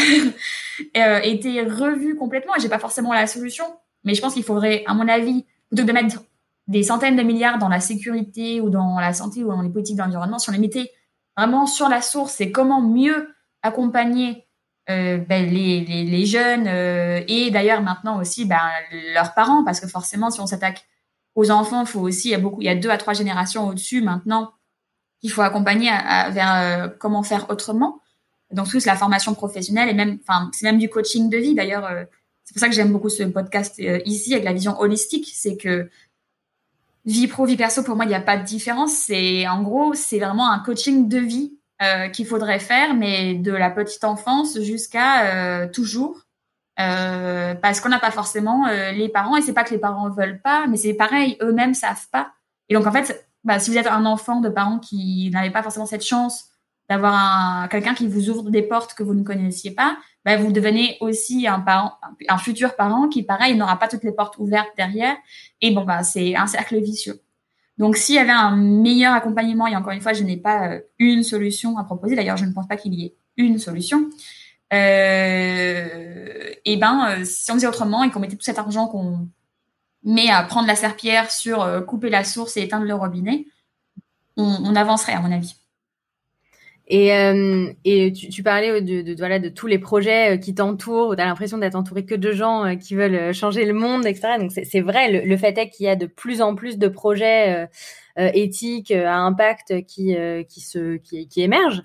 était 0.95 1.61
revue 1.61 2.15
complètement. 2.15 2.53
J'ai 2.57 2.69
pas 2.69 2.79
forcément 2.79 3.13
la 3.13 3.27
solution, 3.27 3.65
mais 4.03 4.15
je 4.15 4.21
pense 4.21 4.33
qu'il 4.33 4.43
faudrait, 4.43 4.83
à 4.87 4.93
mon 4.93 5.07
avis, 5.07 5.45
de 5.71 5.83
mettre 5.91 6.23
des 6.68 6.84
centaines 6.84 7.16
de 7.16 7.24
milliards 7.24 7.59
dans 7.59 7.70
la 7.70 7.80
sécurité 7.80 8.61
ou 8.61 8.70
dans 8.70 8.99
la 8.99 9.13
santé 9.13 9.43
ou 9.43 9.49
dans 9.49 9.61
les 9.61 9.70
politiques 9.70 9.97
d'environnement, 9.97 10.39
si 10.39 10.49
on 10.49 10.53
les 10.53 10.59
mettait 10.59 10.91
vraiment 11.38 11.66
sur 11.66 11.89
la 11.89 12.01
source 12.01 12.41
et 12.41 12.51
comment 12.51 12.82
mieux 12.82 13.30
accompagner 13.61 14.45
euh, 14.89 15.18
ben, 15.18 15.49
les, 15.49 15.82
les, 15.82 16.03
les, 16.03 16.26
jeunes 16.28 16.68
euh, 16.68 17.24
et 17.28 17.49
d'ailleurs 17.49 17.82
maintenant 17.82 18.20
aussi 18.20 18.45
ben, 18.45 18.61
leurs 19.13 19.34
parents, 19.34 19.63
parce 19.63 19.80
que 19.80 19.88
forcément, 19.88 20.30
si 20.30 20.39
on 20.39 20.45
s'attaque 20.45 20.86
aux 21.34 21.49
enfants, 21.49 21.82
il 21.82 21.88
faut 21.88 22.01
aussi, 22.01 22.34
il 22.34 22.63
y 22.63 22.70
a 22.70 22.76
deux 22.76 22.89
à 22.89 22.97
trois 22.97 23.13
générations 23.13 23.68
au-dessus 23.68 24.01
maintenant 24.01 24.53
qu'il 25.22 25.32
faut 25.32 25.41
accompagner 25.41 25.89
vers 26.32 26.55
euh, 26.55 26.88
comment 26.99 27.24
faire 27.24 27.49
autrement. 27.49 27.99
Donc, 28.51 28.70
plus 28.70 28.86
la 28.86 28.95
formation 28.95 29.34
professionnelle 29.34 29.89
et 29.89 29.93
même, 29.95 30.20
enfin, 30.22 30.51
c'est 30.53 30.66
même 30.66 30.78
du 30.78 30.88
coaching 30.88 31.30
de 31.32 31.38
vie. 31.38 31.55
D'ailleurs, 31.55 31.89
c'est 32.43 32.53
pour 32.53 32.59
ça 32.59 32.70
que 32.70 32.76
j'aime 32.76 32.91
beaucoup 32.91 33.09
ce 33.09 33.24
podcast 33.24 33.82
ici 34.05 34.34
avec 34.34 34.45
la 34.45 34.53
vision 34.53 34.80
holistique, 34.80 35.32
c'est 35.34 35.57
que 35.57 35.89
vie 37.05 37.27
pro, 37.27 37.45
vie 37.45 37.57
perso, 37.57 37.83
pour 37.83 37.95
moi, 37.95 38.05
il 38.05 38.09
n'y 38.09 38.15
a 38.15 38.21
pas 38.21 38.37
de 38.37 38.43
différence. 38.43 38.93
C'est 38.93 39.47
en 39.47 39.61
gros, 39.61 39.93
c'est 39.93 40.19
vraiment 40.19 40.51
un 40.51 40.59
coaching 40.59 41.07
de 41.07 41.19
vie 41.19 41.57
euh, 41.81 42.09
qu'il 42.09 42.25
faudrait 42.25 42.59
faire, 42.59 42.93
mais 42.93 43.35
de 43.35 43.51
la 43.51 43.69
petite 43.69 44.03
enfance 44.03 44.59
jusqu'à 44.61 45.25
euh, 45.25 45.67
toujours. 45.67 46.21
Euh, 46.79 47.55
parce 47.55 47.79
qu'on 47.79 47.89
n'a 47.89 47.99
pas 47.99 48.11
forcément 48.11 48.67
les 48.67 49.07
parents, 49.07 49.37
et 49.37 49.41
c'est 49.41 49.53
pas 49.53 49.63
que 49.63 49.73
les 49.73 49.79
parents 49.79 50.09
veulent 50.09 50.41
pas, 50.41 50.67
mais 50.67 50.77
c'est 50.77 50.93
pareil, 50.93 51.37
eux-mêmes 51.41 51.73
savent 51.73 52.07
pas. 52.11 52.33
Et 52.67 52.73
donc 52.73 52.85
en 52.85 52.91
fait, 52.91 53.29
bah, 53.45 53.59
si 53.59 53.71
vous 53.71 53.77
êtes 53.77 53.87
un 53.87 54.05
enfant 54.05 54.41
de 54.41 54.49
parents 54.49 54.79
qui 54.79 55.29
n'avaient 55.31 55.51
pas 55.51 55.63
forcément 55.63 55.85
cette 55.85 56.03
chance 56.03 56.49
d'avoir 56.89 57.67
quelqu'un 57.69 57.93
qui 57.93 58.07
vous 58.07 58.29
ouvre 58.29 58.49
des 58.49 58.61
portes 58.61 58.93
que 58.93 59.03
vous 59.03 59.13
ne 59.13 59.23
connaissiez 59.23 59.71
pas, 59.71 59.97
bah, 60.23 60.38
vous 60.38 60.51
devenez 60.51 60.97
aussi 61.01 61.47
un 61.47 61.59
parent, 61.59 61.93
un 62.27 62.38
futur 62.38 62.75
parent 62.75 63.07
qui, 63.07 63.23
pareil, 63.23 63.55
n'aura 63.55 63.77
pas 63.77 63.88
toutes 63.88 64.03
les 64.03 64.11
portes 64.11 64.38
ouvertes 64.38 64.71
derrière. 64.77 65.15
Et 65.61 65.71
bon, 65.71 65.83
bah, 65.83 66.03
c'est 66.03 66.36
un 66.36 66.47
cercle 66.47 66.79
vicieux. 66.79 67.21
Donc, 67.77 67.97
s'il 67.97 68.15
y 68.15 68.19
avait 68.19 68.31
un 68.31 68.55
meilleur 68.55 69.13
accompagnement, 69.13 69.67
et 69.67 69.75
encore 69.75 69.93
une 69.93 70.01
fois, 70.01 70.13
je 70.13 70.23
n'ai 70.23 70.38
pas 70.38 70.69
euh, 70.69 70.81
une 70.97 71.23
solution 71.23 71.77
à 71.77 71.83
proposer. 71.83 72.15
D'ailleurs, 72.15 72.38
je 72.38 72.45
ne 72.45 72.53
pense 72.53 72.67
pas 72.67 72.77
qu'il 72.77 72.93
y 72.93 73.05
ait 73.05 73.15
une 73.38 73.59
solution. 73.59 74.09
Euh, 74.73 76.53
et 76.65 76.77
ben, 76.77 77.07
euh, 77.09 77.25
si 77.25 77.51
on 77.51 77.55
faisait 77.55 77.67
autrement 77.67 78.03
et 78.03 78.11
qu'on 78.11 78.19
mettait 78.19 78.36
tout 78.36 78.43
cet 78.43 78.59
argent 78.59 78.88
qu'on 78.88 79.27
met 80.03 80.29
à 80.29 80.43
prendre 80.43 80.67
la 80.67 80.75
serpillère 80.75 81.31
sur 81.31 81.61
euh, 81.61 81.81
couper 81.81 82.09
la 82.09 82.23
source 82.23 82.57
et 82.57 82.63
éteindre 82.63 82.86
le 82.86 82.95
robinet, 82.95 83.45
on 84.38 84.75
avancerait, 84.75 85.13
à 85.13 85.21
mon 85.21 85.31
avis. 85.31 85.55
Et, 86.88 87.13
euh, 87.15 87.73
et 87.83 88.13
tu, 88.13 88.29
tu, 88.29 88.43
parlais 88.43 88.79
de, 88.81 89.01
de, 89.01 89.15
voilà, 89.17 89.39
de 89.39 89.49
tous 89.49 89.65
les 89.65 89.79
projets 89.79 90.36
euh, 90.36 90.38
qui 90.38 90.53
t'entourent, 90.53 91.15
tu 91.15 91.21
as 91.21 91.25
l'impression 91.25 91.57
d'être 91.57 91.75
entouré 91.75 92.05
que 92.05 92.13
de 92.13 92.31
gens 92.31 92.63
euh, 92.63 92.75
qui 92.75 92.93
veulent 92.93 93.33
changer 93.33 93.65
le 93.65 93.73
monde, 93.73 94.05
etc. 94.05 94.38
Donc 94.39 94.51
c'est 94.51 94.81
vrai, 94.81 95.11
le, 95.11 95.27
le, 95.27 95.38
fait 95.38 95.57
est 95.57 95.69
qu'il 95.69 95.88
y 95.88 95.89
a 95.89 95.95
de 95.95 96.05
plus 96.05 96.43
en 96.43 96.53
plus 96.53 96.77
de 96.77 96.88
projets 96.88 97.67
euh, 98.19 98.29
éthiques 98.33 98.91
à 98.91 99.17
impact 99.17 99.86
qui, 99.88 100.15
qui, 100.47 100.61
se, 100.61 100.97
qui, 100.97 101.27
qui 101.27 101.41
émergent. 101.41 101.83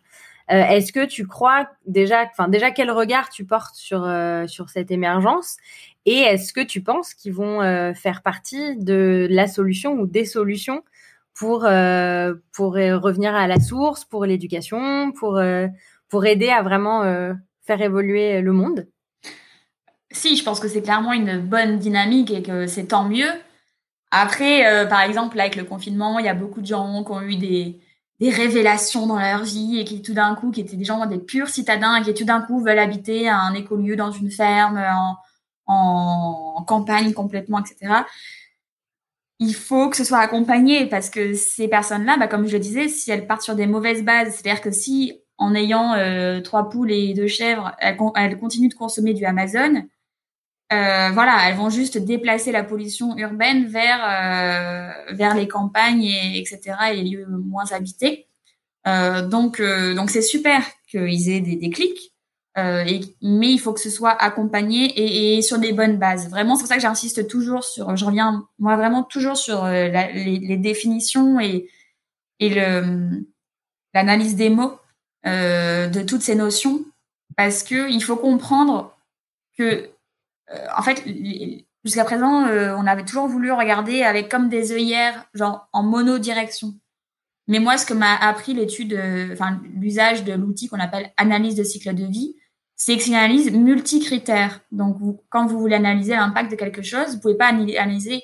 Est-ce 0.49 0.93
que 0.93 1.07
tu 1.07 1.29
crois 1.29 1.69
déjà, 1.87 2.25
enfin 2.25 2.49
déjà 2.49 2.73
quel 2.73 2.91
regard 2.91 3.29
tu 3.29 3.45
portes 3.45 3.77
sur 3.77 4.01
sur 4.49 4.69
cette 4.69 4.91
émergence? 4.91 5.59
Et 6.07 6.19
est-ce 6.19 6.53
que 6.53 6.61
tu 6.61 6.83
penses 6.83 7.15
qu'ils 7.15 7.33
vont 7.33 7.61
faire 7.95 8.21
partie 8.23 8.77
de 8.77 9.29
la 9.31 9.47
solution 9.47 9.93
ou 9.93 10.09
des 10.09 10.25
solutions 10.25 10.83
pour 11.35 11.61
pour 12.53 12.73
revenir 12.73 13.35
à 13.35 13.47
la 13.47 13.61
source, 13.61 14.05
pour 14.05 14.25
l'éducation, 14.27 15.13
pour 15.13 15.41
pour 16.09 16.27
aider 16.27 16.51
à 16.51 16.63
vraiment 16.63 17.03
faire 17.63 17.81
évoluer 17.81 18.41
le 18.41 18.53
monde 18.53 18.89
Si, 20.11 20.37
je 20.37 20.45
pense 20.45 20.61
que 20.61 20.69
c'est 20.69 20.83
clairement 20.83 21.13
une 21.13 21.41
bonne 21.41 21.79
dynamique 21.79 22.31
et 22.31 22.43
que 22.43 22.67
c'est 22.67 22.89
tant 22.89 23.05
mieux. 23.05 23.31
Après, 24.11 24.67
euh, 24.67 24.87
par 24.87 25.03
exemple, 25.03 25.39
avec 25.39 25.57
le 25.57 25.65
confinement, 25.65 26.19
il 26.19 26.25
y 26.25 26.29
a 26.29 26.35
beaucoup 26.35 26.61
de 26.61 26.67
gens 26.67 27.05
qui 27.05 27.13
ont 27.13 27.23
eu 27.23 27.37
des, 27.37 27.81
des 28.19 28.31
révélations 28.31 29.07
dans 29.07 29.19
leur 29.19 29.45
vie 29.45 29.79
et 29.79 29.85
qui 29.85 30.03
tout 30.03 30.15
d'un 30.15 30.35
coup, 30.35 30.51
qui 30.51 30.61
étaient 30.61 30.77
des 30.77 30.85
gens, 30.85 31.05
des 31.07 31.19
purs 31.19 31.49
citadins, 31.49 31.97
et 31.97 32.03
qui 32.03 32.13
tout 32.13 32.25
d'un 32.25 32.41
coup 32.41 32.61
veulent 32.61 32.79
habiter 32.79 33.29
un 33.29 33.55
écolieu 33.55 33.95
dans 33.95 34.11
une 34.11 34.31
ferme, 34.31 34.83
en, 35.67 36.65
campagne 36.67 37.13
complètement, 37.13 37.61
etc. 37.61 38.03
Il 39.41 39.55
faut 39.55 39.89
que 39.89 39.97
ce 39.97 40.05
soit 40.05 40.19
accompagné 40.19 40.87
parce 40.87 41.11
que 41.11 41.35
ces 41.35 41.67
personnes-là, 41.67 42.19
bah, 42.19 42.29
comme 42.29 42.47
je 42.47 42.53
le 42.53 42.59
disais, 42.59 42.89
si 42.89 43.11
elles 43.11 43.27
partent 43.27 43.43
sur 43.43 43.57
des 43.57 43.67
mauvaises 43.67 44.05
bases, 44.05 44.35
c'est-à-dire 44.35 44.61
que 44.61 44.71
si 44.71 45.15
en 45.39 45.55
ayant 45.55 45.95
euh, 45.95 46.41
trois 46.43 46.69
poules 46.69 46.93
et 46.93 47.15
deux 47.15 47.27
chèvres, 47.27 47.75
elles, 47.79 47.97
continuent 47.97 48.69
de 48.69 48.75
consommer 48.75 49.15
du 49.15 49.25
Amazon, 49.25 49.83
euh, 50.73 51.11
voilà, 51.11 51.49
elles 51.49 51.57
vont 51.57 51.71
juste 51.71 51.99
déplacer 51.99 52.53
la 52.53 52.63
pollution 52.63 53.17
urbaine 53.17 53.67
vers 53.67 54.05
euh, 54.05 55.15
vers 55.15 55.35
les 55.35 55.49
campagnes 55.49 56.05
et 56.05 56.39
etc. 56.39 56.77
et 56.93 56.97
les 56.97 57.11
lieux 57.11 57.27
moins 57.27 57.73
habités. 57.73 58.29
Euh, 58.87 59.27
donc 59.27 59.59
euh, 59.59 59.95
donc 59.95 60.11
c'est 60.11 60.23
super 60.23 60.63
qu'ils 60.89 61.31
aient 61.31 61.41
des 61.41 61.57
déclics, 61.57 62.13
et, 62.57 63.01
mais 63.23 63.53
il 63.53 63.59
faut 63.59 63.73
que 63.73 63.81
ce 63.81 63.91
soit 63.91 64.11
accompagné 64.11 65.37
et, 65.37 65.41
sur 65.43 65.59
des 65.59 65.73
bonnes 65.73 65.99
bases. 65.99 66.29
Vraiment, 66.29 66.57
c'est 66.57 66.63
pour 66.63 66.69
ça 66.69 66.77
que 66.77 66.83
j'insiste 66.83 67.29
toujours 67.29 67.65
sur. 67.65 67.97
Je 67.97 68.05
reviens 68.05 68.47
moi 68.59 68.77
vraiment 68.77 69.03
toujours 69.03 69.37
sur 69.37 69.65
la, 69.65 70.11
les, 70.13 70.57
définitions 70.57 71.39
et 71.41 71.69
l'analyse 73.95 74.37
des 74.37 74.51
mots 74.51 74.79
de 75.25 76.03
toutes 76.03 76.23
ces 76.23 76.35
notions 76.35 76.85
parce 77.37 77.63
que 77.63 77.91
il 77.91 78.03
faut 78.03 78.17
comprendre 78.17 78.97
que 79.57 79.91
euh, 80.53 80.67
en 80.77 80.83
fait, 80.83 81.05
jusqu'à 81.85 82.05
présent, 82.05 82.47
euh, 82.47 82.75
on 82.77 82.87
avait 82.87 83.05
toujours 83.05 83.29
voulu 83.29 83.53
regarder 83.53 84.03
avec 84.03 84.29
comme 84.29 84.49
des 84.49 84.73
œillères, 84.73 85.27
genre 85.35 85.69
en 85.73 85.83
monodirection. 85.83 86.75
Mais 87.47 87.59
moi, 87.59 87.79
ce 87.79 87.87
que 87.87 87.95
m'a 87.95 88.15
appris 88.17 88.55
l'étude, 88.55 88.93
euh, 88.95 89.33
enfin 89.33 89.61
l'usage 89.75 90.25
de 90.25 90.33
l'outil 90.33 90.69
qu'on 90.69 90.81
appelle 90.81 91.13
analyse 91.17 91.55
de 91.55 91.65
cycle 91.65 91.95
de 91.95 92.05
vie, 92.05 92.37
c'est 92.83 93.07
une 93.07 93.15
analyse 93.15 93.53
multicritère. 93.53 94.63
Donc, 94.73 94.97
quand 95.29 95.45
vous 95.45 95.61
voulez 95.61 95.77
analyser 95.77 96.13
l'impact 96.13 96.51
de 96.51 96.57
quelque 96.57 96.81
chose, 96.81 97.15
vous 97.15 97.21
pouvez 97.21 97.35
pas 97.35 97.49
analyser 97.49 98.23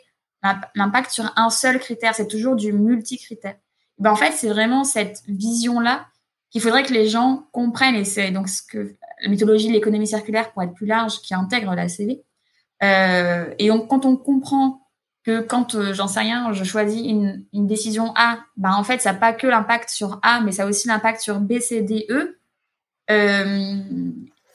l'impact 0.75 1.11
sur 1.11 1.31
un 1.37 1.51
seul 1.51 1.79
critère. 1.79 2.15
C'est 2.15 2.27
toujours 2.27 2.57
du 2.57 2.73
multicritère. 2.73 3.57
Ben, 3.99 4.11
en 4.11 4.17
fait, 4.17 4.33
c'est 4.33 4.49
vraiment 4.49 4.83
cette 4.83 5.21
vision-là 5.29 6.07
qu'il 6.49 6.63
faudrait 6.63 6.85
que 6.85 6.95
les 6.95 7.07
gens 7.07 7.47
comprennent. 7.53 7.97
Et 7.97 8.07
c'est 8.07 8.31
donc 8.31 8.49
ce 8.49 8.63
que 8.63 8.97
la 9.21 9.29
méthodologie 9.29 9.69
de 9.69 9.75
l'économie 9.75 10.07
circulaire 10.07 10.51
pour 10.53 10.63
être 10.63 10.73
plus 10.73 10.87
large 10.87 11.21
qui 11.21 11.35
intègre 11.35 11.75
la 11.75 11.91
CV. 11.91 12.25
Euh, 12.83 13.53
et 13.59 13.69
donc, 13.69 13.89
quand 13.89 14.07
on 14.07 14.17
comprend 14.17 14.89
que 15.23 15.43
quand, 15.43 15.75
euh, 15.75 15.93
j'en 15.93 16.09
sais 16.09 16.21
rien, 16.21 16.55
je 16.55 16.65
choisis 16.65 17.03
une, 17.03 17.45
décision 17.53 18.15
A, 18.17 18.39
bah 18.57 18.71
en 18.73 18.85
fait, 18.85 19.03
ça 19.03 19.13
n'a 19.13 19.19
pas 19.19 19.35
que 19.35 19.47
l'impact 19.47 19.91
sur 19.91 20.19
A, 20.23 20.41
mais 20.41 20.53
ça 20.53 20.63
a 20.63 20.67
aussi 20.67 20.89
l'impact 20.89 21.21
sur 21.21 21.41
B, 21.41 21.59
C, 21.59 21.83
D, 21.83 22.07
E. 22.09 22.39
Euh, 23.11 23.83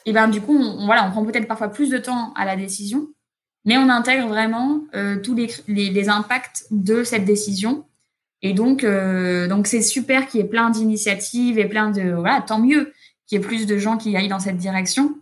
et 0.05 0.13
ben 0.13 0.27
du 0.27 0.41
coup, 0.41 0.57
on, 0.57 0.85
voilà, 0.85 1.07
on 1.07 1.11
prend 1.11 1.25
peut-être 1.25 1.47
parfois 1.47 1.69
plus 1.69 1.89
de 1.89 1.97
temps 1.97 2.33
à 2.35 2.45
la 2.45 2.55
décision, 2.55 3.07
mais 3.65 3.77
on 3.77 3.89
intègre 3.89 4.27
vraiment 4.27 4.81
euh, 4.95 5.19
tous 5.21 5.35
les, 5.35 5.49
les, 5.67 6.09
impacts 6.09 6.65
de 6.71 7.03
cette 7.03 7.25
décision. 7.25 7.85
Et 8.41 8.53
donc, 8.53 8.83
euh, 8.83 9.47
donc 9.47 9.67
c'est 9.67 9.81
super 9.81 10.27
qu'il 10.27 10.41
y 10.41 10.43
ait 10.43 10.47
plein 10.47 10.69
d'initiatives 10.69 11.59
et 11.59 11.65
plein 11.67 11.91
de 11.91 12.11
voilà, 12.11 12.41
tant 12.41 12.59
mieux 12.59 12.91
qu'il 13.27 13.39
y 13.39 13.41
ait 13.41 13.45
plus 13.45 13.67
de 13.67 13.77
gens 13.77 13.97
qui 13.97 14.15
aillent 14.17 14.27
dans 14.27 14.39
cette 14.39 14.57
direction. 14.57 15.15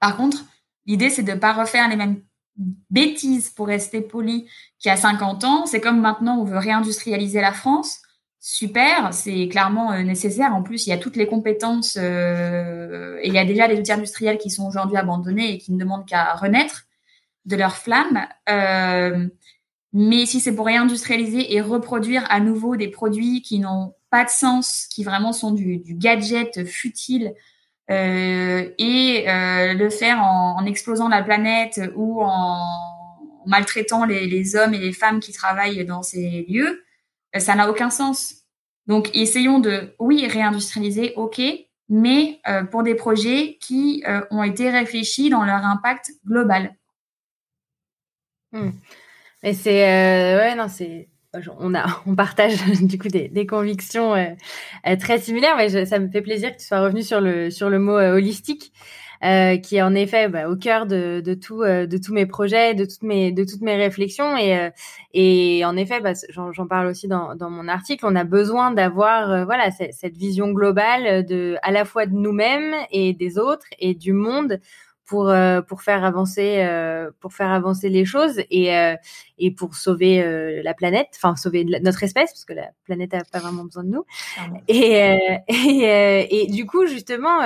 Par 0.00 0.16
contre, 0.16 0.44
l'idée, 0.86 1.08
c'est 1.08 1.22
de 1.22 1.32
ne 1.32 1.38
pas 1.38 1.54
refaire 1.54 1.88
les 1.88 1.96
mêmes 1.96 2.20
bêtises, 2.90 3.50
pour 3.50 3.66
rester 3.66 4.00
poli, 4.00 4.46
qu'il 4.78 4.90
y 4.90 4.92
a 4.92 4.96
50 4.96 5.44
ans. 5.44 5.66
C'est 5.66 5.80
comme 5.80 6.00
maintenant, 6.00 6.38
on 6.38 6.44
veut 6.44 6.58
réindustrialiser 6.58 7.40
la 7.40 7.52
France. 7.52 8.02
Super, 8.46 9.14
c'est 9.14 9.48
clairement 9.48 9.92
euh, 9.92 10.02
nécessaire. 10.02 10.54
En 10.54 10.62
plus, 10.62 10.86
il 10.86 10.90
y 10.90 10.92
a 10.92 10.98
toutes 10.98 11.16
les 11.16 11.26
compétences 11.26 11.96
euh, 11.98 13.18
et 13.22 13.28
il 13.28 13.32
y 13.32 13.38
a 13.38 13.46
déjà 13.46 13.68
des 13.68 13.78
outils 13.78 13.90
industriels 13.90 14.36
qui 14.36 14.50
sont 14.50 14.66
aujourd'hui 14.66 14.98
abandonnés 14.98 15.54
et 15.54 15.56
qui 15.56 15.72
ne 15.72 15.78
demandent 15.78 16.04
qu'à 16.04 16.34
renaître 16.34 16.84
de 17.46 17.56
leur 17.56 17.74
flamme. 17.74 18.26
Euh, 18.50 19.26
mais 19.94 20.26
si 20.26 20.40
c'est 20.40 20.54
pour 20.54 20.66
réindustrialiser 20.66 21.54
et 21.54 21.62
reproduire 21.62 22.26
à 22.28 22.38
nouveau 22.38 22.76
des 22.76 22.88
produits 22.88 23.40
qui 23.40 23.60
n'ont 23.60 23.94
pas 24.10 24.24
de 24.24 24.28
sens, 24.30 24.88
qui 24.90 25.04
vraiment 25.04 25.32
sont 25.32 25.52
du, 25.52 25.78
du 25.78 25.94
gadget 25.94 26.66
futile, 26.66 27.32
euh, 27.90 28.68
et 28.76 29.24
euh, 29.26 29.72
le 29.72 29.88
faire 29.88 30.22
en, 30.22 30.58
en, 30.58 30.66
explosant 30.66 31.08
la 31.08 31.22
planète 31.22 31.80
ou 31.96 32.22
en 32.22 32.60
maltraitant 33.46 34.04
les, 34.04 34.26
les, 34.26 34.54
hommes 34.54 34.74
et 34.74 34.78
les 34.78 34.92
femmes 34.92 35.20
qui 35.20 35.32
travaillent 35.32 35.86
dans 35.86 36.02
ces 36.02 36.44
lieux, 36.46 36.84
ça 37.40 37.54
n'a 37.54 37.70
aucun 37.70 37.90
sens. 37.90 38.36
Donc, 38.86 39.14
essayons 39.14 39.58
de, 39.58 39.94
oui, 39.98 40.26
réindustrialiser, 40.26 41.14
ok, 41.16 41.40
mais 41.88 42.40
euh, 42.48 42.64
pour 42.64 42.82
des 42.82 42.94
projets 42.94 43.58
qui 43.60 44.02
euh, 44.06 44.22
ont 44.30 44.42
été 44.42 44.70
réfléchis 44.70 45.30
dans 45.30 45.44
leur 45.44 45.64
impact 45.64 46.12
global. 46.26 46.74
Hmm. 48.52 48.70
C'est, 49.42 49.82
ouais, 49.82 50.54
non, 50.54 50.68
c'est 50.68 51.08
on 51.58 51.74
a, 51.74 52.02
on 52.06 52.14
partage 52.14 52.56
du 52.82 52.98
coup 52.98 53.08
des, 53.08 53.46
convictions 53.46 54.14
euh, 54.14 54.26
euh, 54.86 54.96
très 54.96 55.18
similaires, 55.18 55.56
mais 55.56 55.86
ça 55.86 55.98
me 55.98 56.08
fait 56.08 56.22
plaisir 56.22 56.52
que 56.52 56.58
tu 56.58 56.66
sois 56.66 56.80
revenu 56.80 57.02
sur 57.02 57.20
le 57.20 57.50
sur 57.50 57.70
le 57.70 57.78
mot 57.78 57.98
euh, 59.24 59.56
qui 59.56 59.76
est 59.76 59.82
en 59.82 59.94
effet 59.94 60.28
bah, 60.28 60.48
au 60.48 60.56
cœur 60.56 60.86
de, 60.86 61.20
de 61.24 61.34
tout 61.34 61.62
de 61.64 61.98
tous 61.98 62.12
mes 62.12 62.26
projets, 62.26 62.74
de 62.74 62.84
toutes 62.84 63.02
mes 63.02 63.32
de 63.32 63.44
toutes 63.44 63.62
mes 63.62 63.76
réflexions. 63.76 64.36
Et 64.36 64.70
et 65.12 65.64
en 65.64 65.76
effet, 65.76 66.00
bah, 66.00 66.12
j'en 66.30 66.66
parle 66.66 66.86
aussi 66.88 67.08
dans, 67.08 67.34
dans 67.36 67.50
mon 67.50 67.68
article, 67.68 68.04
on 68.06 68.16
a 68.16 68.24
besoin 68.24 68.72
d'avoir 68.72 69.44
voilà 69.46 69.70
cette, 69.70 69.94
cette 69.94 70.16
vision 70.16 70.50
globale 70.52 71.24
de 71.24 71.56
à 71.62 71.70
la 71.70 71.84
fois 71.84 72.06
de 72.06 72.14
nous-mêmes 72.14 72.74
et 72.90 73.12
des 73.14 73.38
autres 73.38 73.66
et 73.78 73.94
du 73.94 74.12
monde 74.12 74.60
pour 75.06 75.28
euh, 75.28 75.60
pour 75.60 75.82
faire 75.82 76.04
avancer 76.04 76.62
euh, 76.62 77.10
pour 77.20 77.34
faire 77.34 77.50
avancer 77.50 77.88
les 77.88 78.04
choses 78.04 78.40
et 78.50 78.74
euh, 78.74 78.96
et 79.38 79.50
pour 79.50 79.74
sauver 79.74 80.62
la 80.62 80.74
planète 80.74 81.08
enfin 81.16 81.36
sauver 81.36 81.64
notre 81.64 82.02
espèce 82.02 82.30
parce 82.30 82.44
que 82.44 82.52
la 82.52 82.70
planète 82.84 83.14
a 83.14 83.22
pas 83.30 83.40
vraiment 83.40 83.64
besoin 83.64 83.84
de 83.84 83.90
nous. 83.90 84.04
Et 84.68 85.18
et, 85.48 86.42
et, 86.42 86.46
du 86.46 86.66
coup 86.66 86.86
justement 86.86 87.40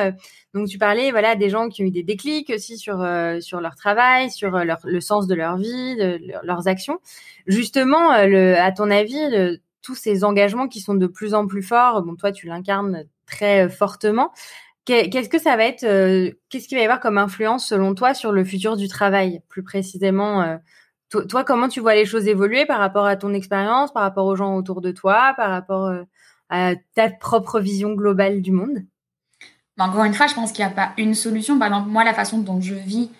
donc 0.55 0.69
tu 0.69 0.79
parlais 0.79 1.11
voilà 1.11 1.35
des 1.35 1.49
gens 1.51 1.69
qui 1.69 1.83
ont 1.83 1.87
eu 1.87 1.91
des 1.91 2.03
déclics 2.03 2.51
aussi 2.51 2.79
sur 2.79 3.05
sur 3.41 3.61
leur 3.61 3.75
travail 3.75 4.31
sur 4.31 4.51
leur 4.51 4.79
le 4.85 5.01
sens 5.01 5.27
de 5.27 5.35
leur 5.35 5.57
vie 5.57 5.97
de, 5.97 6.21
leurs 6.43 6.69
actions. 6.69 6.99
Justement 7.47 8.25
le 8.25 8.57
à 8.57 8.71
ton 8.71 8.91
avis 8.91 9.59
tous 9.83 9.95
ces 9.95 10.25
engagements 10.25 10.69
qui 10.69 10.81
sont 10.81 10.95
de 10.95 11.07
plus 11.07 11.35
en 11.35 11.47
plus 11.47 11.63
forts 11.63 12.03
bon 12.03 12.15
toi 12.15 12.31
tu 12.33 12.47
l'incarnes 12.47 13.05
très 13.27 13.69
fortement 13.69 14.31
Qu'est-ce 14.89 15.28
que 15.28 15.39
ça 15.39 15.55
va 15.55 15.64
être 15.64 15.84
euh, 15.84 16.30
Qu'est-ce 16.49 16.66
qu'il 16.66 16.78
va 16.78 16.80
y 16.80 16.84
avoir 16.84 17.01
comme 17.01 17.18
influence 17.18 17.66
selon 17.66 17.95
toi 17.95 18.14
sur 18.14 18.32
le 18.32 18.43
futur 18.43 18.74
du 18.78 18.89
travail, 18.89 19.43
plus 19.51 19.62
précisément 19.62 20.41
euh, 20.41 20.57
toi, 21.11 21.45
comment 21.45 21.68
tu 21.68 21.80
vois 21.80 21.95
les 21.95 22.07
choses 22.07 22.26
évoluer 22.26 22.64
par 22.64 22.78
rapport 22.78 23.05
à 23.07 23.16
ton 23.16 23.34
expérience, 23.34 23.93
par 23.93 24.03
rapport 24.03 24.26
aux 24.26 24.36
gens 24.36 24.57
autour 24.57 24.80
de 24.80 24.91
toi, 24.91 25.34
par 25.36 25.51
rapport 25.51 25.86
euh, 25.86 26.05
à 26.49 26.74
ta 26.95 27.11
propre 27.11 27.61
vision 27.61 27.93
globale 27.93 28.41
du 28.41 28.51
monde? 28.51 28.78
Encore 29.78 30.05
une 30.05 30.14
fois, 30.14 30.26
je 30.26 30.34
pense 30.34 30.53
qu'il 30.53 30.64
n'y 30.64 30.70
a 30.70 30.74
pas 30.74 30.93
une 30.97 31.14
solution. 31.14 31.59
Par 31.59 31.68
exemple, 31.68 31.89
moi, 31.89 32.05
la 32.05 32.14
façon 32.14 32.39
dont 32.39 32.61
je 32.61 32.74
vis 32.74 33.11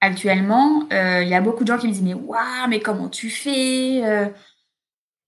actuellement, 0.00 0.86
il 0.90 1.28
y 1.28 1.34
a 1.34 1.40
beaucoup 1.40 1.64
de 1.64 1.68
gens 1.68 1.78
qui 1.78 1.86
me 1.86 1.92
disent 1.92 2.02
mais 2.02 2.14
waouh, 2.14 2.68
mais 2.68 2.80
comment 2.80 3.08
tu 3.08 3.30
fais 3.30 4.02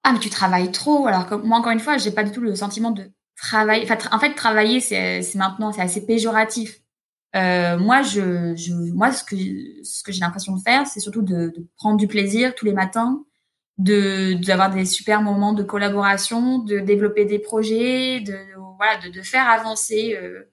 Ah, 0.05 0.13
mais 0.13 0.19
tu 0.19 0.29
travailles 0.29 0.73
trop. 0.73 1.07
Alors 1.07 1.27
moi, 1.45 1.59
encore 1.59 1.73
une 1.73 1.81
fois, 1.81 1.97
j'ai 1.97 2.11
pas 2.11 2.25
du 2.25 2.33
tout 2.33 2.43
le 2.43 2.55
sentiment 2.57 2.91
de 2.91 3.11
travailler. 3.37 3.87
en 4.11 4.19
fait, 4.19 4.35
travailler, 4.35 4.81
c'est 4.81 5.23
maintenant, 5.35 5.73
c'est 5.73 5.83
assez 5.83 6.05
péjoratif. 6.05 6.81
Euh, 7.35 7.79
moi, 7.79 8.03
je, 8.03 8.55
je, 8.57 8.73
moi, 8.73 9.13
ce 9.13 9.23
que, 9.23 9.37
ce 9.85 10.03
que 10.03 10.13
j'ai 10.13 10.21
l'impression 10.21 10.57
de 10.57 10.63
faire, 10.63 10.87
c'est 10.87 11.01
surtout 11.01 11.23
de, 11.23 11.53
de, 11.55 11.67
prendre 11.77 11.99
du 11.99 12.07
plaisir 12.07 12.55
tous 12.55 12.65
les 12.65 12.73
matins, 12.73 13.25
de 13.79 14.35
d'avoir 14.35 14.71
des 14.71 14.87
super 14.87 15.21
moments 15.21 15.53
de 15.53 15.63
collaboration, 15.63 16.61
de 16.61 16.79
développer 16.79 17.27
des 17.27 17.39
projets, 17.39 18.21
de 18.21 18.39
voilà, 18.79 18.99
de, 19.01 19.11
de 19.11 19.23
faire 19.23 19.49
avancer 19.49 20.17
euh, 20.21 20.51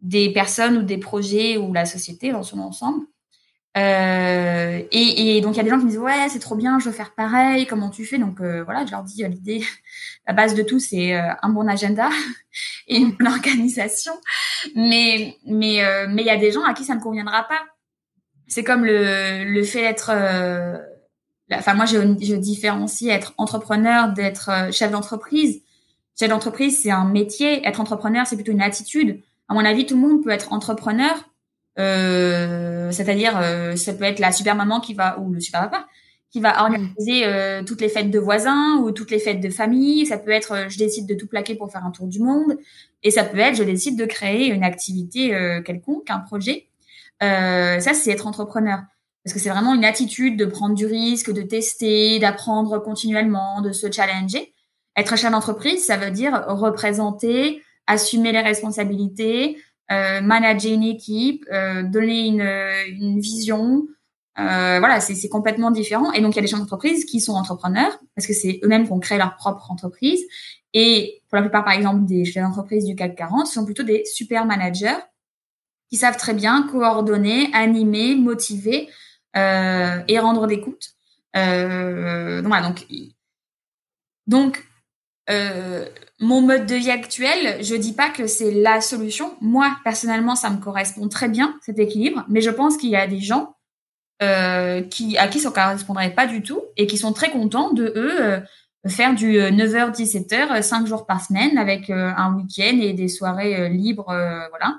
des 0.00 0.32
personnes 0.32 0.78
ou 0.78 0.82
des 0.82 0.98
projets 0.98 1.56
ou 1.58 1.72
la 1.72 1.86
société 1.86 2.32
dans 2.32 2.42
son 2.42 2.58
ensemble. 2.58 3.06
Euh, 3.76 4.82
et, 4.92 5.36
et, 5.36 5.40
donc 5.40 5.54
il 5.54 5.56
y 5.56 5.60
a 5.60 5.64
des 5.64 5.70
gens 5.70 5.78
qui 5.78 5.86
me 5.86 5.90
disent 5.90 5.98
ouais 5.98 6.28
c'est 6.28 6.38
trop 6.38 6.54
bien, 6.54 6.78
je 6.78 6.84
veux 6.86 6.92
faire 6.92 7.12
pareil. 7.14 7.66
Comment 7.66 7.90
tu 7.90 8.04
fais? 8.04 8.18
Donc 8.18 8.40
euh, 8.40 8.62
voilà, 8.62 8.86
je 8.86 8.92
leur 8.92 9.02
dis 9.02 9.24
l'idée, 9.24 9.64
la 10.28 10.32
base 10.32 10.54
de 10.54 10.62
tout 10.62 10.78
c'est 10.78 11.16
euh, 11.16 11.32
un 11.42 11.48
bon 11.48 11.68
agenda 11.68 12.08
et 12.88 12.98
une 12.98 13.12
bonne 13.12 13.28
organisation. 13.28 14.12
Mais 14.76 15.36
mais 15.46 15.82
mais 16.08 16.22
il 16.22 16.26
y 16.26 16.30
a 16.30 16.36
des 16.36 16.52
gens 16.52 16.62
à 16.62 16.72
qui 16.72 16.84
ça 16.84 16.94
ne 16.94 17.00
conviendra 17.00 17.48
pas. 17.48 17.60
C'est 18.46 18.62
comme 18.62 18.84
le 18.84 19.44
le 19.44 19.62
fait 19.64 19.82
d'être 19.82 20.10
enfin 21.52 21.74
moi 21.74 21.86
je, 21.86 21.98
je 22.20 22.34
différencie 22.36 23.10
être 23.10 23.34
entrepreneur 23.38 24.12
d'être 24.12 24.72
chef 24.72 24.92
d'entreprise. 24.92 25.62
Chef 26.18 26.28
d'entreprise 26.28 26.80
c'est 26.80 26.92
un 26.92 27.06
métier, 27.06 27.66
être 27.66 27.80
entrepreneur 27.80 28.24
c'est 28.24 28.36
plutôt 28.36 28.52
une 28.52 28.62
attitude. 28.62 29.20
À 29.48 29.54
mon 29.54 29.64
avis 29.64 29.84
tout 29.84 29.96
le 29.96 30.00
monde 30.00 30.22
peut 30.22 30.30
être 30.30 30.52
entrepreneur 30.52 31.12
euh, 31.78 32.90
c'est-à-dire, 32.92 33.38
euh, 33.38 33.76
ça 33.76 33.92
peut 33.94 34.04
être 34.04 34.18
la 34.18 34.32
super 34.32 34.54
maman 34.54 34.80
qui 34.80 34.94
va 34.94 35.18
ou 35.18 35.32
le 35.32 35.40
super 35.40 35.62
papa 35.62 35.86
qui 36.30 36.40
va 36.40 36.62
organiser 36.62 37.24
euh, 37.26 37.62
toutes 37.62 37.80
les 37.80 37.88
fêtes 37.88 38.10
de 38.10 38.18
voisins 38.18 38.78
ou 38.78 38.90
toutes 38.90 39.12
les 39.12 39.20
fêtes 39.20 39.40
de 39.40 39.50
famille. 39.50 40.04
Ça 40.04 40.18
peut 40.18 40.32
être, 40.32 40.68
je 40.68 40.78
décide 40.78 41.06
de 41.06 41.14
tout 41.14 41.28
plaquer 41.28 41.54
pour 41.54 41.70
faire 41.70 41.84
un 41.84 41.92
tour 41.92 42.08
du 42.08 42.18
monde. 42.18 42.58
Et 43.04 43.12
ça 43.12 43.22
peut 43.22 43.38
être, 43.38 43.54
je 43.54 43.62
décide 43.62 43.96
de 43.96 44.04
créer 44.04 44.48
une 44.48 44.64
activité 44.64 45.28
quelconque, 45.64 46.10
un 46.10 46.18
projet. 46.18 46.66
ça, 47.20 47.94
c'est 47.94 48.10
être 48.10 48.26
entrepreneur. 48.26 48.80
Parce 49.22 49.32
que 49.32 49.38
c'est 49.38 49.48
vraiment 49.48 49.74
une 49.74 49.84
attitude 49.84 50.36
de 50.36 50.44
prendre 50.44 50.74
du 50.74 50.86
risque, 50.86 51.32
de 51.32 51.42
tester, 51.42 52.18
d'apprendre 52.18 52.80
continuellement, 52.80 53.60
de 53.60 53.70
se 53.70 53.88
challenger. 53.88 54.52
Être 54.96 55.16
chef 55.16 55.30
d'entreprise, 55.30 55.84
ça 55.84 55.96
veut 55.96 56.10
dire 56.10 56.46
représenter, 56.48 57.62
assumer 57.86 58.32
les 58.32 58.40
responsabilités, 58.40 59.56
euh, 59.56 59.60
manager 59.90 60.72
une 60.72 60.82
équipe, 60.82 61.44
euh, 61.52 61.82
donner 61.82 62.26
une, 62.26 62.48
une 62.88 63.20
vision. 63.20 63.86
Euh, 64.38 64.78
voilà, 64.80 65.00
c'est 65.00 65.28
complètement 65.28 65.70
différent. 65.70 66.12
Et 66.12 66.20
donc, 66.20 66.32
il 66.32 66.36
y 66.36 66.38
a 66.40 66.42
des 66.42 66.48
gens 66.48 66.58
d'entreprise 66.58 67.04
qui 67.04 67.20
sont 67.20 67.34
entrepreneurs 67.34 67.98
parce 68.16 68.26
que 68.26 68.32
c'est 68.32 68.60
eux-mêmes 68.64 68.86
qui 68.86 68.92
ont 68.92 69.00
créé 69.00 69.18
leur 69.18 69.36
propre 69.36 69.70
entreprise. 69.70 70.22
Et 70.72 71.22
pour 71.28 71.36
la 71.36 71.42
plupart, 71.42 71.64
par 71.64 71.72
exemple, 71.72 72.04
des 72.04 72.24
chefs 72.24 72.42
d'entreprise 72.42 72.84
du 72.84 72.96
CAC 72.96 73.14
40, 73.14 73.46
ce 73.46 73.54
sont 73.54 73.64
plutôt 73.64 73.84
des 73.84 74.04
super 74.04 74.44
managers 74.44 74.98
qui 75.88 75.96
savent 75.96 76.16
très 76.16 76.34
bien 76.34 76.66
coordonner, 76.66 77.48
animer, 77.52 78.16
motiver 78.16 78.88
euh, 79.36 80.02
et 80.08 80.18
rendre 80.18 80.48
des 80.48 80.60
comptes. 80.60 80.94
Euh, 81.36 82.42
voilà, 82.44 82.66
donc, 82.66 82.86
donc 84.26 84.64
euh, 85.30 85.86
mon 86.20 86.42
mode 86.42 86.66
de 86.66 86.74
vie 86.74 86.90
actuel, 86.90 87.62
je 87.62 87.74
dis 87.74 87.92
pas 87.92 88.10
que 88.10 88.26
c'est 88.26 88.50
la 88.52 88.80
solution. 88.80 89.34
Moi, 89.40 89.74
personnellement, 89.84 90.36
ça 90.36 90.50
me 90.50 90.58
correspond 90.58 91.08
très 91.08 91.28
bien 91.28 91.58
cet 91.62 91.78
équilibre, 91.78 92.24
mais 92.28 92.40
je 92.40 92.50
pense 92.50 92.76
qu'il 92.76 92.90
y 92.90 92.96
a 92.96 93.06
des 93.06 93.20
gens 93.20 93.54
euh, 94.22 94.80
qui 94.82 95.18
à 95.18 95.26
qui 95.26 95.40
ça 95.40 95.50
correspondrait 95.50 96.14
pas 96.14 96.26
du 96.26 96.40
tout 96.40 96.62
et 96.76 96.86
qui 96.86 96.96
sont 96.98 97.12
très 97.12 97.32
contents 97.32 97.72
de 97.72 97.92
eux 97.96 98.22
euh, 98.22 98.40
faire 98.86 99.12
du 99.12 99.38
9h 99.38 99.90
17h 99.90 100.62
5 100.62 100.86
jours 100.86 101.04
par 101.04 101.20
semaine 101.20 101.58
avec 101.58 101.90
euh, 101.90 102.12
un 102.16 102.32
week-end 102.36 102.78
et 102.80 102.92
des 102.92 103.08
soirées 103.08 103.68
libres 103.70 104.04
voilà 104.50 104.78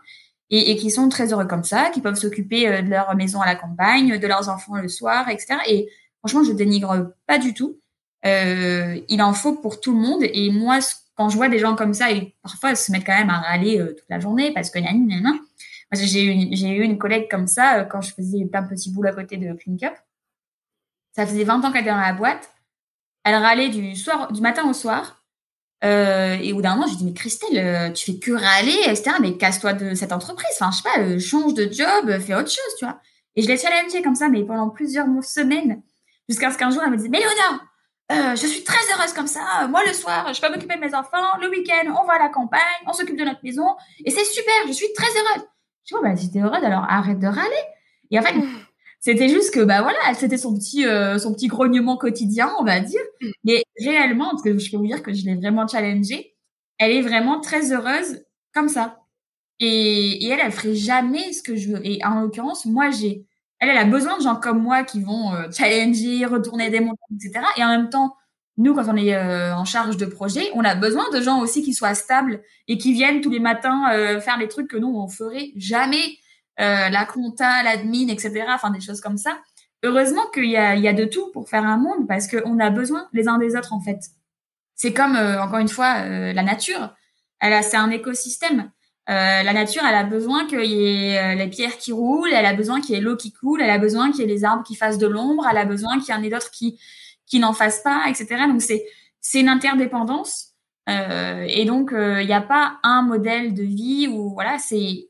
et, 0.49 0.71
et, 0.71 0.77
qui 0.77 0.89
sont 0.89 1.09
très 1.09 1.33
heureux 1.33 1.47
comme 1.47 1.65
ça, 1.65 1.89
qui 1.89 1.99
peuvent 1.99 2.15
s'occuper 2.15 2.81
de 2.81 2.89
leur 2.89 3.13
maison 3.15 3.41
à 3.41 3.45
la 3.45 3.55
campagne, 3.55 4.19
de 4.19 4.27
leurs 4.27 4.47
enfants 4.47 4.75
le 4.75 4.87
soir, 4.87 5.27
etc. 5.27 5.57
Et 5.67 5.89
franchement, 6.19 6.43
je 6.43 6.53
dénigre 6.53 7.11
pas 7.27 7.37
du 7.37 7.53
tout. 7.53 7.79
Euh, 8.25 8.99
il 9.07 9.21
en 9.21 9.33
faut 9.33 9.53
pour 9.53 9.79
tout 9.79 9.93
le 9.93 9.99
monde. 9.99 10.23
Et 10.23 10.49
moi, 10.51 10.79
quand 11.15 11.29
je 11.29 11.37
vois 11.37 11.49
des 11.49 11.59
gens 11.59 11.75
comme 11.75 11.93
ça, 11.93 12.11
et 12.11 12.35
parfois 12.41 12.75
se 12.75 12.91
mettent 12.91 13.05
quand 13.05 13.17
même 13.17 13.29
à 13.29 13.39
râler 13.39 13.79
euh, 13.79 13.93
toute 13.93 14.09
la 14.09 14.19
journée 14.19 14.51
parce 14.51 14.69
que 14.69 14.79
j'ai 16.07 16.25
eu, 16.25 16.55
j'ai 16.55 16.69
eu 16.69 16.81
une 16.81 16.97
collègue 16.97 17.29
comme 17.29 17.47
ça 17.47 17.79
euh, 17.79 17.83
quand 17.85 18.01
je 18.01 18.13
faisais 18.13 18.43
plein 18.45 18.63
de 18.63 18.69
petits 18.69 18.91
boulots 18.91 19.09
à 19.09 19.13
côté 19.13 19.37
de 19.37 19.53
Clean 19.53 19.77
Cup. 19.77 19.93
Ça 21.13 21.25
faisait 21.25 21.43
20 21.43 21.63
ans 21.63 21.71
qu'elle 21.71 21.81
était 21.81 21.91
dans 21.91 21.97
la 21.97 22.13
boîte. 22.13 22.49
Elle 23.23 23.35
râlait 23.35 23.69
du 23.69 23.95
soir, 23.95 24.31
du 24.31 24.41
matin 24.41 24.67
au 24.69 24.73
soir. 24.73 25.21
Et 25.83 26.51
au 26.51 26.55
bout 26.55 26.61
d'un 26.63 26.73
moment, 26.73 26.87
je 26.87 26.93
lui 26.93 26.97
dis 26.97 27.05
mais 27.05 27.13
Christelle, 27.13 27.93
tu 27.93 28.11
fais 28.11 28.17
que 28.17 28.31
râler, 28.31 28.75
etc. 28.87 29.11
Mais 29.21 29.37
casse-toi 29.37 29.73
de 29.73 29.93
cette 29.93 30.11
entreprise. 30.11 30.49
Enfin, 30.59 30.71
je 30.71 30.77
sais 30.77 30.83
pas, 30.83 31.19
change 31.19 31.53
de 31.53 31.71
job, 31.71 32.19
fais 32.19 32.33
autre 32.33 32.49
chose, 32.49 32.75
tu 32.79 32.85
vois. 32.85 32.99
Et 33.35 33.43
je 33.43 33.47
l'ai 33.47 33.57
challengée 33.57 34.01
comme 34.01 34.15
ça, 34.15 34.27
mais 34.27 34.43
pendant 34.43 34.69
plusieurs 34.69 35.05
semaines, 35.23 35.83
jusqu'à 36.27 36.51
ce 36.51 36.57
qu'un 36.57 36.71
jour, 36.71 36.81
elle 36.83 36.91
me 36.91 36.97
dise 36.97 37.07
mais 37.09 37.19
Léonard, 37.19 37.61
euh, 38.11 38.35
je 38.35 38.45
suis 38.45 38.63
très 38.63 38.77
heureuse 38.93 39.13
comme 39.13 39.27
ça. 39.27 39.67
Moi, 39.67 39.81
le 39.85 39.93
soir, 39.93 40.31
je 40.31 40.39
peux 40.39 40.49
m'occuper 40.49 40.75
de 40.75 40.81
mes 40.81 40.93
enfants. 40.93 41.37
Le 41.41 41.49
week-end, 41.49 41.91
on 41.99 42.05
va 42.05 42.13
à 42.13 42.19
la 42.19 42.29
campagne, 42.29 42.59
on 42.85 42.93
s'occupe 42.93 43.17
de 43.17 43.23
notre 43.23 43.39
maison. 43.43 43.65
Et 44.03 44.11
c'est 44.11 44.25
super, 44.25 44.53
je 44.67 44.73
suis 44.73 44.91
très 44.95 45.07
heureuse. 45.07 45.47
Je 45.85 45.89
dis, 45.89 45.95
oh, 45.95 46.03
bah, 46.03 46.15
si 46.15 46.31
t'es 46.31 46.39
heureuse, 46.39 46.63
alors 46.63 46.85
arrête 46.87 47.19
de 47.19 47.27
râler. 47.27 47.63
Et 48.11 48.19
en 48.19 48.21
fait, 48.21 48.35
c'était 48.99 49.27
juste 49.27 49.51
que, 49.53 49.61
bah 49.61 49.81
voilà, 49.81 50.13
c'était 50.13 50.37
son 50.37 50.55
petit, 50.55 50.85
euh, 50.85 51.17
son 51.17 51.33
petit 51.33 51.47
grognement 51.47 51.97
quotidien, 51.97 52.53
on 52.59 52.63
va 52.63 52.79
dire. 52.79 53.01
Mais 53.43 53.63
réellement, 53.79 54.29
parce 54.29 54.43
que 54.43 54.57
je 54.57 54.69
peux 54.69 54.77
vous 54.77 54.87
dire 54.87 55.01
que 55.01 55.11
je 55.11 55.25
l'ai 55.25 55.35
vraiment 55.35 55.67
challengée, 55.67 56.35
elle 56.77 56.91
est 56.91 57.01
vraiment 57.01 57.39
très 57.39 57.71
heureuse 57.71 58.23
comme 58.53 58.69
ça. 58.69 58.99
Et, 59.59 60.25
et 60.25 60.29
elle, 60.29 60.41
elle 60.43 60.51
ferait 60.51 60.75
jamais 60.75 61.33
ce 61.33 61.41
que 61.41 61.55
je 61.55 61.71
veux. 61.71 61.81
Et 61.83 62.03
en 62.05 62.21
l'occurrence, 62.21 62.65
moi, 62.65 62.91
j'ai 62.91 63.25
elle, 63.59 63.69
elle 63.69 63.77
a 63.77 63.85
besoin 63.85 64.17
de 64.17 64.23
gens 64.23 64.35
comme 64.35 64.61
moi 64.61 64.83
qui 64.83 65.01
vont 65.01 65.33
euh, 65.33 65.49
challenger, 65.51 66.25
retourner 66.25 66.69
des 66.69 66.79
montagnes, 66.79 67.17
etc. 67.23 67.45
Et 67.57 67.63
en 67.63 67.69
même 67.69 67.89
temps, 67.89 68.15
nous, 68.57 68.73
quand 68.73 68.87
on 68.87 68.95
est 68.95 69.15
euh, 69.15 69.55
en 69.55 69.65
charge 69.65 69.97
de 69.97 70.05
projet, 70.05 70.49
on 70.53 70.63
a 70.63 70.75
besoin 70.75 71.09
de 71.11 71.21
gens 71.21 71.39
aussi 71.39 71.61
qui 71.61 71.73
soient 71.73 71.95
stables 71.95 72.41
et 72.67 72.77
qui 72.77 72.93
viennent 72.93 73.21
tous 73.21 73.29
les 73.29 73.39
matins 73.39 73.91
euh, 73.93 74.19
faire 74.19 74.37
les 74.37 74.47
trucs 74.47 74.69
que 74.69 74.77
nous, 74.77 74.93
on 74.95 75.07
ferait 75.07 75.51
jamais. 75.55 76.17
la 76.57 77.05
compta, 77.05 77.63
l'admin, 77.63 78.07
etc. 78.07 78.45
Enfin, 78.49 78.71
des 78.71 78.79
choses 78.79 79.01
comme 79.01 79.17
ça. 79.17 79.37
Heureusement 79.83 80.25
qu'il 80.33 80.49
y 80.49 80.57
a, 80.57 80.93
de 80.93 81.05
tout 81.05 81.29
pour 81.33 81.49
faire 81.49 81.65
un 81.65 81.77
monde 81.77 82.07
parce 82.07 82.27
qu'on 82.27 82.59
a 82.59 82.69
besoin 82.69 83.07
les 83.11 83.27
uns 83.27 83.37
des 83.37 83.55
autres, 83.57 83.73
en 83.73 83.81
fait. 83.81 83.99
C'est 84.73 84.93
comme, 84.93 85.17
encore 85.17 85.59
une 85.59 85.67
fois, 85.67 86.05
la 86.05 86.43
nature. 86.43 86.95
Elle 87.41 87.61
c'est 87.61 87.77
un 87.77 87.91
écosystème. 87.91 88.71
Euh, 89.07 89.43
la 89.43 89.53
nature, 89.53 89.83
elle 89.87 89.95
a 89.95 90.03
besoin 90.03 90.47
qu'il 90.47 90.65
y 90.65 90.83
ait 90.83 91.19
euh, 91.19 91.35
les 91.35 91.47
pierres 91.47 91.77
qui 91.77 91.91
roulent, 91.91 92.33
elle 92.33 92.45
a 92.45 92.53
besoin 92.53 92.81
qu'il 92.81 92.95
y 92.95 92.97
ait 92.97 93.01
l'eau 93.01 93.15
qui 93.15 93.31
coule, 93.31 93.61
elle 93.61 93.69
a 93.69 93.77
besoin 93.77 94.11
qu'il 94.11 94.21
y 94.21 94.23
ait 94.23 94.33
les 94.33 94.43
arbres 94.43 94.63
qui 94.63 94.75
fassent 94.75 94.97
de 94.97 95.05
l'ombre, 95.05 95.45
elle 95.49 95.59
a 95.59 95.65
besoin 95.65 95.99
qu'il 95.99 96.13
y 96.13 96.17
en 96.17 96.23
ait 96.23 96.29
d'autres 96.29 96.49
qui 96.49 96.79
qui 97.27 97.39
n'en 97.39 97.53
fassent 97.53 97.81
pas, 97.83 98.05
etc. 98.07 98.47
Donc 98.47 98.61
c'est 98.63 98.83
c'est 99.21 99.41
une 99.41 99.49
interdépendance. 99.49 100.53
Euh, 100.89 101.45
et 101.47 101.65
donc 101.65 101.91
il 101.93 102.25
n'y 102.25 102.33
a 102.33 102.41
pas 102.41 102.79
un 102.83 103.03
modèle 103.03 103.53
de 103.53 103.63
vie 103.63 104.07
où 104.07 104.33
voilà, 104.33 104.57
c'est 104.57 105.09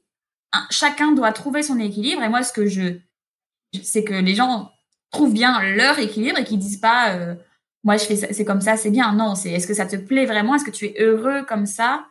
chacun 0.70 1.14
doit 1.14 1.32
trouver 1.32 1.64
son 1.64 1.80
équilibre. 1.80 2.22
Et 2.22 2.30
moi, 2.30 2.44
ce 2.44 2.52
que 2.52 2.66
je 2.66 3.00
c'est 3.82 4.04
que 4.04 4.14
les 4.14 4.36
gens 4.36 4.72
trouvent 5.12 5.34
bien 5.34 5.62
leur 5.62 6.00
équilibre 6.00 6.40
et 6.40 6.44
qu'ils 6.44 6.60
disent 6.60 6.80
pas 6.80 7.18
moi 7.84 7.98
je 7.98 8.06
fais 8.06 8.16
c'est 8.16 8.46
comme 8.46 8.62
ça, 8.62 8.76
c'est 8.76 8.92
bien. 8.92 9.14
Non, 9.14 9.36
c'est 9.36 9.52
est-ce 9.52 9.68
que 9.68 9.74
ça 9.74 9.86
te 9.86 9.96
plaît 9.96 10.26
vraiment? 10.26 10.56
Est-ce 10.56 10.66
que 10.66 10.72
tu 10.72 10.86
es 10.86 10.96
heureux 11.02 11.44
comme 11.48 11.66
ça? 11.66 12.06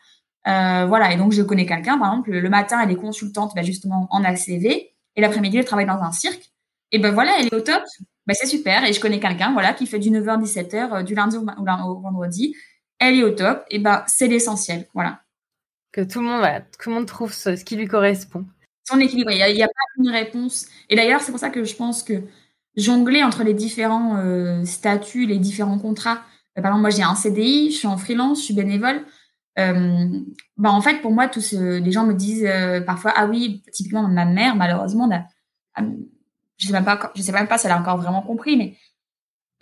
Euh, 0.46 0.86
voilà, 0.86 1.12
et 1.12 1.16
donc 1.16 1.32
je 1.32 1.42
connais 1.42 1.66
quelqu'un, 1.66 1.98
par 1.98 2.12
exemple, 2.12 2.30
le 2.30 2.48
matin, 2.48 2.80
elle 2.82 2.90
est 2.90 2.96
consultante 2.96 3.52
bah, 3.54 3.62
justement 3.62 4.08
en 4.10 4.24
ACV, 4.24 4.94
et 5.16 5.20
l'après-midi, 5.20 5.58
elle 5.58 5.64
travaille 5.64 5.86
dans 5.86 6.02
un 6.02 6.12
cirque. 6.12 6.52
Et 6.92 6.98
ben 6.98 7.12
voilà, 7.12 7.32
elle 7.38 7.46
est 7.46 7.54
au 7.54 7.60
top. 7.60 7.82
Ben, 8.26 8.34
c'est 8.34 8.46
super. 8.46 8.84
Et 8.84 8.92
je 8.92 9.00
connais 9.00 9.20
quelqu'un, 9.20 9.52
voilà, 9.52 9.72
qui 9.72 9.86
fait 9.86 9.98
du 9.98 10.10
9h 10.10 10.42
17h 10.42 11.04
du 11.04 11.14
lundi 11.14 11.36
au, 11.36 12.00
vendredi. 12.00 12.54
Elle 12.98 13.18
est 13.18 13.22
au 13.22 13.30
top. 13.30 13.64
Et 13.70 13.78
ben 13.78 14.04
c'est 14.06 14.28
l'essentiel, 14.28 14.86
voilà. 14.94 15.20
Que 15.92 16.00
tout 16.00 16.20
le 16.20 16.26
monde, 16.26 16.38
voilà, 16.38 16.60
tout 16.60 16.90
le 16.90 16.96
monde 16.96 17.06
trouve 17.06 17.32
ce, 17.32 17.50
qui 17.50 17.76
lui 17.76 17.86
correspond. 17.86 18.44
Son 18.84 18.98
équilibre. 18.98 19.30
Il 19.30 19.54
n'y 19.54 19.62
a, 19.62 19.66
pas 19.66 19.72
une 19.98 20.10
réponse. 20.10 20.66
Et 20.90 20.96
d'ailleurs, 20.96 21.20
c'est 21.20 21.30
pour 21.30 21.40
ça 21.40 21.50
que 21.50 21.64
je 21.64 21.74
pense 21.74 22.02
que 22.02 22.22
jongler 22.76 23.22
entre 23.22 23.44
les 23.44 23.54
différents 23.54 24.16
euh, 24.18 24.64
statuts, 24.64 25.26
les 25.26 25.38
différents 25.38 25.78
contrats. 25.78 26.22
Euh, 26.58 26.62
par 26.62 26.72
exemple, 26.72 26.82
moi, 26.82 26.90
j'ai 26.90 27.02
un 27.02 27.14
CDI, 27.14 27.70
je 27.70 27.76
suis 27.76 27.86
en 27.86 27.96
freelance, 27.96 28.40
je 28.40 28.44
suis 28.46 28.54
bénévole. 28.54 29.04
Euh, 29.58 30.20
bah 30.56 30.70
en 30.72 30.80
fait, 30.80 31.00
pour 31.00 31.12
moi, 31.12 31.28
tous 31.28 31.52
les 31.52 31.92
gens 31.92 32.04
me 32.04 32.14
disent 32.14 32.44
euh, 32.46 32.80
parfois, 32.80 33.12
ah 33.16 33.26
oui, 33.26 33.62
typiquement 33.72 34.06
ma 34.08 34.24
mère, 34.24 34.56
malheureusement, 34.56 35.08
je 36.56 36.66
sais 36.66 36.72
même 36.72 36.84
pas, 36.84 37.12
je 37.14 37.22
sais 37.22 37.32
même 37.32 37.48
pas 37.48 37.58
si 37.58 37.66
elle 37.66 37.72
a 37.72 37.78
encore 37.78 37.98
vraiment 37.98 38.22
compris, 38.22 38.56
mais 38.56 38.76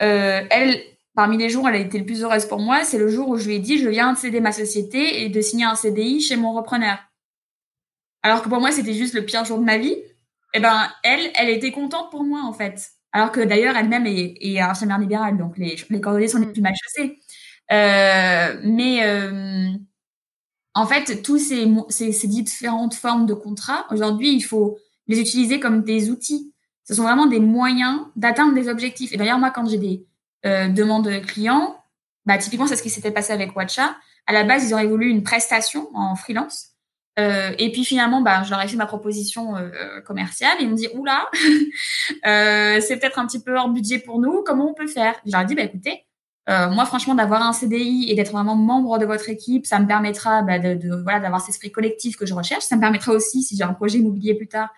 euh, 0.03 0.47
elle, 0.51 0.81
parmi 1.15 1.37
les 1.37 1.49
jours, 1.49 1.69
elle 1.69 1.77
a 1.77 1.79
été 1.79 1.99
le 1.99 2.07
plus 2.07 2.23
heureuse 2.23 2.47
pour 2.47 2.59
moi, 2.59 2.85
c'est 2.85 2.99
le 2.99 3.09
jour 3.09 3.29
où 3.29 3.37
je 3.37 3.47
lui 3.47 3.57
ai 3.57 3.59
dit, 3.59 3.79
je 3.79 3.89
viens 3.89 4.13
de 4.13 4.19
céder 4.19 4.41
ma 4.41 4.53
société 4.53 5.23
et 5.23 5.29
de 5.29 5.41
signer 5.41 5.65
un 5.65 5.75
CDI 5.75 6.21
chez 6.21 6.37
mon 6.37 6.53
repreneur. 6.55 6.99
Alors 8.23 8.43
que 8.43 8.49
pour 8.49 8.61
moi, 8.61 8.71
c'était 8.73 8.95
juste 8.95 9.15
le 9.15 9.25
pire 9.25 9.45
jour 9.45 9.59
de 9.59 9.65
ma 9.65 9.79
vie. 9.79 9.97
Et 10.55 10.59
eh 10.59 10.61
ben, 10.61 10.91
elle, 11.03 11.31
elle 11.35 11.49
était 11.49 11.73
contente 11.73 12.11
pour 12.11 12.25
moi 12.25 12.43
en 12.45 12.53
fait. 12.53 12.91
Alors 13.13 13.33
que 13.33 13.41
d'ailleurs, 13.41 13.75
elle-même 13.77 14.07
est, 14.07 14.37
est 14.41 14.61
infirmière 14.61 14.99
libérale, 14.99 15.39
donc 15.39 15.57
les, 15.57 15.77
les 15.89 16.01
coordonnées 16.01 16.29
sont 16.29 16.39
les 16.39 16.47
mm. 16.47 16.53
plus 16.53 16.63
mal 16.63 16.75
chaussées. 16.75 17.19
Euh, 17.73 18.57
mais 18.63 19.05
euh, 19.05 19.71
en 20.75 20.87
fait, 20.87 21.23
tous 21.23 21.39
ces, 21.39 22.27
différentes 22.27 22.95
formes 22.95 23.27
de 23.27 23.35
contrats, 23.35 23.87
aujourd'hui, 23.91 24.33
il 24.33 24.43
faut 24.43 24.79
les 25.07 25.21
utiliser 25.21 25.59
comme 25.59 25.83
des 25.83 26.11
outils. 26.11 26.53
Ce 26.85 26.95
sont 26.95 27.03
vraiment 27.03 27.27
des 27.27 27.41
moyens 27.41 28.01
d'atteindre 28.17 28.55
des 28.55 28.69
objectifs. 28.69 29.13
Et 29.13 29.17
d'ailleurs, 29.17 29.39
moi, 29.39 29.51
quand 29.51 29.69
j'ai 29.69 29.79
des 29.79 30.07
euh, 30.45 30.69
demandes 30.69 31.23
clients, 31.23 31.77
bah, 32.27 32.39
typiquement, 32.39 32.67
c'est 32.67 32.77
ce 32.77 32.83
qui 32.83 32.91
s'était 32.91 33.11
passé 33.11 33.33
avec 33.33 33.57
Watcha. 33.57 33.97
À 34.27 34.33
la 34.33 34.45
base, 34.45 34.69
ils 34.69 34.75
auraient 34.75 34.87
voulu 34.87 35.09
une 35.09 35.23
prestation 35.23 35.89
en 35.95 36.15
freelance. 36.15 36.69
et 37.17 37.71
puis 37.73 37.85
finalement, 37.85 38.21
bah, 38.23 38.43
je 38.43 38.51
leur 38.51 38.61
ai 38.63 38.69
fait 38.69 38.77
ma 38.77 38.87
proposition 38.87 39.55
commerciale. 40.07 40.59
Et 40.61 40.65
ils 40.65 40.71
me 40.71 40.77
dit 40.77 40.89
oula, 40.95 41.29
c'est 42.81 42.99
peut-être 42.99 43.19
un 43.19 43.27
petit 43.27 43.43
peu 43.43 43.57
hors 43.57 43.69
budget 43.69 43.99
pour 43.99 44.21
nous. 44.21 44.43
Comment 44.45 44.71
on 44.71 44.75
peut 44.75 44.87
faire? 44.87 45.15
Je 45.27 45.33
leur 45.33 45.41
ai 45.41 45.45
dit 45.45 45.55
bah 45.55 45.63
écoutez, 45.63 46.05
moi 46.49 46.85
franchement 46.87 47.15
d'avoir 47.15 47.43
un 47.43 47.53
CDI 47.53 48.07
et 48.11 48.15
d'être 48.15 48.33
vraiment 48.33 48.57
membre 48.57 48.99
de 48.99 49.07
votre 49.07 49.29
équipe, 49.29 49.65
ça 49.65 49.79
me 49.79 49.87
permettra 49.87 50.43
bah, 50.43 50.59
de, 50.59 50.75
de, 50.75 51.03
voilà 51.03 51.21
d'avoir 51.21 51.41
cet 51.41 51.51
esprit 51.51 51.71
collectif 51.71 52.17
que 52.17 52.27
je 52.27 52.35
recherche. 52.35 52.65
Ça 52.65 52.77
me 52.77 52.81
permettra 52.81 53.13
aussi, 53.13 53.43
si 53.43 53.57
j'ai 53.57 53.63
un 53.63 53.75
projet 53.75 53.99
immobilier 53.99 54.35
plus 54.35 54.49
tard, 54.49 54.71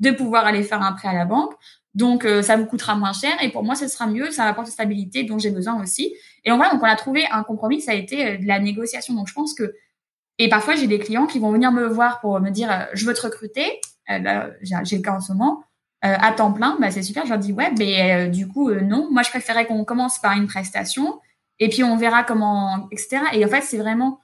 de 0.00 0.10
pouvoir 0.10 0.46
aller 0.46 0.62
faire 0.62 0.82
un 0.82 0.92
prêt 0.92 1.08
à 1.08 1.14
la 1.14 1.24
banque. 1.24 1.52
Donc, 1.94 2.24
euh, 2.24 2.42
ça 2.42 2.56
me 2.56 2.64
coûtera 2.64 2.96
moins 2.96 3.12
cher 3.12 3.32
et 3.42 3.50
pour 3.50 3.62
moi, 3.64 3.74
ce 3.74 3.86
sera 3.86 4.06
mieux. 4.06 4.30
Ça 4.30 4.44
apporte 4.44 4.68
stabilité 4.68 5.24
dont 5.24 5.38
j'ai 5.38 5.50
besoin 5.50 5.80
aussi. 5.82 6.14
Et 6.44 6.50
donc, 6.50 6.58
voilà, 6.58 6.72
donc 6.72 6.82
on 6.82 6.86
a 6.86 6.96
trouvé 6.96 7.26
un 7.30 7.42
compromis. 7.42 7.80
Ça 7.80 7.92
a 7.92 7.94
été 7.94 8.26
euh, 8.26 8.38
de 8.38 8.46
la 8.46 8.58
négociation. 8.58 9.14
Donc, 9.14 9.28
je 9.28 9.34
pense 9.34 9.54
que 9.54 9.74
et 10.38 10.48
parfois, 10.48 10.74
j'ai 10.74 10.86
des 10.86 10.98
clients 10.98 11.26
qui 11.26 11.38
vont 11.38 11.52
venir 11.52 11.70
me 11.70 11.86
voir 11.86 12.20
pour 12.20 12.40
me 12.40 12.50
dire, 12.50 12.70
euh, 12.70 12.84
je 12.94 13.04
veux 13.04 13.14
te 13.14 13.20
recruter. 13.20 13.80
j'ai 14.08 14.96
le 14.96 15.02
cas 15.02 15.12
en 15.12 15.20
ce 15.20 15.32
moment. 15.32 15.62
À 16.02 16.32
temps 16.32 16.52
plein, 16.52 16.76
bah, 16.80 16.90
c'est 16.90 17.02
super. 17.02 17.24
Je 17.24 17.30
leur 17.30 17.38
dis, 17.38 17.52
ouais, 17.52 17.72
mais 17.78 18.28
du 18.28 18.48
coup, 18.48 18.72
non. 18.72 19.08
Moi, 19.10 19.22
je 19.22 19.30
préférais 19.30 19.66
qu'on 19.66 19.84
commence 19.84 20.18
par 20.18 20.32
une 20.32 20.48
prestation 20.48 21.20
et 21.60 21.68
puis 21.68 21.84
on 21.84 21.96
verra 21.96 22.24
comment, 22.24 22.88
etc. 22.90 23.20
Et 23.34 23.44
en 23.44 23.48
fait, 23.48 23.62
c'est 23.62 23.78
vraiment 23.78 24.20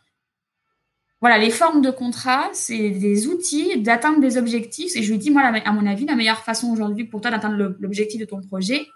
voilà, 1.20 1.38
les 1.38 1.50
formes 1.50 1.82
de 1.82 1.90
contrat, 1.90 2.48
c'est 2.52 2.90
des 2.90 3.26
outils 3.26 3.80
d'atteindre 3.82 4.20
des 4.20 4.38
objectifs. 4.38 4.94
Et 4.94 5.02
je 5.02 5.10
lui 5.10 5.18
dis, 5.18 5.30
moi, 5.30 5.42
à 5.42 5.72
mon 5.72 5.84
avis, 5.86 6.06
la 6.06 6.14
meilleure 6.14 6.44
façon 6.44 6.70
aujourd'hui 6.70 7.04
pour 7.04 7.20
toi 7.20 7.32
d'atteindre 7.32 7.74
l'objectif 7.80 8.20
de 8.20 8.24
ton 8.24 8.40
projet, 8.40 8.86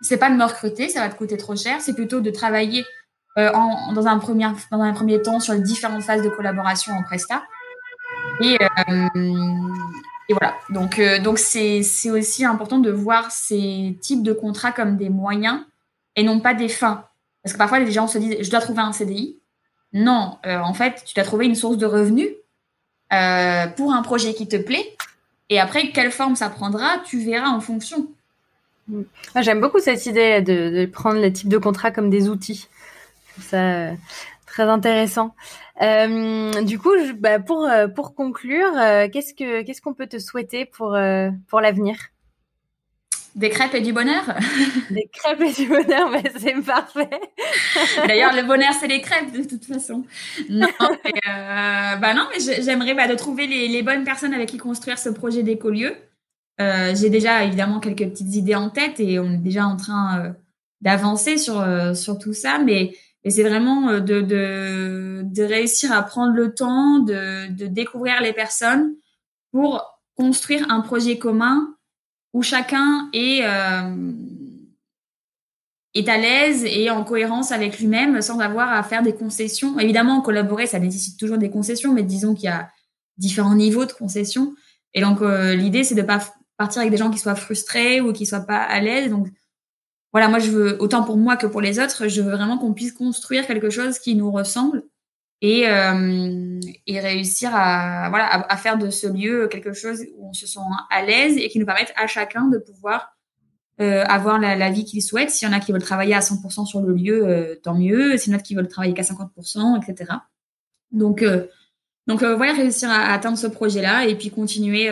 c'est 0.00 0.16
pas 0.16 0.30
de 0.30 0.36
me 0.36 0.44
recruter, 0.44 0.88
ça 0.88 1.00
va 1.00 1.08
te 1.08 1.16
coûter 1.16 1.36
trop 1.36 1.56
cher. 1.56 1.80
C'est 1.80 1.94
plutôt 1.94 2.20
de 2.20 2.30
travailler 2.30 2.84
euh, 3.36 3.50
dans, 3.94 4.06
un 4.06 4.18
premier, 4.18 4.46
dans 4.70 4.80
un 4.80 4.92
premier 4.92 5.20
temps 5.20 5.40
sur 5.40 5.54
les 5.54 5.60
différentes 5.60 6.02
phases 6.02 6.22
de 6.22 6.28
collaboration 6.28 6.92
en 6.92 7.02
Presta. 7.02 7.42
Et, 8.40 8.58
euh, 8.88 9.08
et 10.28 10.34
voilà. 10.34 10.56
Donc, 10.70 10.98
euh, 10.98 11.20
donc 11.20 11.38
c'est, 11.38 11.82
c'est 11.82 12.10
aussi 12.10 12.44
important 12.44 12.78
de 12.78 12.90
voir 12.90 13.30
ces 13.30 13.96
types 14.00 14.22
de 14.22 14.32
contrats 14.32 14.72
comme 14.72 14.96
des 14.96 15.08
moyens 15.08 15.60
et 16.16 16.22
non 16.22 16.40
pas 16.40 16.54
des 16.54 16.68
fins. 16.68 17.04
Parce 17.42 17.52
que 17.52 17.58
parfois, 17.58 17.78
les 17.78 17.92
gens 17.92 18.08
se 18.08 18.18
disent, 18.18 18.36
je 18.40 18.50
dois 18.50 18.60
trouver 18.60 18.80
un 18.80 18.92
CDI. 18.92 19.38
Non, 19.92 20.38
euh, 20.46 20.58
en 20.58 20.74
fait, 20.74 21.04
tu 21.06 21.14
dois 21.14 21.24
trouver 21.24 21.46
une 21.46 21.54
source 21.54 21.76
de 21.76 21.86
revenus 21.86 22.30
euh, 23.12 23.66
pour 23.68 23.92
un 23.92 24.02
projet 24.02 24.34
qui 24.34 24.48
te 24.48 24.56
plaît. 24.56 24.96
Et 25.48 25.60
après, 25.60 25.90
quelle 25.90 26.10
forme 26.10 26.34
ça 26.34 26.50
prendra, 26.50 26.98
tu 27.04 27.20
verras 27.20 27.50
en 27.50 27.60
fonction. 27.60 28.08
J'aime 29.40 29.60
beaucoup 29.60 29.78
cette 29.78 30.04
idée 30.06 30.42
de, 30.42 30.86
prendre 30.86 31.20
les 31.20 31.32
types 31.32 31.48
de 31.48 31.58
contrats 31.58 31.92
comme 31.92 32.10
des 32.10 32.28
outils. 32.28 32.66
Ça, 33.40 33.90
très 34.56 34.68
intéressant. 34.70 35.34
du 35.80 36.78
coup, 36.78 36.94
bah, 37.18 37.38
pour, 37.38 37.68
pour 37.94 38.14
conclure, 38.14 38.72
qu'est-ce 39.12 39.34
que 39.34 39.62
qu'est-ce 39.62 39.82
qu'on 39.82 39.94
peut 39.94 40.06
te 40.06 40.18
souhaiter 40.18 40.64
pour, 40.64 40.96
pour 41.48 41.60
l'avenir? 41.60 41.96
Des 43.36 43.50
crêpes 43.50 43.74
et 43.74 43.82
du 43.82 43.92
bonheur? 43.92 44.24
Des 44.90 45.10
crêpes 45.12 45.42
et 45.42 45.52
du 45.52 45.68
bonheur, 45.68 46.08
mais 46.10 46.22
c'est 46.38 46.54
parfait. 46.64 47.10
D'ailleurs, 48.08 48.34
le 48.34 48.42
bonheur, 48.42 48.72
c'est 48.80 48.86
les 48.86 49.02
crêpes 49.02 49.30
de 49.30 49.46
toute 49.46 49.66
façon. 49.66 50.04
Non, 50.48 50.68
mais, 50.80 51.20
euh, 51.28 51.96
bah 51.96 52.14
non, 52.14 52.26
mais 52.32 52.62
j'aimerais 52.62 52.94
bah, 52.94 53.06
de 53.06 53.14
trouver 53.14 53.46
les, 53.46 53.68
les, 53.68 53.82
bonnes 53.82 54.04
personnes 54.04 54.32
avec 54.32 54.48
qui 54.48 54.56
construire 54.56 54.98
ce 54.98 55.10
projet 55.10 55.42
d'écolieu. 55.42 55.94
Euh, 56.62 56.94
J'ai 56.94 57.10
déjà 57.10 57.44
évidemment 57.44 57.78
quelques 57.78 58.08
petites 58.08 58.34
idées 58.34 58.54
en 58.54 58.70
tête 58.70 59.00
et 59.00 59.18
on 59.18 59.30
est 59.30 59.36
déjà 59.36 59.66
en 59.66 59.76
train 59.76 60.18
euh, 60.18 60.32
d'avancer 60.80 61.36
sur 61.36 61.60
euh, 61.60 61.92
sur 61.92 62.18
tout 62.18 62.32
ça, 62.32 62.58
mais, 62.58 62.94
mais 63.26 63.32
c'est 63.32 63.42
vraiment 63.42 63.88
euh, 63.88 64.00
de, 64.00 65.42
réussir 65.42 65.90
à 65.90 66.00
prendre 66.04 66.32
le 66.32 66.54
temps 66.54 67.00
de, 67.00 67.66
découvrir 67.66 68.20
les 68.22 68.32
personnes 68.32 68.94
pour 69.50 70.00
construire 70.14 70.70
un 70.70 70.80
projet 70.80 71.18
commun 71.18 71.74
où 72.32 72.42
chacun 72.42 73.10
est, 73.12 73.40
euh, 73.42 74.12
est 75.94 76.08
à 76.08 76.18
l'aise 76.18 76.64
et 76.64 76.88
en 76.88 77.02
cohérence 77.02 77.50
avec 77.50 77.80
lui-même 77.80 78.22
sans 78.22 78.38
avoir 78.38 78.72
à 78.72 78.84
faire 78.84 79.02
des 79.02 79.14
concessions. 79.14 79.76
Évidemment, 79.80 80.20
collaborer, 80.20 80.68
ça 80.68 80.78
nécessite 80.78 81.18
toujours 81.18 81.38
des 81.38 81.50
concessions, 81.50 81.92
mais 81.92 82.04
disons 82.04 82.32
qu'il 82.32 82.44
y 82.44 82.52
a 82.52 82.70
différents 83.18 83.56
niveaux 83.56 83.86
de 83.86 83.92
concessions. 83.92 84.54
Et 84.94 85.00
donc, 85.00 85.20
euh, 85.20 85.56
l'idée, 85.56 85.82
c'est 85.82 85.96
de 85.96 86.02
pas 86.02 86.20
partir 86.56 86.80
avec 86.80 86.92
des 86.92 86.96
gens 86.96 87.10
qui 87.10 87.18
soient 87.18 87.34
frustrés 87.34 88.00
ou 88.00 88.12
qui 88.12 88.24
soient 88.24 88.46
pas 88.46 88.62
à 88.62 88.78
l'aise. 88.78 89.12
Voilà, 90.16 90.30
moi, 90.30 90.38
je 90.38 90.50
veux, 90.50 90.82
autant 90.82 91.04
pour 91.04 91.18
moi 91.18 91.36
que 91.36 91.46
pour 91.46 91.60
les 91.60 91.78
autres, 91.78 92.08
je 92.08 92.22
veux 92.22 92.30
vraiment 92.30 92.56
qu'on 92.56 92.72
puisse 92.72 92.92
construire 92.92 93.46
quelque 93.46 93.68
chose 93.68 93.98
qui 93.98 94.14
nous 94.14 94.32
ressemble 94.32 94.82
et, 95.42 95.68
euh, 95.68 96.58
et 96.86 97.00
réussir 97.00 97.50
à, 97.52 98.08
voilà, 98.08 98.50
à, 98.50 98.56
faire 98.56 98.78
de 98.78 98.88
ce 98.88 99.06
lieu 99.06 99.46
quelque 99.48 99.74
chose 99.74 100.06
où 100.16 100.30
on 100.30 100.32
se 100.32 100.46
sent 100.46 100.58
à 100.90 101.02
l'aise 101.04 101.36
et 101.36 101.50
qui 101.50 101.58
nous 101.58 101.66
permette 101.66 101.92
à 101.96 102.06
chacun 102.06 102.46
de 102.46 102.56
pouvoir 102.56 103.14
euh, 103.82 104.04
avoir 104.04 104.38
la, 104.38 104.70
vie 104.70 104.86
qu'il 104.86 105.02
souhaite. 105.02 105.28
S'il 105.28 105.46
y 105.46 105.50
en 105.50 105.54
a 105.54 105.60
qui 105.60 105.70
veulent 105.70 105.82
travailler 105.82 106.14
à 106.14 106.20
100% 106.20 106.64
sur 106.64 106.80
le 106.80 106.94
lieu, 106.94 107.28
euh, 107.28 107.54
tant 107.62 107.74
mieux. 107.74 108.16
S'il 108.16 108.32
y 108.32 108.34
en 108.34 108.38
a 108.38 108.40
qui 108.40 108.54
veulent 108.54 108.68
travailler 108.68 108.94
qu'à 108.94 109.02
50%, 109.02 109.82
etc. 109.82 110.12
Donc, 110.92 111.22
donc 112.06 112.24
voilà, 112.24 112.54
réussir 112.54 112.88
à, 112.88 113.12
atteindre 113.12 113.36
ce 113.36 113.48
projet-là 113.48 114.06
et 114.06 114.14
puis 114.14 114.30
continuer 114.30 114.88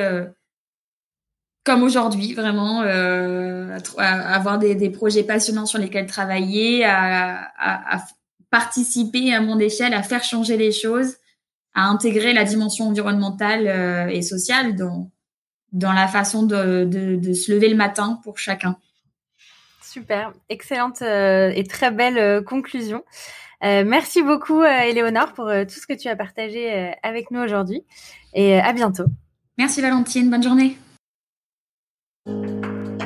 comme 1.65 1.83
aujourd'hui, 1.83 2.35
vraiment, 2.35 2.83
à, 2.83 3.79
à, 3.99 4.35
avoir 4.35 4.59
des, 4.59 4.75
des, 4.75 4.91
projets 4.91 5.23
passionnants 5.25 5.67
sur 5.67 5.79
lesquels 5.79 6.07
travailler, 6.07 6.85
à, 6.85 7.51
à, 7.59 8.05
participer 8.55 9.35
à 9.35 9.41
mon 9.41 9.59
échelle 9.59 9.95
à 9.95 10.05
faire 10.05 10.23
changer 10.23 10.57
les 10.57 10.71
choses, 10.71 11.17
à 11.75 11.89
intégrer 11.89 12.33
la 12.33 12.45
dimension 12.45 12.87
environnementale 12.87 13.67
euh, 13.67 14.07
et 14.07 14.23
sociale 14.23 14.77
dans, 14.77 15.11
dans 15.73 15.93
la 15.93 16.07
façon 16.07 16.45
de, 16.45 16.85
de, 16.85 17.33
se 17.33 17.51
lever 17.51 17.69
le 17.69 17.75
matin 17.75 18.21
pour 18.23 18.39
chacun. 18.39 18.77
Super, 19.83 20.33
excellente 20.49 21.03
euh, 21.03 21.51
et 21.53 21.65
très 21.65 21.91
belle 21.91 22.17
euh, 22.17 22.43
conclusion. 22.43 23.03
merci 23.61 24.23
beaucoup, 24.23 24.63
Éléonore, 24.63 25.33
pour 25.33 25.47
tout 25.47 25.81
ce 25.81 25.87
que 25.89 25.95
tu 25.95 26.07
as 26.07 26.15
partagé 26.15 26.93
avec 27.03 27.33
nous 27.33 27.41
aujourd'hui. 27.41 27.83
Et 28.35 28.61
à 28.61 28.73
bientôt. 28.73 29.07
Merci, 29.59 29.81
Valentine. 29.81 30.31
Bonne 30.31 30.43
journée. 30.45 30.77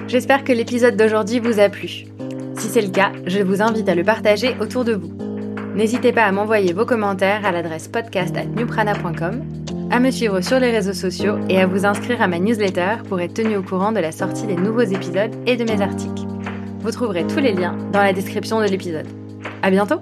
J'espère 0.09 0.43
que 0.43 0.55
l'épisode 0.55 0.97
d'aujourd'hui 0.97 1.39
vous 1.39 1.61
a 1.61 1.69
plu. 1.69 2.07
Si 2.57 2.69
c'est 2.69 2.81
le 2.81 2.89
cas, 2.89 3.13
je 3.27 3.41
vous 3.41 3.61
invite 3.61 3.89
à 3.91 3.95
le 3.95 4.03
partager 4.03 4.57
autour 4.59 4.85
de 4.85 4.95
vous. 4.95 5.13
N'hésitez 5.75 6.13
pas 6.13 6.25
à 6.25 6.33
m'envoyer 6.33 6.73
vos 6.73 6.87
commentaires 6.87 7.45
à 7.45 7.53
l'adresse 7.53 7.89
podcast@newprana.com, 7.89 9.45
à 9.91 10.01
me 10.01 10.11
suivre 10.11 10.41
sur 10.41 10.59
les 10.61 10.71
réseaux 10.71 10.95
sociaux 10.95 11.37
et 11.51 11.61
à 11.61 11.67
vous 11.67 11.85
inscrire 11.85 12.23
à 12.23 12.27
ma 12.27 12.39
newsletter 12.39 13.03
pour 13.07 13.21
être 13.21 13.35
tenu 13.35 13.59
au 13.59 13.63
courant 13.63 13.93
de 13.93 14.01
la 14.01 14.11
sortie 14.11 14.47
des 14.47 14.57
nouveaux 14.57 14.81
épisodes 14.81 15.35
et 15.47 15.57
de 15.57 15.65
mes 15.65 15.83
articles. 15.83 16.23
Vous 16.81 16.91
trouverez 16.91 17.27
tous 17.27 17.41
les 17.41 17.53
liens 17.53 17.77
dans 17.93 18.03
la 18.03 18.15
description 18.15 18.61
de 18.61 18.67
l'épisode. 18.67 19.07
À 19.63 19.71
bientôt! 19.71 20.01